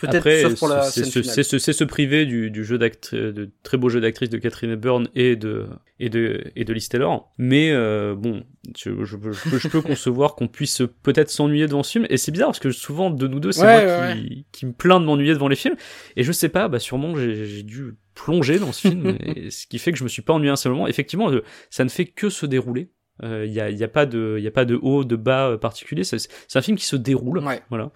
Peut-être 0.00 0.58
pour 0.58 0.68
la 0.68 0.82
c'est 0.82 1.04
se, 1.04 1.84
priver 1.84 2.26
du, 2.26 2.50
du 2.50 2.64
jeu 2.64 2.78
de 2.78 3.50
très 3.62 3.76
beau 3.78 3.88
jeu 3.88 4.00
d'actrice 4.00 4.28
de 4.28 4.38
Catherine 4.38 4.72
Hepburn 4.72 5.08
et 5.14 5.36
de 5.36 5.66
et 5.98 6.10
de 6.10 6.44
et 6.54 6.64
de 6.64 6.72
Liz 6.72 6.88
Taylor. 6.88 7.32
Mais 7.38 7.70
euh, 7.70 8.14
bon, 8.14 8.44
je, 8.76 9.04
je, 9.04 9.16
je 9.16 9.16
peux, 9.16 9.58
je 9.58 9.68
peux 9.68 9.80
concevoir 9.82 10.34
qu'on 10.34 10.48
puisse 10.48 10.82
peut-être 11.02 11.30
s'ennuyer 11.30 11.66
devant 11.66 11.82
ce 11.82 11.92
film. 11.92 12.06
Et 12.10 12.18
c'est 12.18 12.30
bizarre 12.30 12.48
parce 12.48 12.60
que 12.60 12.70
souvent 12.70 13.10
de 13.10 13.26
nous 13.26 13.40
deux, 13.40 13.52
c'est 13.52 13.62
Ouais, 13.62 13.86
moi 13.86 14.00
ouais, 14.00 14.14
qui, 14.16 14.46
qui 14.52 14.66
me 14.66 14.72
plains 14.72 15.00
de 15.00 15.06
m'ennuyer 15.06 15.32
devant 15.32 15.48
les 15.48 15.56
films. 15.56 15.76
Et 16.16 16.22
je 16.22 16.32
sais 16.32 16.50
pas, 16.50 16.68
bah 16.68 16.78
sûrement 16.78 17.16
j'ai 17.16 17.62
dû 17.62 17.94
plonger 18.14 18.58
dans 18.58 18.72
ce 18.72 18.88
film, 18.88 19.16
et 19.24 19.50
ce 19.50 19.66
qui 19.66 19.78
fait 19.78 19.92
que 19.92 19.98
je 19.98 20.04
me 20.04 20.08
suis 20.08 20.22
pas 20.22 20.34
ennuyé 20.34 20.50
un 20.50 20.56
seul 20.56 20.72
moment. 20.72 20.86
Effectivement, 20.86 21.30
euh, 21.30 21.42
ça 21.70 21.84
ne 21.84 21.88
fait 21.88 22.06
que 22.06 22.28
se 22.28 22.44
dérouler. 22.44 22.90
Il 23.22 23.50
y, 23.50 23.60
a, 23.62 23.70
y 23.70 23.82
a 23.82 23.88
pas 23.88 24.04
de 24.04 24.38
y 24.38 24.46
a 24.46 24.50
pas 24.50 24.66
de 24.66 24.74
haut 24.74 25.02
de 25.02 25.16
bas 25.16 25.48
euh, 25.48 25.56
particulier. 25.56 26.04
C'est 26.04 26.18
c'est 26.18 26.58
un 26.58 26.60
film 26.60 26.76
qui 26.76 26.84
se 26.84 26.96
déroule. 26.96 27.38
Ouais. 27.38 27.62
Voilà. 27.70 27.90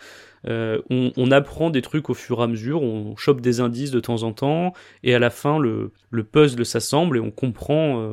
Euh, 0.48 0.80
on, 0.88 1.12
on 1.16 1.30
apprend 1.30 1.68
des 1.70 1.82
trucs 1.82 2.08
au 2.08 2.14
fur 2.14 2.40
et 2.40 2.42
à 2.44 2.46
mesure, 2.46 2.82
on 2.82 3.14
chope 3.16 3.40
des 3.42 3.60
indices 3.60 3.90
de 3.90 4.00
temps 4.00 4.22
en 4.22 4.32
temps, 4.32 4.72
et 5.02 5.14
à 5.14 5.18
la 5.18 5.28
fin 5.30 5.58
le, 5.58 5.92
le 6.10 6.24
puzzle 6.24 6.64
s'assemble 6.64 7.18
et 7.18 7.20
on 7.20 7.30
comprend, 7.30 8.00
euh, 8.00 8.12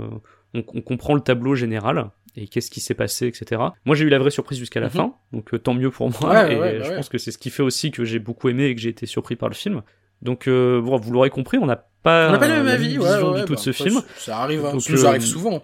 on, 0.53 0.63
on 0.73 0.81
comprend 0.81 1.13
le 1.13 1.21
tableau 1.21 1.55
général 1.55 2.09
et 2.35 2.47
qu'est-ce 2.47 2.69
qui 2.69 2.81
s'est 2.81 2.93
passé, 2.93 3.27
etc. 3.27 3.61
Moi 3.85 3.95
j'ai 3.95 4.03
eu 4.05 4.09
la 4.09 4.19
vraie 4.19 4.29
surprise 4.31 4.59
jusqu'à 4.59 4.79
la 4.81 4.87
Mhm. 4.87 4.91
fin, 4.93 5.13
donc 5.31 5.53
euh, 5.53 5.57
tant 5.57 5.73
mieux 5.73 5.89
pour 5.89 6.09
moi. 6.09 6.31
Ouais, 6.31 6.53
et 6.53 6.59
ouais, 6.59 6.77
bah 6.79 6.83
je 6.85 6.89
ouais. 6.89 6.95
pense 6.97 7.09
que 7.09 7.17
c'est 7.17 7.31
ce 7.31 7.37
qui 7.37 7.49
fait 7.49 7.63
aussi 7.63 7.91
que 7.91 8.03
j'ai 8.03 8.19
beaucoup 8.19 8.49
aimé 8.49 8.65
et 8.65 8.75
que 8.75 8.81
j'ai 8.81 8.89
été 8.89 9.05
surpris 9.05 9.35
par 9.37 9.47
le 9.49 9.55
film. 9.55 9.81
Donc 10.21 10.49
bon, 10.49 10.97
vous 10.97 11.11
l'aurez 11.13 11.29
compris, 11.29 11.57
on 11.59 11.65
n'a 11.67 11.75
pas, 12.03 12.29
On 12.29 12.31
n'a 12.33 12.37
pas 12.39 12.47
le 12.47 12.55
même 12.55 12.65
la 12.65 12.73
avis, 12.73 12.87
vision 12.97 13.31
du 13.33 13.41
tout 13.45 13.53
bah, 13.53 13.55
de 13.55 13.59
ce 13.59 13.71
film. 13.71 14.01
Ça 14.17 14.39
arrive, 14.39 14.65
hein, 14.65 14.71
Donc, 14.73 14.81
ça 14.81 15.09
arrive 15.09 15.21
souvent. 15.21 15.61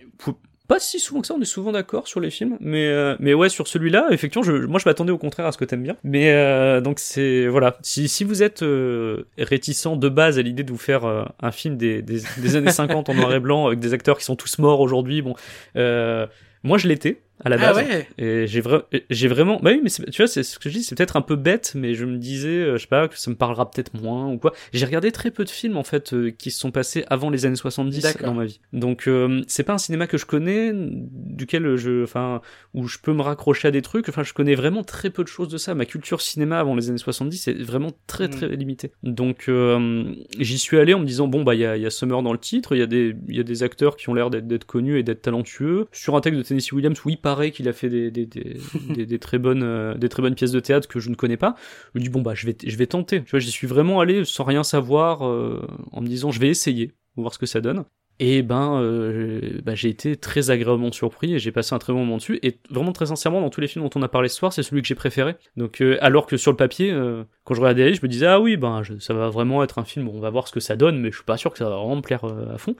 Pas 0.73 0.79
si 0.79 0.99
souvent 0.99 1.21
que 1.21 1.27
ça, 1.27 1.35
on 1.37 1.41
est 1.41 1.45
souvent 1.45 1.71
d'accord 1.71 2.07
sur 2.07 2.19
les 2.19 2.31
films, 2.31 2.57
mais 2.59 2.87
euh, 2.87 3.15
mais 3.19 3.35
ouais 3.35 3.49
sur 3.49 3.67
celui-là, 3.67 4.07
effectivement, 4.09 4.41
je, 4.43 4.65
moi 4.65 4.79
je 4.79 4.89
m'attendais 4.89 5.11
au 5.11 5.19
contraire 5.19 5.45
à 5.45 5.51
ce 5.51 5.57
que 5.59 5.65
t'aimes 5.65 5.83
bien. 5.83 5.97
Mais 6.03 6.31
euh, 6.31 6.81
donc 6.81 6.97
c'est 6.97 7.45
voilà, 7.47 7.77
si 7.83 8.07
si 8.07 8.23
vous 8.23 8.41
êtes 8.41 8.63
euh, 8.63 9.27
réticent 9.37 9.85
de 9.95 10.09
base 10.09 10.39
à 10.39 10.41
l'idée 10.41 10.63
de 10.63 10.71
vous 10.71 10.79
faire 10.79 11.05
euh, 11.05 11.25
un 11.39 11.51
film 11.51 11.77
des, 11.77 12.01
des 12.01 12.21
des 12.37 12.55
années 12.55 12.71
50 12.71 13.07
en 13.09 13.13
noir 13.13 13.35
et 13.35 13.39
blanc 13.39 13.67
avec 13.67 13.77
des 13.79 13.93
acteurs 13.93 14.17
qui 14.17 14.25
sont 14.25 14.35
tous 14.35 14.57
morts 14.57 14.79
aujourd'hui, 14.79 15.21
bon, 15.21 15.35
euh, 15.75 16.25
moi 16.63 16.79
je 16.79 16.87
l'étais 16.87 17.21
à 17.45 17.49
la 17.49 17.55
Ah 17.59 17.73
base. 17.73 17.77
ouais. 17.87 18.07
Et 18.17 18.47
j'ai 18.47 18.61
vra- 18.61 18.83
j'ai 19.09 19.27
vraiment, 19.27 19.59
bah 19.61 19.71
oui, 19.73 19.81
mais 19.83 19.89
tu 19.89 20.17
vois, 20.21 20.27
c'est 20.27 20.43
ce 20.43 20.59
que 20.59 20.69
je 20.69 20.75
dis, 20.77 20.83
c'est 20.83 20.95
peut-être 20.95 21.15
un 21.15 21.21
peu 21.21 21.35
bête, 21.35 21.73
mais 21.75 21.93
je 21.93 22.05
me 22.05 22.17
disais, 22.17 22.47
euh, 22.49 22.77
je 22.77 22.81
sais 22.83 22.87
pas, 22.87 23.07
que 23.07 23.17
ça 23.19 23.29
me 23.31 23.35
parlera 23.35 23.69
peut-être 23.69 23.93
moins 23.93 24.27
ou 24.31 24.37
quoi. 24.37 24.53
J'ai 24.73 24.85
regardé 24.85 25.11
très 25.11 25.31
peu 25.31 25.43
de 25.43 25.49
films 25.49 25.77
en 25.77 25.83
fait 25.83 26.13
euh, 26.13 26.31
qui 26.31 26.51
se 26.51 26.59
sont 26.59 26.71
passés 26.71 27.03
avant 27.09 27.29
les 27.29 27.45
années 27.45 27.55
70 27.55 28.01
D'accord. 28.01 28.27
dans 28.27 28.33
ma 28.33 28.45
vie. 28.45 28.59
Donc 28.73 29.07
euh, 29.07 29.41
c'est 29.47 29.63
pas 29.63 29.73
un 29.73 29.77
cinéma 29.77 30.07
que 30.07 30.17
je 30.17 30.25
connais, 30.25 30.71
duquel 30.73 31.75
je, 31.75 32.03
enfin, 32.03 32.41
où 32.73 32.87
je 32.87 32.97
peux 32.99 33.13
me 33.13 33.21
raccrocher 33.21 33.67
à 33.67 33.71
des 33.71 33.81
trucs. 33.81 34.09
Enfin, 34.09 34.23
je 34.23 34.33
connais 34.33 34.55
vraiment 34.55 34.83
très 34.83 35.09
peu 35.09 35.23
de 35.23 35.27
choses 35.29 35.47
de 35.49 35.57
ça. 35.57 35.75
Ma 35.75 35.85
culture 35.85 36.21
cinéma 36.21 36.59
avant 36.59 36.75
les 36.75 36.89
années 36.89 36.97
70 36.97 37.47
est 37.47 37.61
vraiment 37.63 37.91
très 38.07 38.27
très 38.29 38.47
limitée. 38.55 38.91
Donc 39.03 39.45
euh, 39.49 40.13
j'y 40.39 40.57
suis 40.57 40.77
allé 40.77 40.93
en 40.93 40.99
me 40.99 41.05
disant 41.05 41.27
bon 41.27 41.43
bah 41.43 41.55
il 41.55 41.61
y 41.61 41.65
a, 41.65 41.77
y 41.77 41.85
a 41.85 41.89
Summer 41.89 42.21
dans 42.23 42.33
le 42.33 42.39
titre, 42.39 42.75
il 42.75 42.79
y 42.79 42.83
a 42.83 42.87
des 42.87 43.15
il 43.27 43.35
y 43.35 43.39
a 43.39 43.43
des 43.43 43.63
acteurs 43.63 43.95
qui 43.95 44.09
ont 44.09 44.13
l'air 44.13 44.29
d'être 44.29 44.65
connus 44.65 44.99
et 44.99 45.03
d'être 45.03 45.21
talentueux. 45.21 45.87
Sur 45.91 46.15
un 46.15 46.21
texte 46.21 46.37
de 46.39 46.43
Tennessee 46.43 46.71
Williams 46.73 47.03
où 47.05 47.09
il 47.09 47.17
qu'il 47.51 47.67
a 47.67 47.73
fait 47.73 47.89
euh, 47.91 48.11
des 48.11 49.19
très 49.19 49.37
bonnes 49.37 50.35
pièces 50.35 50.51
de 50.51 50.59
théâtre 50.59 50.87
que 50.87 50.99
je 50.99 51.09
ne 51.09 51.15
connais 51.15 51.37
pas. 51.37 51.55
Je 51.93 51.99
me 51.99 52.03
dis 52.03 52.09
bon 52.09 52.21
bah 52.21 52.33
je 52.35 52.45
vais 52.45 52.87
tenter. 52.87 53.23
Tu 53.23 53.31
vois, 53.31 53.39
j'y 53.39 53.51
suis 53.51 53.67
vraiment 53.67 53.99
allé 53.99 54.25
sans 54.25 54.43
rien 54.43 54.63
savoir 54.63 55.27
euh, 55.27 55.67
en 55.91 56.01
me 56.01 56.07
disant 56.07 56.31
je 56.31 56.39
vais 56.39 56.49
essayer, 56.49 56.91
voir 57.15 57.33
ce 57.33 57.39
que 57.39 57.45
ça 57.45 57.61
donne. 57.61 57.85
Et 58.19 58.43
ben, 58.43 58.79
euh, 58.79 59.59
bah, 59.63 59.73
j'ai 59.73 59.89
été 59.89 60.15
très 60.15 60.51
agréablement 60.51 60.91
surpris 60.91 61.33
et 61.33 61.39
j'ai 61.39 61.51
passé 61.51 61.73
un 61.73 61.79
très 61.79 61.93
bon 61.93 61.99
moment 61.99 62.17
dessus. 62.17 62.37
Et 62.43 62.59
vraiment 62.69 62.91
très 62.91 63.07
sincèrement, 63.07 63.41
dans 63.41 63.49
tous 63.49 63.59
les 63.59 63.67
films 63.67 63.85
dont 63.85 63.99
on 63.99 64.03
a 64.03 64.07
parlé 64.07 64.29
ce 64.29 64.35
soir, 64.35 64.53
c'est 64.53 64.61
celui 64.61 64.83
que 64.83 64.87
j'ai 64.87 64.93
préféré. 64.93 65.35
Donc, 65.57 65.81
alors 65.99 66.27
que 66.27 66.37
sur 66.37 66.51
le 66.51 66.57
papier, 66.57 66.95
quand 67.43 67.55
je 67.55 67.59
regardais, 67.59 67.95
je 67.95 68.01
me 68.03 68.07
disais 68.07 68.27
ah 68.27 68.39
oui, 68.39 68.55
ben 68.55 68.83
ça 68.99 69.15
va 69.15 69.29
vraiment 69.29 69.63
être 69.63 69.79
un 69.79 69.83
film. 69.83 70.07
On 70.09 70.19
va 70.19 70.29
voir 70.29 70.47
ce 70.47 70.53
que 70.53 70.59
ça 70.59 70.75
donne, 70.75 70.99
mais 70.99 71.09
je 71.09 71.15
suis 71.15 71.25
pas 71.25 71.37
sûr 71.37 71.51
que 71.51 71.57
ça 71.57 71.65
va 71.65 71.75
vraiment 71.75 71.95
me 71.95 72.01
plaire 72.01 72.23
à 72.23 72.59
fond. 72.59 72.75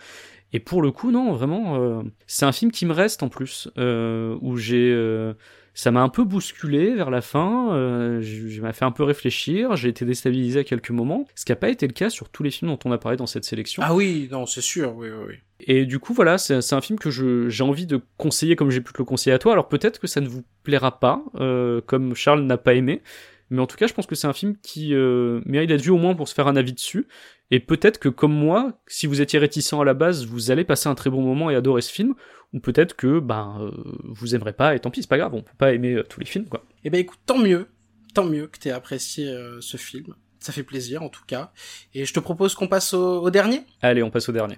Et 0.54 0.60
pour 0.60 0.82
le 0.82 0.92
coup, 0.92 1.12
non, 1.12 1.34
vraiment, 1.34 1.82
euh, 1.82 2.04
c'est 2.28 2.46
un 2.46 2.52
film 2.52 2.72
qui 2.72 2.86
me 2.86 2.94
reste 2.94 3.24
en 3.24 3.30
plus, 3.30 3.70
euh, 3.78 4.38
où 4.42 4.56
j'ai, 4.56 4.92
euh, 4.92 5.34
ça 5.74 5.90
m'a 5.92 6.02
un 6.02 6.10
peu 6.10 6.24
bousculé 6.24 6.94
vers 6.94 7.10
la 7.10 7.22
fin, 7.22 7.74
euh, 7.74 8.22
je, 8.22 8.62
m'a 8.62 8.74
fait 8.74 8.86
un 8.86 8.92
peu 8.92 9.04
réfléchir, 9.04 9.76
j'ai 9.76 9.90
été 9.90 10.06
déstabilisé 10.06 10.60
à 10.60 10.64
quelques 10.64 10.92
moments, 10.92 11.26
ce 11.34 11.46
qui 11.46 11.52
n'a 11.52 11.56
pas 11.56 11.70
été 11.70 11.88
le 11.88 11.94
cas 11.94 12.12
sur 12.12 12.30
tous 12.30 12.44
les 12.44 12.52
films 12.52 12.70
dont 12.70 12.80
on 12.86 12.92
a 12.92 13.00
parlé 13.00 13.18
dans 13.18 13.26
cette 13.26 13.44
sélection. 13.44 13.82
Ah 13.84 13.96
oui, 13.96 14.30
non, 14.32 14.46
c'est 14.46 14.62
sûr, 14.62 14.96
oui, 14.96 15.08
oui, 15.10 15.26
oui. 15.30 15.36
Et 15.66 15.86
du 15.86 16.00
coup, 16.00 16.14
voilà, 16.14 16.38
c'est 16.38 16.74
un 16.74 16.82
film 16.82 17.00
que 17.00 17.10
j'ai 17.10 17.64
envie 17.64 17.88
de 17.88 18.02
conseiller 18.18 18.56
comme 18.56 18.70
j'ai 18.70 18.82
pu 18.82 18.94
te 18.94 18.98
le 19.00 19.06
conseiller 19.06 19.34
à 19.34 19.40
toi. 19.40 19.54
Alors 19.54 19.68
peut-être 19.68 20.00
que 20.00 20.08
ça 20.08 20.22
ne 20.22 20.28
vous 20.28 20.44
plaira 20.64 21.00
pas, 21.00 21.24
euh, 21.40 21.82
comme 21.86 22.16
Charles 22.16 22.44
n'a 22.44 22.58
pas 22.58 22.74
aimé. 22.74 23.02
Mais 23.54 23.62
en 23.62 23.68
tout 23.68 23.78
cas, 23.78 23.86
je 23.86 23.94
pense 23.94 24.08
que 24.08 24.16
c'est 24.16 24.26
un 24.26 24.34
film 24.34 24.56
qui 24.64 24.96
euh, 24.96 25.40
mérite 25.46 25.70
d'être 25.70 25.84
vu 25.84 25.92
au 25.92 25.98
moins 25.98 26.16
pour 26.16 26.28
se 26.28 26.34
faire 26.34 26.48
un 26.48 26.56
avis 26.56 26.74
dessus. 26.74 27.08
Et 27.52 27.60
peut-être 27.60 28.00
que 28.00 28.10
comme 28.10 28.34
moi, 28.34 28.82
si 28.88 29.06
vous 29.06 29.22
étiez 29.22 29.38
réticent 29.38 29.74
à 29.74 29.84
la 29.84 29.94
base, 29.94 30.26
vous 30.26 30.50
allez 30.50 30.64
passer 30.64 30.90
un 30.90 30.96
très 30.96 31.12
bon 31.12 31.22
moment 31.22 31.52
et 31.52 31.56
adorer 31.56 31.84
ce 31.84 31.92
film. 31.92 32.16
Ou 32.54 32.60
peut-être 32.60 32.96
que 32.96 33.20
ben 33.20 33.60
euh, 33.62 33.72
vous 34.06 34.34
aimerez 34.34 34.54
pas 34.54 34.74
et 34.74 34.80
tant 34.80 34.90
pis, 34.90 35.04
c'est 35.04 35.10
pas 35.10 35.20
grave, 35.20 35.36
on 35.36 35.44
peut 35.44 35.52
pas 35.56 35.72
aimer 35.72 35.94
euh, 35.94 36.04
tous 36.04 36.20
les 36.20 36.26
films 36.26 36.46
quoi. 36.46 36.66
Eh 36.84 36.90
ben 36.90 37.00
écoute, 37.00 37.20
tant 37.28 37.38
mieux, 37.38 37.68
tant 38.16 38.26
mieux 38.26 38.48
que 38.48 38.58
t'aies 38.58 38.72
apprécié 38.72 39.30
euh, 39.30 39.62
ce 39.62 39.78
film. 39.78 40.16
Ça 40.40 40.52
fait 40.52 40.64
plaisir 40.64 41.04
en 41.04 41.10
tout 41.10 41.24
cas. 41.28 41.52
Et 41.94 42.06
je 42.06 42.14
te 42.14 42.20
propose 42.20 42.56
qu'on 42.56 42.68
passe 42.68 42.96
au, 42.96 43.22
au 43.22 43.30
dernier. 43.30 43.62
Allez, 43.84 44.02
on 44.02 44.10
passe 44.10 44.30
au 44.30 44.32
dernier. 44.32 44.58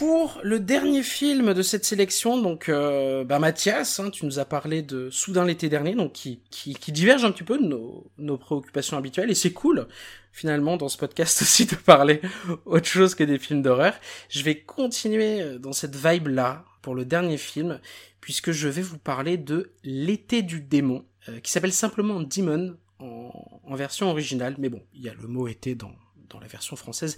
Pour 0.00 0.40
le 0.42 0.60
dernier 0.60 1.02
film 1.02 1.52
de 1.52 1.60
cette 1.60 1.84
sélection, 1.84 2.40
donc 2.40 2.70
euh, 2.70 3.22
bah 3.22 3.38
Mathias, 3.38 4.00
hein, 4.00 4.08
tu 4.08 4.24
nous 4.24 4.38
as 4.38 4.46
parlé 4.46 4.80
de 4.80 5.10
Soudain 5.10 5.44
l'été 5.44 5.68
dernier, 5.68 5.94
donc 5.94 6.14
qui, 6.14 6.40
qui, 6.50 6.72
qui 6.72 6.90
diverge 6.90 7.22
un 7.22 7.30
petit 7.32 7.42
peu 7.42 7.58
de 7.58 7.66
nos, 7.66 8.10
nos 8.16 8.38
préoccupations 8.38 8.96
habituelles, 8.96 9.30
et 9.30 9.34
c'est 9.34 9.52
cool 9.52 9.88
finalement 10.32 10.78
dans 10.78 10.88
ce 10.88 10.96
podcast 10.96 11.42
aussi 11.42 11.66
de 11.66 11.74
parler 11.74 12.22
autre 12.64 12.86
chose 12.86 13.14
que 13.14 13.24
des 13.24 13.38
films 13.38 13.60
d'horreur. 13.60 13.92
Je 14.30 14.42
vais 14.42 14.62
continuer 14.62 15.42
euh, 15.42 15.58
dans 15.58 15.74
cette 15.74 15.96
vibe 15.96 16.28
là 16.28 16.64
pour 16.80 16.94
le 16.94 17.04
dernier 17.04 17.36
film, 17.36 17.78
puisque 18.22 18.52
je 18.52 18.68
vais 18.68 18.80
vous 18.80 18.96
parler 18.96 19.36
de 19.36 19.70
L'été 19.84 20.40
du 20.40 20.62
démon, 20.62 21.04
euh, 21.28 21.40
qui 21.40 21.52
s'appelle 21.52 21.74
simplement 21.74 22.20
Demon 22.20 22.74
en, 23.00 23.60
en 23.64 23.74
version 23.74 24.08
originale, 24.08 24.54
mais 24.56 24.70
bon, 24.70 24.80
il 24.94 25.02
y 25.02 25.10
a 25.10 25.14
le 25.14 25.28
mot 25.28 25.46
été 25.46 25.74
dans, 25.74 25.92
dans 26.30 26.40
la 26.40 26.46
version 26.46 26.76
française. 26.76 27.16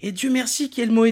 Et 0.00 0.12
Dieu 0.12 0.30
merci 0.30 0.70
qu'il 0.70 0.88
y 0.88 0.92
mot 0.92 1.04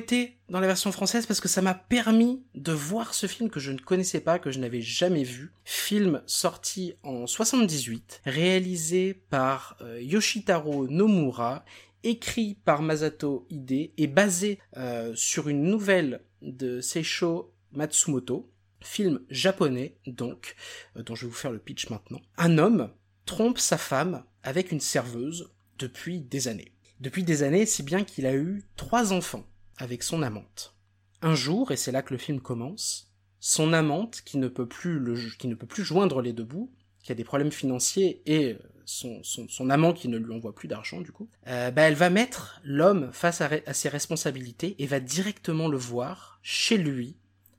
dans 0.49 0.61
la 0.61 0.67
version 0.67 0.93
française 0.93 1.27
parce 1.27 1.41
que 1.41 1.49
ça 1.49 1.63
m'a 1.63 1.75
permis 1.75 2.43
de 2.55 2.73
voir 2.73 3.15
ce 3.15 3.27
film 3.27 3.51
que 3.51 3.61
je 3.61 3.73
ne 3.73 3.79
connaissais 3.79 4.21
pas, 4.21 4.39
que 4.39 4.51
je 4.51 4.59
n'avais 4.59 4.81
jamais 4.81 5.25
vu. 5.25 5.53
Film 5.65 6.23
sorti 6.27 6.95
en 7.03 7.27
78, 7.27 8.23
réalisé 8.25 9.15
par 9.15 9.77
euh, 9.81 10.01
Yoshitaro 10.01 10.89
Nomura, 10.89 11.65
écrit 12.05 12.55
par 12.65 12.83
Masato 12.83 13.47
Ide 13.51 13.93
et 13.97 14.07
basé 14.07 14.59
euh, 14.77 15.13
sur 15.15 15.49
une 15.49 15.65
nouvelle 15.65 16.23
de 16.43 16.81
Seisho 16.81 17.53
Matsumoto, 17.73 18.51
film 18.81 19.21
japonais 19.31 19.97
donc, 20.07 20.57
euh, 20.97 21.03
dont 21.03 21.15
je 21.15 21.23
vais 21.23 21.31
vous 21.31 21.37
faire 21.37 21.53
le 21.53 21.59
pitch 21.59 21.91
maintenant. 21.91 22.21
Un 22.37 22.59
homme 22.59 22.91
trompe 23.25 23.59
sa 23.59 23.79
femme 23.79 24.25
avec 24.43 24.73
une 24.73 24.81
serveuse 24.81 25.51
depuis 25.79 26.21
des 26.21 26.49
années. 26.49 26.73
Depuis 27.03 27.25
des 27.25 27.43
années, 27.43 27.67
si 27.67 27.83
bien 27.83 28.05
qu'il 28.05 28.27
a 28.27 28.35
eu 28.35 28.63
trois 28.77 29.13
enfants 29.13 29.45
avec 29.77 30.05
son 30.05 30.23
amante. 30.23 30.77
Un 31.21 31.35
jour, 31.35 31.73
et 31.73 31.77
c'est 31.77 31.91
là 31.91 32.01
que 32.01 32.15
le 32.15 32.19
film 32.19 32.41
commence, 32.41 33.13
son 33.41 33.73
amante, 33.73 34.23
qui 34.25 34.39
ne 34.39 34.47
peut 34.47 34.69
plus, 34.69 35.37
qui 35.37 35.49
ne 35.49 35.57
peut 35.57 35.67
plus 35.67 35.83
joindre 35.83 36.23
les 36.23 36.33
deux 36.33 36.45
bouts, 36.45 36.73
qui 37.03 37.11
a 37.11 37.17
des 37.17 37.25
problèmes 37.25 37.51
financiers, 37.51 38.23
et 38.27 38.57
son, 38.85 39.21
son, 39.25 39.69
amant 39.69 39.93
qui 39.93 40.07
ne 40.07 40.17
lui 40.17 40.33
envoie 40.33 40.55
plus 40.55 40.69
d'argent 40.69 41.01
du 41.01 41.11
coup, 41.11 41.29
euh, 41.49 41.73
bah, 41.73 41.83
elle 41.83 41.97
va 41.97 42.09
mettre 42.09 42.61
l'homme 42.63 43.11
face 43.13 43.41
à, 43.41 43.51
à, 43.67 43.75
ses 43.75 43.89
responsabilités 43.89 44.77
et 44.79 44.87
va 44.87 45.01
directement 45.01 45.67
le 45.67 45.79
voir 45.79 46.39
chez 46.43 46.79
lui. 46.79 47.17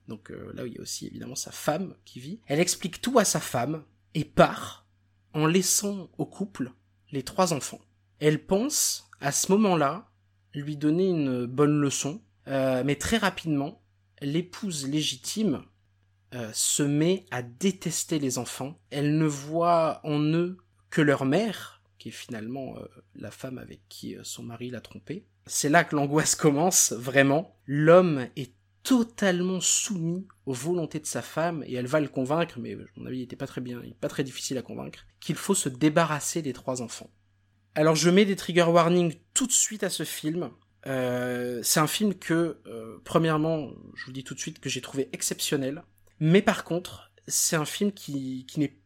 Donc 0.08 0.32
euh, 0.32 0.54
là 0.54 0.64
où 0.64 0.68
il 0.68 0.76
y 0.76 0.78
a 0.78 0.82
aussi 0.82 1.08
évidemment 1.08 1.36
sa 1.36 1.52
femme 1.52 1.96
qui 2.06 2.22
vit. 2.22 2.40
Elle 2.48 2.62
explique 2.62 3.02
tout 3.02 3.20
à 3.20 3.26
sa 3.26 3.42
femme 3.42 3.84
et 4.14 4.24
part 4.24 4.86
en 5.34 5.48
laissant 5.48 6.10
au 6.18 6.26
couple 6.26 6.72
les 7.12 7.24
trois 7.24 7.52
enfants. 7.52 7.82
Elle 8.20 8.46
pense 8.46 9.10
à 9.24 9.32
ce 9.32 9.52
moment-là 9.54 10.06
lui 10.54 10.76
donner 10.76 11.08
une 11.08 11.46
bonne 11.46 11.80
leçon, 11.80 12.22
euh, 12.48 12.84
mais 12.86 12.98
très 12.98 13.18
rapidement, 13.18 13.82
l'épouse 14.22 14.86
légitime 14.86 15.64
euh, 16.36 16.50
se 16.54 16.84
met 16.84 17.26
à 17.32 17.42
détester 17.42 18.20
les 18.20 18.38
enfants. 18.38 18.78
Elle 18.90 19.18
ne 19.18 19.26
voit 19.26 20.02
en 20.04 20.22
eux 20.22 20.58
que 20.90 21.02
leur 21.02 21.24
mère, 21.24 21.82
qui 21.98 22.10
est 22.10 22.12
finalement 22.12 22.78
euh, 22.78 22.86
la 23.16 23.32
femme 23.32 23.58
avec 23.58 23.80
qui 23.88 24.18
son 24.24 24.44
mari 24.44 24.70
l'a 24.70 24.82
trompée. 24.82 25.26
C'est 25.48 25.70
là 25.70 25.86
que 25.86 25.96
l'angoisse 25.96 26.36
commence, 26.36 26.92
vraiment. 26.92 27.56
L'homme 27.66 28.28
est 28.36 28.52
totalement 28.84 29.62
soumis 29.62 30.28
aux 30.46 30.54
volontés 30.54 31.00
de 31.00 31.06
sa 31.06 31.22
femme 31.22 31.64
et 31.66 31.76
elle 31.76 31.88
va 31.88 32.02
le 32.02 32.10
convaincre, 32.10 32.60
mais 32.60 32.74
à 32.74 32.78
mon 32.98 33.06
avis 33.06 33.20
il 33.20 33.24
était 33.24 33.38
pas 33.38 33.48
très 33.48 33.62
bien, 33.62 33.82
pas 34.02 34.10
très 34.10 34.26
difficile 34.26 34.58
à 34.58 34.62
convaincre, 34.62 35.06
qu'il 35.22 35.38
faut 35.38 35.56
se 35.56 35.70
débarrasser 35.70 36.42
des 36.42 36.52
trois 36.52 36.82
enfants. 36.82 37.10
Alors 37.76 37.96
je 37.96 38.10
mets 38.10 38.26
des 38.26 38.36
trigger 38.36 38.64
warnings 38.64 39.16
tout 39.34 39.48
de 39.48 39.52
suite 39.52 39.84
à 39.84 39.90
ce 39.90 40.04
film. 40.04 40.52
Euh, 40.86 41.62
c'est 41.64 41.80
un 41.80 41.88
film 41.88 42.14
que, 42.14 42.58
euh, 42.68 42.98
premièrement, 43.04 43.72
je 43.96 44.06
vous 44.06 44.10
le 44.10 44.14
dis 44.14 44.24
tout 44.24 44.36
de 44.36 44.40
suite, 44.40 44.60
que 44.60 44.70
j'ai 44.70 44.82
trouvé 44.82 45.10
exceptionnel. 45.14 45.84
Mais 46.20 46.42
par 46.42 46.64
contre, 46.64 47.12
c'est 47.28 47.56
un 47.56 47.66
film 47.66 47.92
qui, 47.92 48.46
qui 48.48 48.60
n'est 48.60 48.78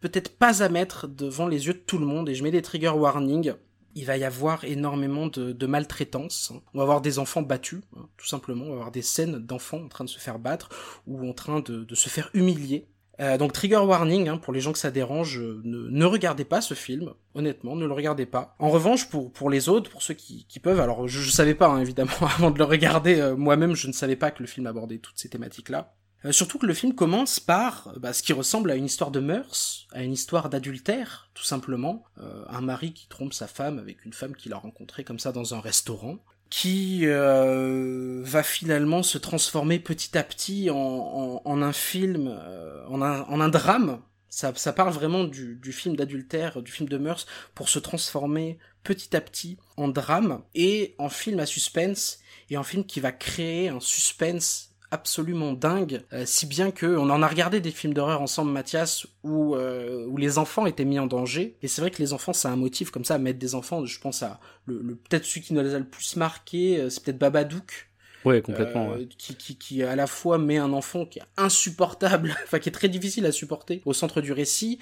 peut-être 0.00 0.36
pas 0.38 0.62
à 0.62 0.68
mettre 0.68 1.06
devant 1.06 1.48
les 1.48 1.66
yeux 1.66 1.74
de 1.74 1.78
tout 1.78 1.98
le 1.98 2.06
monde. 2.06 2.28
Et 2.28 2.34
je 2.34 2.42
mets 2.42 2.50
des 2.50 2.62
trigger 2.62 2.90
warnings. 2.90 3.54
Il 3.96 4.06
va 4.06 4.16
y 4.16 4.24
avoir 4.24 4.64
énormément 4.64 5.26
de, 5.26 5.66
maltraitance. 5.66 6.52
On 6.72 6.78
va 6.78 6.84
avoir 6.84 7.00
des 7.00 7.18
enfants 7.18 7.42
battus, 7.42 7.82
hein, 7.96 8.08
tout 8.16 8.26
simplement. 8.26 8.64
On 8.66 8.70
va 8.70 8.74
avoir 8.74 8.92
des 8.92 9.02
scènes 9.02 9.38
d'enfants 9.38 9.82
en 9.82 9.88
train 9.88 10.04
de 10.04 10.08
se 10.08 10.20
faire 10.20 10.38
battre 10.38 10.68
ou 11.06 11.28
en 11.28 11.32
train 11.32 11.60
de 11.60 11.94
se 11.94 12.08
faire 12.08 12.30
humilier. 12.32 12.86
Euh, 13.20 13.36
donc 13.36 13.52
trigger 13.52 13.76
warning 13.76 14.28
hein, 14.28 14.38
pour 14.38 14.52
les 14.52 14.60
gens 14.60 14.72
que 14.72 14.78
ça 14.78 14.90
dérange, 14.90 15.38
euh, 15.38 15.60
ne, 15.64 15.90
ne, 15.90 16.04
regardez 16.06 16.44
pas 16.44 16.62
ce 16.62 16.72
film, 16.72 17.12
honnêtement, 17.34 17.76
ne 17.76 17.84
le 17.84 17.92
regardez 17.92 18.24
pas. 18.24 18.56
En 18.58 18.70
revanche, 18.70 19.10
pour 19.10 19.50
les 19.50 19.68
autres, 19.68 19.90
pour 19.90 20.02
ceux 20.02 20.14
qui, 20.14 20.46
peuvent, 20.62 20.80
alors 20.80 21.06
je, 21.06 21.20
je 21.20 21.30
savais 21.30 21.54
pas 21.54 21.68
hein, 21.68 21.80
évidemment 21.80 22.12
avant 22.38 22.50
de 22.50 22.58
le 22.58 22.64
regarder 22.64 23.20
euh, 23.20 23.36
moi-même, 23.36 23.74
je 23.74 23.88
ne 23.88 23.92
savais 23.92 24.16
pas 24.16 24.30
que 24.30 24.42
le 24.42 24.46
film 24.46 24.66
abordait 24.66 24.98
toutes 24.98 25.18
ces 25.18 25.28
thématiques-là. 25.28 25.94
Surtout 26.32 26.58
que 26.58 26.66
le 26.66 26.74
film 26.74 26.94
commence 26.94 27.40
par 27.40 27.94
bah, 27.98 28.12
ce 28.12 28.22
qui 28.22 28.34
ressemble 28.34 28.70
à 28.70 28.74
une 28.74 28.84
histoire 28.84 29.10
de 29.10 29.20
mœurs, 29.20 29.86
à 29.92 30.02
une 30.02 30.12
histoire 30.12 30.50
d'adultère, 30.50 31.30
tout 31.32 31.44
simplement. 31.44 32.04
Un 32.18 32.60
mari 32.60 32.92
qui 32.92 33.08
trompe 33.08 33.32
sa 33.32 33.46
femme 33.46 33.78
avec 33.78 34.04
une 34.04 34.12
femme 34.12 34.36
qu'il 34.36 34.52
a 34.52 34.58
rencontrée 34.58 35.02
comme 35.02 35.18
ça 35.18 35.32
dans 35.32 35.54
un 35.54 35.60
restaurant 35.60 36.18
qui 36.50 37.02
euh, 37.04 38.20
va 38.24 38.42
finalement 38.42 39.02
se 39.02 39.18
transformer 39.18 39.78
petit 39.78 40.18
à 40.18 40.24
petit 40.24 40.68
en, 40.68 40.76
en, 40.76 41.42
en 41.44 41.62
un 41.62 41.72
film, 41.72 42.28
euh, 42.28 42.84
en, 42.88 43.00
un, 43.02 43.22
en 43.22 43.40
un 43.40 43.48
drame, 43.48 44.02
Ça, 44.28 44.52
ça 44.56 44.72
parle 44.72 44.92
vraiment 44.92 45.24
du, 45.24 45.56
du 45.56 45.72
film 45.72 45.96
d'adultère, 45.96 46.60
du 46.62 46.72
film 46.72 46.88
de 46.88 46.98
mœurs, 46.98 47.26
pour 47.54 47.68
se 47.68 47.78
transformer 47.78 48.58
petit 48.82 49.14
à 49.16 49.20
petit 49.20 49.58
en 49.76 49.88
drame 49.88 50.42
et 50.54 50.94
en 50.98 51.08
film 51.08 51.38
à 51.40 51.46
suspense 51.46 52.18
et 52.48 52.56
en 52.56 52.64
film 52.64 52.84
qui 52.84 53.00
va 53.00 53.12
créer 53.12 53.68
un 53.68 53.80
suspense 53.80 54.69
absolument 54.90 55.52
dingue, 55.52 56.02
euh, 56.12 56.24
si 56.26 56.46
bien 56.46 56.70
que 56.70 56.86
on 56.86 57.10
en 57.10 57.22
a 57.22 57.28
regardé 57.28 57.60
des 57.60 57.70
films 57.70 57.94
d'horreur 57.94 58.20
ensemble, 58.22 58.50
Mathias, 58.50 59.06
où 59.22 59.54
euh, 59.54 60.06
où 60.06 60.16
les 60.16 60.38
enfants 60.38 60.66
étaient 60.66 60.84
mis 60.84 60.98
en 60.98 61.06
danger. 61.06 61.56
Et 61.62 61.68
c'est 61.68 61.80
vrai 61.80 61.90
que 61.90 62.02
les 62.02 62.12
enfants, 62.12 62.32
c'est 62.32 62.48
un 62.48 62.56
motif 62.56 62.90
comme 62.90 63.04
ça, 63.04 63.18
mettre 63.18 63.38
des 63.38 63.54
enfants. 63.54 63.84
Je 63.84 64.00
pense 64.00 64.22
à 64.22 64.40
le, 64.66 64.80
le 64.82 64.96
peut-être 64.96 65.24
celui 65.24 65.42
qui 65.42 65.54
nous 65.54 65.60
a 65.60 65.78
le 65.78 65.84
plus 65.84 66.16
marqué, 66.16 66.78
euh, 66.78 66.90
c'est 66.90 67.02
peut-être 67.04 67.18
Babadook. 67.18 67.88
Ouais, 68.26 68.42
complètement. 68.42 68.90
ouais. 68.90 69.06
Qui, 69.16 69.34
qui, 69.34 69.56
qui 69.56 69.82
à 69.82 69.96
la 69.96 70.06
fois 70.06 70.36
met 70.36 70.58
un 70.58 70.74
enfant 70.74 71.06
qui 71.06 71.20
est 71.20 71.24
insupportable, 71.38 72.36
enfin 72.44 72.58
qui 72.58 72.68
est 72.68 72.72
très 72.72 72.90
difficile 72.90 73.24
à 73.24 73.32
supporter 73.32 73.80
au 73.86 73.94
centre 73.94 74.20
du 74.20 74.32
récit. 74.32 74.78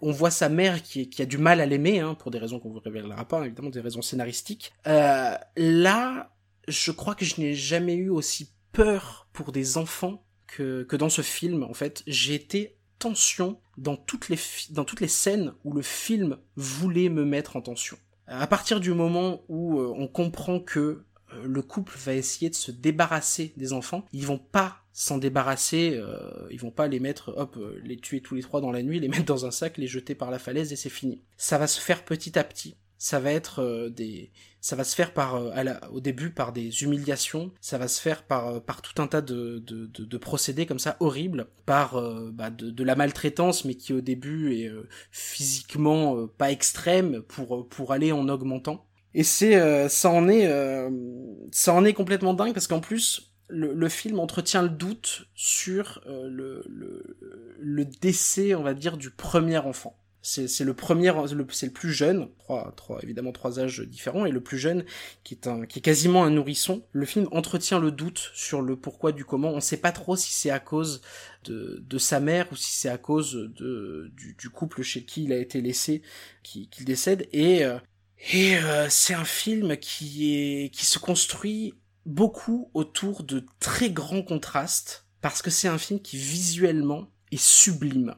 on 0.00 0.12
voit 0.12 0.30
sa 0.30 0.48
mère 0.48 0.80
qui, 0.82 1.10
qui 1.10 1.22
a 1.22 1.26
du 1.26 1.38
mal 1.38 1.60
à 1.60 1.66
l'aimer, 1.66 1.98
hein, 1.98 2.14
pour 2.14 2.30
des 2.30 2.38
raisons 2.38 2.60
qu'on 2.60 2.70
vous 2.70 2.78
révélera 2.78 3.24
pas, 3.24 3.44
évidemment 3.44 3.70
des 3.70 3.80
raisons 3.80 4.02
scénaristiques. 4.02 4.72
là, 4.84 6.30
je 6.68 6.92
crois 6.92 7.16
que 7.16 7.24
je 7.24 7.40
n'ai 7.40 7.54
jamais 7.54 7.94
eu 7.94 8.10
aussi 8.10 8.52
peur 8.72 9.28
pour 9.32 9.52
des 9.52 9.76
enfants 9.76 10.24
que, 10.46 10.82
que 10.84 10.96
dans 10.96 11.08
ce 11.08 11.22
film, 11.22 11.62
en 11.62 11.74
fait. 11.74 12.02
J'ai 12.06 12.34
été 12.34 12.76
tension 12.98 13.58
dans 13.78 13.96
toutes 13.96 14.28
les, 14.28 14.38
dans 14.70 14.84
toutes 14.84 15.00
les 15.00 15.08
scènes 15.08 15.54
où 15.64 15.72
le 15.72 15.82
film 15.82 16.38
voulait 16.56 17.08
me 17.08 17.24
mettre 17.24 17.56
en 17.56 17.60
tension. 17.60 17.96
À 18.26 18.46
partir 18.46 18.80
du 18.80 18.94
moment 18.94 19.42
où 19.48 19.80
euh, 19.80 19.92
on 19.96 20.06
comprend 20.06 20.60
que 20.60 21.04
euh, 21.34 21.44
le 21.44 21.62
couple 21.62 21.94
va 21.98 22.14
essayer 22.14 22.50
de 22.50 22.54
se 22.54 22.70
débarrasser 22.70 23.52
des 23.56 23.72
enfants, 23.72 24.04
ils 24.12 24.26
vont 24.26 24.38
pas 24.38 24.82
s'en 24.92 25.18
débarrasser, 25.18 25.94
euh, 25.94 26.46
ils 26.50 26.60
vont 26.60 26.70
pas 26.70 26.86
les 26.86 27.00
mettre, 27.00 27.34
hop, 27.36 27.56
euh, 27.56 27.80
les 27.82 27.96
tuer 27.96 28.20
tous 28.20 28.34
les 28.34 28.42
trois 28.42 28.60
dans 28.60 28.70
la 28.70 28.82
nuit, 28.82 29.00
les 29.00 29.08
mettre 29.08 29.24
dans 29.24 29.46
un 29.46 29.50
sac, 29.50 29.78
les 29.78 29.86
jeter 29.86 30.14
par 30.14 30.30
la 30.30 30.38
falaise 30.38 30.72
et 30.72 30.76
c'est 30.76 30.90
fini. 30.90 31.22
Ça 31.36 31.58
va 31.58 31.66
se 31.66 31.80
faire 31.80 32.04
petit 32.04 32.38
à 32.38 32.44
petit 32.44 32.76
ça 33.02 33.18
va 33.18 33.32
être 33.32 33.58
euh, 33.58 33.90
des 33.90 34.30
ça 34.60 34.76
va 34.76 34.84
se 34.84 34.94
faire 34.94 35.12
par 35.12 35.34
euh, 35.34 35.50
à 35.56 35.90
au 35.90 35.98
début 35.98 36.30
par 36.30 36.52
des 36.52 36.84
humiliations 36.84 37.50
ça 37.60 37.76
va 37.76 37.88
se 37.88 38.00
faire 38.00 38.22
par 38.22 38.46
euh, 38.46 38.60
par 38.60 38.80
tout 38.80 39.02
un 39.02 39.08
tas 39.08 39.20
de 39.20 39.58
de, 39.58 39.86
de, 39.86 40.04
de 40.04 40.16
procédés 40.18 40.66
comme 40.66 40.78
ça 40.78 40.96
horribles 41.00 41.48
par 41.66 42.00
bah, 42.30 42.50
de, 42.50 42.70
de, 42.70 42.84
la 42.84 42.94
maltraitance 42.94 43.64
mais 43.64 43.74
qui 43.74 43.92
au 43.92 44.00
début 44.00 44.54
est 44.54 44.70
physiquement 45.10 46.28
pas 46.28 46.52
extrême 46.52 47.22
pour 47.22 47.68
pour 47.68 47.92
aller 47.92 48.12
en 48.12 48.28
augmentant. 48.28 48.86
Et 49.14 49.24
c'est 49.24 49.88
ça 49.88 50.10
en 50.10 50.28
est 50.28 50.48
ça 51.50 51.74
en 51.74 51.84
est 51.84 51.94
complètement 51.94 52.34
dingue 52.34 52.54
parce 52.54 52.68
qu'en 52.68 52.80
plus 52.80 53.32
le, 53.48 53.74
le, 53.74 53.88
film 53.88 54.20
entretient 54.20 54.62
le 54.62 54.68
doute 54.68 55.26
sur 55.34 56.00
le, 56.06 56.64
le, 56.68 57.16
le 57.58 57.84
décès 57.84 58.54
on 58.54 58.62
va 58.62 58.74
dire 58.74 58.96
du 58.96 59.10
premier 59.10 59.58
enfant 59.58 59.96
c'est 60.22 60.64
le 60.64 60.72
premier, 60.72 61.12
c'est 61.50 61.66
le 61.66 61.72
plus 61.72 61.92
jeune, 61.92 62.28
trois, 62.38 62.72
trois, 62.76 63.00
évidemment 63.02 63.32
trois 63.32 63.58
âges 63.58 63.80
différents, 63.80 64.24
et 64.24 64.30
le 64.30 64.40
plus 64.40 64.56
jeune 64.56 64.84
qui 65.24 65.34
est 65.34 65.48
un, 65.48 65.66
qui 65.66 65.80
est 65.80 65.82
quasiment 65.82 66.24
un 66.24 66.30
nourrisson. 66.30 66.84
Le 66.92 67.04
film 67.06 67.26
entretient 67.32 67.80
le 67.80 67.90
doute 67.90 68.30
sur 68.32 68.62
le 68.62 68.76
pourquoi 68.76 69.10
du 69.10 69.24
comment. 69.24 69.50
On 69.50 69.60
sait 69.60 69.76
pas 69.76 69.90
trop 69.90 70.14
si 70.14 70.32
c'est 70.32 70.50
à 70.50 70.60
cause 70.60 71.02
de, 71.44 71.82
de 71.84 71.98
sa 71.98 72.20
mère 72.20 72.46
ou 72.52 72.56
si 72.56 72.72
c'est 72.72 72.88
à 72.88 72.98
cause 72.98 73.32
de 73.34 74.12
du, 74.14 74.34
du, 74.38 74.48
couple 74.48 74.82
chez 74.82 75.04
qui 75.04 75.24
il 75.24 75.32
a 75.32 75.38
été 75.38 75.60
laissé, 75.60 76.02
qui, 76.44 76.68
qui 76.68 76.84
décède. 76.84 77.28
Et 77.32 77.64
euh, 77.64 77.78
et 78.32 78.56
euh, 78.58 78.88
c'est 78.88 79.14
un 79.14 79.24
film 79.24 79.76
qui 79.76 80.36
est 80.36 80.70
qui 80.70 80.86
se 80.86 81.00
construit 81.00 81.74
beaucoup 82.06 82.70
autour 82.74 83.24
de 83.24 83.44
très 83.58 83.90
grands 83.90 84.22
contrastes 84.22 85.06
parce 85.20 85.42
que 85.42 85.50
c'est 85.50 85.68
un 85.68 85.78
film 85.78 86.00
qui 86.00 86.16
visuellement 86.16 87.08
est 87.32 87.42
sublime 87.42 88.14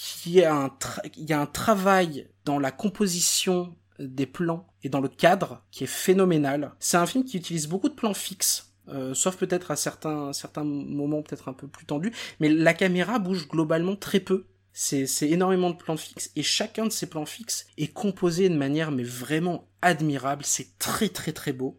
qui 0.00 0.42
a 0.42 0.54
un 0.54 0.70
il 1.18 1.28
y 1.28 1.34
a 1.34 1.40
un 1.40 1.46
travail 1.46 2.26
dans 2.46 2.58
la 2.58 2.70
composition 2.70 3.76
des 3.98 4.24
plans 4.24 4.66
et 4.82 4.88
dans 4.88 5.00
le 5.00 5.08
cadre 5.08 5.62
qui 5.70 5.84
est 5.84 5.88
phénoménal. 5.88 6.72
C'est 6.78 6.96
un 6.96 7.04
film 7.04 7.22
qui 7.24 7.36
utilise 7.36 7.66
beaucoup 7.66 7.90
de 7.90 7.94
plans 7.94 8.14
fixes, 8.14 8.72
euh, 8.88 9.12
sauf 9.12 9.36
peut-être 9.36 9.70
à 9.70 9.76
certains 9.76 10.32
certains 10.32 10.64
moments 10.64 11.20
peut-être 11.20 11.48
un 11.48 11.52
peu 11.52 11.68
plus 11.68 11.84
tendus, 11.84 12.12
mais 12.40 12.48
la 12.48 12.72
caméra 12.72 13.18
bouge 13.18 13.46
globalement 13.46 13.94
très 13.94 14.20
peu. 14.20 14.46
C'est 14.72 15.06
énormément 15.22 15.68
de 15.68 15.76
plans 15.76 15.96
fixes 15.98 16.30
et 16.34 16.42
chacun 16.42 16.86
de 16.86 16.92
ces 16.92 17.10
plans 17.10 17.26
fixes 17.26 17.66
est 17.76 17.92
composé 17.92 18.48
de 18.48 18.56
manière 18.56 18.92
mais 18.92 19.02
vraiment 19.02 19.68
admirable. 19.82 20.44
C'est 20.46 20.78
très 20.78 21.10
très 21.10 21.32
très 21.32 21.52
beau 21.52 21.78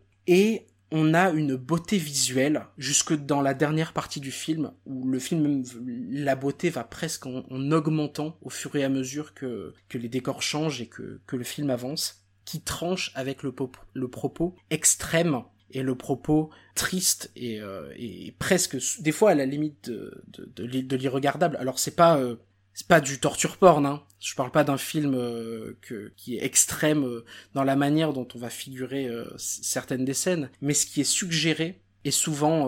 on 0.92 1.14
a 1.14 1.30
une 1.32 1.56
beauté 1.56 1.98
visuelle 1.98 2.66
jusque 2.78 3.14
dans 3.14 3.42
la 3.42 3.54
dernière 3.54 3.94
partie 3.94 4.20
du 4.20 4.32
film 4.32 4.72
où 4.86 5.08
le 5.08 5.20
film 5.20 5.64
la 6.12 6.36
beauté 6.36 6.70
va 6.70 6.84
presque 6.84 7.26
en, 7.26 7.72
augmentant 7.72 8.38
au 8.42 8.50
fur 8.50 8.76
et 8.76 8.84
à 8.84 8.90
mesure 8.90 9.34
que 9.34 9.74
les 9.94 10.10
décors 10.10 10.42
changent 10.42 10.82
et 10.82 10.88
que 10.88 11.36
le 11.36 11.44
film 11.44 11.70
avance 11.70 12.22
qui 12.46 12.62
tranche 12.62 13.12
avec 13.16 13.44
le, 13.44 13.54
propos 13.54 14.56
extrême 14.70 15.44
et 15.72 15.84
le 15.84 15.96
propos 15.96 16.50
triste 16.76 17.32
et, 17.36 17.62
euh, 17.62 17.94
et 17.96 18.36
presque 18.40 18.78
des 19.02 19.12
fois 19.12 19.32
à 19.32 19.36
la 19.36 19.46
limite 19.46 19.90
de, 19.90 20.24
de, 20.28 20.82
de, 20.82 20.96
l'irregardable. 20.98 21.56
Alors 21.58 21.80
c'est 21.80 21.96
pas 21.96 22.18
euh, 22.18 22.36
c'est 22.74 22.88
pas 22.88 23.02
du 23.02 23.20
torture 23.20 23.58
porn, 23.58 23.86
hein. 23.86 24.04
Je 24.20 24.36
parle 24.36 24.52
pas 24.52 24.64
d'un 24.64 24.78
film 24.78 25.16
euh, 25.16 25.76
que, 25.82 26.12
qui 26.16 26.38
est 26.38 26.46
extrême 26.46 27.04
euh, 27.06 27.26
dans 27.56 27.64
la 27.64 27.76
manière 27.76 28.14
dont 28.14 28.28
on 28.36 28.38
va 28.38 28.52
figurer 28.52 29.08
euh, 29.08 29.26
certaines 29.38 30.06
des 30.06 30.14
scènes, 30.14 30.52
mais 30.62 30.76
ce 30.76 30.86
qui 30.86 31.02
est 31.02 31.06
suggéré 31.06 31.82
est 32.04 32.12
souvent 32.12 32.68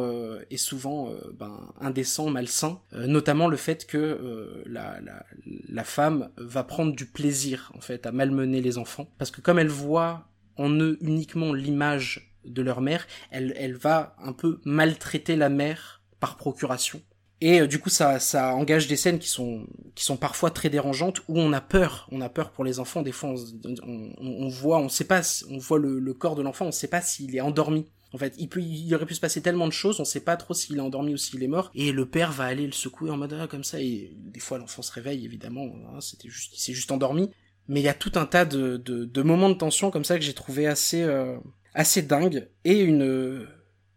est 0.52 0.58
souvent 0.58 1.12
ben, 1.34 1.74
indécent, 1.82 2.30
malsain, 2.30 2.80
notamment 2.92 3.48
le 3.48 3.58
fait 3.58 3.88
que 3.88 4.62
la, 4.68 5.02
la, 5.02 5.26
la 5.70 5.84
femme 5.84 6.30
va 6.38 6.64
prendre 6.64 6.96
du 6.96 7.08
plaisir 7.08 7.72
en 7.76 7.82
fait 7.82 8.06
à 8.06 8.12
malmener 8.12 8.62
les 8.62 8.78
enfants, 8.78 9.10
parce 9.18 9.32
que 9.32 9.42
comme 9.42 9.58
elle 9.58 9.70
voit 9.70 10.28
en 10.56 10.70
eux 10.80 11.00
uniquement 11.02 11.52
l'image 11.52 12.36
de 12.46 12.62
leur 12.62 12.80
mère, 12.82 13.08
elle, 13.32 13.56
elle 13.58 13.76
va 13.76 14.16
un 14.20 14.34
peu 14.34 14.62
maltraiter 14.66 15.36
la 15.36 15.50
mère 15.50 16.04
par 16.20 16.38
procuration 16.38 17.02
et 17.46 17.60
euh, 17.60 17.68
du 17.68 17.78
coup, 17.78 17.90
ça, 17.90 18.18
engage 18.56 18.88
des 18.88 18.96
scènes 18.96 19.20
qui 19.20 19.28
sont, 19.28 19.68
qui 19.96 20.06
sont 20.06 20.16
parfois 20.16 20.50
très 20.50 20.70
dérangeantes, 20.70 21.20
où 21.28 21.38
on 21.38 21.52
a 21.52 21.60
peur, 21.60 22.08
on 22.10 22.22
a 22.22 22.30
peur 22.30 22.52
pour 22.52 22.64
les 22.64 22.80
enfants. 22.80 23.02
Des 23.02 23.12
fois, 23.12 23.36
on, 23.84 24.14
on, 24.18 24.48
voit, 24.48 24.80
on 24.80 24.88
sait 24.88 25.04
pas, 25.04 25.22
on 25.50 25.58
voit 25.58 25.78
le, 25.78 26.14
corps 26.14 26.36
de 26.36 26.42
l'enfant, 26.42 26.68
on 26.68 26.72
sait 26.72 26.88
pas 26.88 27.02
s'il 27.02 27.36
est 27.36 27.42
endormi. 27.42 27.86
En 28.14 28.18
fait, 28.18 28.34
il 28.38 28.48
peut, 28.48 28.62
il 28.62 28.96
aurait 28.96 29.06
pu 29.06 29.14
se 29.14 29.20
passer 29.20 29.42
tellement 29.42 29.68
de 29.68 29.74
choses, 29.74 30.00
on 30.00 30.06
sait 30.06 30.22
pas 30.22 30.38
trop 30.38 30.54
s'il 30.54 30.78
est 30.78 30.80
endormi 30.80 31.16
ou 31.16 31.18
s'il 31.18 31.44
est 31.44 31.50
mort. 31.50 31.70
Et 31.76 31.92
le 31.92 32.06
père 32.06 32.32
va 32.32 32.46
aller 32.46 32.66
le 32.66 32.72
secouer 32.72 33.10
en 33.10 33.18
mode 33.18 33.38
ah, 33.38 33.48
comme 33.48 33.66
ça. 33.66 33.82
Et 33.82 34.14
des 34.16 34.40
fois, 34.40 34.58
l'enfant 34.58 34.82
se 34.82 34.94
réveille, 34.94 35.26
évidemment. 35.26 35.66
Hein, 35.94 36.00
c'était 36.00 36.30
juste, 36.30 36.54
il 36.56 36.62
s'est 36.62 36.74
juste 36.74 36.94
endormi. 36.94 37.30
Mais 37.68 37.82
il 37.82 37.84
y 37.84 37.90
a 37.90 37.94
tout 37.94 38.14
un 38.16 38.26
tas 38.26 38.46
de, 38.46 38.78
de, 38.78 39.04
de 39.04 39.22
moments 39.22 39.50
de 39.50 39.56
tension 39.56 39.92
comme 39.92 40.06
ça 40.06 40.18
que 40.18 40.24
j'ai 40.24 40.34
trouvé 40.34 40.66
assez, 40.66 41.02
euh, 41.02 41.36
assez 41.74 42.04
dingue 42.04 42.48
et 42.64 42.80
une, 42.80 43.48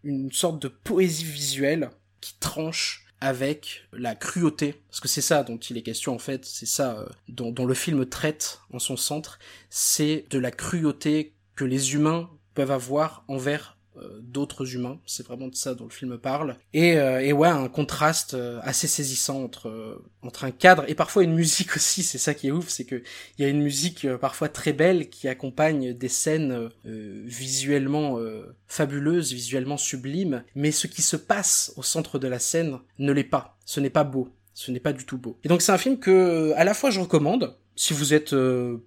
une 0.03 0.33
sorte 0.33 0.61
de 0.61 0.67
poésie 0.67 1.25
visuelle 1.25 1.91
qui 2.21 2.35
tranche 2.41 3.06
avec 3.21 3.87
la 3.93 4.15
cruauté, 4.15 4.81
parce 4.89 5.01
que 5.01 5.09
c'est 5.09 5.23
ça 5.23 5.43
dont 5.43 5.57
il 5.57 5.77
est 5.77 5.83
question 5.83 6.15
en 6.15 6.19
fait, 6.19 6.45
c'est 6.45 6.67
ça 6.67 6.99
euh, 6.99 7.07
dont, 7.29 7.65
le 7.65 7.75
film 7.75 8.07
traite 8.07 8.61
en 8.73 8.79
son 8.79 8.97
centre, 8.97 9.39
c'est 9.71 10.27
de 10.31 10.39
la 10.39 10.51
cruauté 10.51 11.33
que 11.55 11.65
les 11.65 11.95
humains 11.95 12.29
peuvent 12.55 12.71
avoir 12.71 13.25
envers 13.29 13.76
d'autres 14.23 14.75
humains. 14.75 14.99
C'est 15.07 15.27
vraiment 15.27 15.49
de 15.49 15.55
ça 15.55 15.75
dont 15.75 15.85
le 15.85 15.91
film 15.91 16.19
parle. 16.19 16.57
Et, 16.73 16.99
euh, 16.99 17.21
et 17.21 17.33
ouais, 17.33 17.49
un 17.49 17.69
contraste 17.69 18.35
euh, 18.35 18.61
assez 18.63 18.87
saisissant 18.87 19.43
entre 19.43 20.03
entre 20.23 20.45
un 20.45 20.51
cadre 20.51 20.85
et 20.89 20.95
parfois 20.95 21.23
une 21.23 21.35
musique 21.35 21.77
aussi. 21.77 22.03
C'est 22.03 22.19
ça 22.19 22.35
qui 22.35 22.49
est 22.49 22.51
ouf, 22.51 22.69
c'est 22.69 22.85
que 22.85 23.03
il 23.39 23.43
y 23.43 23.45
a 23.45 23.49
une 23.49 23.63
musique 23.63 24.07
parfois 24.17 24.49
très 24.49 24.73
belle 24.73 25.09
qui 25.09 25.29
accompagne 25.29 25.93
des 25.93 26.09
scènes 26.09 26.71
visuellement 26.85 28.19
fabuleuses, 28.67 29.33
visuellement 29.33 29.77
sublimes, 29.77 30.43
mais 30.55 30.73
ce 30.73 30.87
qui 30.87 31.03
se 31.03 31.17
passe 31.17 31.73
au 31.77 31.83
centre 31.83 32.19
de 32.19 32.29
la 32.29 32.39
scène 32.39 32.79
ne 32.99 33.13
l'est 33.13 33.25
pas. 33.25 33.57
Ce 33.65 33.81
n'est 33.81 33.91
pas 33.91 34.05
beau. 34.05 34.29
Ce 34.55 34.71
n'est 34.71 34.81
pas 34.81 34.93
du 34.93 35.05
tout 35.05 35.19
beau. 35.19 35.39
Et 35.45 35.49
donc 35.49 35.61
c'est 35.63 35.73
un 35.73 35.79
film 35.79 35.99
que 35.99 36.53
à 36.57 36.65
la 36.65 36.73
fois 36.73 36.91
je 36.91 37.01
recommande 37.01 37.57
si 37.77 37.93
vous 37.93 38.15
êtes 38.15 38.35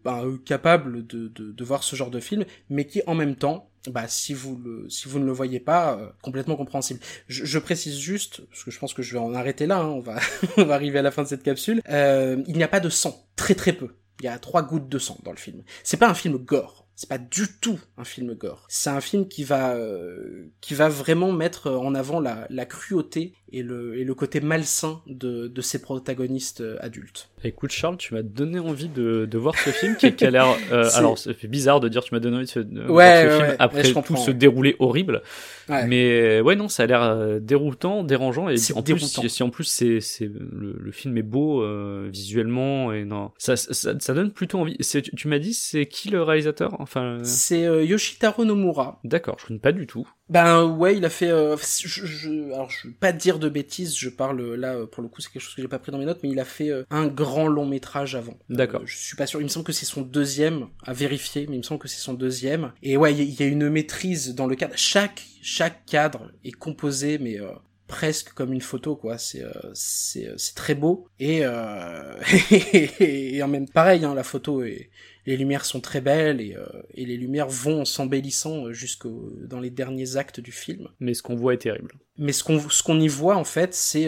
bah, 0.04 0.24
capable 0.46 1.06
de, 1.08 1.28
de, 1.28 1.52
de 1.52 1.64
voir 1.64 1.84
ce 1.84 1.96
genre 1.96 2.10
de 2.10 2.20
film, 2.20 2.46
mais 2.70 2.86
qui 2.86 3.02
en 3.08 3.16
même 3.16 3.36
temps 3.36 3.70
bah 3.88 4.08
si 4.08 4.34
vous 4.34 4.58
le 4.58 4.90
si 4.90 5.08
vous 5.08 5.20
ne 5.20 5.26
le 5.26 5.32
voyez 5.32 5.60
pas 5.60 5.98
euh, 5.98 6.10
complètement 6.22 6.56
compréhensible. 6.56 7.00
Je, 7.28 7.46
je, 7.46 7.60
précise 7.60 7.98
juste 7.98 8.42
parce 8.50 8.64
que 8.64 8.72
je 8.72 8.80
pense 8.80 8.94
que 8.94 9.02
je 9.02 9.14
vais 9.14 9.20
en 9.20 9.34
arrêter 9.34 9.68
là 9.68 9.78
hein, 9.78 9.88
on 9.88 10.00
va 10.00 10.20
on 10.58 10.66
va 10.66 10.74
arriver 10.74 11.00
à 11.00 11.02
la 11.02 11.12
fin 11.12 11.24
de 11.24 11.28
cette 11.28 11.44
capsule 11.44 11.82
euh, 11.90 12.44
il 12.48 12.58
n'y 12.58 12.64
a 12.64 12.68
pas 12.68 12.80
de 12.80 12.90
sang. 12.90 13.28
Très 13.36 13.56
très 13.56 13.74
peu. 13.74 13.96
Il 14.22 14.26
y 14.26 14.28
a 14.28 14.38
trois 14.38 14.64
gouttes 14.64 14.90
de 14.90 15.00
sang 15.00 15.18
dans 15.24 15.32
le 15.32 15.38
film. 15.38 15.64
C'est 15.84 15.98
pas 15.98 16.10
un 16.10 16.14
film 16.14 16.38
gore. 16.38 16.88
C'est 16.96 17.08
pas 17.08 17.18
du 17.18 17.46
tout 17.62 17.80
un 17.98 18.04
film 18.04 18.34
gore. 18.34 18.66
C'est 18.68 18.90
un 18.90 19.00
film 19.00 19.30
qui 19.30 19.46
va 19.46 19.76
euh, 19.76 20.52
qui 20.60 20.74
va 20.74 20.90
vraiment 20.90 21.32
mettre 21.32 21.72
en 21.72 21.96
avant 21.96 22.20
la, 22.20 22.46
la 22.50 22.66
cruauté 22.66 23.34
et 23.52 23.64
le 23.64 23.98
et 23.98 24.04
le 24.04 24.14
côté 24.14 24.40
malsain 24.42 25.02
de 25.08 25.48
de 25.48 25.62
ses 25.62 25.82
protagonistes 25.82 26.62
euh, 26.62 26.78
adultes. 26.82 27.30
Écoute 27.44 27.72
Charles, 27.72 27.98
tu 27.98 28.14
m'as 28.14 28.22
donné 28.22 28.60
envie 28.60 28.90
de, 28.90 29.26
de 29.26 29.38
voir 29.38 29.58
ce 29.58 29.70
film 29.70 29.96
qui, 29.96 30.08
a 30.26 30.30
l'air. 30.32 30.48
Euh, 30.72 30.90
alors, 30.96 31.18
ça 31.18 31.34
fait 31.34 31.48
bizarre 31.48 31.80
de 31.80 31.88
dire 31.90 32.04
tu 32.04 32.14
m'as 32.14 32.20
donné 32.20 32.38
envie 32.38 32.52
de, 32.54 32.64
de 32.64 32.82
voir 32.84 32.88
ce 32.88 32.94
ouais, 33.28 33.36
film 33.38 33.50
ouais. 33.50 33.56
après 33.60 33.94
tout 33.94 34.16
ce 34.18 34.32
déroulé 34.32 34.76
horrible. 34.80 35.22
Mais 35.70 36.42
ouais, 36.42 36.56
non, 36.56 36.68
ça 36.68 36.84
a 36.84 36.86
l'air 36.86 37.02
euh, 37.04 37.40
déroutant, 37.40 38.04
dérangeant. 38.04 38.50
Et 38.50 38.56
en 38.74 38.82
plus, 38.82 38.94
déroutant. 38.96 39.22
si, 39.22 39.30
si 39.30 39.44
en 39.44 39.50
plus 39.50 39.64
c'est 39.66 40.02
c'est 40.02 40.26
le, 40.26 40.76
le 40.80 40.92
film 40.92 41.18
est 41.18 41.24
beau 41.24 41.62
euh, 41.64 42.10
visuellement 42.12 42.92
et 42.94 43.06
non, 43.06 43.32
ça, 43.38 43.56
ça 43.56 43.94
ça 44.00 44.14
donne 44.14 44.32
plutôt 44.32 44.60
envie. 44.60 44.76
C'est- 44.80 45.02
Tu, 45.02 45.16
tu 45.16 45.28
m'as 45.30 45.40
dit 45.40 45.54
c'est 45.54 45.86
qui 45.86 46.10
le 46.10 46.22
réalisateur? 46.24 46.76
Enfin, 46.80 47.20
C'est 47.24 47.66
euh, 47.66 47.84
Yoshitaro 47.86 48.44
Nomura. 48.44 49.00
d'accord, 49.06 49.38
je 49.40 49.46
connais 49.48 49.60
pas 49.60 49.72
du 49.72 49.88
tout. 49.88 50.08
Ben 50.30 50.64
ouais, 50.66 50.96
il 50.96 51.06
a 51.06 51.10
fait. 51.10 51.30
euh, 51.32 51.58
je, 51.58 52.06
je- 52.06 52.54
alors 52.54 52.70
je 52.70 52.88
veux 52.88 52.94
pas 52.94 53.12
dire 53.12 53.40
de 53.40 53.50
bêtises, 53.50 53.98
je 53.98 54.10
parle 54.10 54.40
euh, 54.42 54.56
là 54.56 54.76
euh, 54.76 54.86
pour 54.86 55.02
le 55.02 55.10
coup 55.10 55.22
c'est 55.22 55.32
quelque 55.32 55.42
chose 55.42 55.56
que 55.56 55.62
j'ai 55.62 55.68
pas 55.68 55.80
pris 55.80 55.92
dans 55.92 55.98
mes 55.98 56.06
notes, 56.06 56.20
mais 56.22 56.30
il 56.30 56.40
a 56.40 56.46
fait 56.46 56.70
euh, 56.70 56.84
un 56.92 57.08
grand 57.08 57.48
long 57.48 57.66
métrage 57.66 58.14
avant. 58.16 58.38
D'accord. 58.50 58.82
Euh, 58.82 58.86
je 58.86 58.96
suis 58.96 59.16
pas 59.16 59.26
sûr. 59.26 59.42
Il 59.42 59.46
me 59.46 59.50
semble 59.50 59.66
que 59.66 59.74
c'est 59.74 59.86
son 59.88 60.02
deuxième 60.04 60.68
à 60.86 60.94
vérifier, 60.94 61.48
mais 61.48 61.56
il 61.56 61.60
me 61.60 61.64
semble 61.64 61.82
que 61.82 61.88
c'est 61.88 62.00
son 62.02 62.14
deuxième. 62.14 62.72
Et 62.84 62.96
ouais, 62.96 63.14
il 63.14 63.22
y, 63.22 63.34
y 63.34 63.44
a 63.44 63.48
une 63.48 63.70
maîtrise 63.70 64.36
dans 64.36 64.46
le 64.46 64.56
cadre. 64.56 64.74
Chaque 64.78 65.24
chaque 65.42 65.86
cadre 65.86 66.32
est 66.44 66.52
composé, 66.52 67.18
mais 67.18 67.40
euh, 67.40 67.48
presque 67.90 68.32
comme 68.34 68.54
une 68.54 68.62
photo 68.62 68.96
quoi. 68.96 69.18
C'est 69.18 69.44
euh, 69.44 69.52
c'est 69.74 70.28
euh, 70.30 70.36
c'est 70.38 70.56
très 70.56 70.76
beau 70.76 71.10
et 71.20 71.42
euh, 71.44 72.14
et 73.02 73.44
en 73.44 73.50
même 73.50 73.68
pareil, 73.68 74.06
hein, 74.06 74.16
la 74.16 74.24
photo 74.24 74.64
est 74.64 74.90
les 75.26 75.36
lumières 75.38 75.66
sont 75.66 75.82
très 75.82 76.00
belles 76.02 76.40
et, 76.42 76.56
euh, 76.56 76.66
et 76.94 77.06
les 77.06 77.18
lumières 77.18 77.50
vont 77.50 77.82
en 77.82 77.86
s'embellissant 77.86 78.72
jusqu'au 78.72 79.32
dans 79.46 79.60
les 79.60 79.70
derniers 79.70 80.16
actes 80.16 80.40
du 80.40 80.52
film. 80.54 80.88
Mais 81.02 81.14
ce 81.14 81.22
qu'on 81.22 81.36
voit 81.36 81.54
est 81.56 81.58
terrible. 81.58 81.92
Mais 82.18 82.32
ce 82.32 82.44
qu'on 82.44 82.60
ce 82.70 82.82
qu'on 82.82 83.00
y 83.00 83.08
voit 83.10 83.36
en 83.36 83.44
fait, 83.44 83.74
c'est 83.74 84.08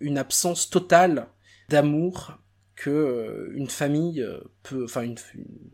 une 0.00 0.18
absence 0.18 0.68
totale 0.68 1.28
d'amour 1.68 2.38
que 2.76 3.50
une 3.54 3.68
famille 3.70 4.26
peut, 4.64 4.84
enfin 4.84 5.02
une, 5.02 5.16
une- 5.34 5.70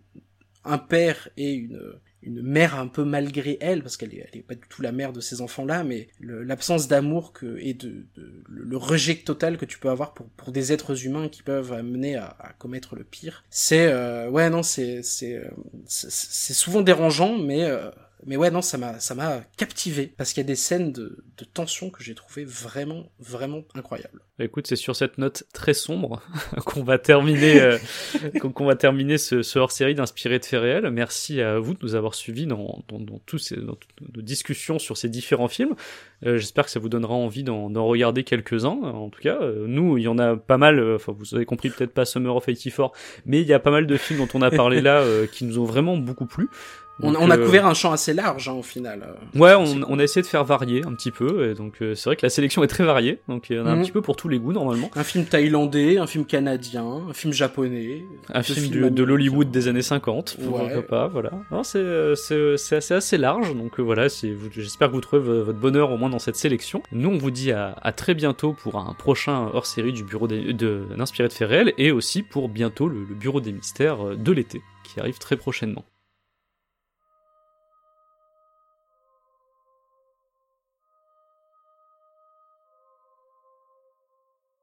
un 0.64 0.76
père 0.78 1.30
et 1.38 1.52
une 1.54 1.80
une 2.22 2.42
mère 2.42 2.78
un 2.78 2.86
peu 2.86 3.04
malgré 3.04 3.56
elle 3.60 3.82
parce 3.82 3.96
qu'elle 3.96 4.14
est, 4.14 4.42
pas 4.46 4.54
du 4.54 4.60
tout 4.68 4.82
la 4.82 4.92
mère 4.92 5.12
de 5.12 5.20
ces 5.20 5.40
enfants 5.40 5.64
là 5.64 5.84
mais 5.84 6.08
l'absence 6.20 6.86
d'amour 6.88 7.32
et 7.58 7.74
de, 7.74 8.06
de- 8.14 8.42
le, 8.48 8.76
rejet 8.76 9.16
total 9.16 9.56
que 9.56 9.64
tu 9.64 9.78
peux 9.78 9.88
avoir 9.90 10.12
pour 10.14 10.28
pour 10.30 10.52
des 10.52 10.72
êtres 10.72 11.06
humains 11.06 11.28
qui 11.28 11.42
peuvent 11.42 11.72
amener 11.72 12.16
à, 12.16 12.36
à 12.38 12.52
commettre 12.52 12.94
le 12.96 13.04
pire 13.04 13.44
c'est 13.50 13.86
euh, 13.86 14.28
ouais 14.28 14.50
non 14.50 14.62
c'est 14.62 15.02
c'est 15.02 15.36
euh, 15.36 15.48
c'est 15.86 16.10
c'est 16.10 16.54
souvent 16.54 16.82
dérangeant 16.82 17.38
mais 17.38 17.64
euh, 17.64 17.90
mais 18.26 18.36
ouais, 18.36 18.50
non, 18.50 18.60
ça 18.60 18.76
m'a, 18.76 19.00
ça 19.00 19.14
m'a 19.14 19.40
captivé 19.56 20.12
parce 20.16 20.32
qu'il 20.32 20.42
y 20.42 20.46
a 20.46 20.46
des 20.46 20.56
scènes 20.56 20.92
de, 20.92 21.24
de 21.38 21.44
tension 21.44 21.90
que 21.90 22.02
j'ai 22.02 22.14
trouvé 22.14 22.44
vraiment, 22.44 23.10
vraiment 23.18 23.62
incroyables. 23.74 24.20
Bah, 24.38 24.44
Écoute, 24.44 24.66
c'est 24.66 24.76
sur 24.76 24.94
cette 24.94 25.18
note 25.18 25.44
très 25.52 25.72
sombre 25.74 26.22
qu'on 26.64 26.82
va 26.82 26.98
terminer, 26.98 27.60
euh, 27.60 27.78
qu'on 28.54 28.64
va 28.66 28.76
terminer 28.76 29.16
ce, 29.16 29.42
ce 29.42 29.58
hors-série 29.58 29.94
d'inspiré 29.94 30.38
de 30.38 30.44
faits 30.44 30.60
réels. 30.60 30.90
Merci 30.90 31.40
à 31.40 31.58
vous 31.58 31.74
de 31.74 31.78
nous 31.82 31.94
avoir 31.94 32.14
suivis 32.14 32.46
dans, 32.46 32.82
dans, 32.88 32.98
dans 32.98 33.18
tous 33.24 33.38
ces, 33.38 33.56
dans 33.56 33.74
toutes 33.74 34.14
nos 34.14 34.22
discussions 34.22 34.78
sur 34.78 34.96
ces 34.96 35.08
différents 35.08 35.48
films. 35.48 35.74
Euh, 36.26 36.36
J'espère 36.36 36.66
que 36.66 36.70
ça 36.70 36.80
vous 36.80 36.90
donnera 36.90 37.14
envie 37.14 37.44
d'en 37.44 37.70
d'en 37.70 37.86
regarder 37.86 38.24
quelques-uns. 38.24 38.68
En 38.68 39.08
tout 39.08 39.20
cas, 39.20 39.38
euh, 39.40 39.64
nous, 39.66 39.96
il 39.96 40.02
y 40.02 40.08
en 40.08 40.18
a 40.18 40.36
pas 40.36 40.58
mal. 40.58 40.94
Enfin, 40.94 41.14
vous 41.16 41.34
avez 41.34 41.46
compris 41.46 41.70
peut-être 41.70 41.92
pas 41.92 42.04
Summer 42.04 42.36
of 42.36 42.44
84, 42.44 42.92
mais 43.24 43.40
il 43.40 43.46
y 43.46 43.54
a 43.54 43.58
pas 43.58 43.70
mal 43.70 43.86
de 43.86 43.96
films 43.96 44.20
dont 44.20 44.28
on 44.34 44.42
a 44.42 44.50
parlé 44.50 44.80
là 44.82 45.04
qui 45.32 45.44
nous 45.44 45.58
ont 45.58 45.64
vraiment 45.64 45.96
beaucoup 45.96 46.26
plu. 46.26 46.48
On, 47.02 47.12
Donc, 47.12 47.22
on 47.22 47.30
a 47.30 47.38
euh, 47.38 47.44
couvert 47.44 47.66
un 47.66 47.74
champ 47.74 47.92
assez 47.92 48.12
large, 48.12 48.48
hein, 48.48 48.52
au 48.52 48.62
final. 48.62 49.02
euh. 49.34 49.38
Ouais, 49.38 49.54
on, 49.54 49.80
on 49.88 49.98
a 49.98 50.02
essayé 50.02 50.22
de 50.22 50.26
faire 50.26 50.44
varier 50.44 50.84
un 50.84 50.92
petit 50.94 51.10
peu, 51.10 51.50
et 51.50 51.54
donc 51.54 51.74
euh, 51.82 51.94
c'est 51.94 52.08
vrai 52.10 52.16
que 52.16 52.24
la 52.26 52.30
sélection 52.30 52.62
est 52.64 52.66
très 52.68 52.84
variée, 52.84 53.20
donc 53.28 53.48
il 53.50 53.56
y 53.56 53.60
en 53.60 53.66
a 53.66 53.70
un 53.70 53.76
Mhm. 53.76 53.82
petit 53.82 53.92
peu 53.92 54.02
pour 54.02 54.16
tous 54.16 54.28
les 54.28 54.38
goûts 54.38 54.52
normalement. 54.52 54.90
Un 54.96 55.04
film 55.04 55.24
thaïlandais, 55.24 55.98
un 55.98 56.06
film 56.06 56.24
canadien, 56.24 56.84
un 57.08 57.12
film 57.12 57.32
japonais. 57.32 58.04
Un 58.32 58.42
film 58.42 58.68
de, 58.68 58.88
de 58.88 59.02
l'Hollywood 59.04 59.50
des 59.50 59.68
années 59.68 59.82
50, 59.82 60.36
pourquoi 60.42 60.64
Ouais. 60.64 60.82
pas, 60.82 61.08
voilà. 61.08 61.30
C'est, 61.62 62.74
assez, 62.74 62.94
assez 62.94 63.18
large, 63.18 63.54
donc 63.54 63.80
voilà, 63.80 64.08
j'espère 64.08 64.88
que 64.88 64.94
vous 64.94 65.00
trouvez 65.00 65.22
vo- 65.22 65.44
votre 65.44 65.58
bonheur 65.58 65.90
au 65.92 65.96
moins 65.96 66.10
dans 66.10 66.18
cette 66.18 66.36
sélection. 66.36 66.82
Nous, 66.92 67.08
on 67.08 67.18
vous 67.18 67.30
dit 67.30 67.52
à, 67.52 67.76
à 67.82 67.92
très 67.92 68.14
bientôt 68.14 68.52
pour 68.52 68.76
un 68.76 68.92
prochain 68.94 69.48
hors-série 69.52 69.92
du 69.92 70.04
bureau 70.04 70.28
de, 70.28 70.52
d'Inspiré 70.96 71.28
de 71.28 71.32
faits 71.32 71.48
réels, 71.48 71.72
et 71.78 71.90
aussi 71.92 72.22
pour 72.22 72.48
bientôt 72.48 72.88
le, 72.88 73.04
le 73.08 73.14
bureau 73.14 73.40
des 73.40 73.52
mystères 73.52 74.16
de 74.16 74.32
l'été, 74.32 74.60
qui 74.84 75.00
arrive 75.00 75.18
très 75.18 75.36
prochainement. 75.36 75.84